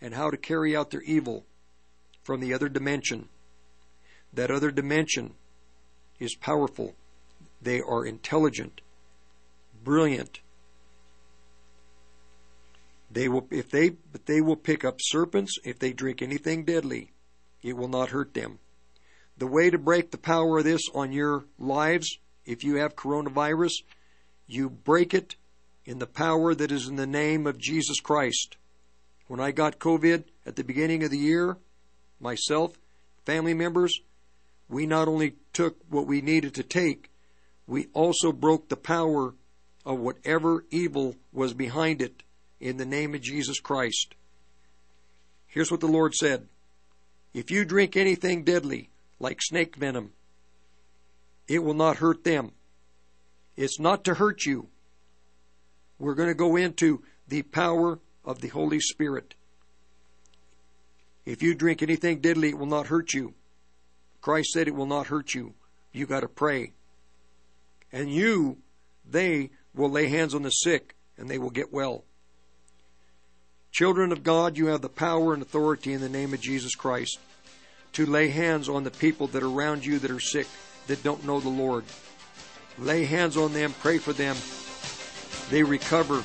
and 0.00 0.14
how 0.14 0.30
to 0.30 0.36
carry 0.36 0.74
out 0.74 0.90
their 0.90 1.02
evil 1.02 1.44
from 2.22 2.40
the 2.40 2.54
other 2.54 2.68
dimension. 2.68 3.28
That 4.32 4.50
other 4.50 4.70
dimension 4.70 5.34
is 6.18 6.36
powerful. 6.36 6.94
They 7.60 7.80
are 7.80 8.06
intelligent, 8.06 8.80
brilliant. 9.84 10.40
They 13.10 13.28
will 13.28 13.46
if 13.50 13.70
they 13.70 13.90
but 13.90 14.24
they 14.24 14.40
will 14.40 14.56
pick 14.56 14.84
up 14.84 14.96
serpents 15.00 15.58
if 15.64 15.78
they 15.78 15.92
drink 15.92 16.22
anything 16.22 16.64
deadly. 16.64 17.10
It 17.62 17.76
will 17.76 17.88
not 17.88 18.10
hurt 18.10 18.32
them. 18.32 18.58
The 19.36 19.46
way 19.46 19.70
to 19.70 19.78
break 19.78 20.10
the 20.10 20.18
power 20.18 20.58
of 20.58 20.64
this 20.64 20.82
on 20.94 21.12
your 21.12 21.44
lives, 21.58 22.18
if 22.46 22.64
you 22.64 22.76
have 22.76 22.96
coronavirus, 22.96 23.72
you 24.46 24.70
break 24.70 25.14
it 25.14 25.36
in 25.84 25.98
the 25.98 26.06
power 26.06 26.54
that 26.54 26.70
is 26.70 26.88
in 26.88 26.96
the 26.96 27.06
name 27.06 27.46
of 27.46 27.58
Jesus 27.58 28.00
Christ. 28.00 28.56
When 29.26 29.40
I 29.40 29.50
got 29.50 29.78
COVID 29.78 30.24
at 30.46 30.56
the 30.56 30.64
beginning 30.64 31.02
of 31.02 31.10
the 31.10 31.18
year, 31.18 31.56
myself, 32.20 32.72
family 33.24 33.54
members, 33.54 34.00
we 34.68 34.86
not 34.86 35.08
only 35.08 35.34
took 35.52 35.76
what 35.88 36.06
we 36.06 36.20
needed 36.20 36.54
to 36.54 36.62
take, 36.62 37.10
we 37.66 37.88
also 37.92 38.32
broke 38.32 38.68
the 38.68 38.76
power 38.76 39.34
of 39.84 39.98
whatever 39.98 40.64
evil 40.70 41.16
was 41.32 41.54
behind 41.54 42.00
it 42.00 42.22
in 42.60 42.76
the 42.76 42.86
name 42.86 43.14
of 43.14 43.20
Jesus 43.20 43.60
Christ. 43.60 44.14
Here's 45.46 45.70
what 45.70 45.80
the 45.80 45.86
Lord 45.88 46.14
said 46.14 46.48
If 47.34 47.50
you 47.50 47.64
drink 47.64 47.96
anything 47.96 48.44
deadly, 48.44 48.90
like 49.18 49.40
snake 49.42 49.76
venom, 49.76 50.12
it 51.48 51.62
will 51.62 51.74
not 51.74 51.96
hurt 51.96 52.24
them. 52.24 52.52
It's 53.56 53.78
not 53.78 54.04
to 54.04 54.14
hurt 54.14 54.46
you. 54.46 54.68
We're 56.02 56.16
going 56.16 56.30
to 56.30 56.34
go 56.34 56.56
into 56.56 57.00
the 57.28 57.42
power 57.42 58.00
of 58.24 58.40
the 58.40 58.48
Holy 58.48 58.80
Spirit. 58.80 59.36
If 61.24 61.44
you 61.44 61.54
drink 61.54 61.80
anything 61.80 62.18
deadly, 62.18 62.48
it 62.48 62.58
will 62.58 62.66
not 62.66 62.88
hurt 62.88 63.14
you. 63.14 63.34
Christ 64.20 64.50
said 64.50 64.66
it 64.66 64.74
will 64.74 64.86
not 64.86 65.06
hurt 65.06 65.32
you. 65.32 65.54
You 65.92 66.06
got 66.06 66.20
to 66.20 66.28
pray. 66.28 66.72
And 67.92 68.12
you, 68.12 68.58
they 69.08 69.50
will 69.76 69.90
lay 69.90 70.08
hands 70.08 70.34
on 70.34 70.42
the 70.42 70.50
sick 70.50 70.96
and 71.16 71.30
they 71.30 71.38
will 71.38 71.50
get 71.50 71.72
well. 71.72 72.02
Children 73.70 74.10
of 74.10 74.24
God, 74.24 74.58
you 74.58 74.66
have 74.66 74.82
the 74.82 74.88
power 74.88 75.32
and 75.32 75.40
authority 75.40 75.92
in 75.92 76.00
the 76.00 76.08
name 76.08 76.34
of 76.34 76.40
Jesus 76.40 76.74
Christ 76.74 77.20
to 77.92 78.06
lay 78.06 78.26
hands 78.26 78.68
on 78.68 78.82
the 78.82 78.90
people 78.90 79.28
that 79.28 79.44
are 79.44 79.48
around 79.48 79.86
you 79.86 80.00
that 80.00 80.10
are 80.10 80.18
sick, 80.18 80.48
that 80.88 81.04
don't 81.04 81.24
know 81.24 81.38
the 81.38 81.48
Lord. 81.48 81.84
Lay 82.76 83.04
hands 83.04 83.36
on 83.36 83.52
them, 83.52 83.72
pray 83.78 83.98
for 83.98 84.12
them. 84.12 84.34
They 85.50 85.62
recover. 85.62 86.24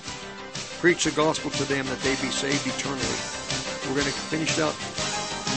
Preach 0.79 1.03
the 1.05 1.11
gospel 1.11 1.49
to 1.51 1.63
them 1.65 1.85
that 1.87 1.99
they 1.99 2.15
be 2.21 2.29
saved 2.29 2.65
eternally. 2.67 3.01
We're 3.87 3.95
going 4.01 4.05
to 4.05 4.11
finish 4.29 4.59
out 4.59 4.73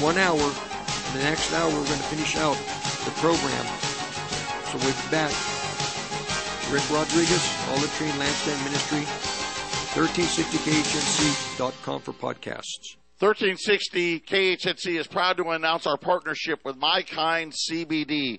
one 0.00 0.18
hour. 0.18 0.40
In 0.40 1.12
the 1.18 1.24
next 1.24 1.52
hour, 1.52 1.68
we're 1.68 1.84
going 1.84 1.98
to 1.98 2.10
finish 2.10 2.36
out 2.36 2.56
the 3.04 3.10
program. 3.20 3.66
So 4.70 4.78
we'll 4.78 4.94
be 4.94 5.10
back. 5.10 5.34
Rick 6.70 6.88
Rodriguez, 6.90 7.42
Olive 7.70 7.92
Tree 7.98 8.08
and 8.08 8.20
Lampstand 8.20 8.64
Ministry, 8.64 9.04
1360khnc.com 9.98 12.00
for 12.00 12.12
podcasts. 12.12 12.96
1360 13.18 14.20
KHNC 14.20 14.98
is 14.98 15.06
proud 15.06 15.36
to 15.36 15.50
announce 15.50 15.86
our 15.86 15.98
partnership 15.98 16.60
with 16.64 16.76
My 16.76 17.02
Kind 17.02 17.52
CBD. 17.52 18.38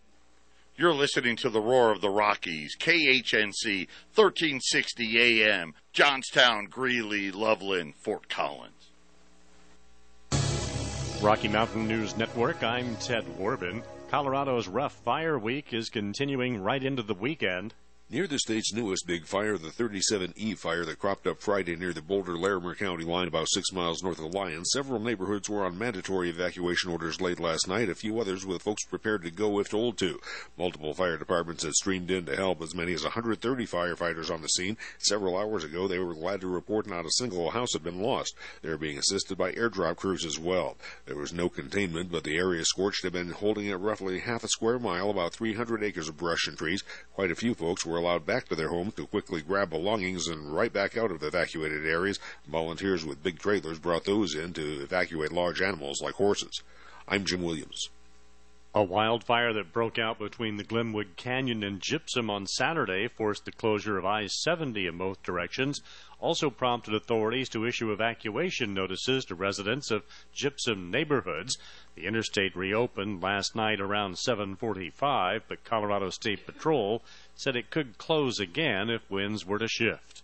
You're 0.81 0.95
listening 0.95 1.35
to 1.35 1.49
the 1.51 1.61
Roar 1.61 1.91
of 1.91 2.01
the 2.01 2.09
Rockies, 2.09 2.75
KHNC, 2.75 3.87
1360 4.15 5.43
AM, 5.43 5.75
Johnstown, 5.93 6.65
Greeley, 6.71 7.29
Loveland, 7.29 7.93
Fort 8.03 8.27
Collins. 8.27 8.89
Rocky 11.21 11.49
Mountain 11.49 11.87
News 11.87 12.17
Network, 12.17 12.63
I'm 12.63 12.95
Ted 12.95 13.25
Warbin. 13.37 13.83
Colorado's 14.09 14.67
rough 14.67 14.93
fire 15.05 15.37
week 15.37 15.71
is 15.71 15.89
continuing 15.89 16.59
right 16.59 16.83
into 16.83 17.03
the 17.03 17.13
weekend. 17.13 17.75
Near 18.11 18.27
the 18.27 18.39
state's 18.39 18.73
newest 18.73 19.07
big 19.07 19.25
fire, 19.25 19.57
the 19.57 19.69
37E 19.69 20.57
fire 20.57 20.83
that 20.83 20.99
cropped 20.99 21.25
up 21.25 21.39
Friday 21.39 21.77
near 21.77 21.93
the 21.93 22.01
Boulder 22.01 22.37
Larimer 22.37 22.75
County 22.75 23.05
line 23.05 23.29
about 23.29 23.47
six 23.49 23.71
miles 23.71 24.03
north 24.03 24.19
of 24.19 24.33
Lyons, 24.33 24.71
several 24.73 24.99
neighborhoods 24.99 25.49
were 25.49 25.63
on 25.63 25.77
mandatory 25.77 26.29
evacuation 26.29 26.91
orders 26.91 27.21
late 27.21 27.39
last 27.39 27.69
night, 27.69 27.87
a 27.87 27.95
few 27.95 28.19
others 28.19 28.45
with 28.45 28.63
folks 28.63 28.83
prepared 28.83 29.23
to 29.23 29.31
go 29.31 29.59
if 29.61 29.69
told 29.69 29.97
to. 29.99 30.19
Multiple 30.57 30.93
fire 30.93 31.15
departments 31.15 31.63
had 31.63 31.71
streamed 31.71 32.11
in 32.11 32.25
to 32.25 32.35
help, 32.35 32.61
as 32.61 32.75
many 32.75 32.91
as 32.91 33.03
130 33.03 33.65
firefighters 33.65 34.29
on 34.29 34.41
the 34.41 34.49
scene. 34.49 34.75
Several 34.97 35.37
hours 35.37 35.63
ago, 35.63 35.87
they 35.87 35.99
were 35.99 36.13
glad 36.13 36.41
to 36.41 36.47
report 36.47 36.87
not 36.87 37.05
a 37.05 37.11
single 37.11 37.51
house 37.51 37.71
had 37.71 37.83
been 37.83 38.01
lost. 38.01 38.35
They're 38.61 38.77
being 38.77 38.97
assisted 38.97 39.37
by 39.37 39.53
airdrop 39.53 39.95
crews 39.95 40.25
as 40.25 40.37
well. 40.37 40.75
There 41.05 41.15
was 41.15 41.31
no 41.31 41.47
containment, 41.47 42.11
but 42.11 42.25
the 42.25 42.35
area 42.35 42.65
scorched 42.65 43.03
had 43.03 43.13
been 43.13 43.29
holding 43.29 43.69
at 43.69 43.79
roughly 43.79 44.19
half 44.19 44.43
a 44.43 44.49
square 44.49 44.79
mile, 44.79 45.09
about 45.09 45.31
300 45.31 45.81
acres 45.81 46.09
of 46.09 46.17
brush 46.17 46.45
and 46.47 46.57
trees. 46.57 46.83
Quite 47.13 47.31
a 47.31 47.35
few 47.35 47.53
folks 47.53 47.85
were 47.85 48.00
allowed 48.01 48.25
back 48.25 48.47
to 48.49 48.55
their 48.55 48.69
homes 48.69 48.95
to 48.95 49.05
quickly 49.05 49.41
grab 49.41 49.69
belongings 49.69 50.27
and 50.27 50.53
right 50.53 50.73
back 50.73 50.97
out 50.97 51.11
of 51.11 51.19
the 51.19 51.27
evacuated 51.27 51.85
areas. 51.85 52.19
Volunteers 52.47 53.05
with 53.05 53.23
big 53.23 53.39
trailers 53.39 53.79
brought 53.79 54.05
those 54.05 54.35
in 54.35 54.53
to 54.53 54.81
evacuate 54.81 55.31
large 55.31 55.61
animals 55.61 56.01
like 56.01 56.15
horses. 56.15 56.63
I'm 57.07 57.25
Jim 57.25 57.43
Williams. 57.43 57.89
A 58.73 58.81
wildfire 58.81 59.51
that 59.51 59.73
broke 59.73 59.99
out 59.99 60.17
between 60.17 60.55
the 60.55 60.63
Glenwood 60.63 61.17
Canyon 61.17 61.61
and 61.61 61.81
Gypsum 61.81 62.29
on 62.29 62.47
Saturday 62.47 63.09
forced 63.09 63.43
the 63.43 63.51
closure 63.51 63.97
of 63.97 64.05
I 64.05 64.27
70 64.27 64.87
in 64.87 64.97
both 64.97 65.21
directions. 65.23 65.81
Also 66.21 66.49
prompted 66.49 66.95
authorities 66.95 67.49
to 67.49 67.65
issue 67.65 67.91
evacuation 67.91 68.73
notices 68.73 69.25
to 69.25 69.35
residents 69.35 69.91
of 69.91 70.05
Gypsum 70.31 70.89
neighborhoods. 70.89 71.57
The 71.95 72.05
interstate 72.05 72.55
reopened 72.55 73.21
last 73.21 73.57
night 73.57 73.81
around 73.81 74.15
7:45, 74.15 75.41
but 75.49 75.65
Colorado 75.65 76.09
State 76.09 76.45
Patrol 76.45 77.03
said 77.41 77.55
it 77.55 77.71
could 77.71 77.97
close 77.97 78.39
again 78.39 78.89
if 78.89 79.09
winds 79.09 79.45
were 79.45 79.57
to 79.57 79.67
shift. 79.67 80.21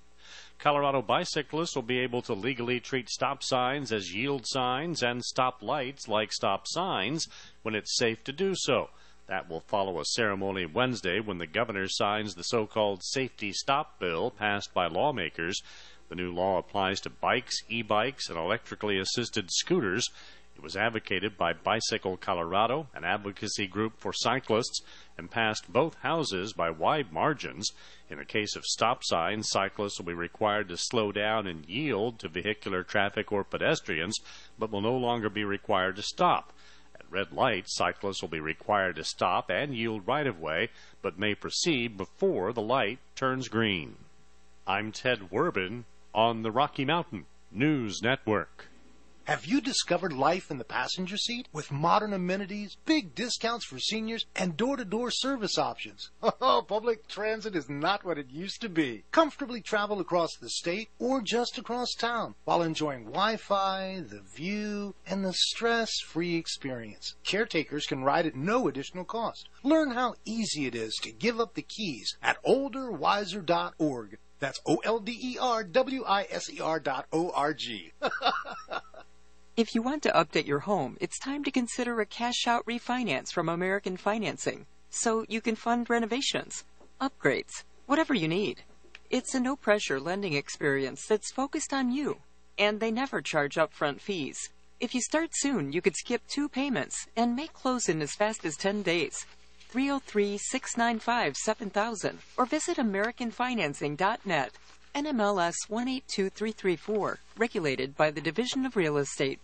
Colorado 0.59 1.01
bicyclists 1.01 1.75
will 1.75 1.83
be 1.83 1.99
able 1.99 2.21
to 2.21 2.33
legally 2.33 2.79
treat 2.79 3.09
stop 3.09 3.43
signs 3.43 3.91
as 3.91 4.13
yield 4.13 4.43
signs 4.45 5.01
and 5.01 5.23
stop 5.23 5.61
lights 5.61 6.07
like 6.07 6.31
stop 6.31 6.67
signs 6.67 7.27
when 7.63 7.73
it's 7.73 7.97
safe 7.97 8.23
to 8.23 8.31
do 8.31 8.53
so. 8.55 8.89
That 9.27 9.49
will 9.49 9.61
follow 9.61 9.99
a 9.99 10.05
ceremony 10.05 10.65
Wednesday 10.65 11.19
when 11.19 11.37
the 11.37 11.47
governor 11.47 11.87
signs 11.87 12.35
the 12.35 12.43
so 12.43 12.65
called 12.65 13.03
Safety 13.03 13.51
Stop 13.51 13.99
Bill 13.99 14.31
passed 14.31 14.73
by 14.73 14.87
lawmakers. 14.87 15.61
The 16.09 16.15
new 16.15 16.31
law 16.31 16.57
applies 16.57 17.01
to 17.01 17.09
bikes, 17.09 17.57
e 17.67 17.81
bikes, 17.81 18.29
and 18.29 18.37
electrically 18.37 18.97
assisted 18.97 19.51
scooters. 19.51 20.09
It 20.57 20.63
was 20.63 20.75
advocated 20.75 21.37
by 21.37 21.53
Bicycle 21.53 22.17
Colorado, 22.17 22.87
an 22.95 23.03
advocacy 23.03 23.67
group 23.67 23.99
for 23.99 24.11
cyclists, 24.11 24.81
and 25.15 25.29
passed 25.29 25.71
both 25.71 25.99
houses 25.99 26.51
by 26.51 26.71
wide 26.71 27.13
margins. 27.13 27.73
In 28.09 28.17
the 28.17 28.25
case 28.25 28.55
of 28.55 28.65
stop 28.65 29.03
signs, 29.03 29.51
cyclists 29.51 29.99
will 29.99 30.07
be 30.07 30.15
required 30.15 30.69
to 30.69 30.77
slow 30.77 31.11
down 31.11 31.45
and 31.45 31.69
yield 31.69 32.17
to 32.19 32.27
vehicular 32.27 32.81
traffic 32.81 33.31
or 33.31 33.43
pedestrians, 33.43 34.19
but 34.57 34.71
will 34.71 34.81
no 34.81 34.97
longer 34.97 35.29
be 35.29 35.43
required 35.43 35.95
to 35.97 36.01
stop. 36.01 36.51
At 36.95 37.05
red 37.11 37.31
lights, 37.31 37.75
cyclists 37.75 38.23
will 38.23 38.29
be 38.29 38.39
required 38.39 38.95
to 38.95 39.03
stop 39.03 39.51
and 39.51 39.75
yield 39.75 40.07
right 40.07 40.25
of 40.25 40.39
way, 40.39 40.69
but 41.03 41.19
may 41.19 41.35
proceed 41.35 41.97
before 41.97 42.51
the 42.51 42.63
light 42.63 42.97
turns 43.15 43.47
green. 43.47 43.95
I'm 44.65 44.91
Ted 44.91 45.29
Werbin 45.29 45.85
on 46.15 46.41
the 46.41 46.51
Rocky 46.51 46.83
Mountain 46.83 47.27
News 47.51 48.01
Network. 48.01 48.69
Have 49.27 49.45
you 49.45 49.59
discovered 49.59 50.13
life 50.13 50.49
in 50.49 50.57
the 50.57 50.63
passenger 50.63 51.17
seat? 51.17 51.49
With 51.51 51.69
modern 51.69 52.13
amenities, 52.13 52.77
big 52.85 53.13
discounts 53.13 53.65
for 53.65 53.77
seniors, 53.77 54.25
and 54.37 54.55
door 54.55 54.77
to 54.77 54.85
door 54.85 55.11
service 55.11 55.57
options. 55.57 56.11
Oh, 56.39 56.63
public 56.65 57.09
transit 57.09 57.53
is 57.53 57.67
not 57.67 58.05
what 58.05 58.17
it 58.17 58.29
used 58.29 58.61
to 58.61 58.69
be. 58.69 59.03
Comfortably 59.11 59.59
travel 59.59 59.99
across 59.99 60.37
the 60.37 60.49
state 60.49 60.91
or 60.97 61.21
just 61.21 61.57
across 61.57 61.91
town 61.91 62.35
while 62.45 62.61
enjoying 62.61 63.03
Wi 63.03 63.35
Fi, 63.35 64.01
the 64.07 64.21
view, 64.21 64.95
and 65.05 65.25
the 65.25 65.33
stress 65.33 65.99
free 65.99 66.35
experience. 66.35 67.15
Caretakers 67.25 67.85
can 67.85 68.05
ride 68.05 68.27
at 68.27 68.35
no 68.37 68.69
additional 68.69 69.03
cost. 69.03 69.49
Learn 69.61 69.91
how 69.91 70.15
easy 70.23 70.67
it 70.67 70.75
is 70.75 70.95
to 71.03 71.11
give 71.11 71.37
up 71.41 71.53
the 71.53 71.63
keys 71.63 72.15
at 72.23 72.41
olderwiser.org. 72.45 74.19
That's 74.39 74.61
O 74.65 74.77
L 74.85 74.99
D 74.99 75.19
E 75.21 75.37
R 75.37 75.65
W 75.65 76.05
I 76.05 76.27
S 76.29 76.49
E 76.49 76.61
R 76.61 76.79
dot 76.79 77.07
O 77.11 77.31
R 77.31 77.53
G. 77.53 77.91
If 79.57 79.73
you 79.73 79.81
want 79.81 80.03
to 80.03 80.11
update 80.11 80.45
your 80.45 80.59
home, 80.59 80.97
it's 81.01 81.17
time 81.17 81.43
to 81.43 81.49
consider 81.49 81.99
a 81.99 82.05
cash 82.05 82.45
out 82.45 82.63
refinance 82.67 83.31
from 83.31 83.49
American 83.49 83.97
Financing 83.97 84.67
so 84.91 85.25
you 85.27 85.41
can 85.41 85.55
fund 85.55 85.89
renovations, 85.89 86.63
upgrades, 87.01 87.63
whatever 87.87 88.13
you 88.13 88.27
need. 88.27 88.61
It's 89.09 89.33
a 89.33 89.39
no 89.39 89.55
pressure 89.55 89.99
lending 89.99 90.33
experience 90.33 91.07
that's 91.07 91.31
focused 91.31 91.73
on 91.73 91.91
you, 91.91 92.17
and 92.59 92.79
they 92.79 92.91
never 92.91 93.19
charge 93.19 93.55
upfront 93.55 93.99
fees. 93.99 94.37
If 94.79 94.93
you 94.93 95.01
start 95.01 95.31
soon, 95.33 95.71
you 95.73 95.81
could 95.81 95.95
skip 95.95 96.21
two 96.27 96.47
payments 96.47 97.07
and 97.15 97.35
make 97.35 97.53
close 97.53 97.89
in 97.89 97.99
as 98.03 98.13
fast 98.13 98.45
as 98.45 98.57
10 98.57 98.83
days. 98.83 99.25
303 99.69 100.37
695 100.37 101.35
7000 101.35 102.19
or 102.37 102.45
visit 102.45 102.77
AmericanFinancing.net. 102.77 104.51
NMLS 104.95 105.55
182334, 105.67 107.19
regulated 107.37 107.95
by 107.95 108.09
the 108.09 108.21
Division 108.21 108.65
of 108.65 108.75
Real 108.75 108.97
Estate. 108.97 109.39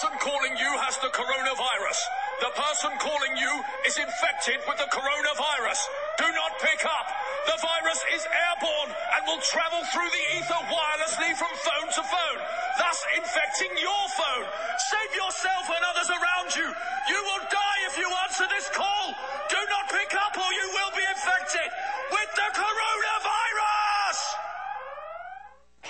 Person 0.00 0.16
calling 0.16 0.56
you 0.56 0.72
has 0.80 0.96
the 1.04 1.12
coronavirus. 1.12 1.98
The 2.40 2.52
person 2.56 2.88
calling 3.04 3.36
you 3.36 3.52
is 3.84 4.00
infected 4.00 4.56
with 4.64 4.80
the 4.80 4.88
coronavirus. 4.88 5.76
Do 6.16 6.24
not 6.24 6.56
pick 6.56 6.80
up. 6.88 7.06
The 7.44 7.60
virus 7.60 8.00
is 8.16 8.24
airborne 8.24 8.96
and 8.96 9.20
will 9.28 9.44
travel 9.44 9.84
through 9.92 10.08
the 10.08 10.24
ether 10.40 10.62
wirelessly 10.72 11.36
from 11.36 11.52
phone 11.52 11.88
to 12.00 12.02
phone, 12.08 12.40
thus 12.80 12.98
infecting 13.12 13.76
your 13.76 14.04
phone. 14.16 14.46
Save 14.88 15.12
yourself 15.20 15.68
and 15.68 15.82
others 15.92 16.08
around 16.08 16.48
you. 16.56 16.68
You 17.12 17.20
will 17.20 17.44
die 17.52 17.80
if 17.92 18.00
you 18.00 18.08
answer 18.24 18.48
this 18.56 18.72
call. 18.72 19.04
Do 19.52 19.60
not 19.68 19.84
pick 19.92 20.16
up 20.16 20.32
or 20.32 20.48
you 20.48 20.66
will 20.80 20.92
be 20.96 21.04
infected 21.12 21.68
with 22.08 22.30
the 22.40 22.48
coronavirus. 22.56 24.18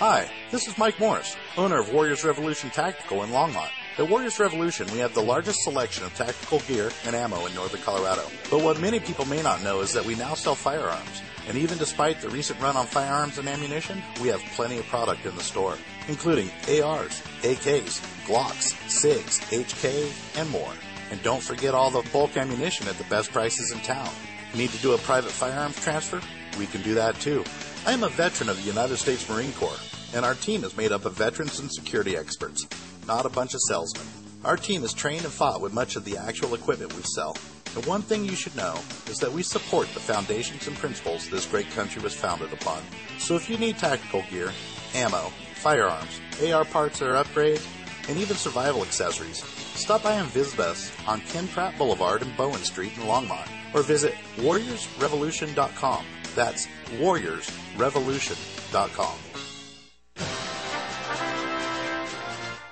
Hi, 0.03 0.27
this 0.51 0.67
is 0.67 0.75
Mike 0.75 0.99
Morris, 0.99 1.37
owner 1.55 1.79
of 1.79 1.95
Warriors 1.95 2.25
Revolution 2.27 2.75
Tactical 2.75 3.23
in 3.23 3.31
Longmont. 3.31 3.71
At 3.99 4.09
Warriors 4.09 4.39
Revolution, 4.39 4.87
we 4.93 4.99
have 4.99 5.15
the 5.15 5.23
largest 5.23 5.63
selection 5.63 6.05
of 6.05 6.15
tactical 6.15 6.61
gear 6.61 6.91
and 7.05 7.17
ammo 7.17 7.45
in 7.47 7.55
northern 7.55 7.81
Colorado. 7.83 8.23
But 8.49 8.63
what 8.63 8.81
many 8.81 9.01
people 9.01 9.25
may 9.27 9.43
not 9.43 9.63
know 9.65 9.81
is 9.81 9.93
that 9.93 10.05
we 10.05 10.15
now 10.15 10.35
sell 10.35 10.55
firearms. 10.55 11.23
And 11.49 11.59
even 11.59 11.77
despite 11.77 12.21
the 12.21 12.29
recent 12.29 12.61
run 12.61 12.77
on 12.77 12.87
firearms 12.87 13.39
and 13.39 13.49
ammunition, 13.49 14.01
we 14.23 14.29
have 14.29 14.41
plenty 14.55 14.79
of 14.79 14.87
product 14.87 15.27
in 15.27 15.35
the 15.35 15.43
store, 15.43 15.77
including 16.07 16.51
ARs, 16.83 17.21
AKs, 17.43 18.01
Glocks, 18.27 18.73
SIGs, 18.87 19.41
HK, 19.51 20.39
and 20.41 20.49
more. 20.51 20.73
And 21.11 21.21
don't 21.25 21.43
forget 21.43 21.75
all 21.75 21.91
the 21.91 22.09
bulk 22.13 22.37
ammunition 22.37 22.87
at 22.87 22.97
the 22.97 23.05
best 23.05 23.33
prices 23.33 23.73
in 23.73 23.81
town. 23.81 24.11
Need 24.55 24.71
to 24.71 24.79
do 24.79 24.93
a 24.93 24.99
private 24.99 25.33
firearms 25.33 25.81
transfer? 25.83 26.21
We 26.59 26.67
can 26.67 26.83
do 26.83 26.95
that 26.95 27.17
too. 27.17 27.45
I 27.85 27.93
am 27.93 28.05
a 28.05 28.09
veteran 28.09 28.51
of 28.51 28.57
the 28.57 28.69
United 28.69 28.99
States 28.99 29.29
Marine 29.29 29.53
Corps, 29.55 29.81
and 30.15 30.25
our 30.25 30.35
team 30.35 30.63
is 30.63 30.77
made 30.77 30.93
up 30.93 31.05
of 31.05 31.15
veterans 31.15 31.59
and 31.59 31.71
security 31.71 32.17
experts, 32.17 32.67
not 33.11 33.27
a 33.27 33.29
bunch 33.29 33.55
of 33.55 33.61
salesmen. 33.67 34.07
Our 34.45 34.57
team 34.57 34.85
is 34.85 34.93
trained 34.93 35.25
and 35.25 35.33
fought 35.33 35.61
with 35.61 35.73
much 35.73 35.97
of 35.97 36.05
the 36.05 36.17
actual 36.17 36.55
equipment 36.55 36.95
we 36.95 37.03
sell. 37.03 37.37
And 37.75 37.85
one 37.85 38.03
thing 38.03 38.25
you 38.25 38.37
should 38.37 38.55
know 38.55 38.79
is 39.09 39.19
that 39.19 39.33
we 39.33 39.43
support 39.43 39.89
the 39.89 39.99
foundations 39.99 40.69
and 40.69 40.77
principles 40.77 41.29
this 41.29 41.45
great 41.45 41.69
country 41.73 42.01
was 42.01 42.15
founded 42.15 42.53
upon. 42.53 42.81
So 43.19 43.35
if 43.35 43.51
you 43.51 43.59
need 43.59 43.79
tactical 43.79 44.23
gear, 44.31 44.53
ammo, 44.95 45.33
firearms, 45.57 46.21
AR 46.41 46.65
parts 46.65 47.03
or 47.03 47.15
upgrades, 47.15 47.67
and 48.09 48.17
even 48.17 48.37
survival 48.37 48.83
accessories, 48.83 49.43
stop 49.75 50.05
by 50.05 50.13
and 50.13 50.29
visit 50.29 50.61
us 50.61 50.93
on 51.09 51.21
Ken 51.23 51.49
Pratt 51.49 51.77
Boulevard 51.77 52.23
and 52.23 52.37
Bowen 52.37 52.63
Street 52.63 52.97
in 52.97 53.03
Longmont, 53.03 53.49
or 53.75 53.83
visit 53.83 54.15
warriorsrevolution.com. 54.37 56.05
That's 56.37 56.69
warriorsrevolution.com. 57.01 59.19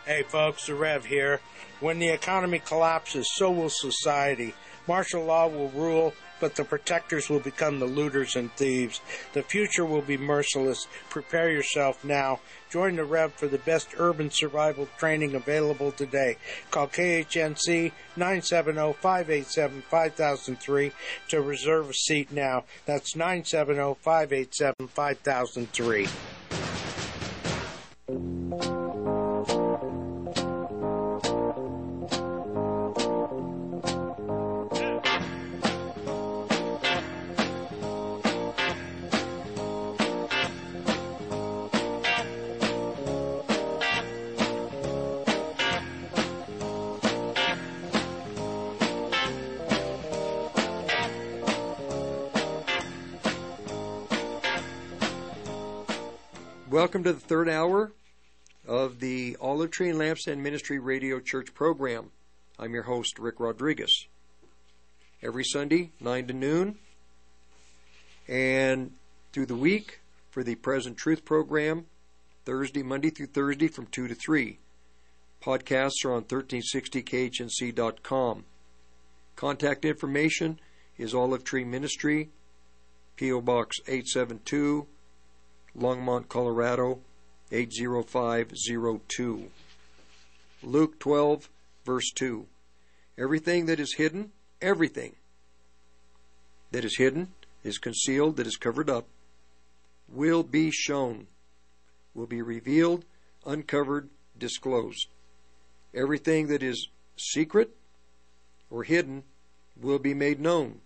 Hey 0.09 0.23
folks, 0.23 0.67
the 0.67 0.75
Rev 0.75 1.05
here. 1.05 1.41
When 1.81 1.99
the 1.99 2.09
economy 2.09 2.61
collapses, 2.61 3.29
so 3.35 3.51
will 3.51 3.69
society. 3.69 4.55
Martial 4.87 5.23
law 5.23 5.49
will 5.49 5.69
rule, 5.69 6.15
but 6.41 6.55
the 6.55 6.65
protectors 6.65 7.29
will 7.29 7.41
become 7.41 7.79
the 7.79 7.85
looters 7.85 8.35
and 8.35 8.51
thieves. 8.53 9.03
The 9.35 9.43
future 9.43 9.85
will 9.85 10.01
be 10.01 10.17
merciless. 10.17 10.87
Prepare 11.11 11.51
yourself 11.51 12.07
now. 12.07 12.41
Join 12.71 12.97
the 12.97 13.05
Rev 13.05 13.35
for 13.35 13.49
the 13.49 13.59
best 13.59 13.89
urban 13.99 14.31
survival 14.31 14.89
training 14.97 15.35
available 15.35 15.93
today. 15.93 16.39
Call 16.71 16.89
KHNC 16.89 17.93
970-587-5003 18.17 20.93
to 21.29 21.43
reserve 21.43 21.91
a 21.91 21.95
seat 21.95 22.33
now. 22.33 22.65
That's 22.87 23.13
970-587-5003. 23.13 26.09
Welcome 56.79 57.03
to 57.03 57.13
the 57.13 57.19
third 57.19 57.49
hour 57.49 57.91
of 58.65 59.01
the 59.01 59.37
Olive 59.41 59.73
Tree 59.73 59.91
and 59.91 59.99
Lampstand 59.99 60.39
Ministry 60.39 60.79
Radio 60.79 61.19
Church 61.19 61.53
program. 61.53 62.13
I'm 62.57 62.73
your 62.73 62.85
host, 62.85 63.19
Rick 63.19 63.41
Rodriguez. 63.41 64.07
Every 65.21 65.43
Sunday, 65.43 65.91
9 65.99 66.29
to 66.29 66.35
noon, 66.35 66.79
and 68.29 68.93
through 69.33 69.47
the 69.47 69.57
week 69.57 70.03
for 70.31 70.45
the 70.45 70.55
Present 70.55 70.97
Truth 70.97 71.25
program, 71.25 71.87
Thursday, 72.45 72.85
Monday 72.85 73.11
through 73.11 73.27
Thursday 73.27 73.67
from 73.67 73.87
2 73.87 74.07
to 74.07 74.15
3. 74.15 74.61
Podcasts 75.43 76.05
are 76.05 76.13
on 76.13 76.23
1360khnc.com. 76.23 78.45
Contact 79.35 79.85
information 79.85 80.61
is 80.97 81.13
Olive 81.13 81.43
Tree 81.43 81.65
Ministry, 81.65 82.31
P.O. 83.17 83.41
Box 83.41 83.79
872, 83.89 84.87
Longmont, 85.79 86.29
Colorado 86.29 87.01
80502. 87.51 89.51
Luke 90.63 90.99
12, 90.99 91.49
verse 91.85 92.11
2. 92.15 92.47
Everything 93.17 93.67
that 93.67 93.81
is 93.81 93.95
hidden, 93.95 94.33
everything 94.61 95.15
that 96.71 96.85
is 96.85 96.97
hidden, 96.99 97.29
is 97.65 97.79
concealed, 97.79 98.37
that 98.37 98.47
is 98.47 98.57
covered 98.57 98.91
up, 98.91 99.07
will 100.09 100.43
be 100.43 100.71
shown, 100.71 101.27
will 102.15 102.27
be 102.27 102.43
revealed, 102.43 103.05
uncovered, 103.47 104.09
disclosed. 104.39 105.09
Everything 105.95 106.49
that 106.49 106.63
is 106.63 106.89
secret 107.17 107.75
or 108.71 108.85
hidden 108.85 109.23
will 109.81 109.99
be 109.99 110.15
made 110.15 110.41
known. 110.41 110.81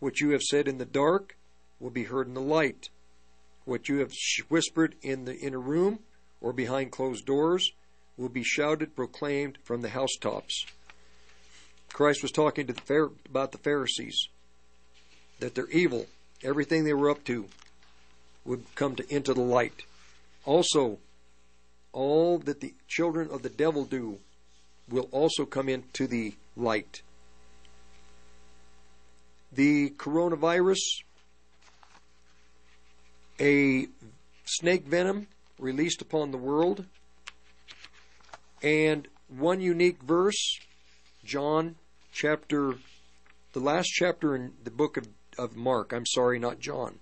What 0.00 0.20
you 0.20 0.30
have 0.30 0.42
said 0.42 0.68
in 0.68 0.78
the 0.78 0.84
dark 0.84 1.36
will 1.80 1.90
be 1.90 2.04
heard 2.04 2.26
in 2.26 2.34
the 2.34 2.40
light. 2.40 2.88
What 3.64 3.88
you 3.88 3.98
have 3.98 4.12
whispered 4.48 4.94
in 5.02 5.24
the 5.24 5.36
inner 5.36 5.60
room 5.60 6.00
or 6.40 6.52
behind 6.52 6.92
closed 6.92 7.24
doors 7.24 7.72
will 8.16 8.28
be 8.28 8.44
shouted, 8.44 8.94
proclaimed 8.94 9.58
from 9.64 9.82
the 9.82 9.88
housetops. 9.88 10.66
Christ 11.92 12.22
was 12.22 12.32
talking 12.32 12.66
to 12.66 12.72
the 12.72 13.10
about 13.28 13.52
the 13.52 13.58
Pharisees 13.58 14.28
that 15.40 15.54
they're 15.54 15.70
evil. 15.70 16.06
Everything 16.42 16.84
they 16.84 16.92
were 16.92 17.10
up 17.10 17.24
to 17.24 17.48
would 18.44 18.64
come 18.74 18.96
to, 18.96 19.14
into 19.14 19.32
the 19.32 19.40
light. 19.40 19.84
Also, 20.44 20.98
all 21.92 22.38
that 22.38 22.60
the 22.60 22.74
children 22.88 23.28
of 23.30 23.42
the 23.42 23.48
devil 23.48 23.84
do 23.84 24.18
will 24.90 25.08
also 25.12 25.46
come 25.46 25.68
into 25.68 26.06
the 26.06 26.34
light. 26.56 27.02
The 29.52 29.90
coronavirus 29.90 30.80
a 33.40 33.86
snake 34.44 34.86
venom 34.86 35.26
released 35.58 36.02
upon 36.02 36.30
the 36.30 36.38
world, 36.38 36.84
and 38.62 39.08
one 39.28 39.60
unique 39.60 40.02
verse, 40.02 40.58
John 41.24 41.76
chapter, 42.12 42.74
the 43.52 43.60
last 43.60 43.88
chapter 43.88 44.36
in 44.36 44.52
the 44.62 44.70
book 44.70 44.96
of, 44.96 45.08
of 45.38 45.56
Mark. 45.56 45.92
I'm 45.92 46.06
sorry, 46.06 46.38
not 46.38 46.60
John. 46.60 46.98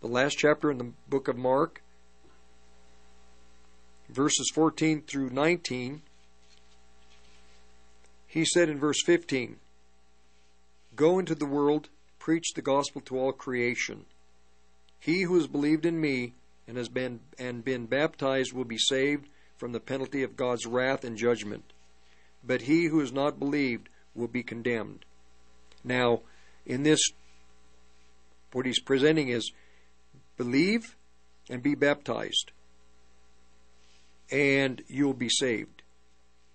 The 0.00 0.08
last 0.08 0.36
chapter 0.36 0.70
in 0.70 0.78
the 0.78 0.92
book 1.08 1.28
of 1.28 1.36
Mark, 1.36 1.82
verses 4.08 4.50
14 4.54 5.02
through 5.02 5.30
19. 5.30 6.02
He 8.26 8.44
said 8.44 8.68
in 8.68 8.78
verse 8.78 9.02
15, 9.06 9.56
Go 10.96 11.18
into 11.18 11.34
the 11.34 11.46
world, 11.46 11.88
preach 12.18 12.52
the 12.54 12.62
gospel 12.62 13.00
to 13.02 13.18
all 13.18 13.32
creation. 13.32 14.06
He 15.04 15.20
who 15.20 15.34
has 15.34 15.46
believed 15.46 15.84
in 15.84 16.00
me 16.00 16.32
and 16.66 16.78
has 16.78 16.88
been 16.88 17.20
and 17.38 17.62
been 17.62 17.84
baptized 17.84 18.54
will 18.54 18.64
be 18.64 18.78
saved 18.78 19.28
from 19.58 19.72
the 19.72 19.80
penalty 19.80 20.22
of 20.22 20.34
God's 20.34 20.64
wrath 20.64 21.04
and 21.04 21.18
judgment. 21.18 21.74
But 22.42 22.62
he 22.62 22.86
who 22.86 23.00
has 23.00 23.12
not 23.12 23.38
believed 23.38 23.90
will 24.14 24.28
be 24.28 24.42
condemned. 24.42 25.04
Now, 25.84 26.22
in 26.64 26.84
this, 26.84 27.02
what 28.52 28.64
he's 28.64 28.80
presenting 28.80 29.28
is 29.28 29.52
believe 30.38 30.96
and 31.50 31.62
be 31.62 31.74
baptized, 31.74 32.52
and 34.32 34.82
you'll 34.88 35.12
be 35.12 35.28
saved. 35.28 35.82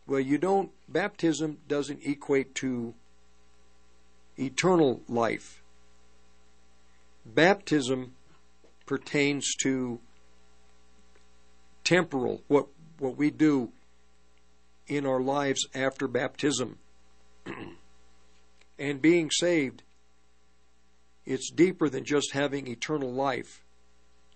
Well, 0.08 0.22
you 0.22 0.40
don't, 0.40 0.72
baptism 0.88 1.60
doesn't 1.68 2.00
equate 2.04 2.56
to 2.56 2.96
eternal 4.40 5.04
life. 5.08 5.62
Baptism 7.28 8.16
pertains 8.90 9.54
to 9.54 10.00
temporal, 11.84 12.42
what, 12.48 12.66
what 12.98 13.16
we 13.16 13.30
do 13.30 13.72
in 14.88 15.06
our 15.06 15.22
lives 15.22 15.68
after 15.76 16.08
baptism. 16.08 16.80
and 18.80 19.00
being 19.00 19.30
saved, 19.30 19.84
it's 21.24 21.52
deeper 21.52 21.88
than 21.88 22.04
just 22.04 22.32
having 22.34 22.66
eternal 22.66 23.14
life. 23.14 23.64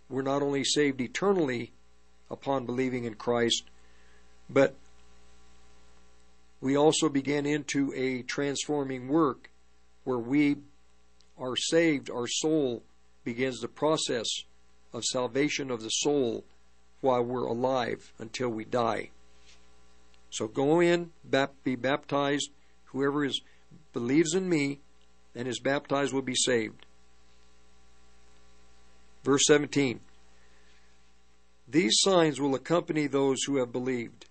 We're 0.07 0.21
not 0.21 0.43
only 0.43 0.63
saved 0.63 1.01
eternally 1.01 1.73
upon 2.29 2.67
believing 2.67 3.05
in 3.05 3.15
Christ, 3.15 3.63
but 4.47 4.75
we 6.61 6.77
also 6.77 7.09
begin 7.09 7.47
into 7.47 7.91
a 7.95 8.21
transforming 8.21 9.07
work 9.07 9.49
where 10.03 10.19
we 10.19 10.57
are 11.39 11.55
saved, 11.55 12.11
our 12.11 12.27
soul 12.27 12.83
begins 13.23 13.59
the 13.59 13.67
process 13.67 14.27
of 14.93 15.03
salvation 15.05 15.71
of 15.71 15.81
the 15.81 15.89
soul 15.89 16.43
while 17.01 17.23
we're 17.23 17.45
alive 17.45 18.13
until 18.19 18.49
we 18.49 18.65
die. 18.65 19.09
So 20.29 20.47
go 20.47 20.79
in, 20.79 21.11
be 21.63 21.75
baptized. 21.75 22.49
Whoever 22.85 23.25
is 23.25 23.41
believes 23.91 24.33
in 24.33 24.49
me 24.49 24.79
and 25.35 25.47
is 25.47 25.59
baptized 25.59 26.13
will 26.13 26.21
be 26.21 26.35
saved. 26.35 26.85
Verse 29.23 29.43
17. 29.47 29.99
These 31.67 31.93
signs 31.99 32.41
will 32.41 32.55
accompany 32.55 33.07
those 33.07 33.43
who 33.43 33.57
have 33.57 33.71
believed 33.71 34.25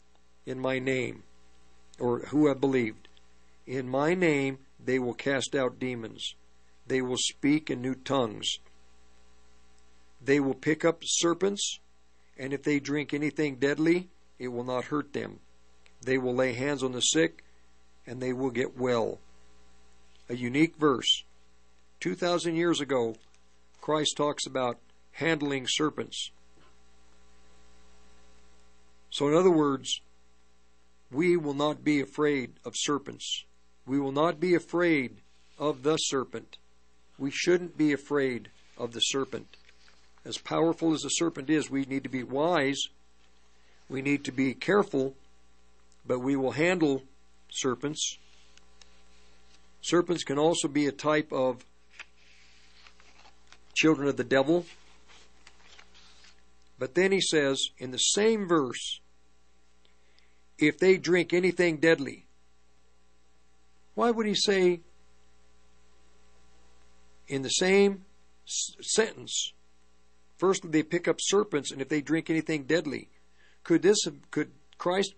in 0.44 0.58
my 0.58 0.78
name, 0.78 1.22
or 1.98 2.20
who 2.26 2.48
have 2.48 2.60
believed. 2.60 3.08
In 3.66 3.88
my 3.88 4.14
name 4.14 4.58
they 4.84 4.98
will 4.98 5.14
cast 5.14 5.54
out 5.54 5.78
demons. 5.78 6.34
They 6.86 7.00
will 7.00 7.16
speak 7.16 7.70
in 7.70 7.80
new 7.80 7.94
tongues. 7.94 8.58
They 10.24 10.38
will 10.40 10.54
pick 10.54 10.84
up 10.84 11.02
serpents, 11.04 11.80
and 12.38 12.52
if 12.52 12.62
they 12.62 12.78
drink 12.78 13.12
anything 13.12 13.56
deadly, 13.56 14.08
it 14.38 14.48
will 14.48 14.64
not 14.64 14.86
hurt 14.86 15.12
them. 15.12 15.40
They 16.00 16.18
will 16.18 16.34
lay 16.34 16.52
hands 16.52 16.82
on 16.82 16.92
the 16.92 17.00
sick, 17.00 17.44
and 18.06 18.20
they 18.20 18.32
will 18.32 18.50
get 18.50 18.78
well. 18.78 19.18
A 20.28 20.36
unique 20.36 20.76
verse. 20.76 21.24
2,000 22.00 22.54
years 22.54 22.80
ago, 22.80 23.14
Christ 23.80 24.16
talks 24.16 24.46
about 24.46 24.78
handling 25.12 25.66
serpents. 25.68 26.30
So, 29.10 29.28
in 29.28 29.34
other 29.34 29.50
words, 29.50 30.00
we 31.10 31.36
will 31.36 31.54
not 31.54 31.84
be 31.84 32.00
afraid 32.00 32.52
of 32.64 32.72
serpents. 32.76 33.44
We 33.86 33.98
will 34.00 34.12
not 34.12 34.40
be 34.40 34.54
afraid 34.54 35.18
of 35.58 35.82
the 35.82 35.96
serpent. 35.96 36.58
We 37.18 37.30
shouldn't 37.30 37.76
be 37.76 37.92
afraid 37.92 38.48
of 38.78 38.92
the 38.92 39.00
serpent. 39.00 39.56
As 40.24 40.38
powerful 40.38 40.92
as 40.92 41.00
the 41.00 41.08
serpent 41.08 41.50
is, 41.50 41.70
we 41.70 41.84
need 41.84 42.04
to 42.04 42.08
be 42.08 42.22
wise. 42.22 42.80
We 43.88 44.02
need 44.02 44.24
to 44.24 44.32
be 44.32 44.54
careful, 44.54 45.14
but 46.06 46.20
we 46.20 46.36
will 46.36 46.52
handle 46.52 47.02
serpents. 47.50 48.18
Serpents 49.80 50.22
can 50.22 50.38
also 50.38 50.68
be 50.68 50.86
a 50.86 50.92
type 50.92 51.32
of 51.32 51.64
children 53.74 54.08
of 54.08 54.16
the 54.16 54.24
devil. 54.24 54.64
But 56.78 56.94
then 56.94 57.12
he 57.12 57.20
says 57.20 57.60
in 57.78 57.90
the 57.90 57.98
same 57.98 58.46
verse, 58.46 59.00
if 60.58 60.78
they 60.78 60.96
drink 60.96 61.32
anything 61.32 61.78
deadly, 61.78 62.26
why 63.94 64.10
would 64.10 64.26
he 64.26 64.34
say 64.34 64.80
in 67.26 67.42
the 67.42 67.50
same 67.50 68.04
s- 68.46 68.76
sentence, 68.80 69.52
first 70.42 70.72
they 70.72 70.82
pick 70.82 71.06
up 71.06 71.18
serpents 71.20 71.70
and 71.70 71.80
if 71.80 71.88
they 71.88 72.00
drink 72.00 72.28
anything 72.28 72.64
deadly? 72.64 73.08
Could 73.62 73.82
this 73.82 74.04
have, 74.06 74.28
could 74.32 74.50
Christ 74.76 75.14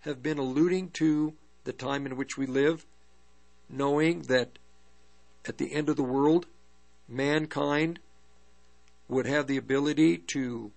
have 0.00 0.20
been 0.20 0.36
alluding 0.36 0.90
to 0.94 1.34
the 1.62 1.72
time 1.72 2.06
in 2.06 2.16
which 2.16 2.36
we 2.36 2.46
live, 2.46 2.84
knowing 3.68 4.22
that 4.22 4.58
at 5.46 5.58
the 5.58 5.72
end 5.72 5.88
of 5.88 5.94
the 5.94 6.02
world, 6.02 6.46
mankind 7.06 8.00
would 9.06 9.26
have 9.26 9.46
the 9.46 9.56
ability 9.56 10.18
to 10.18 10.72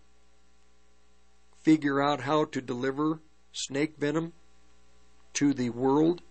figure 1.64 1.99
out 1.99 2.22
how 2.22 2.45
to 2.45 2.61
deliver 2.61 3.19
snake 3.52 3.95
venom 3.98 4.32
to 5.34 5.56
the 5.56 5.72
world. 5.72 6.22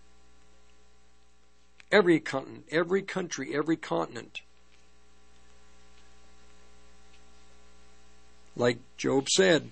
Every 1.91 2.21
continent, 2.21 2.63
every 2.71 3.01
country, 3.01 3.53
every 3.53 3.75
continent. 3.75 4.43
Like 8.57 8.79
Job 8.97 9.29
said, 9.29 9.69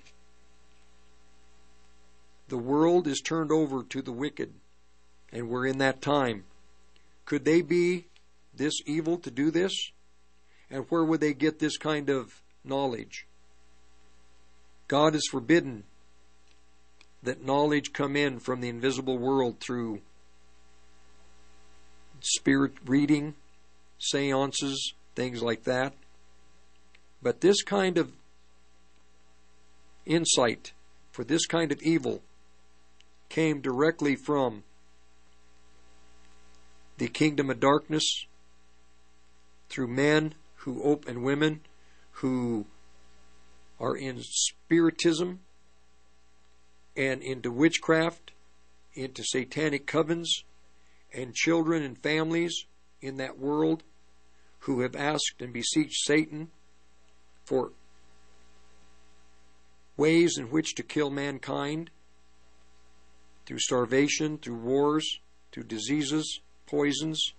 the 2.49 2.57
world 2.57 3.07
is 3.07 3.19
turned 3.19 3.51
over 3.51 3.81
to 3.81 4.01
the 4.03 4.11
wicked, 4.11 4.53
and 5.33 5.49
we're 5.49 5.65
in 5.65 5.79
that 5.79 6.03
time. 6.03 6.43
Could 7.25 7.45
they 7.45 7.63
be 7.63 8.05
this 8.53 8.75
evil 8.85 9.17
to 9.17 9.31
do 9.31 9.49
this? 9.49 9.73
And 10.69 10.85
where 10.89 11.03
would 11.03 11.19
they 11.19 11.33
get 11.33 11.57
this 11.57 11.77
kind 11.77 12.11
of 12.11 12.43
knowledge? 12.63 13.25
God 14.87 15.13
has 15.13 15.25
forbidden 15.31 15.85
that 17.23 17.43
knowledge 17.43 17.91
come 17.91 18.15
in 18.15 18.39
from 18.39 18.61
the 18.61 18.69
invisible 18.69 19.17
world 19.17 19.59
through 19.59 20.01
spirit 22.21 22.73
reading, 22.85 23.33
seances, 23.97 24.93
things 25.15 25.41
like 25.41 25.63
that. 25.63 25.93
But 27.23 27.41
this 27.41 27.63
kind 27.63 27.97
of 27.97 28.11
insight 30.05 30.73
for 31.11 31.23
this 31.23 31.45
kind 31.45 31.71
of 31.71 31.81
evil 31.81 32.21
came 33.29 33.61
directly 33.61 34.15
from 34.15 34.63
the 36.97 37.07
kingdom 37.07 37.49
of 37.49 37.59
darkness 37.59 38.25
through 39.69 39.87
men 39.87 40.33
who 40.57 40.81
op- 40.81 41.07
and 41.07 41.23
women 41.23 41.61
who 42.11 42.65
are 43.79 43.97
in 43.97 44.19
spiritism 44.21 45.39
and 46.95 47.21
into 47.21 47.51
witchcraft, 47.51 48.31
into 48.93 49.23
satanic 49.23 49.85
covens, 49.85 50.43
and 51.13 51.33
children 51.33 51.83
and 51.83 51.97
families 52.01 52.65
in 53.01 53.17
that 53.17 53.37
world 53.37 53.83
who 54.59 54.81
have 54.81 54.95
asked 54.95 55.41
and 55.41 55.53
beseeched 55.53 56.05
Satan 56.05 56.49
for 57.43 57.71
ways 59.97 60.37
in 60.37 60.45
which 60.45 60.75
to 60.75 60.83
kill 60.83 61.09
mankind 61.09 61.89
through 63.45 63.59
starvation, 63.59 64.37
through 64.37 64.55
wars, 64.55 65.19
through 65.51 65.63
diseases, 65.63 66.39
poisons. 66.67 67.33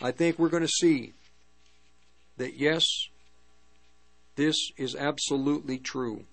I 0.00 0.10
think 0.10 0.38
we're 0.38 0.48
going 0.48 0.62
to 0.62 0.68
see 0.68 1.12
that 2.36 2.58
yes, 2.58 2.84
this 4.36 4.56
is 4.76 4.94
absolutely 4.94 5.78
true. 5.78 6.24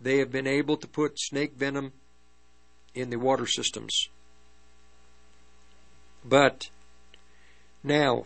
They 0.00 0.18
have 0.18 0.32
been 0.32 0.46
able 0.46 0.76
to 0.78 0.86
put 0.86 1.18
snake 1.18 1.54
venom 1.56 1.92
in 2.94 3.10
the 3.10 3.18
water 3.18 3.46
systems. 3.46 4.08
But 6.24 6.70
now, 7.82 8.24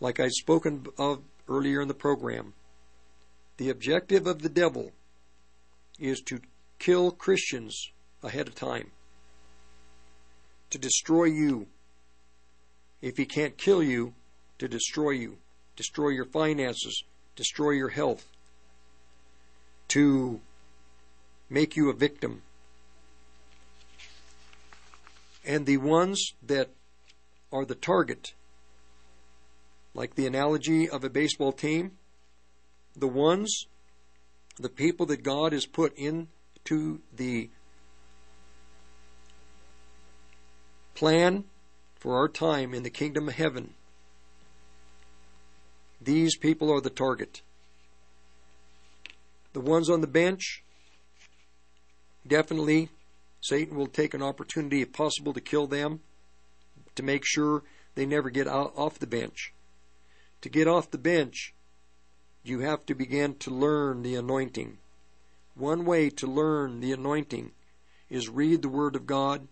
like 0.00 0.20
I've 0.20 0.32
spoken 0.32 0.86
of 0.98 1.22
earlier 1.48 1.80
in 1.80 1.88
the 1.88 1.94
program, 1.94 2.54
the 3.56 3.70
objective 3.70 4.26
of 4.26 4.42
the 4.42 4.48
devil 4.48 4.92
is 5.98 6.20
to 6.22 6.40
kill 6.78 7.10
Christians 7.10 7.90
ahead 8.22 8.48
of 8.48 8.54
time, 8.54 8.90
to 10.70 10.78
destroy 10.78 11.24
you. 11.24 11.66
If 13.00 13.16
he 13.16 13.26
can't 13.26 13.56
kill 13.56 13.82
you, 13.82 14.14
to 14.58 14.66
destroy 14.66 15.10
you, 15.10 15.38
destroy 15.76 16.08
your 16.08 16.24
finances, 16.24 17.04
destroy 17.36 17.70
your 17.70 17.90
health, 17.90 18.26
to 19.88 20.40
make 21.50 21.76
you 21.76 21.90
a 21.90 21.94
victim. 21.94 22.42
And 25.44 25.66
the 25.66 25.76
ones 25.76 26.32
that 26.42 26.70
are 27.52 27.64
the 27.64 27.74
target, 27.74 28.32
like 29.92 30.14
the 30.14 30.26
analogy 30.26 30.88
of 30.88 31.04
a 31.04 31.10
baseball 31.10 31.52
team, 31.52 31.92
the 32.96 33.08
ones, 33.08 33.66
the 34.56 34.68
people 34.68 35.06
that 35.06 35.22
God 35.22 35.52
has 35.52 35.66
put 35.66 35.96
into 35.96 37.00
the 37.14 37.50
plan 40.94 41.44
for 41.96 42.16
our 42.16 42.28
time 42.28 42.72
in 42.74 42.82
the 42.82 42.90
kingdom 42.90 43.28
of 43.28 43.34
heaven, 43.34 43.74
these 46.00 46.36
people 46.36 46.72
are 46.72 46.80
the 46.80 46.90
target. 46.90 47.42
The 49.52 49.60
ones 49.60 49.88
on 49.88 50.00
the 50.00 50.06
bench, 50.06 50.62
definitely 52.26 52.90
Satan 53.40 53.76
will 53.76 53.86
take 53.86 54.14
an 54.14 54.22
opportunity, 54.22 54.82
if 54.82 54.92
possible, 54.92 55.32
to 55.32 55.40
kill 55.40 55.66
them 55.66 56.00
to 56.94 57.02
make 57.02 57.22
sure 57.24 57.62
they 57.94 58.06
never 58.06 58.30
get 58.30 58.48
out, 58.48 58.72
off 58.76 58.98
the 58.98 59.06
bench. 59.06 59.52
To 60.42 60.48
get 60.48 60.68
off 60.68 60.90
the 60.90 60.98
bench, 60.98 61.54
you 62.44 62.60
have 62.60 62.84
to 62.86 62.94
begin 62.94 63.34
to 63.36 63.50
learn 63.50 64.02
the 64.02 64.14
anointing. 64.14 64.76
One 65.54 65.86
way 65.86 66.10
to 66.10 66.26
learn 66.26 66.80
the 66.80 66.92
anointing 66.92 67.52
is 68.10 68.28
read 68.28 68.60
the 68.60 68.68
Word 68.68 68.94
of 68.94 69.06
God, 69.06 69.48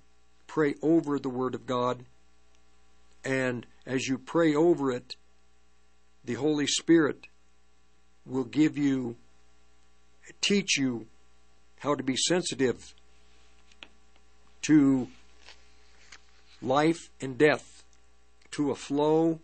pray 0.47 0.75
over 0.83 1.19
the 1.19 1.31
Word 1.31 1.55
of 1.55 1.67
God, 1.67 2.05
and 3.25 3.67
as 3.87 4.09
you 4.09 4.19
pray 4.19 4.55
over 4.55 4.93
it, 4.93 5.17
the 6.25 6.35
Holy 6.35 6.67
Spirit 6.67 7.27
will 8.27 8.45
give 8.45 8.77
you, 8.77 9.17
teach 10.41 10.77
you 10.77 11.07
how 11.79 11.95
to 11.95 12.03
be 12.03 12.17
sensitive 12.17 12.95
to 14.63 15.09
life 16.61 17.09
and 17.21 17.39
death, 17.39 17.83
to 18.53 18.71
a 18.71 18.75
flow 18.75 19.41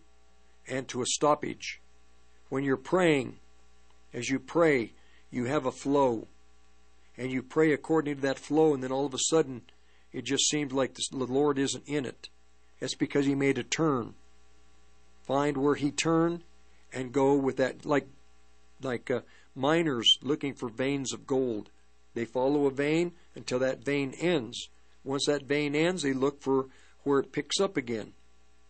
and 0.69 0.87
to 0.89 1.01
a 1.03 1.07
stoppage. 1.07 1.81
When 2.49 2.65
you're 2.65 2.77
praying, 2.77 3.39
as 4.13 4.29
you 4.31 4.39
pray, 4.39 4.93
you 5.31 5.45
have 5.45 5.67
a 5.67 5.73
flow. 5.73 6.29
And 7.17 7.31
you 7.31 7.43
pray 7.43 7.73
according 7.73 8.17
to 8.17 8.23
that 8.23 8.39
flow, 8.39 8.75
and 8.75 8.83
then 8.83 8.93
all 8.93 9.07
of 9.07 9.15
a 9.15 9.19
sudden, 9.19 9.63
it 10.13 10.25
just 10.25 10.49
seems 10.49 10.73
like 10.73 10.95
the 10.95 11.05
Lord 11.13 11.59
isn't 11.59 11.87
in 11.87 12.07
it. 12.07 12.29
It's 12.81 12.95
because 12.95 13.27
He 13.27 13.35
made 13.35 13.59
a 13.59 13.65
turn. 13.65 14.15
Find 15.27 15.57
where 15.57 15.75
He 15.75 15.91
turned 15.91 16.45
and 16.93 17.13
go 17.13 17.35
with 17.35 17.57
that, 17.57 17.85
like, 17.85 18.07
like 18.81 19.11
uh, 19.11 19.21
miners 19.55 20.19
looking 20.23 20.55
for 20.55 20.69
veins 20.69 21.13
of 21.13 21.27
gold. 21.27 21.71
They 22.15 22.25
follow 22.25 22.67
a 22.67 22.71
vein 22.71 23.13
until 23.35 23.59
that 23.59 23.85
vein 23.85 24.15
ends. 24.19 24.69
Once 25.05 25.27
that 25.27 25.45
vein 25.45 25.75
ends, 25.75 26.03
they 26.03 26.13
look 26.13 26.41
for 26.41 26.67
where 27.03 27.19
it 27.19 27.33
picks 27.33 27.61
up 27.61 27.77
again. 27.77 28.13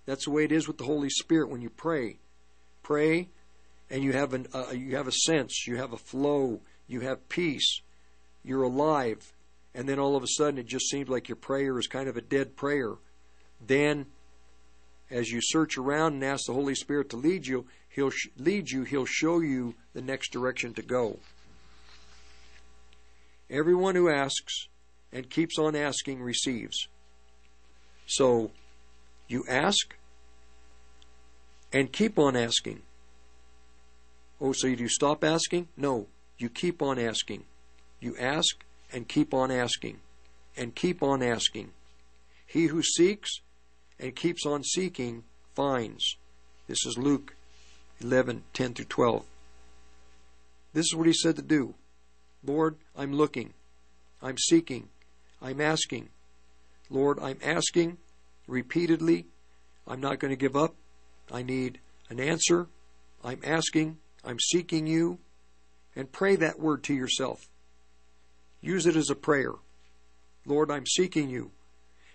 That's 0.07 0.25
the 0.25 0.31
way 0.31 0.45
it 0.45 0.53
is 0.53 0.67
with 0.67 0.79
the 0.79 0.85
Holy 0.85 1.11
Spirit 1.11 1.51
when 1.51 1.61
you 1.61 1.71
pray. 1.71 2.19
Pray, 2.83 3.29
and 3.91 4.03
you 4.03 4.13
have 4.13 4.35
an 4.35 4.47
uh, 4.53 4.71
you 4.73 4.97
have 4.97 5.09
a 5.09 5.13
sense, 5.13 5.67
you 5.67 5.77
have 5.77 5.93
a 5.93 5.97
flow, 5.97 6.61
you 6.87 7.01
have 7.01 7.29
peace, 7.29 7.81
you're 8.45 8.63
alive, 8.63 9.33
and 9.75 9.89
then 9.89 9.99
all 9.99 10.17
of 10.17 10.23
a 10.23 10.29
sudden 10.29 10.59
it 10.59 10.67
just 10.67 10.89
seems 10.89 11.09
like 11.09 11.29
your 11.29 11.37
prayer 11.37 11.79
is 11.79 11.87
kind 11.87 12.09
of 12.09 12.17
a 12.17 12.23
dead 12.23 12.57
prayer. 12.57 12.95
Then, 13.65 14.07
as 15.11 15.31
you 15.31 15.41
search 15.43 15.77
around 15.77 16.15
and 16.15 16.25
ask 16.25 16.47
the 16.47 16.53
Holy 16.53 16.75
Spirit 16.75 17.11
to 17.11 17.17
lead 17.17 17.47
you, 17.47 17.67
He'll 17.89 18.11
sh- 18.11 18.29
lead 18.37 18.71
you. 18.71 18.85
He'll 18.85 19.07
show 19.07 19.41
you 19.41 19.75
the 19.93 20.03
next 20.03 20.31
direction 20.31 20.75
to 20.75 20.83
go. 20.83 21.19
Everyone 23.51 23.95
who 23.95 24.11
asks 24.11 24.69
and 25.13 25.29
keeps 25.29 25.59
on 25.59 25.75
asking 25.75 26.23
receives. 26.23 26.87
So, 28.07 28.51
You 29.27 29.45
ask 29.49 29.95
and 31.73 31.93
keep 31.93 32.19
on 32.19 32.35
asking. 32.35 32.81
Oh, 34.41 34.53
so 34.53 34.67
you 34.67 34.77
do 34.77 34.89
stop 34.89 35.25
asking? 35.25 35.69
No, 35.77 36.07
you 36.39 36.49
keep 36.49 36.81
on 36.81 36.99
asking. 36.99 37.45
You 38.01 38.17
ask 38.19 38.65
and 38.93 39.09
keep 39.09 39.35
on 39.35 39.51
asking 39.51 39.99
and 40.57 40.75
keep 40.75 41.03
on 41.03 41.23
asking. 41.23 41.71
He 42.47 42.67
who 42.67 42.83
seeks 42.83 43.31
and 43.99 44.15
keeps 44.15 44.47
on 44.47 44.63
seeking 44.63 45.25
finds. 45.55 46.17
This 46.67 46.87
is 46.87 46.97
Luke 46.97 47.35
11 48.01 48.45
10 48.53 48.75
through 48.75 48.85
12. 48.85 49.25
This 50.73 50.87
is 50.87 50.95
what 50.95 51.07
he 51.07 51.13
said 51.13 51.37
to 51.37 51.43
do. 51.43 51.75
Lord, 52.45 52.77
I'm 52.97 53.13
looking. 53.13 53.55
I'm 54.23 54.39
seeking. 54.39 54.89
I'm 55.43 55.61
asking. 55.61 56.09
Lord, 56.91 57.19
I'm 57.21 57.39
asking 57.43 57.99
repeatedly. 58.47 59.27
I'm 59.87 60.01
not 60.01 60.19
going 60.19 60.31
to 60.31 60.37
give 60.37 60.57
up. 60.57 60.75
I 61.33 61.43
need 61.43 61.81
an 62.09 62.21
answer. 62.21 62.69
I'm 63.25 63.41
asking. 63.45 63.99
I'm 64.29 64.39
seeking 64.39 64.87
you. 64.87 65.19
And 65.97 66.13
pray 66.13 66.37
that 66.37 66.61
word 66.61 66.85
to 66.85 66.95
yourself. 66.95 67.49
Use 68.61 68.87
it 68.87 68.95
as 68.95 69.11
a 69.11 69.17
prayer. 69.17 69.53
Lord, 70.47 70.71
I'm 70.71 70.87
seeking 70.87 71.31
you. 71.31 71.51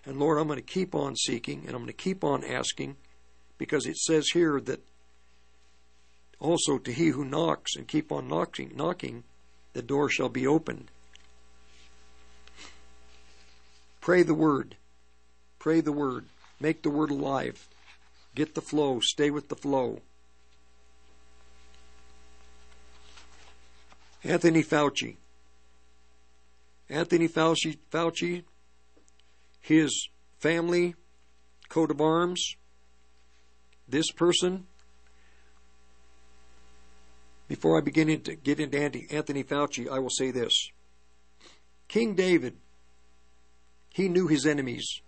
And 0.06 0.18
Lord, 0.18 0.38
I'm 0.38 0.46
going 0.46 0.58
to 0.58 0.62
keep 0.62 0.94
on 0.94 1.16
seeking 1.16 1.64
and 1.66 1.70
I'm 1.70 1.82
going 1.82 1.86
to 1.88 1.92
keep 1.92 2.22
on 2.22 2.44
asking 2.44 2.96
because 3.58 3.86
it 3.86 3.96
says 3.96 4.28
here 4.32 4.60
that 4.60 4.80
also 6.38 6.78
to 6.78 6.92
he 6.92 7.08
who 7.08 7.24
knocks 7.24 7.74
and 7.76 7.88
keep 7.88 8.12
on 8.12 8.28
knocking, 8.28 8.72
knocking, 8.74 9.24
the 9.72 9.82
door 9.82 10.08
shall 10.08 10.28
be 10.28 10.46
opened. 10.46 10.90
Pray 14.00 14.22
the 14.22 14.34
word. 14.34 14.76
Pray 15.58 15.80
the 15.80 15.92
word. 15.92 16.26
Make 16.60 16.82
the 16.82 16.90
word 16.90 17.10
alive. 17.10 17.66
Get 18.34 18.54
the 18.54 18.60
flow. 18.60 19.00
Stay 19.00 19.30
with 19.30 19.48
the 19.48 19.56
flow. 19.56 20.00
Anthony 24.24 24.62
Fauci. 24.62 25.16
Anthony 26.88 27.28
Fauci, 27.28 27.76
Fauci, 27.92 28.44
his 29.60 30.08
family, 30.38 30.94
coat 31.68 31.90
of 31.90 32.00
arms, 32.00 32.56
this 33.86 34.10
person. 34.10 34.66
Before 37.48 37.76
I 37.76 37.82
begin 37.82 38.20
to 38.22 38.34
get 38.34 38.60
into 38.60 38.78
Anthony 38.78 39.44
Fauci, 39.44 39.90
I 39.90 39.98
will 39.98 40.10
say 40.10 40.30
this. 40.30 40.70
King 41.88 42.14
David, 42.14 42.56
he 43.90 44.08
knew 44.08 44.26
his 44.26 44.46
enemies. 44.46 45.02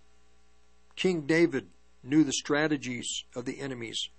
King 0.95 1.21
David 1.21 1.67
knew 2.03 2.23
the 2.23 2.33
strategies 2.33 3.23
of 3.35 3.45
the 3.45 3.59
enemies. 3.59 4.09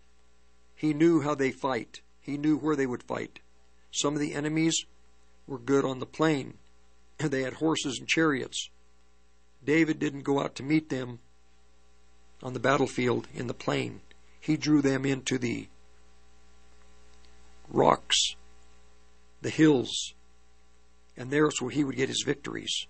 He 0.74 0.92
knew 0.92 1.20
how 1.20 1.36
they 1.36 1.52
fight. 1.52 2.00
He 2.20 2.36
knew 2.36 2.56
where 2.56 2.76
they 2.76 2.86
would 2.86 3.04
fight. 3.04 3.38
Some 3.90 4.14
of 4.14 4.20
the 4.20 4.34
enemies 4.34 4.84
were 5.46 5.58
good 5.58 5.84
on 5.84 5.98
the 5.98 6.06
plain, 6.06 6.58
they 7.18 7.42
had 7.42 7.54
horses 7.54 7.98
and 7.98 8.08
chariots. 8.08 8.70
David 9.64 9.98
didn't 9.98 10.22
go 10.22 10.40
out 10.40 10.54
to 10.56 10.62
meet 10.62 10.88
them 10.88 11.18
on 12.42 12.52
the 12.52 12.60
battlefield 12.60 13.26
in 13.34 13.48
the 13.48 13.54
plain. 13.54 14.00
He 14.40 14.56
drew 14.56 14.80
them 14.80 15.04
into 15.04 15.36
the 15.38 15.68
rocks, 17.68 18.36
the 19.42 19.50
hills, 19.50 20.14
and 21.16 21.30
there's 21.30 21.60
where 21.60 21.70
he 21.70 21.84
would 21.84 21.96
get 21.96 22.08
his 22.08 22.22
victories. 22.24 22.86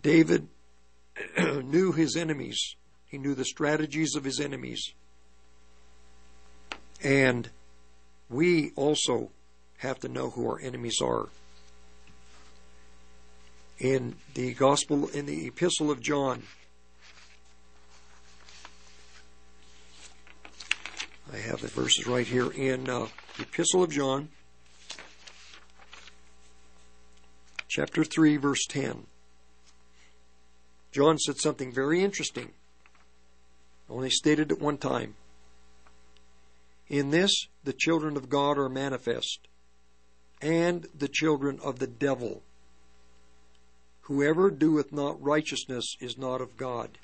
David 0.00 0.48
knew 1.38 1.92
his 1.92 2.16
enemies. 2.16 2.76
He 3.06 3.18
knew 3.18 3.34
the 3.34 3.44
strategies 3.44 4.16
of 4.16 4.24
his 4.24 4.40
enemies. 4.40 4.94
And 7.02 7.50
we 8.28 8.72
also 8.76 9.30
have 9.78 9.98
to 10.00 10.08
know 10.08 10.30
who 10.30 10.48
our 10.48 10.60
enemies 10.60 11.00
are. 11.02 11.28
In 13.78 14.14
the 14.34 14.54
Gospel, 14.54 15.08
in 15.08 15.26
the 15.26 15.48
Epistle 15.48 15.90
of 15.90 16.00
John, 16.00 16.44
I 21.32 21.38
have 21.38 21.60
the 21.60 21.68
verses 21.68 22.06
right 22.06 22.26
here 22.26 22.50
in 22.50 22.88
uh, 22.88 23.08
the 23.36 23.42
Epistle 23.42 23.82
of 23.82 23.90
John, 23.90 24.28
chapter 27.66 28.04
3, 28.04 28.36
verse 28.36 28.64
10. 28.68 29.06
John 30.92 31.18
said 31.18 31.38
something 31.38 31.72
very 31.72 32.04
interesting, 32.04 32.50
only 33.90 34.10
stated 34.10 34.52
at 34.52 34.60
one 34.60 34.78
time. 34.78 35.16
In 36.92 37.08
this, 37.08 37.46
the 37.64 37.72
children 37.72 38.18
of 38.18 38.28
God 38.28 38.58
are 38.58 38.68
manifest, 38.68 39.48
and 40.42 40.86
the 40.94 41.08
children 41.08 41.58
of 41.64 41.78
the 41.78 41.86
devil. 41.86 42.42
Whoever 44.02 44.50
doeth 44.50 44.92
not 44.92 45.20
righteousness 45.22 45.96
is 46.00 46.18
not 46.18 46.42
of 46.42 46.58
God, 46.58 46.98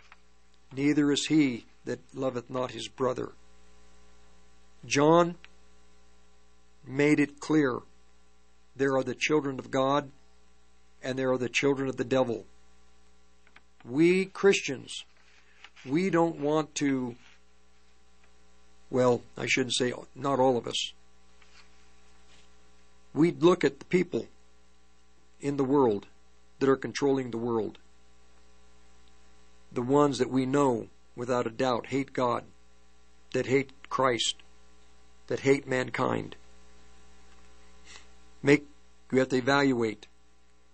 neither 0.77 1.11
is 1.11 1.29
he 1.29 1.65
that 1.87 2.01
loveth 2.15 2.51
not 2.51 2.73
his 2.73 2.87
brother. 2.87 3.33
John 4.85 5.37
made 6.87 7.19
it 7.19 7.41
clear 7.41 7.79
there 8.77 8.95
are 8.95 9.03
the 9.03 9.15
children 9.15 9.59
of 9.59 9.71
God 9.71 10.11
and 11.03 11.19
there 11.19 11.33
are 11.33 11.39
the 11.39 11.49
children 11.49 11.89
of 11.89 11.97
the 11.97 12.05
devil. 12.05 12.45
We 13.87 14.27
Christians, 14.27 15.07
we 15.87 16.11
don't 16.11 16.41
want 16.41 16.75
to, 16.75 17.17
well, 18.91 19.23
I 19.37 19.47
shouldn't 19.47 19.75
say 19.75 19.93
not 20.15 20.39
all 20.39 20.57
of 20.57 20.67
us. 20.67 20.93
We'd 23.15 23.43
look 23.43 23.65
at 23.65 23.79
the 23.79 23.85
people 23.85 24.27
in 25.41 25.57
the 25.57 25.65
world 25.65 26.07
that 26.59 26.69
are 26.69 26.77
controlling 26.77 27.31
the 27.31 27.39
world. 27.39 27.79
The 29.73 29.83
ones 29.83 30.19
that 30.19 30.31
we 30.31 30.47
know 30.47 30.89
without 31.15 31.47
a 31.47 31.51
doubt 31.51 31.87
hate 31.87 32.13
God, 32.13 32.45
that 33.33 33.47
hate 33.47 33.71
Christ, 33.89 34.37
that 35.27 35.41
hate 35.41 35.67
mankind. 35.67 36.37
Make 38.43 38.67
you 39.13 39.19
have 39.19 39.29
to 39.31 39.37
evaluate. 39.37 40.07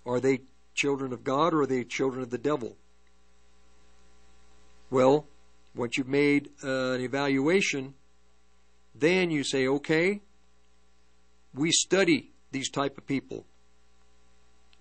Are 0.06 0.20
they 0.20 0.42
children 0.74 1.12
of 1.12 1.24
God 1.24 1.54
or 1.54 1.62
are 1.62 1.66
they 1.66 1.84
children 1.84 2.22
of 2.22 2.30
the 2.30 2.38
devil? 2.38 2.76
Well, 4.90 5.26
once 5.74 5.96
you've 5.96 6.08
made 6.08 6.50
uh, 6.62 6.92
an 6.92 7.00
evaluation, 7.00 7.94
then 8.94 9.30
you 9.30 9.42
say, 9.42 9.66
okay, 9.66 10.20
we 11.52 11.70
study 11.72 12.30
these 12.52 12.70
type 12.70 12.96
of 12.96 13.06
people. 13.06 13.44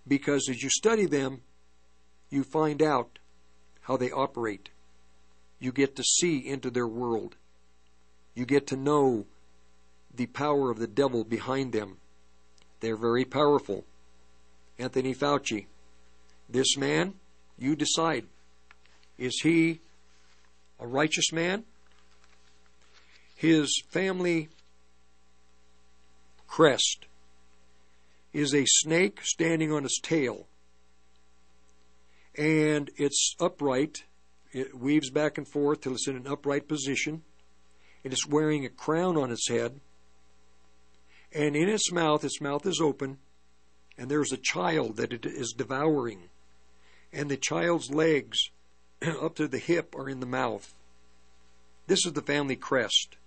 Because 0.07 0.47
as 0.49 0.61
you 0.61 0.69
study 0.69 1.05
them, 1.05 1.41
you 2.29 2.43
find 2.43 2.81
out 2.81 3.19
how 3.81 3.97
they 3.97 4.11
operate. 4.11 4.69
You 5.59 5.71
get 5.71 5.95
to 5.95 6.03
see 6.03 6.37
into 6.37 6.69
their 6.69 6.87
world. 6.87 7.35
You 8.35 8.45
get 8.45 8.67
to 8.67 8.75
know 8.75 9.25
the 10.13 10.25
power 10.27 10.69
of 10.69 10.79
the 10.79 10.87
devil 10.87 11.23
behind 11.23 11.73
them. 11.73 11.97
They're 12.79 12.97
very 12.97 13.25
powerful. 13.25 13.85
Anthony 14.77 15.13
Fauci, 15.13 15.67
this 16.49 16.75
man, 16.77 17.13
you 17.57 17.75
decide. 17.75 18.25
Is 19.17 19.39
he 19.43 19.79
a 20.79 20.87
righteous 20.87 21.31
man? 21.31 21.63
His 23.43 23.83
family 23.89 24.47
crest 26.47 27.07
is 28.31 28.55
a 28.55 28.63
snake 28.65 29.19
standing 29.21 29.69
on 29.69 29.83
its 29.83 29.99
tail. 29.99 30.47
And 32.37 32.89
it's 32.95 33.35
upright. 33.41 34.05
It 34.53 34.79
weaves 34.79 35.09
back 35.09 35.37
and 35.37 35.45
forth 35.45 35.81
till 35.81 35.91
it's 35.91 36.07
in 36.07 36.15
an 36.15 36.25
upright 36.25 36.69
position. 36.69 37.23
And 38.05 38.13
it's 38.13 38.25
wearing 38.25 38.65
a 38.65 38.69
crown 38.69 39.17
on 39.17 39.29
its 39.29 39.49
head. 39.49 39.81
And 41.33 41.57
in 41.57 41.67
its 41.67 41.91
mouth, 41.91 42.23
its 42.23 42.39
mouth 42.39 42.65
is 42.65 42.79
open, 42.79 43.17
and 43.97 44.09
there's 44.09 44.31
a 44.31 44.37
child 44.37 44.95
that 44.95 45.11
it 45.11 45.25
is 45.25 45.51
devouring. 45.51 46.29
And 47.11 47.29
the 47.29 47.35
child's 47.35 47.91
legs 47.91 48.51
up 49.21 49.35
to 49.35 49.49
the 49.49 49.59
hip 49.59 49.95
are 49.97 50.07
in 50.07 50.21
the 50.21 50.25
mouth. 50.25 50.73
This 51.87 52.05
is 52.05 52.13
the 52.13 52.21
family 52.21 52.55
crest. 52.55 53.17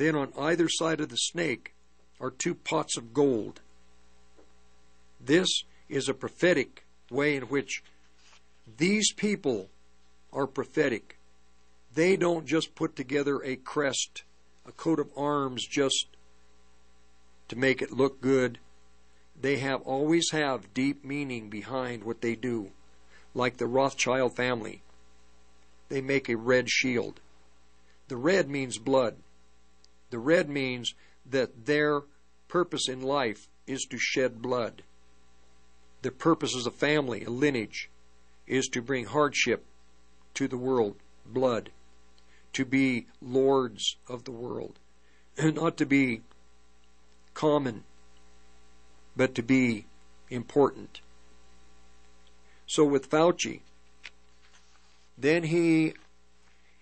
Then 0.00 0.16
on 0.16 0.32
either 0.38 0.66
side 0.66 1.02
of 1.02 1.10
the 1.10 1.16
snake 1.16 1.74
are 2.22 2.30
two 2.30 2.54
pots 2.54 2.96
of 2.96 3.12
gold. 3.12 3.60
This 5.20 5.46
is 5.90 6.08
a 6.08 6.14
prophetic 6.14 6.86
way 7.10 7.36
in 7.36 7.42
which 7.42 7.84
these 8.78 9.12
people 9.12 9.68
are 10.32 10.46
prophetic. 10.46 11.18
They 11.92 12.16
don't 12.16 12.46
just 12.46 12.74
put 12.74 12.96
together 12.96 13.42
a 13.44 13.56
crest, 13.56 14.22
a 14.64 14.72
coat 14.72 15.00
of 15.00 15.10
arms 15.18 15.66
just 15.66 16.06
to 17.48 17.56
make 17.56 17.82
it 17.82 17.92
look 17.92 18.22
good. 18.22 18.58
They 19.38 19.58
have 19.58 19.82
always 19.82 20.30
have 20.30 20.72
deep 20.72 21.04
meaning 21.04 21.50
behind 21.50 22.04
what 22.04 22.22
they 22.22 22.36
do. 22.36 22.70
like 23.34 23.58
the 23.58 23.66
Rothschild 23.66 24.34
family. 24.34 24.80
They 25.90 26.00
make 26.00 26.30
a 26.30 26.38
red 26.38 26.70
shield. 26.70 27.20
The 28.08 28.16
red 28.16 28.48
means 28.48 28.78
blood. 28.78 29.16
The 30.10 30.18
red 30.18 30.48
means 30.48 30.94
that 31.24 31.66
their 31.66 32.02
purpose 32.48 32.88
in 32.88 33.00
life 33.00 33.48
is 33.66 33.86
to 33.90 33.98
shed 33.98 34.42
blood. 34.42 34.82
The 36.02 36.10
purpose 36.10 36.56
as 36.56 36.66
a 36.66 36.70
family, 36.70 37.24
a 37.24 37.30
lineage, 37.30 37.90
is 38.46 38.68
to 38.68 38.82
bring 38.82 39.06
hardship 39.06 39.64
to 40.34 40.48
the 40.48 40.56
world, 40.56 40.96
blood, 41.24 41.70
to 42.54 42.64
be 42.64 43.06
lords 43.22 43.96
of 44.08 44.24
the 44.24 44.32
world, 44.32 44.78
not 45.42 45.76
to 45.76 45.86
be 45.86 46.22
common, 47.34 47.84
but 49.16 49.34
to 49.34 49.42
be 49.42 49.86
important. 50.30 51.00
So 52.66 52.84
with 52.84 53.10
Fauci, 53.10 53.60
then 55.18 55.44
he 55.44 55.94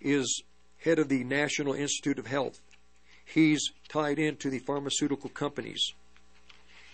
is 0.00 0.42
head 0.78 0.98
of 0.98 1.08
the 1.08 1.24
National 1.24 1.74
Institute 1.74 2.18
of 2.18 2.26
Health. 2.26 2.60
He's 3.28 3.72
tied 3.88 4.18
into 4.18 4.48
the 4.48 4.58
pharmaceutical 4.58 5.28
companies. 5.28 5.92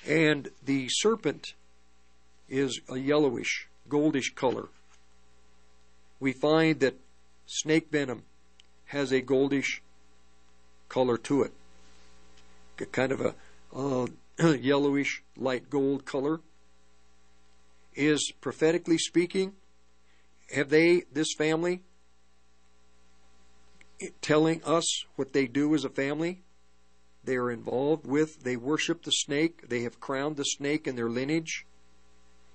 And 0.06 0.50
the 0.64 0.88
serpent 0.88 1.54
is 2.48 2.80
a 2.88 2.96
yellowish, 2.96 3.68
goldish 3.88 4.34
color. 4.34 4.68
We 6.18 6.32
find 6.32 6.80
that 6.80 6.98
snake 7.46 7.88
venom 7.90 8.24
has 8.86 9.12
a 9.12 9.22
goldish 9.22 9.80
color 10.88 11.16
to 11.18 11.42
it, 11.42 11.52
a 12.80 12.86
kind 12.86 13.12
of 13.12 13.20
a 13.20 13.34
uh, 13.74 14.06
yellowish, 14.54 15.22
light 15.36 15.70
gold 15.70 16.04
color. 16.04 16.40
Is 17.94 18.32
prophetically 18.40 18.98
speaking, 18.98 19.52
have 20.52 20.68
they, 20.68 21.04
this 21.12 21.32
family, 21.38 21.82
telling 24.20 24.62
us 24.64 25.04
what 25.16 25.32
they 25.32 25.46
do 25.46 25.74
as 25.74 25.84
a 25.84 25.88
family? 25.88 26.42
They 27.24 27.36
are 27.36 27.50
involved 27.50 28.06
with, 28.06 28.42
they 28.42 28.56
worship 28.56 29.02
the 29.02 29.10
snake, 29.10 29.68
they 29.68 29.82
have 29.82 30.00
crowned 30.00 30.36
the 30.36 30.44
snake 30.44 30.86
in 30.86 30.96
their 30.96 31.08
lineage. 31.08 31.64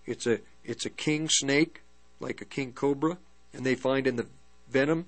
It's 0.05 0.27
a 0.27 0.39
it's 0.63 0.85
a 0.85 0.89
king 0.89 1.27
snake, 1.29 1.81
like 2.19 2.41
a 2.41 2.45
king 2.45 2.73
cobra, 2.73 3.17
and 3.53 3.65
they 3.65 3.75
find 3.75 4.05
in 4.05 4.15
the 4.15 4.27
venom 4.69 5.07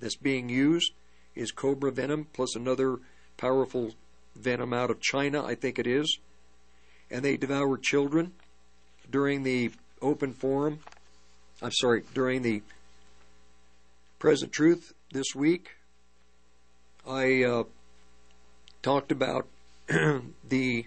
that's 0.00 0.16
being 0.16 0.48
used 0.48 0.92
is 1.34 1.52
cobra 1.52 1.90
venom 1.90 2.26
plus 2.32 2.54
another 2.54 2.98
powerful 3.36 3.94
venom 4.36 4.72
out 4.72 4.90
of 4.90 5.00
China, 5.00 5.44
I 5.44 5.54
think 5.54 5.78
it 5.78 5.86
is. 5.86 6.18
And 7.10 7.24
they 7.24 7.36
devour 7.36 7.78
children 7.78 8.32
during 9.10 9.42
the 9.42 9.70
open 10.02 10.32
forum. 10.32 10.80
I'm 11.62 11.72
sorry, 11.72 12.02
during 12.12 12.42
the 12.42 12.62
present 14.18 14.52
truth 14.52 14.92
this 15.10 15.34
week. 15.34 15.70
I 17.06 17.42
uh, 17.42 17.64
talked 18.82 19.10
about 19.10 19.46
the 20.48 20.86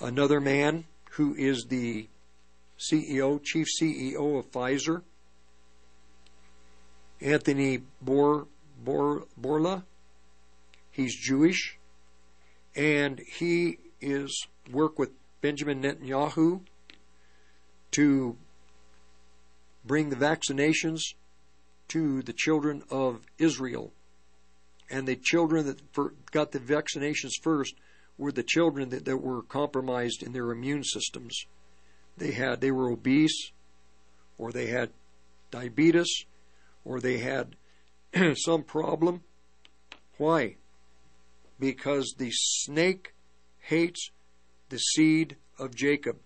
another 0.00 0.40
man 0.40 0.84
who 1.12 1.34
is 1.34 1.66
the 1.68 2.08
CEO, 2.78 3.42
chief 3.42 3.66
CEO 3.80 4.38
of 4.38 4.50
Pfizer, 4.52 5.02
Anthony 7.20 7.80
Bor, 8.02 8.46
Bor, 8.84 9.24
Bourla. 9.40 9.84
He's 10.90 11.16
Jewish, 11.16 11.78
and 12.76 13.20
he 13.38 13.78
is 14.00 14.46
work 14.70 14.98
with 14.98 15.10
Benjamin 15.40 15.82
Netanyahu 15.82 16.60
to 17.92 18.36
bring 19.84 20.10
the 20.10 20.16
vaccinations 20.16 21.14
to 21.88 22.22
the 22.22 22.32
children 22.32 22.82
of 22.90 23.20
Israel. 23.38 23.92
And 24.90 25.06
the 25.06 25.16
children 25.16 25.66
that 25.66 25.80
got 26.30 26.52
the 26.52 26.60
vaccinations 26.60 27.32
first 27.42 27.74
were 28.16 28.32
the 28.32 28.42
children 28.42 28.88
that, 28.90 29.04
that 29.04 29.18
were 29.18 29.42
compromised 29.42 30.22
in 30.22 30.32
their 30.32 30.50
immune 30.50 30.84
systems. 30.84 31.46
They 32.16 32.32
had 32.32 32.60
they 32.60 32.70
were 32.70 32.90
obese, 32.90 33.52
or 34.38 34.50
they 34.50 34.66
had 34.66 34.90
diabetes, 35.50 36.24
or 36.84 37.00
they 37.00 37.18
had 37.18 37.56
some 38.36 38.62
problem. 38.62 39.22
Why? 40.16 40.56
Because 41.60 42.14
the 42.18 42.30
snake 42.32 43.14
hates 43.60 44.10
the 44.68 44.78
seed 44.78 45.36
of 45.58 45.74
Jacob. 45.74 46.16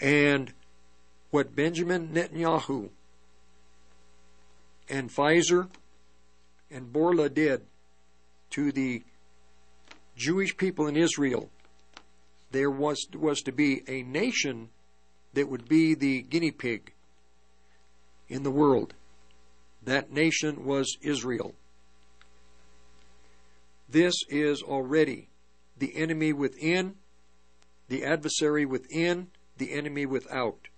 And 0.00 0.52
what 1.30 1.56
Benjamin 1.56 2.08
Netanyahu 2.08 2.90
and 4.92 5.08
Pfizer 5.08 5.68
and 6.70 6.92
Bourla 6.92 7.32
did 7.32 7.62
to 8.50 8.70
the 8.70 9.02
Jewish 10.14 10.54
people 10.54 10.86
in 10.86 10.96
Israel, 10.96 11.48
there 12.50 12.70
was, 12.70 13.06
was 13.14 13.40
to 13.40 13.52
be 13.52 13.82
a 13.88 14.02
nation 14.02 14.68
that 15.32 15.48
would 15.48 15.66
be 15.66 15.94
the 15.94 16.20
guinea 16.20 16.50
pig 16.50 16.92
in 18.28 18.42
the 18.42 18.50
world. 18.50 18.92
That 19.82 20.12
nation 20.12 20.66
was 20.66 20.98
Israel. 21.00 21.54
This 23.88 24.14
is 24.28 24.62
already 24.62 25.30
the 25.78 25.96
enemy 25.96 26.34
within, 26.34 26.96
the 27.88 28.04
adversary 28.04 28.66
within, 28.66 29.28
the 29.56 29.72
enemy 29.72 30.04
without. 30.04 30.68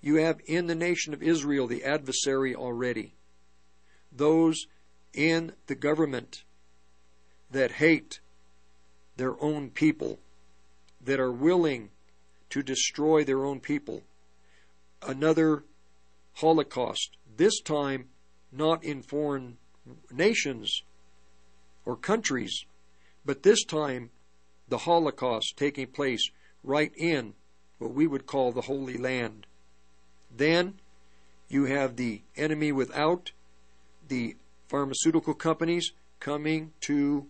You 0.00 0.16
have 0.16 0.40
in 0.46 0.68
the 0.68 0.74
nation 0.74 1.12
of 1.12 1.22
Israel 1.22 1.66
the 1.66 1.84
adversary 1.84 2.54
already. 2.54 3.14
Those 4.14 4.66
in 5.12 5.52
the 5.66 5.74
government 5.74 6.44
that 7.50 7.72
hate 7.72 8.20
their 9.16 9.40
own 9.42 9.70
people, 9.70 10.18
that 11.04 11.20
are 11.20 11.32
willing 11.32 11.90
to 12.50 12.62
destroy 12.62 13.24
their 13.24 13.44
own 13.44 13.60
people. 13.60 14.02
Another 15.06 15.64
Holocaust, 16.34 17.16
this 17.36 17.60
time 17.60 18.08
not 18.50 18.84
in 18.84 19.02
foreign 19.02 19.56
nations 20.10 20.82
or 21.84 21.96
countries, 21.96 22.64
but 23.24 23.42
this 23.42 23.64
time 23.64 24.10
the 24.68 24.78
Holocaust 24.78 25.56
taking 25.56 25.86
place 25.86 26.30
right 26.62 26.92
in 26.96 27.34
what 27.78 27.92
we 27.92 28.06
would 28.06 28.26
call 28.26 28.52
the 28.52 28.62
Holy 28.62 28.96
Land. 28.96 29.46
Then 30.34 30.80
you 31.48 31.64
have 31.64 31.96
the 31.96 32.22
enemy 32.36 32.72
without, 32.72 33.32
the 34.12 34.36
pharmaceutical 34.68 35.32
companies 35.32 35.92
coming 36.20 36.70
to 36.82 37.26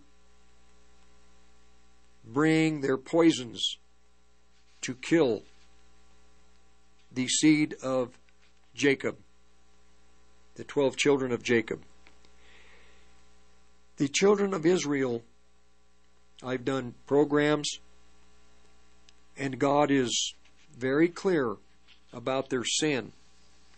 bring 2.24 2.80
their 2.80 2.96
poisons 2.96 3.78
to 4.80 4.92
kill 4.92 5.44
the 7.12 7.28
seed 7.28 7.76
of 7.84 8.18
Jacob, 8.74 9.16
the 10.56 10.64
twelve 10.64 10.96
children 10.96 11.30
of 11.30 11.44
Jacob. 11.44 11.82
The 13.98 14.08
children 14.08 14.52
of 14.52 14.66
Israel, 14.66 15.22
I've 16.42 16.64
done 16.64 16.94
programs, 17.06 17.78
and 19.38 19.56
God 19.56 19.92
is 19.92 20.34
very 20.76 21.08
clear 21.08 21.54
about 22.12 22.50
their 22.50 22.64
sin 22.64 23.12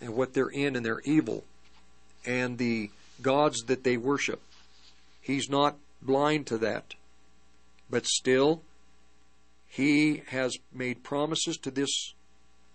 and 0.01 0.15
what 0.15 0.33
they're 0.33 0.49
in 0.49 0.75
and 0.75 0.87
their 0.87 1.01
evil 1.01 1.45
and 2.25 2.59
the 2.59 2.91
gods 3.23 3.65
that 3.65 3.85
they 3.85 3.97
worship. 3.97 4.41
He's 5.21 5.49
not 5.49 5.77
blind 6.03 6.47
to 6.49 6.59
that. 6.59 6.95
But 7.91 8.07
still, 8.07 8.63
he 9.67 10.23
has 10.29 10.57
made 10.73 11.03
promises 11.03 11.57
to 11.59 11.71
this 11.71 12.15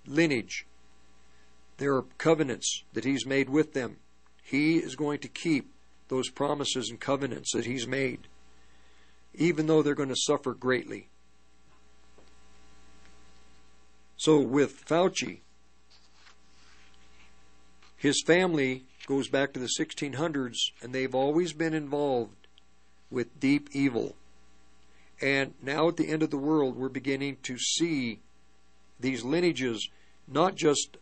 lineage. 0.06 0.66
There 1.78 1.96
are 1.96 2.06
covenants 2.18 2.84
that 2.94 3.06
he's 3.06 3.26
made 3.26 3.50
with 3.50 3.74
them. 3.74 3.98
He 4.44 4.78
is 4.78 4.96
going 4.96 5.20
to 5.20 5.28
keep 5.28 5.72
those 6.10 6.30
promises 6.30 6.90
and 6.90 7.00
covenants 7.00 7.54
that 7.54 7.66
he's 7.66 7.88
made, 7.88 8.28
even 9.34 9.68
though 9.68 9.82
they're 9.82 9.96
going 9.96 10.10
to 10.10 10.16
suffer 10.16 10.54
greatly. 10.54 11.08
So 14.18 14.40
with 14.40 14.86
Fauci, 14.86 15.40
his 18.00 18.24
family 18.26 18.86
goes 19.08 19.28
back 19.28 19.52
to 19.52 19.60
the 19.60 19.70
1600s, 19.78 20.56
and 20.82 20.94
they've 20.94 21.14
always 21.14 21.52
been 21.52 21.74
involved 21.74 22.48
with 23.12 23.40
deep 23.42 23.70
evil. 23.74 24.16
And 25.22 25.54
now 25.62 25.90
at 25.90 25.98
the 25.98 26.08
end 26.08 26.24
of 26.24 26.30
the 26.30 26.38
world, 26.38 26.78
we're 26.78 26.88
beginning 26.88 27.38
to 27.44 27.58
see 27.58 28.20
these 29.02 29.26
lineages 29.26 29.90
not 30.30 30.56
just 30.56 30.96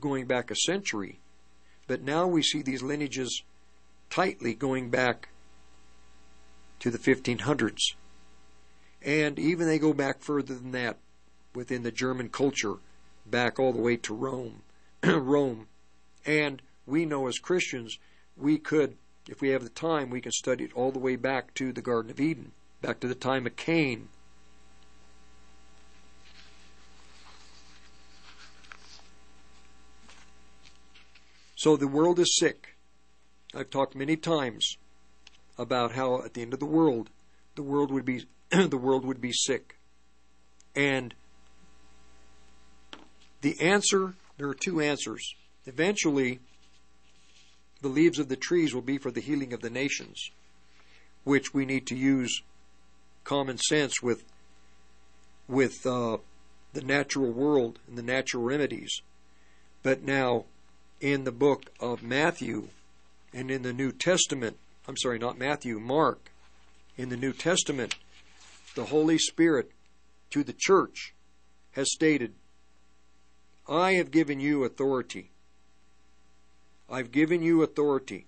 going 0.00 0.26
back 0.26 0.50
a 0.50 0.56
century, 0.56 1.20
but 1.86 2.02
now 2.02 2.26
we 2.26 2.42
see 2.42 2.62
these 2.62 2.82
lineages 2.82 3.42
tightly 4.10 4.54
going 4.54 4.90
back 4.90 5.28
to 6.80 6.90
the 6.90 6.98
1500s. 6.98 7.94
And 9.02 9.38
even 9.38 9.68
they 9.68 9.78
go 9.78 9.92
back 9.92 10.20
further 10.20 10.54
than 10.54 10.72
that 10.72 10.96
within 11.54 11.84
the 11.84 11.92
German 11.92 12.28
culture 12.28 12.74
back 13.24 13.60
all 13.60 13.72
the 13.72 13.80
way 13.80 13.96
to 13.98 14.14
Rome. 14.14 14.62
Rome. 15.04 15.68
And 16.26 16.62
we 16.86 17.04
know 17.04 17.26
as 17.26 17.38
Christians, 17.38 17.98
we 18.36 18.58
could, 18.58 18.96
if 19.28 19.40
we 19.40 19.50
have 19.50 19.62
the 19.62 19.70
time, 19.70 20.10
we 20.10 20.20
can 20.20 20.32
study 20.32 20.64
it 20.64 20.72
all 20.74 20.90
the 20.90 20.98
way 20.98 21.16
back 21.16 21.54
to 21.54 21.72
the 21.72 21.82
Garden 21.82 22.10
of 22.10 22.20
Eden, 22.20 22.52
back 22.82 23.00
to 23.00 23.08
the 23.08 23.14
time 23.14 23.46
of 23.46 23.56
Cain. 23.56 24.08
So 31.56 31.76
the 31.76 31.88
world 31.88 32.18
is 32.18 32.36
sick. 32.36 32.76
I've 33.54 33.70
talked 33.70 33.94
many 33.94 34.16
times 34.16 34.76
about 35.56 35.92
how 35.92 36.22
at 36.22 36.34
the 36.34 36.42
end 36.42 36.52
of 36.52 36.60
the 36.60 36.66
world, 36.66 37.08
the 37.54 37.62
world 37.62 37.90
would 37.90 38.04
be 38.04 38.26
the 38.50 38.76
world 38.76 39.04
would 39.06 39.20
be 39.20 39.32
sick. 39.32 39.78
And 40.76 41.14
the 43.40 43.58
answer, 43.60 44.14
there 44.36 44.48
are 44.48 44.54
two 44.54 44.80
answers. 44.80 45.34
Eventually, 45.66 46.40
the 47.80 47.88
leaves 47.88 48.18
of 48.18 48.28
the 48.28 48.36
trees 48.36 48.74
will 48.74 48.82
be 48.82 48.98
for 48.98 49.10
the 49.10 49.20
healing 49.20 49.52
of 49.52 49.60
the 49.60 49.70
nations, 49.70 50.30
which 51.24 51.54
we 51.54 51.64
need 51.64 51.86
to 51.86 51.96
use 51.96 52.42
common 53.24 53.58
sense 53.58 54.02
with 54.02 54.24
with 55.46 55.86
uh, 55.86 56.18
the 56.72 56.80
natural 56.80 57.30
world 57.30 57.78
and 57.86 57.98
the 57.98 58.02
natural 58.02 58.42
remedies. 58.42 59.00
But 59.82 60.02
now, 60.02 60.46
in 61.00 61.24
the 61.24 61.32
book 61.32 61.70
of 61.80 62.02
Matthew 62.02 62.68
and 63.32 63.50
in 63.50 63.62
the 63.62 63.72
New 63.72 63.92
Testament, 63.92 64.56
I'm 64.88 64.96
sorry, 64.96 65.18
not 65.18 65.38
Matthew, 65.38 65.78
Mark, 65.78 66.30
in 66.96 67.10
the 67.10 67.16
New 67.16 67.32
Testament, 67.32 67.96
the 68.74 68.86
Holy 68.86 69.18
Spirit 69.18 69.70
to 70.30 70.42
the 70.42 70.54
church 70.56 71.14
has 71.72 71.92
stated, 71.92 72.32
I 73.68 73.92
have 73.92 74.10
given 74.10 74.40
you 74.40 74.64
authority. 74.64 75.30
I've 76.90 77.12
given 77.12 77.42
you 77.42 77.62
authority. 77.62 78.26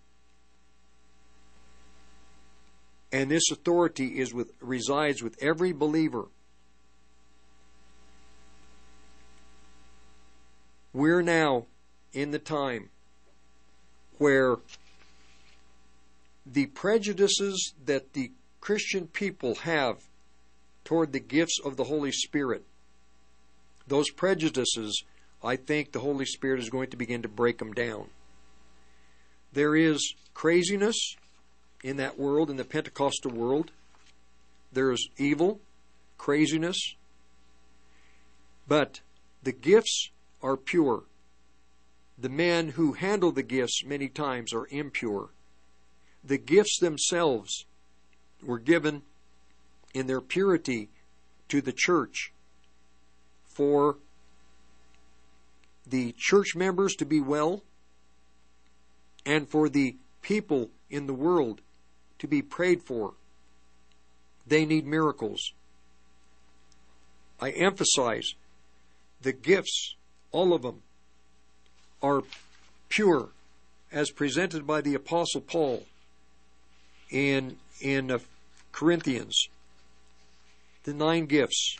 And 3.13 3.31
this 3.31 3.51
authority 3.51 4.19
is 4.19 4.35
with 4.35 4.53
resides 4.61 5.23
with 5.23 5.43
every 5.43 5.73
believer. 5.73 6.27
We're 10.93 11.23
now 11.23 11.67
in 12.13 12.31
the 12.31 12.39
time 12.39 12.89
where 14.19 14.57
the 16.45 16.67
prejudices 16.67 17.75
that 17.85 18.15
the 18.15 18.33
Christian 18.61 19.07
people 19.07 19.57
have 19.57 19.99
toward 20.85 21.13
the 21.13 21.21
gifts 21.21 21.59
of 21.65 21.77
the 21.77 21.85
Holy 21.85 22.13
Spirit, 22.13 22.65
those 23.87 24.11
prejudices, 24.11 25.05
I 25.43 25.57
think 25.57 25.93
the 25.93 26.01
Holy 26.01 26.25
Spirit 26.25 26.61
is 26.61 26.71
going 26.71 26.91
to 26.91 26.97
begin 26.97 27.23
to 27.23 27.29
break 27.29 27.59
them 27.59 27.73
down. 27.73 28.09
There 29.57 29.75
is 29.75 30.15
craziness 30.35 31.17
in 31.83 31.97
that 31.97 32.19
world, 32.19 32.51
in 32.51 32.59
the 32.59 32.65
Pentecostal 32.65 33.31
world. 33.31 33.71
There 34.71 34.93
is 34.93 35.09
evil, 35.17 35.63
craziness. 36.19 36.95
But 38.69 39.01
the 39.43 39.53
gifts 39.53 40.11
are 40.43 40.59
pure. 40.59 41.05
The 42.19 42.29
men 42.29 42.69
who 42.69 42.93
handle 42.93 43.33
the 43.33 43.43
gifts 43.43 43.83
many 43.83 44.11
times 44.11 44.53
are 44.53 44.67
impure. 44.67 45.31
The 46.23 46.37
gifts 46.37 46.79
themselves 46.79 47.65
were 48.43 48.59
given 48.59 49.05
in 49.95 50.07
their 50.07 50.21
purity 50.21 50.91
to 51.49 51.63
the 51.63 51.73
church 51.73 52.31
for 53.47 53.97
the 55.87 56.15
church 56.19 56.55
members 56.55 56.95
to 56.97 57.07
be 57.07 57.23
well 57.23 57.63
and 59.27 59.49
for 59.49 59.69
the 59.69 59.97
people 60.23 60.71
in 60.89 61.07
the 61.07 61.13
world 61.15 61.61
to 62.21 62.29
be 62.29 62.41
prayed 62.41 62.83
for. 62.83 63.15
They 64.47 64.65
need 64.65 64.87
miracles. 64.87 65.53
I 67.41 67.51
emphasize 67.51 68.35
the 69.21 69.33
gifts, 69.33 69.97
all 70.31 70.55
of 70.55 70.63
them, 70.63 70.83
are 72.01 72.23
pure 72.89 73.31
as 73.93 74.11
presented 74.11 74.67
by 74.67 74.81
the 74.81 74.95
Apostle 74.95 75.41
Paul 75.41 75.85
in, 77.11 77.57
in 77.81 78.11
uh, 78.11 78.19
Corinthians. 78.73 79.49
The 80.85 80.95
nine 80.95 81.27
gifts. 81.27 81.77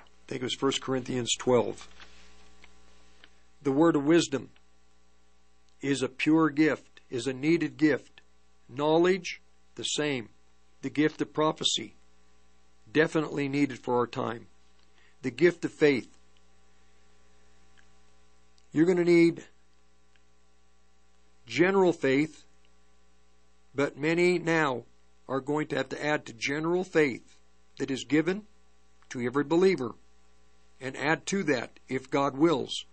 I 0.00 0.02
think 0.28 0.42
it 0.42 0.44
was 0.44 0.62
1 0.62 0.72
Corinthians 0.80 1.34
12. 1.38 1.88
The 3.62 3.72
word 3.72 3.96
of 3.96 4.04
wisdom 4.04 4.50
is 5.80 6.02
a 6.02 6.08
pure 6.08 6.50
gift, 6.50 7.00
is 7.10 7.26
a 7.26 7.32
needed 7.32 7.76
gift. 7.76 8.20
Knowledge, 8.68 9.40
the 9.76 9.84
same. 9.84 10.28
The 10.82 10.90
gift 10.90 11.20
of 11.20 11.32
prophecy, 11.32 11.96
definitely 12.92 13.48
needed 13.48 13.80
for 13.80 13.96
our 13.96 14.06
time. 14.06 14.46
The 15.22 15.30
gift 15.30 15.64
of 15.64 15.72
faith. 15.72 16.08
You're 18.70 18.86
going 18.86 18.98
to 18.98 19.04
need 19.04 19.44
general 21.46 21.92
faith, 21.92 22.44
but 23.74 23.98
many 23.98 24.38
now 24.38 24.84
are 25.28 25.40
going 25.40 25.66
to 25.68 25.76
have 25.76 25.88
to 25.88 26.04
add 26.04 26.26
to 26.26 26.32
general 26.32 26.84
faith 26.84 27.36
that 27.78 27.90
is 27.90 28.04
given 28.04 28.42
to 29.10 29.20
every 29.20 29.44
believer 29.44 29.94
and 30.80 30.96
add 30.96 31.26
to 31.26 31.42
that, 31.44 31.80
if 31.88 32.10
God 32.10 32.36
wills, 32.36 32.84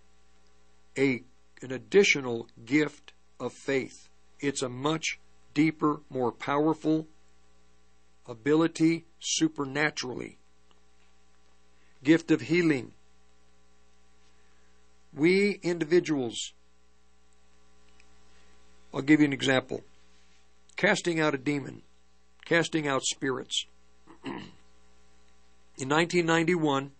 a 0.98 1.22
an 1.62 1.72
additional 1.72 2.48
gift 2.64 3.12
of 3.40 3.52
faith. 3.52 4.08
It's 4.40 4.62
a 4.62 4.68
much 4.68 5.18
deeper, 5.54 6.00
more 6.10 6.32
powerful 6.32 7.06
ability 8.28 9.04
supernaturally. 9.20 10.38
Gift 12.02 12.30
of 12.30 12.42
healing. 12.42 12.92
We 15.14 15.58
individuals, 15.62 16.52
I'll 18.92 19.02
give 19.02 19.20
you 19.20 19.26
an 19.26 19.32
example. 19.32 19.82
Casting 20.76 21.20
out 21.20 21.34
a 21.34 21.38
demon, 21.38 21.82
casting 22.44 22.86
out 22.86 23.02
spirits. 23.02 23.64
In 24.24 25.88
1991, 25.88 26.92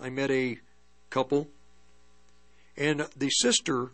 I 0.00 0.10
met 0.10 0.30
a 0.30 0.58
couple, 1.10 1.48
and 2.76 3.06
the 3.16 3.30
sister 3.30 3.90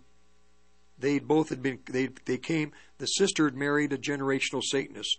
they 1.00 1.18
both 1.18 1.48
had 1.48 1.62
been 1.62 1.80
they 1.86 2.08
they 2.26 2.38
came. 2.38 2.72
The 2.98 3.06
sister 3.06 3.46
had 3.46 3.54
married 3.56 3.92
a 3.92 3.98
generational 3.98 4.62
Satanist, 4.62 5.18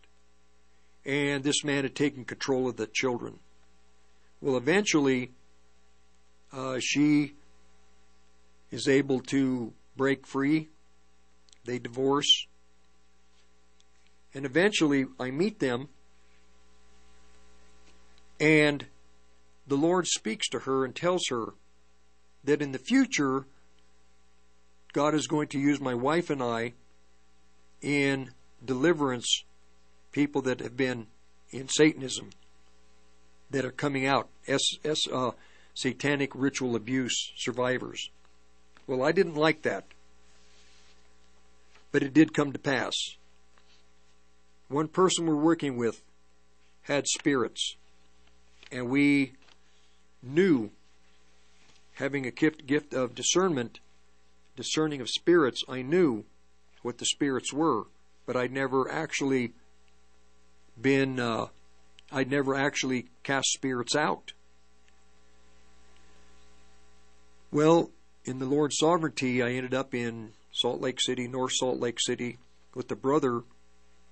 and 1.06 1.44
this 1.44 1.64
man 1.64 1.84
had 1.84 1.96
taken 1.96 2.26
control 2.26 2.70
of 2.70 2.78
the 2.78 2.88
children. 2.88 3.40
Well, 4.40 4.58
eventually, 4.58 5.32
uh, 6.54 6.80
she 6.80 7.34
is 8.72 8.88
able 8.88 9.20
to 9.22 9.74
break 9.98 10.26
free. 10.26 10.70
They 11.66 11.80
divorce, 11.80 12.48
and 14.34 14.46
eventually, 14.46 15.06
I 15.20 15.32
meet 15.32 15.60
them, 15.60 15.90
and 18.40 18.86
the 19.68 19.78
Lord 19.78 20.08
speaks 20.08 20.50
to 20.50 20.60
her 20.60 20.84
and 20.84 20.96
tells 20.96 21.28
her 21.30 21.54
that 22.44 22.62
in 22.62 22.72
the 22.72 22.80
future 22.80 23.46
God 24.94 25.14
is 25.14 25.28
going 25.28 25.48
to 25.50 25.60
use 25.60 25.80
my 25.80 25.94
wife 25.94 26.30
and 26.30 26.42
I 26.44 26.74
in 27.82 28.32
deliverance 28.64 29.44
people 30.12 30.42
that 30.44 30.60
have 30.60 30.76
been 30.76 31.08
in 31.52 31.70
Satanism 31.70 32.30
that 33.50 33.66
are 33.66 33.72
coming 33.72 34.06
out, 34.06 34.30
S, 34.48 34.62
S, 34.84 35.08
uh, 35.12 35.32
satanic 35.74 36.32
ritual 36.36 36.76
abuse 36.76 37.32
survivors. 37.38 38.10
Well, 38.88 39.04
I 39.04 39.12
didn't 39.12 39.36
like 39.36 39.62
that, 39.62 39.86
but 41.92 42.04
it 42.04 42.14
did 42.14 42.34
come 42.34 42.52
to 42.54 42.60
pass. 42.60 42.94
One 44.68 44.88
person 44.88 45.26
we're 45.26 45.36
working 45.36 45.78
with 45.78 46.02
had 46.84 47.08
spirits, 47.08 47.76
and 48.72 48.90
we 48.90 49.34
knew, 50.24 50.72
having 51.94 52.26
a 52.26 52.32
gift, 52.32 52.66
gift 52.66 52.94
of 52.94 53.16
discernment, 53.16 53.80
discerning 54.56 55.02
of 55.02 55.10
spirits, 55.10 55.64
I 55.68 55.82
knew 55.82 56.26
what 56.82 56.98
the 56.98 57.06
spirits 57.06 57.54
were, 57.54 57.86
but 58.26 58.36
I'd 58.36 58.52
never 58.52 58.90
actually 58.92 59.54
been, 60.80 61.20
uh, 61.20 61.48
I'd 62.12 62.30
never 62.30 62.56
actually 62.56 63.08
cast 63.24 63.52
spirits 63.52 63.96
out. 63.96 64.34
Well, 67.52 67.92
in 68.26 68.40
the 68.40 68.46
Lord's 68.46 68.78
sovereignty, 68.78 69.42
I 69.42 69.52
ended 69.52 69.74
up 69.74 69.94
in 69.94 70.32
Salt 70.52 70.82
Lake 70.82 71.00
City, 71.02 71.28
North 71.28 71.54
Salt 71.54 71.80
Lake 71.80 72.00
City, 72.00 72.38
with 72.74 72.92
a 72.92 72.96
brother 72.96 73.44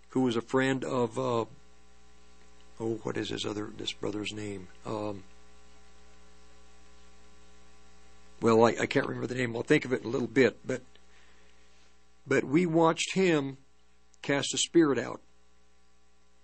who 0.10 0.22
was 0.22 0.36
a 0.36 0.42
friend 0.42 0.84
of, 0.84 1.18
uh, 1.18 1.46
oh, 2.80 3.00
what 3.04 3.18
is 3.18 3.30
his 3.30 3.46
other, 3.46 3.70
this 3.78 3.94
brother's 3.94 4.34
name? 4.34 4.68
Um, 4.86 5.24
well, 8.42 8.66
I, 8.66 8.76
I 8.82 8.86
can't 8.86 9.08
remember 9.08 9.28
the 9.28 9.36
name. 9.36 9.56
I'll 9.56 9.64
think 9.64 9.86
of 9.86 9.94
it 9.94 10.02
in 10.02 10.08
a 10.08 10.12
little 10.12 10.28
bit. 10.28 10.58
But 10.66 10.82
but 12.26 12.44
we 12.44 12.66
watched 12.66 13.14
him 13.14 13.58
cast 14.22 14.54
a 14.54 14.58
spirit 14.58 15.00
out, 15.00 15.22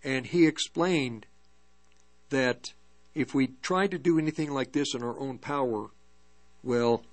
and 0.04 0.26
he 0.26 0.48
explained 0.48 1.28
that 2.30 2.74
if 3.14 3.34
we 3.34 3.48
tried 3.62 3.92
to 3.92 3.98
do 3.98 4.20
anything 4.20 4.52
like 4.52 4.72
this 4.72 4.94
in 4.94 5.04
our 5.04 5.18
own 5.20 5.38
power, 5.38 5.90
well, 6.64 7.04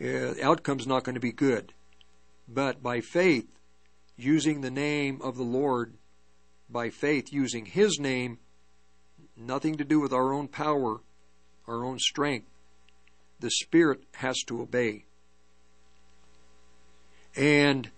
uh, 0.00 0.34
the 0.34 0.42
outcome's 0.42 0.86
not 0.86 1.02
going 1.02 1.14
to 1.14 1.20
be 1.20 1.32
good. 1.32 1.72
But 2.46 2.82
by 2.82 3.00
faith, 3.00 3.48
using 4.16 4.60
the 4.60 4.70
name 4.70 5.20
of 5.22 5.36
the 5.36 5.42
Lord, 5.42 5.94
by 6.68 6.90
faith, 6.90 7.32
using 7.32 7.66
His 7.66 7.98
name, 7.98 8.38
nothing 9.36 9.76
to 9.76 9.84
do 9.84 9.98
with 9.98 10.12
our 10.12 10.32
own 10.32 10.48
power, 10.48 11.00
our 11.66 11.84
own 11.84 11.98
strength, 11.98 12.48
the 13.44 13.50
Spirit 13.50 14.00
has 14.14 14.42
to 14.46 14.62
obey. 14.62 15.04
And 17.36 17.90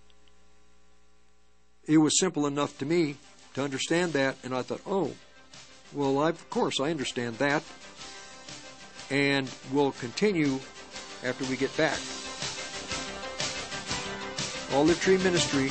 it 1.86 1.98
was 1.98 2.18
simple 2.18 2.48
enough 2.48 2.76
to 2.78 2.84
me 2.84 3.14
to 3.54 3.62
understand 3.62 4.14
that, 4.14 4.34
and 4.42 4.52
I 4.52 4.62
thought, 4.62 4.80
oh, 4.84 5.12
well, 5.92 6.18
I've, 6.18 6.34
of 6.34 6.50
course, 6.50 6.80
I 6.80 6.90
understand 6.90 7.38
that. 7.38 7.62
And 9.08 9.48
we'll 9.72 9.92
continue 9.92 10.58
after 11.24 11.44
we 11.44 11.56
get 11.56 11.76
back. 11.76 12.00
Olive 14.74 15.00
Tree 15.00 15.18
Ministry, 15.18 15.68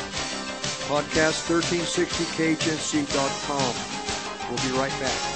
podcast 0.87 1.49
1360khnc.com. 1.51 4.49
We'll 4.49 4.63
be 4.71 4.77
right 4.79 4.97
back. 5.01 5.34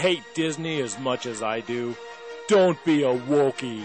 Hate 0.00 0.24
Disney 0.34 0.80
as 0.80 0.98
much 0.98 1.26
as 1.26 1.42
I 1.42 1.60
do? 1.60 1.94
Don't 2.48 2.82
be 2.86 3.02
a 3.02 3.14
wokey. 3.14 3.82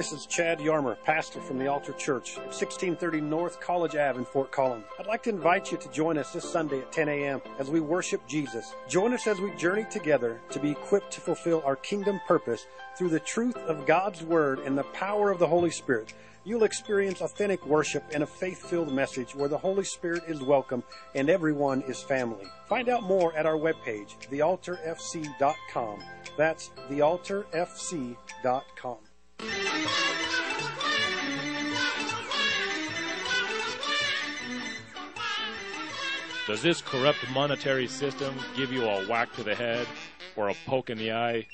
This 0.02 0.12
is 0.12 0.26
Chad 0.26 0.58
Yarmer, 0.58 1.00
pastor 1.04 1.40
from 1.40 1.58
the 1.58 1.68
Altar 1.68 1.92
Church, 1.92 2.34
1630 2.36 3.20
North 3.20 3.60
College 3.60 3.94
Ave 3.94 4.18
in 4.18 4.24
Fort 4.24 4.50
Collins. 4.50 4.84
I'd 4.98 5.06
like 5.06 5.22
to 5.22 5.30
invite 5.30 5.70
you 5.70 5.78
to 5.78 5.88
join 5.92 6.18
us 6.18 6.32
this 6.32 6.42
Sunday 6.42 6.80
at 6.80 6.90
10 6.90 7.08
a.m. 7.08 7.40
as 7.60 7.70
we 7.70 7.78
worship 7.78 8.26
Jesus. 8.26 8.74
Join 8.88 9.12
us 9.12 9.28
as 9.28 9.38
we 9.38 9.54
journey 9.54 9.86
together 9.92 10.40
to 10.50 10.58
be 10.58 10.72
equipped 10.72 11.12
to 11.12 11.20
fulfill 11.20 11.62
our 11.64 11.76
kingdom 11.76 12.20
purpose 12.26 12.66
through 12.98 13.10
the 13.10 13.20
truth 13.20 13.56
of 13.58 13.86
God's 13.86 14.24
Word 14.24 14.58
and 14.58 14.76
the 14.76 14.82
power 14.82 15.30
of 15.30 15.38
the 15.38 15.46
Holy 15.46 15.70
Spirit. 15.70 16.14
You'll 16.42 16.64
experience 16.64 17.20
authentic 17.20 17.64
worship 17.64 18.02
and 18.12 18.24
a 18.24 18.26
faith 18.26 18.68
filled 18.68 18.92
message 18.92 19.36
where 19.36 19.48
the 19.48 19.56
Holy 19.56 19.84
Spirit 19.84 20.24
is 20.26 20.42
welcome 20.42 20.82
and 21.14 21.30
everyone 21.30 21.80
is 21.82 22.02
family. 22.02 22.46
Find 22.68 22.88
out 22.88 23.04
more 23.04 23.32
at 23.36 23.46
our 23.46 23.54
webpage, 23.54 24.16
thealtarfc.com. 24.32 26.02
That's 26.36 26.70
thealtarfc.com. 26.90 28.16
Does 36.46 36.60
this 36.60 36.82
corrupt 36.82 37.18
monetary 37.32 37.86
system 37.86 38.34
give 38.56 38.72
you 38.72 38.84
a 38.84 39.06
whack 39.06 39.32
to 39.36 39.42
the 39.42 39.54
head 39.54 39.86
or 40.36 40.48
a 40.48 40.54
poke 40.66 40.90
in 40.90 40.98
the 40.98 41.12
eye? 41.12 41.46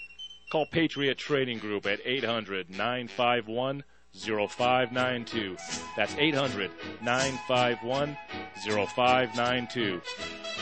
Call 0.51 0.67
Patriot 0.67 1.19
Trading 1.19 1.59
Group 1.59 1.87
at 1.87 2.01
800 2.05 2.71
951 2.71 3.85
0592. 4.15 5.57
That's 5.97 6.15
800 6.17 6.71
951 7.03 8.17
0592. 8.57 10.01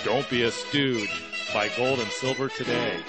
Don't 0.04 0.28
be 0.28 0.42
a 0.42 0.50
stooge. 0.50 1.22
Buy 1.54 1.70
gold 1.76 2.00
and 2.00 2.10
silver 2.10 2.48
today. 2.48 3.00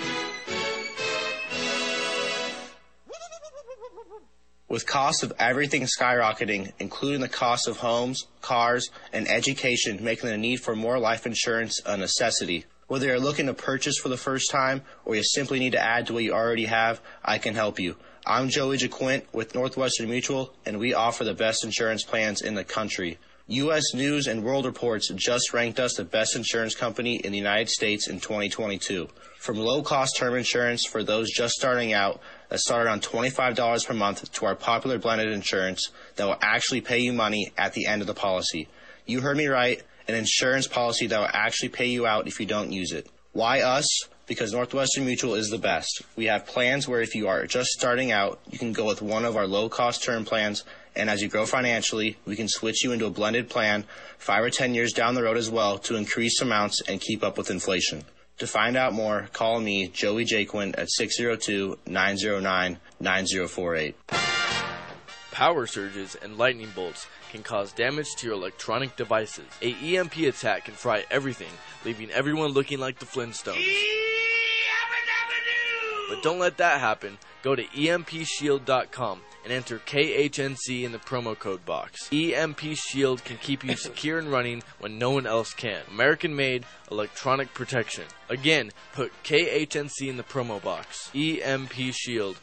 With 4.70 4.86
costs 4.86 5.24
of 5.24 5.32
everything 5.40 5.84
skyrocketing, 5.84 6.74
including 6.78 7.22
the 7.22 7.30
cost 7.30 7.70
of 7.70 7.78
homes, 7.78 8.28
cars, 8.42 8.90
and 9.14 9.26
education, 9.26 10.04
making 10.04 10.30
the 10.30 10.38
need 10.38 10.58
for 10.58 10.76
more 10.76 11.00
life 11.00 11.26
insurance 11.26 11.80
a 11.86 11.96
necessity. 11.96 12.66
Whether 12.88 13.08
you're 13.08 13.20
looking 13.20 13.46
to 13.46 13.54
purchase 13.54 13.98
for 13.98 14.10
the 14.10 14.18
first 14.18 14.52
time 14.52 14.82
or 15.06 15.16
you 15.16 15.24
simply 15.24 15.60
need 15.60 15.72
to 15.72 15.82
add 15.82 16.08
to 16.08 16.14
what 16.14 16.24
you 16.24 16.34
already 16.34 16.66
have, 16.66 17.00
I 17.24 17.38
can 17.38 17.56
help 17.56 17.80
you. 17.80 17.96
I'm 18.26 18.50
Joey 18.50 18.78
JaQuint 18.78 19.24
with 19.32 19.56
Northwestern 19.56 20.10
Mutual, 20.10 20.54
and 20.66 20.80
we 20.80 20.94
offer 20.94 21.24
the 21.24 21.34
best 21.34 21.64
insurance 21.64 22.04
plans 22.04 22.42
in 22.42 22.56
the 22.56 22.66
country. 22.66 23.20
U.S. 23.50 23.94
News 23.94 24.28
and 24.28 24.44
World 24.44 24.66
Reports 24.66 25.08
just 25.16 25.54
ranked 25.54 25.80
us 25.80 25.94
the 25.94 26.04
best 26.04 26.36
insurance 26.36 26.76
company 26.76 27.16
in 27.16 27.32
the 27.32 27.38
United 27.38 27.70
States 27.70 28.10
in 28.10 28.20
2022. 28.20 29.08
From 29.40 29.56
low 29.56 29.82
cost 29.82 30.18
term 30.18 30.36
insurance 30.36 30.86
for 30.86 31.02
those 31.02 31.32
just 31.32 31.54
starting 31.54 31.94
out 31.94 32.20
that 32.50 32.60
start 32.60 32.86
around 32.86 33.02
$25 33.02 33.86
per 33.86 33.94
month 33.94 34.32
to 34.34 34.46
our 34.46 34.56
popular 34.56 34.98
blended 34.98 35.32
insurance 35.32 35.90
that 36.16 36.26
will 36.26 36.38
actually 36.42 36.82
pay 36.82 37.00
you 37.00 37.14
money 37.14 37.52
at 37.58 37.74
the 37.74 37.86
end 37.86 38.02
of 38.02 38.08
the 38.08 38.14
policy. 38.14 38.68
You 39.06 39.22
heard 39.22 39.38
me 39.38 39.48
right, 39.48 39.82
an 40.08 40.16
insurance 40.16 40.68
policy 40.68 41.08
that 41.08 41.20
will 41.20 41.30
actually 41.34 41.70
pay 41.70 41.88
you 41.88 42.06
out 42.06 42.28
if 42.28 42.40
you 42.40 42.46
don't 42.46 42.72
use 42.72 42.92
it. 42.92 43.08
Why 43.34 43.62
us? 43.62 43.88
Because 44.26 44.52
Northwestern 44.52 45.06
Mutual 45.06 45.36
is 45.36 45.50
the 45.50 45.58
best. 45.58 46.02
We 46.18 46.26
have 46.26 46.46
plans 46.46 46.88
where 46.88 47.02
if 47.02 47.16
you 47.16 47.28
are 47.30 47.46
just 47.46 47.70
starting 47.70 48.12
out, 48.12 48.40
you 48.50 48.60
can 48.60 48.74
go 48.74 48.86
with 48.86 49.02
one 49.02 49.24
of 49.24 49.38
our 49.38 49.48
low 49.48 49.70
cost 49.70 50.04
term 50.04 50.26
plans 50.26 50.64
and 50.98 51.12
as 51.12 51.22
you 51.22 51.28
grow 51.28 51.46
financially, 51.46 52.18
we 52.26 52.36
can 52.36 52.48
switch 52.48 52.84
you 52.84 52.92
into 52.92 53.06
a 53.06 53.12
blended 53.12 53.50
plan 53.50 53.86
five 54.18 54.44
or 54.44 54.50
ten 54.50 54.74
years 54.74 54.94
down 54.94 55.14
the 55.14 55.22
road 55.22 55.38
as 55.38 55.50
well 55.50 55.78
to 55.80 55.96
increase 55.96 56.42
amounts 56.42 56.82
and 56.82 57.00
keep 57.00 57.24
up 57.24 57.38
with 57.38 57.52
inflation. 57.52 58.04
To 58.40 58.48
find 58.48 58.78
out 58.78 58.94
more, 58.94 59.28
call 59.34 59.60
me, 59.60 59.88
Joey 59.88 60.24
Jaquin, 60.26 60.78
at 60.78 60.90
602-909-9048. 61.00 63.96
Power 65.32 65.66
surges 65.66 66.16
and 66.22 66.38
lightning 66.38 66.70
bolts 66.76 67.08
can 67.32 67.42
cause 67.42 67.74
damage 67.74 68.14
to 68.18 68.28
your 68.28 68.36
electronic 68.36 68.96
devices. 68.96 69.48
A 69.62 69.74
EMP 69.74 70.18
attack 70.18 70.66
can 70.66 70.76
fry 70.76 71.04
everything, 71.10 71.50
leaving 71.84 72.12
everyone 72.12 72.52
looking 72.52 72.78
like 72.80 73.00
the 73.00 73.06
Flintstones. 73.06 73.66
But 76.10 76.24
don't 76.24 76.40
let 76.40 76.58
that 76.58 76.80
happen. 76.80 77.18
Go 77.44 77.56
to 77.56 77.64
EMPShield.com 77.64 79.22
and 79.48 79.56
enter 79.56 79.80
KHNC 79.80 80.84
in 80.84 80.92
the 80.92 80.98
promo 80.98 81.40
code 81.40 81.66
box. 81.66 82.10
EMP 82.12 82.60
Shield 82.76 83.24
can 83.24 83.38
keep 83.38 83.64
you 83.64 83.78
secure 83.78 84.20
and 84.20 84.30
running 84.30 84.62
when 84.80 85.00
no 85.00 85.12
one 85.12 85.26
else 85.26 85.54
can. 85.54 85.80
American 85.90 86.36
made 86.36 86.66
electronic 86.92 87.54
protection. 87.54 88.04
Again, 88.28 88.72
put 88.92 89.14
KHNC 89.24 90.10
in 90.10 90.18
the 90.18 90.24
promo 90.24 90.62
box. 90.62 91.10
EMPShield.com. 91.14 92.36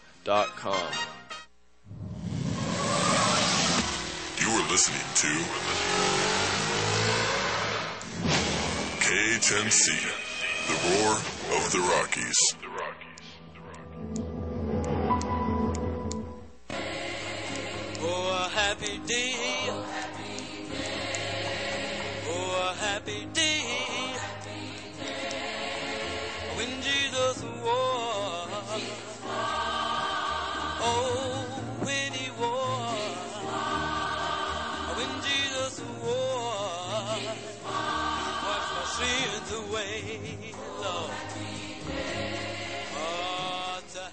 You're 4.41 4.69
listening 4.71 5.05
to 5.17 5.29
KHNC, 9.05 9.89
the 10.69 10.77
roar 10.89 11.13
of 11.59 11.71
the 11.71 11.81
Rockies. 11.81 12.64
Oh, 18.75 18.77
happy 18.77 18.99
day. 19.07 19.35
Oh, 22.27 22.75
happy 22.81 23.27
day. 23.33 23.63
When 26.57 26.83
Jesus 26.83 27.43
was. 27.63 28.83
Oh, 30.81 31.47
he 31.87 32.31
was. 32.33 32.99
When 34.97 35.13
Jesus. 35.23 35.81
Oh, 36.03 37.15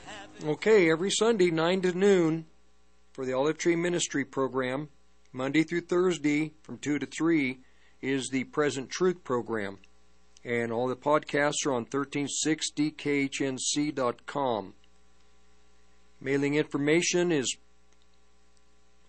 happy 0.05 0.47
Okay, 0.47 0.91
every 0.91 1.09
Sunday, 1.09 1.49
9 1.49 1.81
to 1.81 1.93
noon, 1.97 2.45
for 3.21 3.27
the 3.27 3.33
Olive 3.33 3.59
Tree 3.59 3.75
Ministry 3.75 4.25
program, 4.25 4.89
Monday 5.31 5.61
through 5.61 5.81
Thursday 5.81 6.53
from 6.63 6.79
2 6.79 6.97
to 6.97 7.05
3 7.05 7.59
is 8.01 8.29
the 8.29 8.45
Present 8.45 8.89
Truth 8.89 9.23
program. 9.23 9.77
And 10.43 10.71
all 10.71 10.87
the 10.87 10.95
podcasts 10.95 11.67
are 11.67 11.73
on 11.73 11.85
1360khnc.com. 11.85 14.73
Mailing 16.19 16.55
information 16.55 17.31
is 17.31 17.57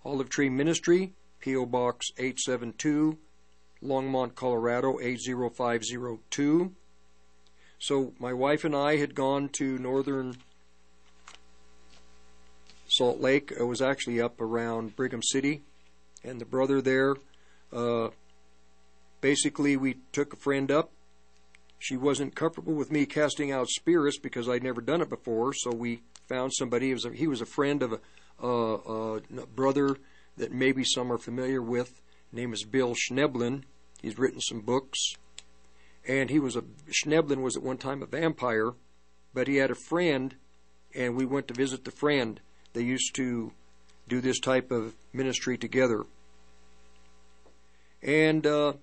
Olive 0.04 0.28
Tree 0.28 0.50
Ministry, 0.50 1.14
P.O. 1.40 1.64
Box 1.64 2.08
872, 2.18 3.16
Longmont, 3.82 4.34
Colorado 4.34 4.98
80502. 5.00 6.74
So 7.78 8.12
my 8.18 8.34
wife 8.34 8.66
and 8.66 8.76
I 8.76 8.98
had 8.98 9.14
gone 9.14 9.48
to 9.54 9.78
northern 9.78 10.36
Salt 12.92 13.20
Lake. 13.20 13.52
It 13.58 13.64
was 13.64 13.80
actually 13.80 14.20
up 14.20 14.40
around 14.40 14.96
Brigham 14.96 15.22
City, 15.22 15.62
and 16.22 16.40
the 16.40 16.44
brother 16.44 16.82
there. 16.82 17.16
Uh, 17.72 18.08
basically, 19.20 19.76
we 19.76 19.96
took 20.12 20.34
a 20.34 20.36
friend 20.36 20.70
up. 20.70 20.92
She 21.78 21.96
wasn't 21.96 22.36
comfortable 22.36 22.74
with 22.74 22.92
me 22.92 23.06
casting 23.06 23.50
out 23.50 23.68
spirits 23.68 24.18
because 24.18 24.48
I'd 24.48 24.62
never 24.62 24.80
done 24.80 25.00
it 25.00 25.08
before, 25.08 25.52
so 25.54 25.72
we 25.72 26.02
found 26.28 26.52
somebody. 26.52 26.88
He 26.88 26.92
was 26.92 27.04
a, 27.06 27.12
he 27.12 27.26
was 27.26 27.40
a 27.40 27.46
friend 27.46 27.82
of 27.82 27.94
a, 27.94 28.00
uh, 28.46 29.20
a 29.40 29.46
brother 29.46 29.96
that 30.36 30.52
maybe 30.52 30.84
some 30.84 31.10
are 31.10 31.18
familiar 31.18 31.62
with. 31.62 32.00
name 32.30 32.52
is 32.52 32.64
Bill 32.64 32.94
Schnoebelen. 32.94 33.62
He's 34.02 34.18
written 34.18 34.40
some 34.40 34.60
books, 34.60 34.98
and 36.06 36.28
he 36.28 36.38
was 36.38 36.56
a 36.56 36.64
Schnoebelen 36.90 37.42
was 37.42 37.56
at 37.56 37.62
one 37.62 37.78
time 37.78 38.02
a 38.02 38.06
vampire, 38.06 38.72
but 39.32 39.48
he 39.48 39.56
had 39.56 39.70
a 39.70 39.76
friend, 39.76 40.36
and 40.94 41.16
we 41.16 41.24
went 41.24 41.48
to 41.48 41.54
visit 41.54 41.84
the 41.84 41.90
friend. 41.90 42.40
They 42.72 42.82
used 42.82 43.14
to 43.16 43.52
do 44.08 44.20
this 44.20 44.40
type 44.40 44.70
of 44.70 44.94
ministry 45.12 45.58
together. 45.58 46.04
And 48.02 48.46
uh, 48.46 48.74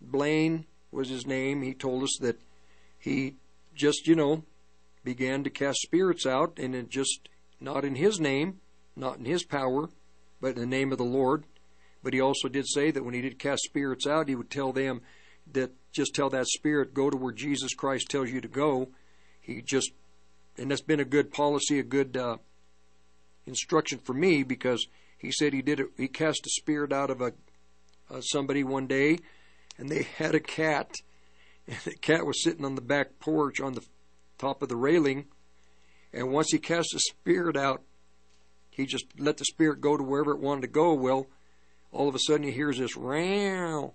Blaine 0.00 0.66
was 0.90 1.08
his 1.08 1.26
name. 1.26 1.62
He 1.62 1.74
told 1.74 2.02
us 2.02 2.16
that 2.20 2.38
he 2.98 3.34
just, 3.74 4.06
you 4.06 4.14
know, 4.14 4.44
began 5.04 5.44
to 5.44 5.50
cast 5.50 5.80
spirits 5.80 6.26
out, 6.26 6.58
and 6.58 6.74
it 6.74 6.90
just 6.90 7.28
not 7.60 7.84
in 7.84 7.96
his 7.96 8.20
name, 8.20 8.60
not 8.94 9.18
in 9.18 9.24
his 9.24 9.44
power, 9.44 9.88
but 10.40 10.54
in 10.54 10.60
the 10.60 10.66
name 10.66 10.92
of 10.92 10.98
the 10.98 11.04
Lord. 11.04 11.44
But 12.02 12.12
he 12.12 12.20
also 12.20 12.48
did 12.48 12.68
say 12.68 12.90
that 12.90 13.04
when 13.04 13.14
he 13.14 13.20
did 13.20 13.38
cast 13.38 13.62
spirits 13.62 14.06
out, 14.06 14.28
he 14.28 14.36
would 14.36 14.50
tell 14.50 14.72
them 14.72 15.00
that 15.52 15.72
just 15.92 16.14
tell 16.14 16.30
that 16.30 16.46
spirit 16.46 16.94
go 16.94 17.10
to 17.10 17.16
where 17.16 17.32
Jesus 17.32 17.74
Christ 17.74 18.08
tells 18.08 18.30
you 18.30 18.40
to 18.40 18.48
go. 18.48 18.88
He 19.40 19.62
just, 19.62 19.92
and 20.56 20.70
that's 20.70 20.82
been 20.82 21.00
a 21.00 21.04
good 21.04 21.32
policy, 21.32 21.78
a 21.78 21.82
good 21.82 22.16
uh, 22.16 22.36
instruction 23.48 23.98
for 23.98 24.14
me 24.14 24.42
because 24.42 24.86
he 25.18 25.32
said 25.32 25.52
he 25.52 25.62
did 25.62 25.80
it. 25.80 25.88
He 25.96 26.08
cast 26.08 26.46
a 26.46 26.50
spirit 26.50 26.92
out 26.92 27.10
of 27.10 27.20
a 27.20 27.32
uh, 28.10 28.20
somebody 28.20 28.64
one 28.64 28.86
day, 28.86 29.18
and 29.76 29.88
they 29.88 30.02
had 30.18 30.34
a 30.34 30.40
cat, 30.40 30.92
and 31.66 31.78
the 31.84 31.94
cat 31.94 32.26
was 32.26 32.42
sitting 32.42 32.64
on 32.64 32.74
the 32.74 32.80
back 32.80 33.18
porch 33.18 33.60
on 33.60 33.74
the 33.74 33.84
top 34.38 34.62
of 34.62 34.68
the 34.68 34.76
railing, 34.76 35.26
and 36.12 36.30
once 36.30 36.50
he 36.52 36.58
cast 36.58 36.90
the 36.92 37.00
spirit 37.00 37.56
out, 37.56 37.82
he 38.70 38.86
just 38.86 39.06
let 39.18 39.36
the 39.36 39.44
spirit 39.44 39.80
go 39.80 39.96
to 39.96 40.04
wherever 40.04 40.32
it 40.32 40.40
wanted 40.40 40.62
to 40.62 40.68
go. 40.68 40.94
Well, 40.94 41.26
all 41.90 42.08
of 42.08 42.14
a 42.14 42.20
sudden 42.20 42.44
he 42.44 42.52
hears 42.52 42.78
this 42.78 42.96
row, 42.96 43.92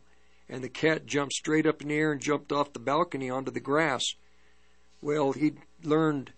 and 0.49 0.63
the 0.63 0.69
cat 0.69 1.05
jumped 1.05 1.33
straight 1.33 1.65
up 1.65 1.81
in 1.81 1.87
the 1.87 1.95
air 1.95 2.11
and 2.11 2.21
jumped 2.21 2.51
off 2.51 2.73
the 2.73 2.79
balcony 2.79 3.29
onto 3.29 3.51
the 3.51 3.61
grass. 3.61 4.03
Well, 5.01 5.31
he 5.31 5.53
learned 5.83 6.33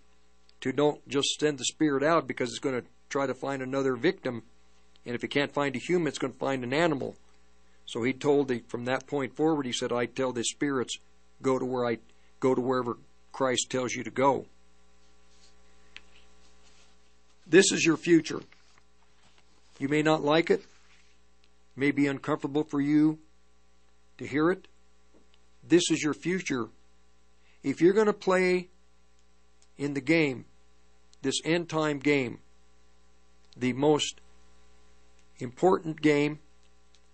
to 0.60 0.72
don't 0.72 1.06
just 1.08 1.38
send 1.38 1.58
the 1.58 1.64
spirit 1.64 2.02
out 2.02 2.26
because 2.26 2.50
it's 2.50 2.58
going 2.58 2.80
to 2.80 2.88
try 3.16 3.26
to 3.26 3.34
find 3.34 3.62
another 3.62 3.96
victim. 3.96 4.42
And 5.06 5.14
if 5.14 5.22
he 5.22 5.28
can't 5.28 5.50
find 5.50 5.74
a 5.74 5.78
human, 5.78 6.08
it's 6.08 6.18
going 6.18 6.34
to 6.34 6.38
find 6.38 6.62
an 6.64 6.74
animal. 6.74 7.16
So 7.86 8.02
he 8.02 8.12
told 8.12 8.48
the, 8.48 8.62
from 8.68 8.84
that 8.84 9.06
point 9.06 9.34
forward, 9.34 9.64
he 9.64 9.72
said, 9.72 9.90
I 9.90 10.04
tell 10.04 10.32
the 10.32 10.44
spirits, 10.44 10.98
go 11.40 11.58
to 11.58 11.64
where 11.64 11.86
I 11.86 11.98
go 12.40 12.54
to 12.54 12.60
wherever 12.60 12.98
Christ 13.32 13.70
tells 13.70 13.94
you 13.94 14.04
to 14.04 14.10
go. 14.10 14.44
This 17.46 17.72
is 17.72 17.86
your 17.86 17.96
future. 17.96 18.42
You 19.78 19.88
may 19.88 20.02
not 20.02 20.22
like 20.22 20.50
it, 20.50 20.66
may 21.74 21.92
be 21.92 22.06
uncomfortable 22.08 22.64
for 22.64 22.82
you 22.82 23.18
to 24.18 24.26
hear 24.26 24.50
it. 24.50 24.68
This 25.66 25.90
is 25.90 26.02
your 26.02 26.14
future. 26.14 26.66
If 27.62 27.80
you're 27.80 27.94
going 27.94 28.06
to 28.08 28.12
play 28.12 28.68
in 29.78 29.94
the 29.94 30.02
game, 30.02 30.44
this 31.22 31.40
end 31.46 31.70
time 31.70 31.98
game, 31.98 32.40
the 33.56 33.72
most 33.72 34.20
important 35.38 36.00
game 36.00 36.38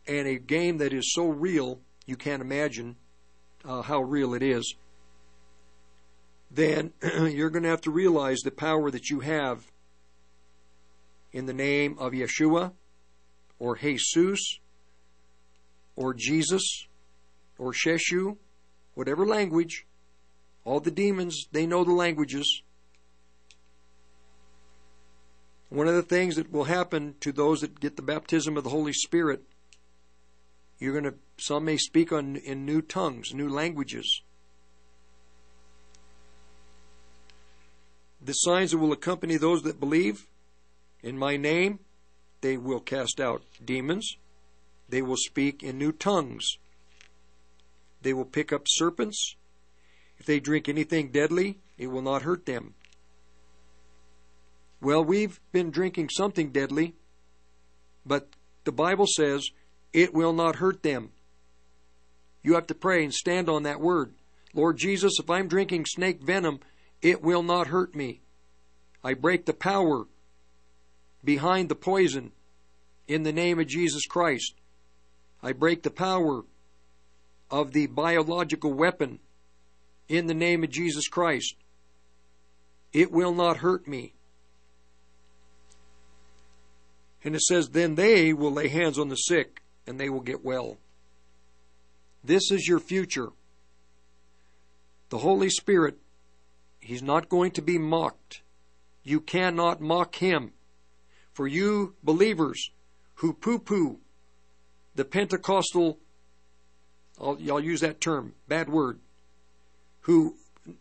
and 0.07 0.27
a 0.27 0.39
game 0.39 0.79
that 0.79 0.93
is 0.93 1.13
so 1.15 1.27
real 1.27 1.81
you 2.07 2.17
can't 2.17 2.43
imagine 2.43 2.97
uh, 3.65 3.83
how 3.83 4.01
real 4.01 4.35
it 4.35 4.43
is, 4.43 4.75
then 6.51 6.93
you're 7.31 7.51
going 7.51 7.63
to 7.63 7.69
have 7.69 7.81
to 7.83 7.91
realize 7.91 8.41
the 8.41 8.51
power 8.51 8.91
that 8.91 9.09
you 9.09 9.21
have 9.21 9.71
in 11.33 11.47
the 11.47 11.53
name 11.53 11.97
of 11.99 12.13
Yeshua 12.13 12.73
or 13.59 13.77
Jesus 13.77 14.59
or 15.97 16.13
Jesus 16.15 16.87
or 17.59 17.73
Sheshu, 17.73 18.37
whatever 18.95 19.27
language. 19.27 19.87
All 20.65 20.81
the 20.81 20.91
demons, 20.91 21.47
they 21.53 21.67
know 21.67 21.85
the 21.85 21.93
languages. 21.93 22.63
One 25.73 25.89
of 25.89 25.95
the 25.95 26.03
things 26.03 26.37
that 26.37 26.53
will 26.53 26.65
happen 26.65 27.15
to 27.21 27.33
those 27.33 27.63
that 27.63 27.81
get 27.81 27.97
the 27.97 28.03
baptism 28.03 28.59
of 28.59 28.65
the 28.65 28.69
Holy 28.69 28.93
Spirit, 28.93 29.41
you're 30.79 30.93
going 30.93 31.11
to, 31.11 31.15
some 31.39 31.65
may 31.65 31.79
speak 31.79 32.13
on, 32.13 32.37
in 32.37 32.67
new 32.67 32.83
tongues, 32.83 33.33
new 33.33 33.49
languages. 33.49 34.21
The 38.23 38.35
signs 38.35 38.73
that 38.73 38.79
will 38.79 38.93
accompany 38.93 39.39
those 39.39 39.63
that 39.63 39.81
believe 39.81 40.27
in 41.03 41.17
my 41.17 41.39
name, 41.39 41.79
they 42.43 42.59
will 42.59 42.81
cast 42.81 43.19
out 43.19 43.43
demons. 43.65 44.19
They 44.91 45.01
will 45.01 45.17
speak 45.17 45.63
in 45.63 45.79
new 45.79 45.93
tongues. 45.93 46.59
They 48.03 48.13
will 48.13 48.27
pick 48.27 48.53
up 48.53 48.65
serpents. 48.67 49.37
If 50.19 50.27
they 50.27 50.39
drink 50.39 50.69
anything 50.69 51.13
deadly, 51.13 51.61
it 51.79 51.87
will 51.87 52.03
not 52.03 52.23
hurt 52.23 52.45
them. 52.45 52.75
Well, 54.83 55.05
we've 55.05 55.39
been 55.53 55.71
drinking 55.71 56.09
something 56.09 56.51
deadly, 56.51 56.97
but 58.05 58.27
the 58.65 58.73
Bible 58.73 59.07
says 59.07 59.49
it 59.93 60.13
will 60.13 60.33
not 60.33 60.57
hurt 60.57 60.83
them. 60.83 61.13
You 62.43 62.55
have 62.55 62.67
to 62.67 62.75
pray 62.75 63.05
and 63.05 63.15
stand 63.15 63.49
on 63.49 63.63
that 63.63 63.81
word. 63.81 64.13
Lord 64.53 64.79
Jesus, 64.79 65.21
if 65.21 65.31
I'm 65.31 65.47
drinking 65.47 65.87
snake 65.87 66.21
venom, 66.21 66.59
it 67.01 67.23
will 67.23 67.45
not 67.45 67.69
hurt 67.69 67.95
me. 67.95 68.23
I 69.05 69.15
break 69.15 69.47
the 69.47 69.53
power 69.53 70.07
behind 71.23 71.69
the 71.69 71.77
poison 71.77 72.33
in 73.07 73.23
the 73.23 73.33
name 73.33 73.61
of 73.61 73.69
Jesus 73.69 74.05
Christ. 74.07 74.57
I 75.45 75.53
break 75.53 75.85
the 75.85 75.91
power 75.91 76.43
of 77.53 77.71
the 77.71 77.87
biological 77.87 78.73
weapon 78.73 79.21
in 80.09 80.27
the 80.27 80.35
name 80.35 80.65
of 80.65 80.71
Jesus 80.71 81.07
Christ. 81.07 81.55
It 82.93 83.13
will 83.13 83.33
not 83.33 83.59
hurt 83.59 83.87
me. 83.87 84.15
And 87.25 87.35
it 87.35 87.43
says, 87.43 87.69
Then 87.69 87.95
they 87.95 88.33
will 88.33 88.53
lay 88.53 88.69
hands 88.69 88.99
on 88.99 89.09
the 89.09 89.17
sick 89.17 89.63
and 89.87 89.99
they 89.99 90.09
will 90.09 90.21
get 90.21 90.45
well. 90.45 90.79
This 92.25 92.51
is 92.51 92.69
your 92.69 92.81
future. 92.81 93.31
The 95.09 95.19
Holy 95.19 95.51
Spirit, 95.51 95.99
He's 96.81 97.03
not 97.03 97.29
going 97.29 97.53
to 97.53 97.63
be 97.63 97.79
mocked. 97.79 98.43
You 99.05 99.21
cannot 99.21 99.81
mock 99.81 100.17
Him. 100.17 100.53
For 101.33 101.47
you 101.47 101.95
believers 102.03 102.71
who 103.17 103.33
poo 103.33 103.59
poo 103.59 103.99
the 104.95 105.05
Pentecostal, 105.05 105.99
I'll, 107.21 107.39
I'll 107.49 107.61
use 107.61 107.81
that 107.81 108.01
term, 108.01 108.35
bad 108.49 108.69
word, 108.69 108.99
who, 110.03 110.37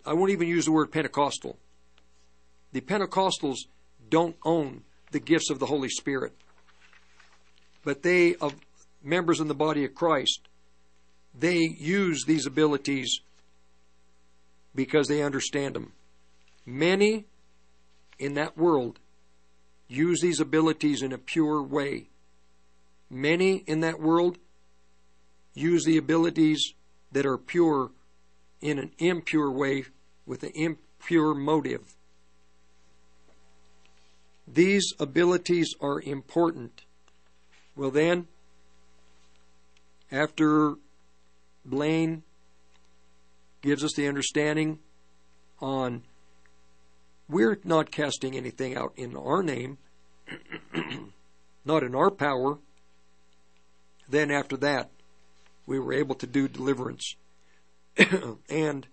I 0.05 0.13
won't 0.13 0.31
even 0.31 0.47
use 0.47 0.65
the 0.65 0.71
word 0.71 0.91
Pentecostal. 0.91 1.57
The 2.73 2.81
Pentecostals 2.81 3.67
don't 4.09 4.35
own 4.43 4.83
the 5.11 5.19
gifts 5.19 5.49
of 5.49 5.59
the 5.59 5.65
Holy 5.65 5.89
Spirit. 5.89 6.33
But 7.83 8.03
they, 8.03 8.35
of 8.35 8.55
members 9.03 9.39
in 9.39 9.47
the 9.47 9.55
body 9.55 9.85
of 9.85 9.95
Christ, 9.95 10.47
they 11.37 11.57
use 11.57 12.23
these 12.25 12.45
abilities 12.45 13.21
because 14.75 15.07
they 15.07 15.21
understand 15.21 15.75
them. 15.75 15.93
Many 16.65 17.25
in 18.19 18.35
that 18.35 18.57
world 18.57 18.99
use 19.87 20.21
these 20.21 20.39
abilities 20.39 21.01
in 21.01 21.11
a 21.11 21.17
pure 21.17 21.61
way. 21.61 22.07
Many 23.09 23.63
in 23.67 23.81
that 23.81 23.99
world 23.99 24.37
use 25.53 25.83
the 25.83 25.97
abilities 25.97 26.73
that 27.11 27.25
are 27.25 27.37
pure 27.37 27.91
in 28.61 28.79
an 28.79 28.91
impure 28.99 29.51
way 29.51 29.85
with 30.25 30.43
an 30.43 30.51
impure 30.55 31.33
motive. 31.33 31.95
These 34.53 34.93
abilities 34.99 35.73
are 35.79 36.01
important. 36.01 36.83
Well, 37.75 37.91
then, 37.91 38.27
after 40.11 40.75
Blaine 41.63 42.23
gives 43.61 43.81
us 43.83 43.93
the 43.93 44.07
understanding 44.07 44.79
on 45.61 46.03
we're 47.29 47.59
not 47.63 47.91
casting 47.91 48.35
anything 48.35 48.75
out 48.75 48.91
in 48.97 49.15
our 49.15 49.41
name, 49.41 49.77
not 51.65 51.83
in 51.83 51.95
our 51.95 52.11
power, 52.11 52.57
then 54.09 54.31
after 54.31 54.57
that, 54.57 54.89
we 55.65 55.79
were 55.79 55.93
able 55.93 56.15
to 56.15 56.27
do 56.27 56.49
deliverance. 56.49 57.15
and 58.49 58.85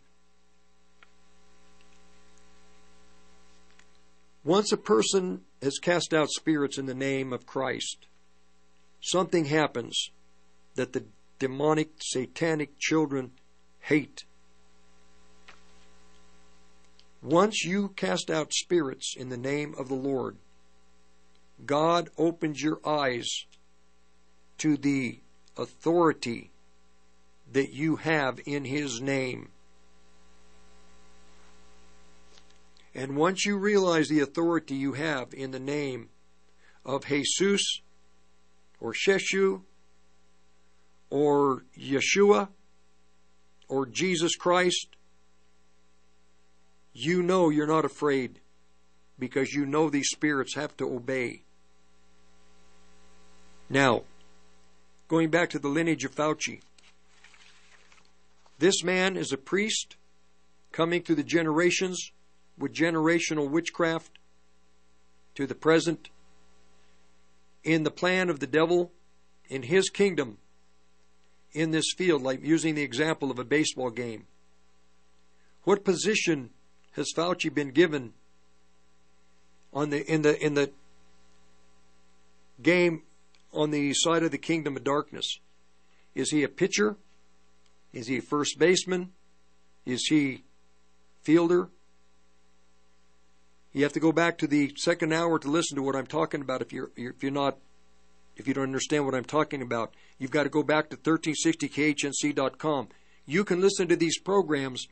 once 4.45 4.71
a 4.71 4.77
person 4.77 5.41
has 5.63 5.79
cast 5.79 6.15
out 6.15 6.31
spirits 6.31 6.79
in 6.79 6.87
the 6.87 6.95
name 6.95 7.33
of 7.33 7.47
Christ, 7.47 8.07
something 9.01 9.47
happens 9.47 10.11
that 10.75 10.93
the 10.93 11.05
demonic, 11.39 11.91
satanic 12.01 12.79
children 12.79 13.33
hate. 13.81 14.25
Once 17.23 17.65
you 17.65 17.89
cast 17.91 18.31
out 18.31 18.53
spirits 18.53 19.15
in 19.17 19.29
the 19.29 19.37
name 19.37 19.75
of 19.77 19.89
the 19.89 19.95
Lord, 19.95 20.37
God 21.67 22.11
opens 22.17 22.63
your 22.63 22.81
eyes 22.87 23.29
to 24.59 24.77
the 24.77 25.21
authority 25.57 26.51
that 27.53 27.73
you 27.73 27.97
have 27.97 28.39
in 28.47 28.65
His 28.65 29.01
name. 29.01 29.49
And 32.99 33.17
once 33.17 33.47
you 33.47 33.57
realize 33.57 34.09
the 34.09 34.19
authority 34.19 34.75
you 34.75 34.95
have 34.95 35.33
in 35.33 35.53
the 35.53 35.61
name 35.61 36.09
of 36.85 37.05
Jesus 37.05 37.81
or 38.81 38.93
Sheshu 38.93 39.63
or 41.09 41.63
Yeshua 41.79 42.49
or 43.69 43.87
Jesus 43.87 44.35
Christ, 44.35 44.97
you 46.93 47.23
know 47.23 47.51
you're 47.51 47.69
not 47.69 47.85
afraid 47.85 48.41
because 49.17 49.53
you 49.53 49.65
know 49.65 49.89
these 49.89 50.09
spirits 50.09 50.57
have 50.57 50.77
to 50.79 50.93
obey. 50.93 51.45
Now, 53.71 54.03
going 55.07 55.31
back 55.31 55.51
to 55.51 55.61
the 55.61 55.69
lineage 55.69 56.05
of 56.05 56.17
Fauci, 56.17 56.63
this 58.59 58.83
man 58.83 59.17
is 59.17 59.31
a 59.31 59.39
priest 59.39 59.95
coming 60.73 61.01
through 61.01 61.15
the 61.15 61.23
generations 61.23 62.11
with 62.59 62.73
generational 62.73 63.49
witchcraft 63.49 64.19
to 65.35 65.47
the 65.47 65.55
present 65.55 66.11
in 67.65 67.85
the 67.85 67.91
plan 67.91 68.31
of 68.31 68.41
the 68.41 68.47
devil 68.47 68.93
in 69.49 69.63
his 69.63 69.89
kingdom 69.89 70.39
in 71.53 71.71
this 71.71 71.93
field, 71.97 72.23
like 72.23 72.45
using 72.45 72.75
the 72.75 72.83
example 72.83 73.31
of 73.31 73.39
a 73.39 73.45
baseball 73.45 73.91
game. 73.91 74.27
What 75.65 75.85
position 75.85 76.51
has 76.93 77.13
Fauci 77.17 77.53
been 77.53 77.71
given 77.71 78.13
on 79.73 79.91
the 79.91 80.05
in 80.11 80.23
the 80.23 80.45
in 80.45 80.55
the 80.55 80.71
game 82.63 83.03
on 83.53 83.71
the 83.71 83.93
side 83.95 84.23
of 84.23 84.31
the 84.31 84.39
kingdom 84.39 84.77
of 84.77 84.85
darkness? 84.85 85.39
Is 86.15 86.31
he 86.31 86.43
a 86.43 86.49
pitcher? 86.49 86.97
Is 87.93 88.07
he 88.07 88.19
a 88.19 88.23
first 88.23 88.59
baseman? 88.59 89.13
Is 89.87 90.07
he 90.09 90.45
fielder? 91.23 91.71
You 93.79 93.85
have 93.85 93.93
to 93.93 94.01
go 94.01 94.11
back 94.11 94.39
to 94.39 94.49
the 94.49 94.73
second 94.75 95.13
hour 95.13 95.39
to 95.39 95.49
listen 95.49 95.77
to 95.77 95.85
what 95.85 95.95
I'm 95.95 96.09
talking 96.09 96.41
about. 96.41 96.63
If 96.63 96.73
you're 96.73 96.91
if 96.97 97.23
you're 97.23 97.31
not 97.31 97.59
if 98.35 98.49
you 98.49 98.53
don't 98.53 98.65
understand 98.65 99.05
what 99.05 99.15
I'm 99.15 99.23
talking 99.23 99.63
about, 99.63 99.95
you've 100.19 100.33
got 100.33 100.43
to 100.43 100.49
go 100.49 100.65
back 100.65 100.91
to 100.91 100.97
1360khnc.com. 100.97 102.89
You 103.25 103.45
can 103.45 103.61
listen 103.61 103.87
to 103.87 103.95
these 103.95 104.19
programs 104.19 104.89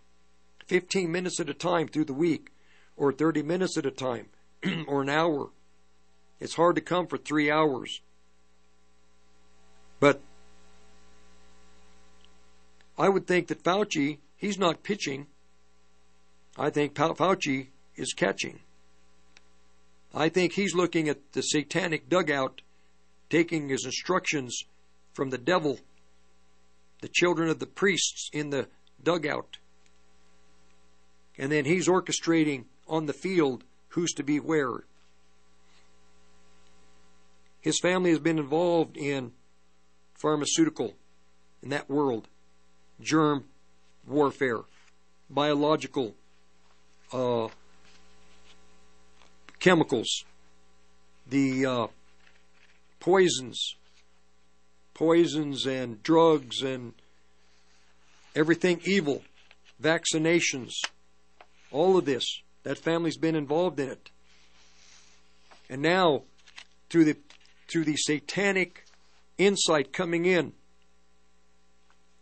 15 0.69 1.11
minutes 1.11 1.41
at 1.41 1.49
a 1.51 1.55
time 1.55 1.89
through 1.89 2.05
the 2.05 2.15
week, 2.15 2.53
or 2.97 3.11
30 3.11 3.43
minutes 3.43 3.77
at 3.77 3.87
a 3.87 3.91
time, 3.91 4.29
or 4.87 5.03
an 5.03 5.09
hour. 5.09 5.49
It's 6.39 6.55
hard 6.55 6.77
to 6.77 6.81
come 6.81 7.09
for 7.09 7.19
three 7.19 7.51
hours. 7.51 8.03
But 9.99 10.21
I 12.97 13.09
would 13.09 13.27
think 13.27 13.49
that 13.49 13.65
Fauci, 13.65 14.19
he's 14.37 14.61
not 14.61 14.85
pitching. 14.85 15.27
I 16.57 16.71
think 16.71 16.95
Fauci 16.95 17.71
is 17.97 18.13
catching. 18.13 18.61
I 20.17 20.31
think 20.31 20.55
he's 20.55 20.75
looking 20.75 21.11
at 21.11 21.33
the 21.35 21.43
satanic 21.43 22.09
dugout, 22.09 22.63
taking 23.29 23.69
his 23.69 23.85
instructions 23.85 24.65
from 25.13 25.29
the 25.29 25.37
devil, 25.37 25.79
the 27.03 27.11
children 27.13 27.51
of 27.51 27.59
the 27.59 27.67
priests 27.67 28.31
in 28.33 28.49
the 28.49 28.69
dugout. 29.03 29.59
And 31.37 31.53
then 31.53 31.67
he's 31.67 31.87
orchestrating 31.87 32.65
on 32.89 33.05
the 33.05 33.13
field 33.13 33.65
who's 33.89 34.15
to 34.15 34.23
be 34.23 34.41
where. 34.41 34.85
His 37.61 37.79
family 37.79 38.09
has 38.09 38.21
been 38.21 38.39
involved 38.39 38.97
in 38.97 39.33
pharmaceutical, 40.15 40.95
in 41.63 41.69
that 41.69 41.91
world, 41.91 42.29
germ 43.03 43.45
warfare, 44.07 44.61
biological 45.29 46.15
uh, 47.13 47.49
chemicals, 49.67 50.25
the 51.29 51.67
uh, 51.67 51.87
poisons, 53.01 53.75
poisons 54.95 55.67
and 55.67 56.01
drugs 56.05 56.63
and 56.63 56.93
everything 58.37 58.81
evil, 58.85 59.25
vaccinations, 59.83 60.71
all 61.73 61.97
of 61.97 62.05
this. 62.05 62.43
That 62.63 62.79
family's 62.79 63.17
been 63.17 63.35
involved 63.35 63.81
in 63.81 63.89
it. 63.89 64.11
And 65.69 65.83
now, 65.83 66.23
through 66.89 67.07
the 67.07 67.17
through 67.67 67.87
the 67.87 67.97
satanic 67.97 68.85
insight 69.37 69.93
coming 69.93 70.27
in 70.27 70.53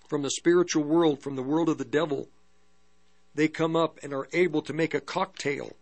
from 0.08 0.23
the 0.23 0.31
spiritual 0.31 0.84
world, 0.84 1.23
from 1.23 1.36
the 1.36 1.42
world 1.42 1.68
of 1.68 1.76
the 1.76 1.84
devil, 1.84 2.31
they 3.34 3.48
come 3.48 3.76
up 3.76 3.98
and 4.02 4.14
are 4.14 4.28
able 4.32 4.62
to 4.62 4.73
make 4.73 4.94
a 4.94 5.00
cocktail 5.00 5.76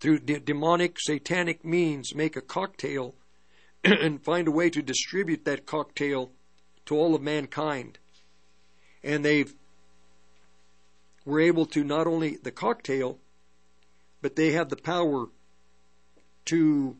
through 0.00 0.20
de- 0.20 0.40
demonic, 0.40 0.96
satanic 1.00 1.64
means, 1.64 2.14
make 2.14 2.36
a 2.36 2.40
cocktail 2.40 3.14
and 3.84 4.22
find 4.22 4.48
a 4.48 4.52
way 4.52 4.70
to 4.70 4.82
distribute 4.82 5.44
that 5.44 5.66
cocktail 5.66 6.30
to 6.86 6.96
all 6.96 7.14
of 7.14 7.22
mankind. 7.22 7.98
And 9.02 9.24
they've 9.24 9.54
were 11.24 11.40
able 11.40 11.66
to 11.66 11.84
not 11.84 12.06
only 12.06 12.36
the 12.36 12.50
cocktail, 12.50 13.18
but 14.22 14.34
they 14.34 14.52
have 14.52 14.70
the 14.70 14.76
power 14.76 15.26
to 16.46 16.96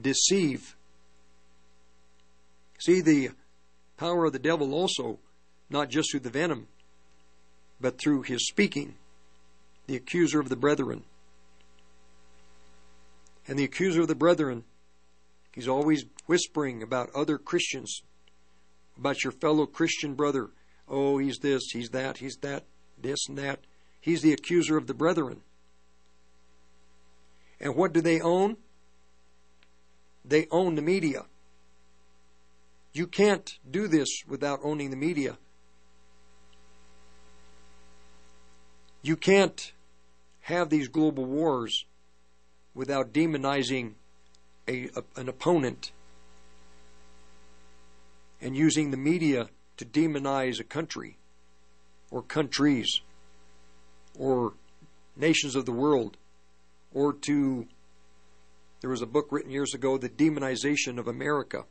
deceive. 0.00 0.74
See 2.78 3.02
the 3.02 3.30
power 3.98 4.24
of 4.24 4.32
the 4.32 4.38
devil 4.38 4.72
also, 4.72 5.18
not 5.68 5.90
just 5.90 6.10
through 6.10 6.20
the 6.20 6.30
venom, 6.30 6.68
but 7.80 7.98
through 7.98 8.22
his 8.22 8.48
speaking 8.48 8.94
the 9.88 9.96
accuser 9.96 10.38
of 10.38 10.50
the 10.50 10.56
brethren. 10.56 11.02
And 13.48 13.58
the 13.58 13.64
accuser 13.64 14.02
of 14.02 14.08
the 14.08 14.14
brethren, 14.14 14.64
he's 15.52 15.66
always 15.66 16.04
whispering 16.26 16.82
about 16.82 17.10
other 17.14 17.38
Christians, 17.38 18.02
about 18.98 19.24
your 19.24 19.32
fellow 19.32 19.64
Christian 19.64 20.14
brother. 20.14 20.50
Oh, 20.86 21.16
he's 21.16 21.38
this, 21.38 21.70
he's 21.72 21.88
that, 21.90 22.18
he's 22.18 22.36
that, 22.42 22.64
this 23.00 23.18
and 23.28 23.38
that. 23.38 23.60
He's 23.98 24.20
the 24.20 24.32
accuser 24.32 24.76
of 24.76 24.86
the 24.86 24.94
brethren. 24.94 25.40
And 27.58 27.74
what 27.74 27.94
do 27.94 28.02
they 28.02 28.20
own? 28.20 28.58
They 30.22 30.46
own 30.50 30.74
the 30.74 30.82
media. 30.82 31.22
You 32.92 33.06
can't 33.06 33.58
do 33.68 33.88
this 33.88 34.08
without 34.28 34.60
owning 34.62 34.90
the 34.90 34.96
media. 34.96 35.38
You 39.00 39.16
can't 39.16 39.72
have 40.48 40.70
these 40.70 40.88
global 40.88 41.26
wars 41.26 41.84
without 42.74 43.12
demonizing 43.12 43.92
a, 44.66 44.88
a, 44.96 45.20
an 45.20 45.28
opponent 45.28 45.92
and 48.40 48.56
using 48.56 48.90
the 48.90 48.96
media 48.96 49.48
to 49.76 49.84
demonize 49.84 50.58
a 50.58 50.64
country 50.64 51.18
or 52.10 52.22
countries 52.22 53.02
or 54.18 54.54
nations 55.16 55.54
of 55.54 55.66
the 55.66 55.72
world 55.72 56.16
or 56.94 57.12
to 57.12 57.66
there 58.80 58.88
was 58.88 59.02
a 59.02 59.06
book 59.06 59.26
written 59.30 59.50
years 59.50 59.74
ago 59.74 59.98
the 59.98 60.08
demonization 60.08 60.98
of 60.98 61.08
america. 61.08 61.64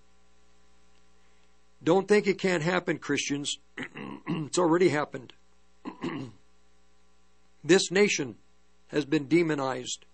Don't 1.83 2.07
think 2.07 2.27
it 2.27 2.37
can't 2.37 2.61
happen 2.63 2.99
christians. 2.99 3.57
It's 4.29 4.59
already 4.59 4.89
happened. 4.89 5.33
This 7.63 7.91
nation 7.91 8.35
has 8.87 9.05
been 9.05 9.27
demonized. 9.27 10.05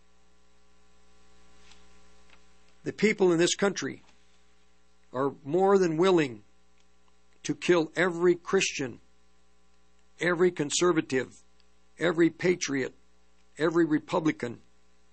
The 2.83 2.93
people 2.93 3.31
in 3.31 3.37
this 3.37 3.55
country 3.55 4.03
are 5.13 5.33
more 5.45 5.77
than 5.77 5.97
willing 5.97 6.43
to 7.43 7.55
kill 7.55 7.91
every 7.95 8.35
Christian, 8.35 8.99
every 10.19 10.51
conservative, 10.51 11.27
every 11.99 12.29
patriot, 12.29 12.93
every 13.57 13.85
Republican, 13.85 14.59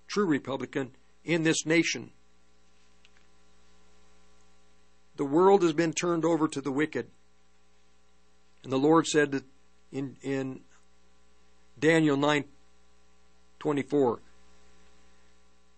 true 0.07 0.25
Republican 0.25 0.91
in 1.23 1.43
this 1.43 1.65
nation. 1.65 2.11
the 5.21 5.25
world 5.25 5.61
has 5.61 5.73
been 5.73 5.93
turned 5.93 6.25
over 6.25 6.47
to 6.47 6.61
the 6.61 6.71
wicked. 6.71 7.05
And 8.63 8.73
the 8.73 8.77
Lord 8.77 9.05
said 9.05 9.31
that 9.33 9.43
in, 9.91 10.17
in 10.23 10.61
Daniel 11.77 12.17
9 12.17 12.43
24 13.61 14.19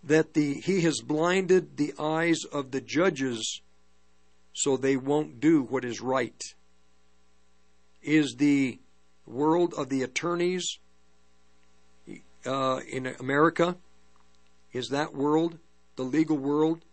that 0.06 0.34
the, 0.34 0.54
he 0.54 0.82
has 0.82 1.02
blinded 1.02 1.76
the 1.76 1.94
eyes 2.00 2.46
of 2.46 2.72
the 2.72 2.80
judges 2.80 3.62
so 4.54 4.78
they 4.78 4.96
won't 4.96 5.42
do 5.42 5.64
what 5.64 5.84
is 5.84 6.00
right. 6.00 6.42
Is 8.02 8.36
the 8.38 8.80
world 9.26 9.74
of 9.78 9.90
the 9.90 10.02
attorneys 10.02 10.80
uh, 12.46 12.80
in 12.90 13.08
America, 13.20 13.76
is 14.72 14.88
that 14.90 15.14
world, 15.14 15.58
the 15.98 16.04
legal 16.04 16.38
world, 16.38 16.86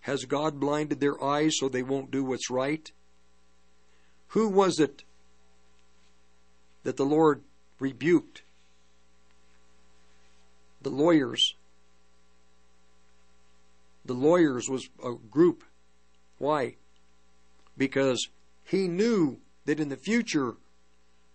has 0.00 0.26
God 0.26 0.60
blinded 0.60 1.00
their 1.00 1.22
eyes 1.22 1.56
so 1.58 1.68
they 1.68 1.82
won't 1.82 2.10
do 2.10 2.24
what's 2.24 2.50
right? 2.50 2.90
Who 4.28 4.48
was 4.48 4.78
it 4.80 5.04
that 6.82 6.98
the 6.98 7.06
Lord 7.06 7.42
rebuked? 7.78 8.42
The 10.82 10.90
lawyers. 10.90 11.54
The 14.04 14.14
lawyers 14.14 14.68
was 14.68 14.88
a 15.04 15.14
group. 15.14 15.64
Why? 16.38 16.76
Because 17.76 18.28
he 18.64 18.88
knew 18.88 19.40
that 19.66 19.80
in 19.80 19.88
the 19.88 19.96
future 19.96 20.56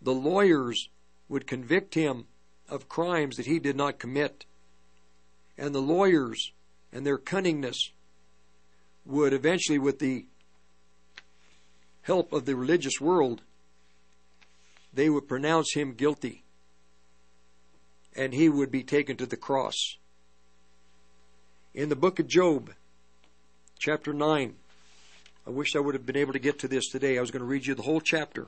the 0.01 0.13
lawyers 0.13 0.89
would 1.29 1.47
convict 1.47 1.93
him 1.93 2.25
of 2.69 2.89
crimes 2.89 3.37
that 3.37 3.45
he 3.45 3.59
did 3.59 3.75
not 3.75 3.99
commit. 3.99 4.45
And 5.57 5.73
the 5.73 5.81
lawyers 5.81 6.51
and 6.91 7.05
their 7.05 7.17
cunningness 7.17 7.91
would 9.05 9.33
eventually, 9.33 9.77
with 9.77 9.99
the 9.99 10.25
help 12.01 12.33
of 12.33 12.45
the 12.45 12.55
religious 12.55 12.99
world, 12.99 13.41
they 14.93 15.09
would 15.09 15.27
pronounce 15.27 15.73
him 15.73 15.93
guilty 15.93 16.44
and 18.15 18.33
he 18.33 18.49
would 18.49 18.71
be 18.71 18.83
taken 18.83 19.17
to 19.17 19.25
the 19.25 19.37
cross. 19.37 19.97
In 21.73 21.89
the 21.89 21.95
book 21.95 22.19
of 22.19 22.27
Job, 22.27 22.71
chapter 23.77 24.13
9, 24.13 24.55
I 25.45 25.49
wish 25.49 25.75
I 25.75 25.79
would 25.79 25.93
have 25.93 26.05
been 26.05 26.17
able 26.17 26.33
to 26.33 26.39
get 26.39 26.59
to 26.59 26.67
this 26.67 26.87
today. 26.89 27.17
I 27.17 27.21
was 27.21 27.31
going 27.31 27.41
to 27.41 27.47
read 27.47 27.65
you 27.65 27.75
the 27.75 27.83
whole 27.83 28.01
chapter. 28.01 28.47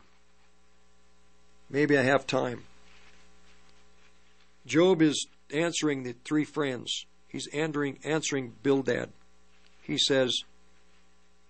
Maybe 1.70 1.98
I 1.98 2.04
have 2.04 2.26
time. 2.26 2.64
Job 4.66 5.02
is 5.02 5.28
answering 5.54 6.04
the 6.04 6.16
three 6.24 6.46
friends. 6.46 7.06
He's 7.28 7.48
answering, 7.54 8.00
answering 8.04 8.54
Bildad. 8.64 9.10
He 9.82 9.98
says, 9.98 10.44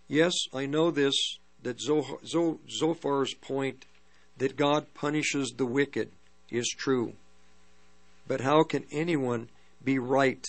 Yes, 0.07 0.33
I 0.53 0.65
know 0.65 0.91
this, 0.91 1.37
that 1.63 1.79
Zophar's 1.79 3.33
point 3.35 3.85
that 4.37 4.55
God 4.55 4.93
punishes 4.93 5.53
the 5.57 5.65
wicked 5.65 6.11
is 6.49 6.67
true. 6.67 7.13
But 8.27 8.41
how 8.41 8.63
can 8.63 8.85
anyone 8.91 9.49
be 9.83 9.99
right 9.99 10.45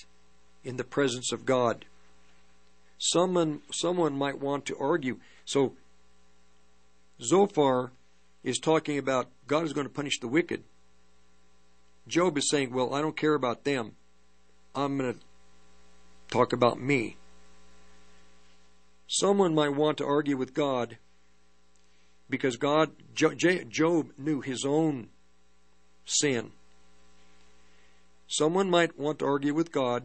in 0.65 0.77
the 0.77 0.85
presence 0.85 1.33
of 1.33 1.47
God? 1.47 1.85
Someone, 2.99 3.61
someone 3.71 4.17
might 4.19 4.41
want 4.41 4.67
to 4.67 4.77
argue. 4.79 5.19
So, 5.45 5.75
Zophar 7.23 7.93
is 8.43 8.59
talking 8.59 8.99
about 8.99 9.29
God 9.47 9.65
is 9.65 9.73
going 9.73 9.87
to 9.87 9.93
punish 9.93 10.19
the 10.19 10.29
wicked. 10.29 10.65
Job 12.09 12.37
is 12.37 12.51
saying, 12.51 12.73
Well, 12.73 12.95
I 12.95 13.01
don't 13.01 13.17
care 13.17 13.35
about 13.35 13.65
them. 13.65 13.93
I'm 14.75 14.99
going 14.99 15.15
to 15.15 15.21
talk 16.29 16.53
about 16.53 16.81
me. 16.81 17.17
Someone 19.07 19.55
might 19.55 19.75
want 19.75 19.99
to 19.99 20.07
argue 20.07 20.37
with 20.37 20.55
God 20.55 20.99
because 22.29 22.57
God, 22.57 22.91
Job 23.15 24.13
knew 24.19 24.41
his 24.41 24.65
own 24.65 25.09
sin. 26.05 26.53
Someone 28.29 28.69
might 28.69 28.99
want 28.99 29.19
to 29.21 29.25
argue 29.25 29.55
with 29.55 29.73
God 29.73 30.05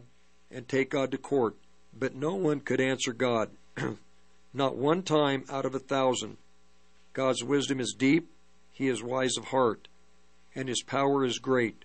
and 0.50 0.66
take 0.66 0.90
God 0.90 1.10
to 1.10 1.18
court, 1.18 1.56
but 1.96 2.14
no 2.14 2.34
one 2.34 2.60
could 2.60 2.80
answer 2.80 3.12
God. 3.12 3.50
Not 4.54 4.76
one 4.76 5.02
time 5.02 5.44
out 5.50 5.66
of 5.66 5.74
a 5.74 5.78
thousand. 5.78 6.38
God's 7.12 7.44
wisdom 7.44 7.80
is 7.80 7.94
deep, 7.96 8.30
He 8.72 8.88
is 8.88 9.02
wise 9.02 9.36
of 9.36 9.46
heart, 9.46 9.88
and 10.54 10.68
His 10.68 10.82
power 10.82 11.24
is 11.24 11.38
great. 11.38 11.84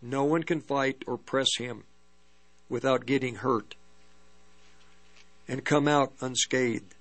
No 0.00 0.24
one 0.24 0.42
can 0.42 0.62
fight 0.62 1.02
or 1.06 1.18
press 1.18 1.56
Him 1.58 1.84
without 2.70 3.04
getting 3.04 3.36
hurt 3.36 3.74
and 5.46 5.64
come 5.64 5.86
out 5.86 6.14
unscathed. 6.22 6.94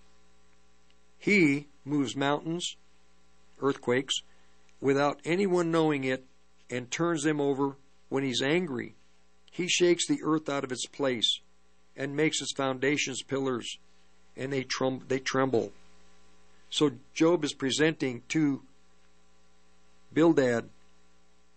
He 1.18 1.68
moves 1.86 2.18
mountains, 2.18 2.76
earthquakes, 3.62 4.16
without 4.82 5.22
anyone 5.24 5.72
knowing 5.72 6.04
it 6.04 6.26
and 6.70 6.92
turns 6.92 7.24
them 7.24 7.40
over 7.40 7.78
when 8.14 8.24
he's 8.24 8.44
angry. 8.44 8.94
He 9.50 9.68
shakes 9.68 10.06
the 10.06 10.20
earth 10.24 10.48
out 10.48 10.64
of 10.64 10.72
its 10.72 10.86
place 10.86 11.40
and 11.98 12.16
makes 12.16 12.44
its 12.44 12.54
foundations 12.54 13.24
pillars, 13.24 13.80
and 14.38 14.54
they, 14.54 14.62
trum- 14.62 15.06
they 15.08 15.18
tremble. 15.18 15.72
So 16.70 16.92
Job 17.16 17.44
is 17.44 17.56
presenting 17.56 18.22
to 18.30 18.62
Bildad 20.14 20.70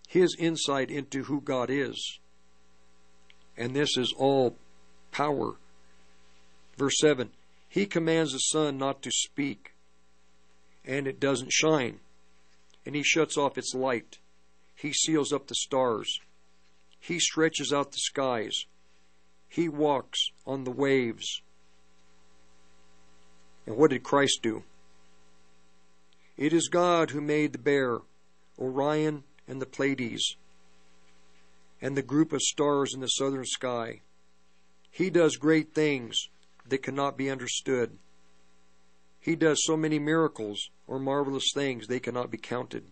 his 0.09 0.35
insight 0.39 0.91
into 0.91 1.25
who 1.25 1.43
God 1.43 1.68
is. 1.68 2.20
And 3.59 3.76
this 3.76 3.99
is 3.99 4.15
all 4.17 4.57
power. 5.12 5.57
Verse 6.78 6.99
7 7.01 7.33
He 7.68 7.85
commands 7.85 8.33
the 8.33 8.39
sun 8.39 8.78
not 8.78 9.02
to 9.02 9.10
speak, 9.10 9.75
and 10.86 11.07
it 11.07 11.20
doesn't 11.20 11.52
shine. 11.52 12.01
And 12.86 12.94
he 12.94 13.02
shuts 13.02 13.36
off 13.36 13.59
its 13.59 13.75
light. 13.75 14.20
He 14.75 14.94
seals 14.94 15.35
up 15.35 15.49
the 15.49 15.55
stars. 15.55 16.18
He 17.07 17.20
stretches 17.20 17.73
out 17.73 17.93
the 17.93 17.99
skies. 17.99 18.65
He 19.49 19.68
walks 19.68 20.31
on 20.44 20.65
the 20.65 20.73
waves. 20.73 21.41
And 23.65 23.76
what 23.76 23.91
did 23.91 24.02
Christ 24.02 24.41
do? 24.43 24.65
It 26.36 26.52
is 26.52 26.67
God 26.67 27.10
who 27.10 27.20
made 27.20 27.52
the 27.52 27.60
bear, 27.60 28.01
Orion 28.59 29.23
and 29.47 29.62
the 29.62 29.67
Pleiades, 29.67 30.35
and 31.81 31.97
the 31.97 32.02
group 32.02 32.33
of 32.33 32.43
stars 32.43 32.93
in 32.93 33.02
the 33.02 33.07
southern 33.07 33.44
sky. 33.44 34.01
He 34.91 35.09
does 35.09 35.36
great 35.36 35.73
things 35.75 36.26
that 36.68 36.83
cannot 36.83 37.17
be 37.17 37.31
understood. 37.31 37.99
He 39.20 39.36
does 39.36 39.62
so 39.62 39.76
many 39.76 40.01
miracles 40.01 40.70
or 40.89 40.99
marvelous 40.99 41.52
things 41.55 41.86
they 41.86 42.01
cannot 42.01 42.33
be 42.33 42.39
counted. 42.39 42.86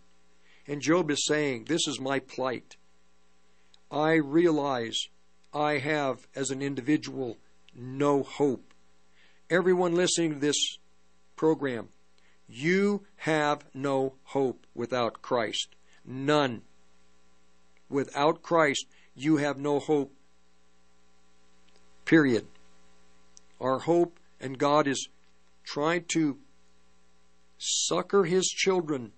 And 0.68 0.80
Job 0.80 1.10
is 1.10 1.26
saying, 1.26 1.64
This 1.64 1.88
is 1.88 1.98
my 1.98 2.20
plight. 2.20 2.76
I 3.94 4.14
realize 4.14 5.06
I 5.52 5.78
have, 5.78 6.26
as 6.34 6.50
an 6.50 6.62
individual, 6.62 7.38
no 7.76 8.24
hope. 8.24 8.74
Everyone 9.48 9.94
listening 9.94 10.32
to 10.32 10.40
this 10.40 10.78
program, 11.36 11.90
you 12.48 13.04
have 13.18 13.64
no 13.72 14.14
hope 14.24 14.66
without 14.74 15.22
Christ. 15.22 15.76
None. 16.04 16.62
Without 17.88 18.42
Christ, 18.42 18.84
you 19.14 19.36
have 19.36 19.58
no 19.58 19.78
hope. 19.78 20.12
Period. 22.04 22.48
Our 23.60 23.78
hope 23.78 24.18
and 24.40 24.58
God 24.58 24.88
is 24.88 25.08
trying 25.62 26.06
to 26.14 26.38
succor 27.58 28.24
His 28.24 28.46
children 28.46 29.12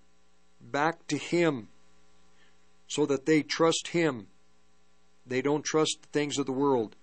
back 0.61 1.07
to 1.07 1.17
Him 1.17 1.69
so 2.85 3.07
that 3.07 3.25
they 3.25 3.41
trust 3.41 3.87
Him. 3.87 4.27
They 5.27 5.41
don't 5.41 5.65
trust 5.65 5.99
the 6.01 6.07
things 6.07 6.37
of 6.37 6.45
the 6.45 6.51
world. 6.51 6.95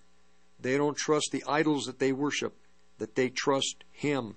They 0.59 0.77
don't 0.77 0.97
trust 0.97 1.29
the 1.31 1.43
idols 1.47 1.85
that 1.85 1.99
they 1.99 2.11
worship, 2.11 2.57
that 2.97 3.15
they 3.15 3.29
trust 3.29 3.83
Him. 3.91 4.35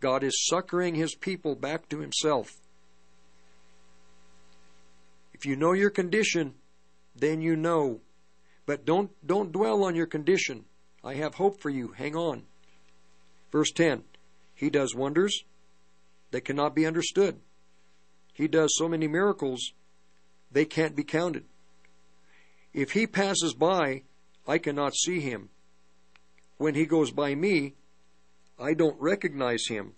God 0.00 0.22
is 0.22 0.46
succoring 0.46 0.94
his 0.94 1.14
people 1.14 1.54
back 1.54 1.88
to 1.88 1.98
himself. 1.98 2.60
If 5.32 5.44
you 5.44 5.56
know 5.56 5.72
your 5.72 5.90
condition, 5.90 6.54
then 7.16 7.40
you 7.40 7.56
know. 7.56 8.00
But 8.66 8.84
don't 8.84 9.10
don't 9.26 9.52
dwell 9.52 9.84
on 9.84 9.94
your 9.94 10.06
condition. 10.06 10.64
I 11.02 11.14
have 11.14 11.34
hope 11.34 11.60
for 11.60 11.70
you. 11.70 11.92
Hang 11.96 12.14
on. 12.14 12.44
Verse 13.50 13.70
10. 13.72 14.04
He 14.54 14.70
does 14.70 14.94
wonders 14.94 15.44
that 16.32 16.44
cannot 16.44 16.74
be 16.74 16.86
understood. 16.86 17.40
He 18.32 18.46
does 18.46 18.70
so 18.76 18.88
many 18.88 19.08
miracles 19.08 19.72
they 20.50 20.64
can't 20.64 20.96
be 20.96 21.04
counted. 21.04 21.44
If 22.78 22.92
he 22.92 23.08
passes 23.08 23.54
by, 23.54 24.02
I 24.46 24.58
cannot 24.58 24.94
see 24.94 25.18
him. 25.18 25.48
When 26.58 26.76
he 26.76 26.86
goes 26.86 27.10
by 27.10 27.34
me, 27.34 27.74
I 28.56 28.74
don't 28.74 28.94
recognize 29.00 29.66
him. 29.66 29.94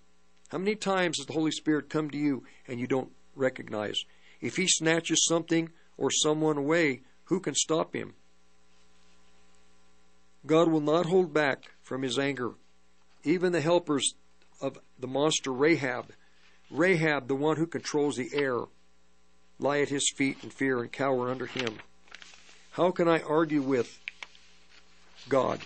How 0.48 0.56
many 0.56 0.76
times 0.76 1.18
has 1.18 1.26
the 1.26 1.34
Holy 1.34 1.50
Spirit 1.50 1.90
come 1.90 2.08
to 2.08 2.16
you 2.16 2.44
and 2.66 2.80
you 2.80 2.86
don't 2.86 3.12
recognize? 3.36 4.00
If 4.40 4.56
he 4.56 4.66
snatches 4.66 5.26
something 5.26 5.68
or 5.98 6.10
someone 6.10 6.56
away, 6.56 7.02
who 7.24 7.38
can 7.38 7.54
stop 7.54 7.94
him? 7.94 8.14
God 10.46 10.70
will 10.70 10.80
not 10.80 11.04
hold 11.04 11.34
back 11.34 11.72
from 11.82 12.00
his 12.00 12.18
anger. 12.18 12.52
Even 13.24 13.52
the 13.52 13.60
helpers 13.60 14.14
of 14.62 14.78
the 14.98 15.06
monster 15.06 15.52
Rahab. 15.52 16.12
Rahab, 16.70 17.28
the 17.28 17.34
one 17.34 17.58
who 17.58 17.66
controls 17.66 18.16
the 18.16 18.30
air, 18.32 18.56
lie 19.58 19.80
at 19.80 19.90
his 19.90 20.10
feet 20.16 20.38
in 20.42 20.48
fear 20.48 20.80
and 20.80 20.90
cower 20.90 21.28
under 21.28 21.44
him. 21.44 21.76
How 22.70 22.92
can 22.92 23.08
I 23.08 23.20
argue 23.20 23.62
with 23.62 23.98
God 25.28 25.60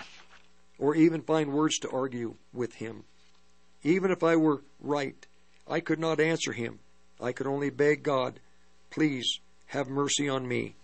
or 0.78 0.94
even 0.94 1.20
find 1.20 1.52
words 1.52 1.78
to 1.80 1.90
argue 1.90 2.36
with 2.52 2.74
him? 2.74 3.04
Even 3.82 4.10
if 4.10 4.22
I 4.22 4.36
were 4.36 4.62
right, 4.80 5.26
I 5.68 5.80
could 5.80 5.98
not 5.98 6.18
answer 6.18 6.52
him. 6.52 6.78
I 7.20 7.32
could 7.32 7.46
only 7.46 7.70
beg 7.70 8.02
God, 8.02 8.40
please 8.90 9.38
have 9.66 9.88
mercy 9.88 10.28
on 10.28 10.48
me. 10.48 10.76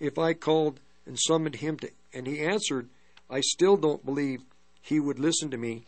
If 0.00 0.18
I 0.18 0.34
called 0.34 0.80
and 1.06 1.18
summoned 1.18 1.56
him 1.56 1.78
to, 1.78 1.90
and 2.12 2.26
he 2.26 2.40
answered, 2.40 2.88
I 3.30 3.40
still 3.40 3.76
don't 3.76 4.04
believe 4.04 4.42
he 4.82 4.98
would 4.98 5.18
listen 5.18 5.50
to 5.50 5.56
me. 5.56 5.86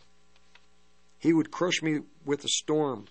He 1.19 1.33
would 1.33 1.51
crush 1.51 1.81
me 1.81 1.99
with 2.25 2.45
a 2.45 2.49
storm 2.49 3.05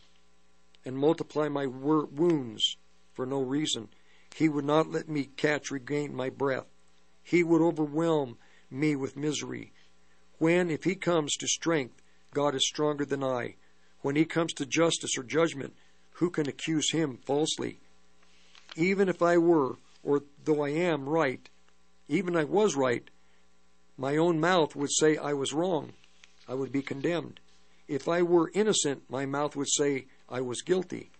and 0.84 0.96
multiply 0.96 1.48
my 1.48 1.66
wounds 1.66 2.76
for 3.12 3.26
no 3.26 3.40
reason. 3.40 3.88
He 4.34 4.48
would 4.48 4.64
not 4.64 4.90
let 4.90 5.08
me 5.08 5.24
catch, 5.36 5.70
regain 5.70 6.14
my 6.14 6.30
breath. 6.30 6.66
He 7.22 7.42
would 7.42 7.60
overwhelm 7.60 8.38
me 8.70 8.96
with 8.96 9.16
misery. 9.16 9.72
When, 10.38 10.70
if 10.70 10.84
he 10.84 10.94
comes 10.94 11.36
to 11.36 11.48
strength, 11.48 12.00
God 12.32 12.54
is 12.54 12.66
stronger 12.66 13.04
than 13.04 13.24
I. 13.24 13.56
When 14.00 14.16
he 14.16 14.24
comes 14.24 14.52
to 14.54 14.66
justice 14.66 15.18
or 15.18 15.24
judgment, 15.24 15.74
who 16.12 16.30
can 16.30 16.48
accuse 16.48 16.92
him 16.92 17.18
falsely? 17.24 17.80
Even 18.76 19.08
if 19.08 19.22
I 19.22 19.38
were, 19.38 19.76
or 20.02 20.22
though 20.44 20.62
I 20.64 20.70
am 20.70 21.08
right, 21.08 21.48
even 22.08 22.36
I 22.36 22.44
was 22.44 22.76
right, 22.76 23.08
my 23.96 24.16
own 24.16 24.38
mouth 24.38 24.76
would 24.76 24.92
say 24.92 25.16
I 25.16 25.32
was 25.32 25.52
wrong. 25.52 25.92
I 26.46 26.54
would 26.54 26.72
be 26.72 26.82
condemned. 26.82 27.40
If 27.88 28.08
I 28.08 28.22
were 28.22 28.50
innocent, 28.54 29.02
my 29.10 29.26
mouth 29.26 29.56
would 29.56 29.70
say 29.70 30.06
I 30.28 30.40
was 30.40 30.62
guilty. 30.62 31.10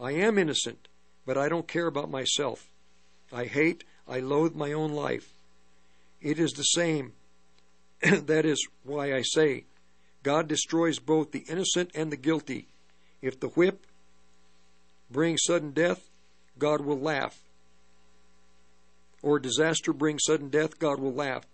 I 0.00 0.12
am 0.12 0.38
innocent, 0.38 0.88
but 1.26 1.38
I 1.38 1.48
don't 1.48 1.68
care 1.68 1.86
about 1.86 2.10
myself. 2.10 2.68
I 3.32 3.44
hate, 3.44 3.84
I 4.08 4.20
loathe 4.20 4.54
my 4.54 4.72
own 4.72 4.92
life. 4.92 5.32
It 6.20 6.38
is 6.38 6.52
the 6.52 6.62
same. 6.62 7.12
that 8.02 8.44
is 8.44 8.66
why 8.84 9.14
I 9.14 9.22
say, 9.22 9.64
God 10.22 10.48
destroys 10.48 10.98
both 10.98 11.32
the 11.32 11.44
innocent 11.48 11.90
and 11.94 12.12
the 12.12 12.16
guilty. 12.16 12.66
If 13.20 13.40
the 13.40 13.48
whip 13.48 13.86
brings 15.10 15.42
sudden 15.44 15.72
death, 15.72 16.08
God 16.58 16.80
will 16.80 16.98
laugh. 16.98 17.38
Or 19.22 19.38
disaster 19.38 19.92
brings 19.92 20.22
sudden 20.26 20.48
death, 20.48 20.78
God 20.78 20.98
will 20.98 21.12
laugh 21.12 21.44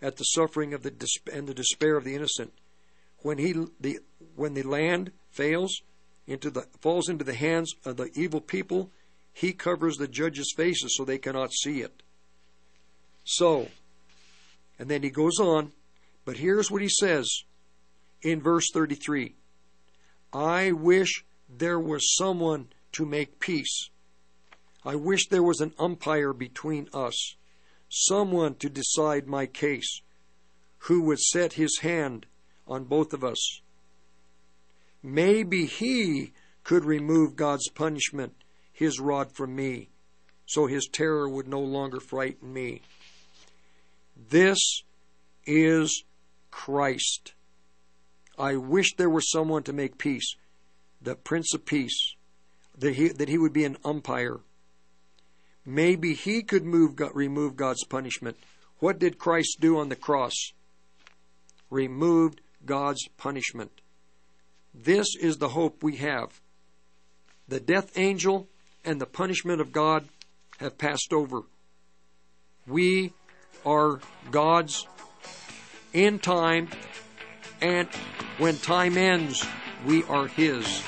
at 0.00 0.16
the 0.16 0.24
suffering 0.24 0.74
of 0.74 0.82
the 0.82 0.92
and 1.32 1.46
the 1.46 1.54
despair 1.54 1.96
of 1.96 2.04
the 2.04 2.14
innocent. 2.14 2.52
When 3.18 3.38
he 3.38 3.54
the 3.80 4.00
when 4.34 4.54
the 4.54 4.64
land 4.64 5.12
fails 5.30 5.82
into 6.26 6.50
the 6.50 6.66
falls 6.80 7.08
into 7.08 7.24
the 7.24 7.34
hands 7.34 7.72
of 7.84 7.96
the 7.96 8.10
evil 8.14 8.40
people, 8.40 8.90
he 9.32 9.52
covers 9.52 9.96
the 9.96 10.08
judges' 10.08 10.52
faces 10.56 10.96
so 10.96 11.04
they 11.04 11.18
cannot 11.18 11.52
see 11.52 11.80
it. 11.80 12.02
So, 13.24 13.68
and 14.78 14.88
then 14.88 15.02
he 15.02 15.10
goes 15.10 15.38
on, 15.38 15.72
but 16.24 16.36
here's 16.36 16.70
what 16.70 16.82
he 16.82 16.88
says 16.88 17.28
in 18.22 18.40
verse 18.40 18.68
33 18.72 19.34
I 20.32 20.72
wish 20.72 21.24
there 21.48 21.80
was 21.80 22.16
someone 22.16 22.68
to 22.92 23.04
make 23.04 23.40
peace. 23.40 23.90
I 24.84 24.96
wish 24.96 25.28
there 25.28 25.42
was 25.42 25.60
an 25.60 25.74
umpire 25.78 26.32
between 26.32 26.88
us, 26.92 27.36
someone 27.88 28.56
to 28.56 28.68
decide 28.68 29.26
my 29.26 29.46
case, 29.46 30.02
who 30.78 31.02
would 31.02 31.20
set 31.20 31.52
his 31.52 31.78
hand 31.82 32.26
on 32.66 32.84
both 32.84 33.12
of 33.12 33.22
us. 33.22 33.60
Maybe 35.02 35.66
he 35.66 36.32
could 36.64 36.84
remove 36.84 37.36
God's 37.36 37.68
punishment, 37.68 38.34
his 38.72 38.98
rod 38.98 39.32
from 39.32 39.54
me, 39.54 39.88
so 40.46 40.66
his 40.66 40.88
terror 40.90 41.28
would 41.28 41.46
no 41.46 41.60
longer 41.60 42.00
frighten 42.00 42.52
me. 42.52 42.82
This 44.30 44.82
is 45.46 46.04
Christ. 46.50 47.34
I 48.38 48.56
wish 48.56 48.94
there 48.94 49.10
were 49.10 49.20
someone 49.20 49.62
to 49.64 49.72
make 49.72 49.98
peace, 49.98 50.36
the 51.00 51.14
Prince 51.14 51.54
of 51.54 51.66
Peace, 51.66 52.14
that 52.78 52.94
he, 52.94 53.08
that 53.08 53.28
he 53.28 53.38
would 53.38 53.52
be 53.52 53.64
an 53.64 53.76
umpire. 53.84 54.40
Maybe 55.64 56.14
he 56.14 56.42
could 56.42 56.64
move, 56.64 56.98
remove 57.14 57.56
God's 57.56 57.84
punishment. 57.84 58.36
What 58.78 58.98
did 58.98 59.18
Christ 59.18 59.58
do 59.60 59.78
on 59.78 59.90
the 59.90 59.96
cross? 59.96 60.34
Removed 61.70 62.40
God's 62.64 63.06
punishment. 63.16 63.80
This 64.74 65.14
is 65.14 65.36
the 65.36 65.50
hope 65.50 65.82
we 65.82 65.96
have. 65.96 66.40
The 67.46 67.60
death 67.60 67.92
angel 67.96 68.48
and 68.84 69.00
the 69.00 69.06
punishment 69.06 69.60
of 69.60 69.72
God 69.72 70.08
have 70.58 70.78
passed 70.78 71.12
over. 71.12 71.42
We 72.66 73.12
are 73.64 74.00
God's 74.30 74.86
in 75.92 76.18
time, 76.18 76.68
and 77.60 77.88
when 78.38 78.56
time 78.56 78.96
ends, 78.96 79.44
we 79.84 80.04
are 80.04 80.26
His. 80.26 80.82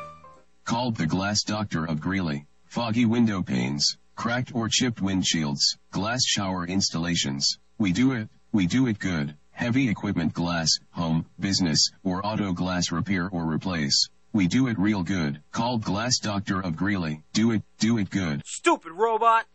Called 0.63 0.95
the 0.95 1.05
Glass 1.05 1.43
Doctor 1.43 1.85
of 1.85 1.99
Greeley. 1.99 2.45
Foggy 2.77 3.05
window 3.05 3.41
panes, 3.41 3.97
cracked 4.15 4.53
or 4.53 4.69
chipped 4.69 5.01
windshields, 5.01 5.77
glass 5.89 6.23
shower 6.23 6.63
installations. 6.63 7.57
We 7.79 7.91
do 7.91 8.11
it, 8.11 8.29
we 8.51 8.67
do 8.67 8.85
it 8.85 8.99
good. 8.99 9.35
Heavy 9.49 9.89
equipment 9.89 10.35
glass, 10.35 10.77
home, 10.91 11.25
business, 11.39 11.89
or 12.03 12.23
auto 12.23 12.53
glass 12.53 12.91
repair 12.91 13.29
or 13.31 13.51
replace. 13.51 14.09
We 14.31 14.47
do 14.47 14.67
it 14.67 14.77
real 14.77 15.01
good. 15.01 15.41
Called 15.51 15.83
Glass 15.83 16.19
Doctor 16.19 16.61
of 16.61 16.75
Greeley. 16.75 17.23
Do 17.33 17.49
it, 17.49 17.63
do 17.79 17.97
it 17.97 18.11
good. 18.11 18.43
Stupid 18.45 18.91
robot! 18.91 19.47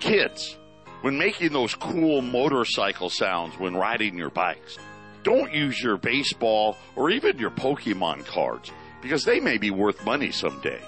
Kids, 0.00 0.56
when 1.00 1.18
making 1.18 1.52
those 1.52 1.74
cool 1.74 2.22
motorcycle 2.22 3.10
sounds 3.10 3.58
when 3.58 3.76
riding 3.76 4.16
your 4.16 4.30
bikes. 4.30 4.78
Don't 5.22 5.52
use 5.52 5.80
your 5.82 5.96
baseball 5.96 6.76
or 6.94 7.10
even 7.10 7.38
your 7.38 7.50
Pokemon 7.50 8.26
cards 8.26 8.70
because 9.02 9.24
they 9.24 9.40
may 9.40 9.58
be 9.58 9.70
worth 9.70 10.04
money 10.04 10.30
someday. 10.30 10.80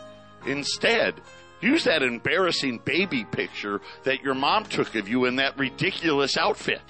Instead, 0.47 1.21
use 1.61 1.85
that 1.85 2.03
embarrassing 2.03 2.81
baby 2.85 3.25
picture 3.25 3.81
that 4.05 4.23
your 4.23 4.35
mom 4.35 4.65
took 4.65 4.95
of 4.95 5.09
you 5.09 5.25
in 5.25 5.37
that 5.37 5.59
ridiculous 5.59 6.37
outfit. 6.37 6.83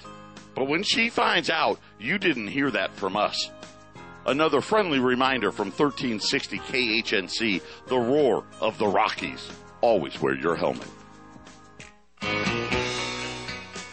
But 0.55 0.67
when 0.67 0.83
she 0.83 1.09
finds 1.09 1.49
out, 1.49 1.79
you 1.99 2.17
didn't 2.17 2.47
hear 2.47 2.69
that 2.71 2.95
from 2.95 3.15
us. 3.15 3.49
Another 4.25 4.61
friendly 4.61 4.99
reminder 4.99 5.51
from 5.51 5.67
1360 5.67 6.59
KHNC, 6.59 7.61
the 7.87 7.97
roar 7.97 8.43
of 8.59 8.77
the 8.77 8.87
Rockies. 8.87 9.49
Always 9.81 10.21
wear 10.21 10.35
your 10.35 10.55
helmet. 10.55 10.87
Hey, 12.21 12.29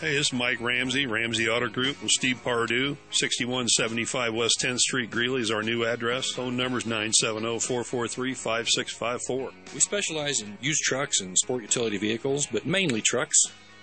this 0.00 0.28
is 0.28 0.32
Mike 0.32 0.60
Ramsey, 0.60 1.06
Ramsey 1.06 1.48
Auto 1.48 1.68
Group 1.68 2.00
with 2.02 2.10
Steve 2.10 2.40
Pardue. 2.44 2.96
6175 3.10 4.34
West 4.34 4.60
10th 4.62 4.78
Street, 4.80 5.10
Greeley 5.10 5.40
is 5.40 5.50
our 5.50 5.62
new 5.62 5.84
address. 5.84 6.30
Phone 6.32 6.56
number 6.56 6.78
is 6.78 6.84
970-443-5654. 6.84 9.52
We 9.74 9.80
specialize 9.80 10.40
in 10.42 10.58
used 10.60 10.82
trucks 10.82 11.20
and 11.20 11.36
sport 11.38 11.62
utility 11.62 11.98
vehicles, 11.98 12.46
but 12.46 12.66
mainly 12.66 13.00
trucks. 13.00 13.36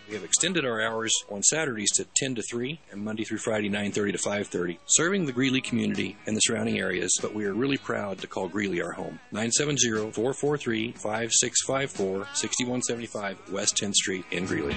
We 0.07 0.15
have 0.15 0.23
extended 0.23 0.65
our 0.65 0.81
hours 0.81 1.13
on 1.31 1.43
Saturdays 1.43 1.91
to 1.93 2.05
10 2.15 2.35
to 2.35 2.41
3 2.41 2.79
and 2.91 3.03
Monday 3.03 3.23
through 3.23 3.37
Friday 3.37 3.69
9:30 3.69 4.11
to 4.11 4.17
5:30, 4.17 4.77
serving 4.85 5.25
the 5.25 5.31
Greeley 5.31 5.61
community 5.61 6.17
and 6.25 6.35
the 6.35 6.41
surrounding 6.41 6.77
areas, 6.77 7.17
but 7.21 7.33
we 7.33 7.45
are 7.45 7.53
really 7.53 7.77
proud 7.77 8.19
to 8.19 8.27
call 8.27 8.49
Greeley 8.49 8.81
our 8.81 8.91
home. 8.91 9.21
970-443-5654, 9.31 12.27
6175 12.33 13.37
West 13.51 13.77
10th 13.77 13.95
Street 13.95 14.25
in 14.31 14.45
Greeley. 14.45 14.75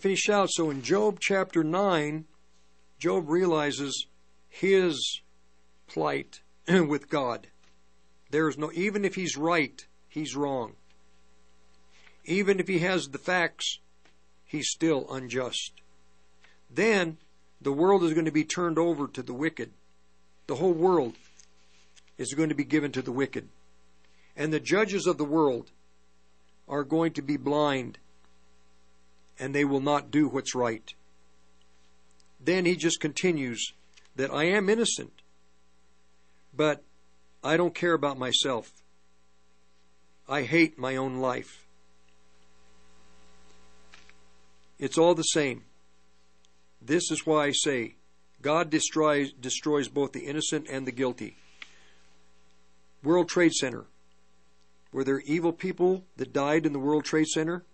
Finish 0.00 0.28
out. 0.28 0.50
So 0.50 0.70
in 0.70 0.82
Job 0.82 1.18
chapter 1.20 1.62
9, 1.62 2.24
Job 2.98 3.28
realizes 3.28 4.06
his 4.48 5.20
plight 5.86 6.40
with 6.68 7.08
God. 7.08 7.48
There 8.30 8.48
is 8.48 8.58
no, 8.58 8.70
even 8.74 9.04
if 9.04 9.14
he's 9.14 9.36
right, 9.36 9.84
he's 10.08 10.36
wrong. 10.36 10.74
Even 12.24 12.60
if 12.60 12.68
he 12.68 12.80
has 12.80 13.08
the 13.08 13.18
facts, 13.18 13.78
he's 14.44 14.68
still 14.68 15.06
unjust. 15.10 15.72
Then 16.70 17.16
the 17.60 17.72
world 17.72 18.04
is 18.04 18.12
going 18.12 18.26
to 18.26 18.30
be 18.30 18.44
turned 18.44 18.78
over 18.78 19.08
to 19.08 19.22
the 19.22 19.34
wicked. 19.34 19.70
The 20.46 20.56
whole 20.56 20.72
world 20.72 21.14
is 22.18 22.34
going 22.34 22.50
to 22.50 22.54
be 22.54 22.64
given 22.64 22.92
to 22.92 23.02
the 23.02 23.12
wicked. 23.12 23.48
And 24.36 24.52
the 24.52 24.60
judges 24.60 25.06
of 25.06 25.18
the 25.18 25.24
world 25.24 25.70
are 26.68 26.84
going 26.84 27.12
to 27.14 27.22
be 27.22 27.36
blind 27.36 27.98
and 29.40 29.54
they 29.54 29.64
will 29.64 29.80
not 29.80 30.10
do 30.10 30.28
what's 30.28 30.54
right. 30.54 30.94
Then 32.38 32.66
he 32.66 32.76
just 32.76 33.00
continues 33.00 33.72
that 34.14 34.30
I 34.30 34.44
am 34.44 34.68
innocent, 34.68 35.22
but 36.54 36.84
I 37.42 37.56
don't 37.56 37.74
care 37.74 37.94
about 37.94 38.18
myself. 38.18 38.70
I 40.28 40.42
hate 40.42 40.78
my 40.78 40.96
own 40.96 41.16
life. 41.16 41.66
It's 44.78 44.98
all 44.98 45.14
the 45.14 45.22
same. 45.22 45.64
This 46.80 47.10
is 47.10 47.26
why 47.26 47.46
I 47.46 47.52
say 47.52 47.96
God 48.40 48.70
destroys, 48.70 49.32
destroys 49.32 49.88
both 49.88 50.12
the 50.12 50.26
innocent 50.26 50.66
and 50.70 50.86
the 50.86 50.92
guilty. 50.92 51.36
World 53.02 53.28
Trade 53.28 53.52
Center. 53.52 53.86
Were 54.92 55.04
there 55.04 55.20
evil 55.20 55.52
people 55.52 56.04
that 56.16 56.32
died 56.32 56.66
in 56.66 56.72
the 56.72 56.78
World 56.78 57.04
Trade 57.04 57.28
Center? 57.28 57.64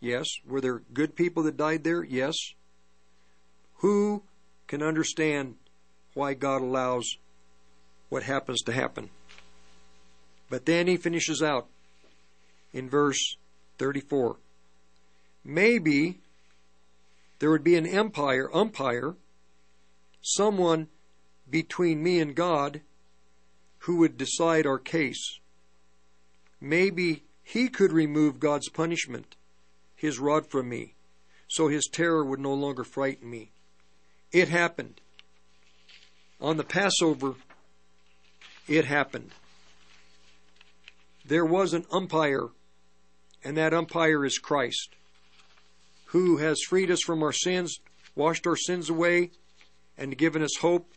Yes. 0.00 0.26
Were 0.46 0.60
there 0.60 0.82
good 0.92 1.14
people 1.14 1.42
that 1.44 1.56
died 1.56 1.84
there? 1.84 2.02
Yes. 2.02 2.34
Who 3.76 4.22
can 4.66 4.82
understand 4.82 5.56
why 6.14 6.34
God 6.34 6.62
allows 6.62 7.16
what 8.08 8.22
happens 8.22 8.62
to 8.62 8.72
happen? 8.72 9.10
But 10.48 10.66
then 10.66 10.86
he 10.86 10.96
finishes 10.96 11.42
out 11.42 11.68
in 12.72 12.88
verse 12.90 13.36
34. 13.78 14.36
Maybe 15.44 16.18
there 17.38 17.50
would 17.50 17.64
be 17.64 17.76
an 17.76 17.86
empire, 17.86 18.50
umpire, 18.54 19.14
someone 20.20 20.88
between 21.48 22.02
me 22.02 22.20
and 22.20 22.34
God 22.34 22.82
who 23.80 23.96
would 23.96 24.18
decide 24.18 24.66
our 24.66 24.78
case. 24.78 25.40
Maybe 26.60 27.24
he 27.42 27.68
could 27.68 27.92
remove 27.92 28.38
God's 28.38 28.68
punishment, 28.68 29.36
his 30.00 30.18
rod 30.18 30.46
from 30.46 30.66
me, 30.66 30.94
so 31.46 31.68
his 31.68 31.84
terror 31.84 32.24
would 32.24 32.40
no 32.40 32.54
longer 32.54 32.84
frighten 32.84 33.28
me. 33.28 33.50
It 34.32 34.48
happened. 34.48 34.98
On 36.40 36.56
the 36.56 36.64
Passover, 36.64 37.34
it 38.66 38.86
happened. 38.86 39.32
There 41.26 41.44
was 41.44 41.74
an 41.74 41.84
umpire, 41.92 42.48
and 43.44 43.58
that 43.58 43.74
umpire 43.74 44.24
is 44.24 44.38
Christ, 44.38 44.88
who 46.06 46.38
has 46.38 46.62
freed 46.62 46.90
us 46.90 47.02
from 47.02 47.22
our 47.22 47.32
sins, 47.32 47.78
washed 48.14 48.46
our 48.46 48.56
sins 48.56 48.88
away, 48.88 49.32
and 49.98 50.16
given 50.16 50.42
us 50.42 50.56
hope 50.62 50.94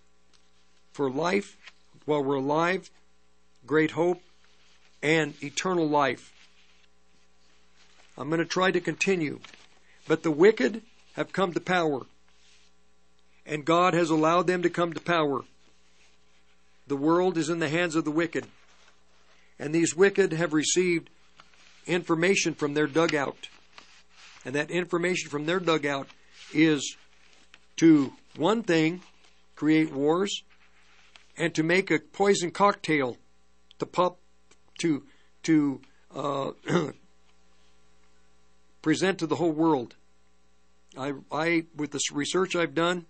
for 0.94 1.12
life 1.12 1.58
while 2.06 2.24
we're 2.24 2.36
alive, 2.36 2.90
great 3.66 3.92
hope, 3.92 4.22
and 5.02 5.34
eternal 5.44 5.90
life. 5.90 6.33
I'm 8.18 8.30
going 8.30 8.40
to 8.40 8.46
try 8.46 8.72
to 8.72 8.80
continue. 8.80 9.40
But 10.08 10.24
the 10.24 10.32
wicked 10.32 10.82
have 11.14 11.32
come 11.32 11.54
to 11.54 11.60
power, 11.60 12.02
and 13.46 13.66
God 13.66 13.94
has 13.94 14.10
allowed 14.10 14.48
them 14.48 14.62
to 14.64 14.70
come 14.70 14.94
to 14.94 15.00
power. 15.00 15.42
The 16.88 16.98
world 16.98 17.38
is 17.38 17.50
in 17.50 17.60
the 17.60 17.70
hands 17.70 17.96
of 17.96 18.04
the 18.04 18.12
wicked, 18.12 18.46
and 19.58 19.74
these 19.74 19.96
wicked 19.96 20.34
have 20.34 20.54
received 20.54 21.10
information 21.86 22.54
from 22.54 22.74
their 22.74 22.88
dugout. 22.88 23.50
And 24.46 24.56
that 24.56 24.72
information 24.72 25.30
from 25.30 25.46
their 25.46 25.60
dugout 25.60 26.08
is 26.54 26.98
to, 27.78 28.14
one 28.36 28.64
thing, 28.64 29.02
create 29.56 29.92
wars, 29.92 30.44
and 31.38 31.56
to 31.56 31.64
make 31.64 31.90
a 31.90 32.00
poison 32.00 32.52
cocktail 32.52 33.18
to 33.80 33.86
pop, 33.86 34.20
to, 34.80 35.04
to, 35.44 35.82
uh, 36.14 36.52
present 38.84 39.18
to 39.18 39.26
the 39.26 39.38
whole 39.38 39.52
world. 39.52 39.96
I, 40.96 41.14
I, 41.32 41.66
with 41.76 41.92
the 41.92 42.02
research 42.12 42.56
I've 42.56 42.76
done, 42.76 43.06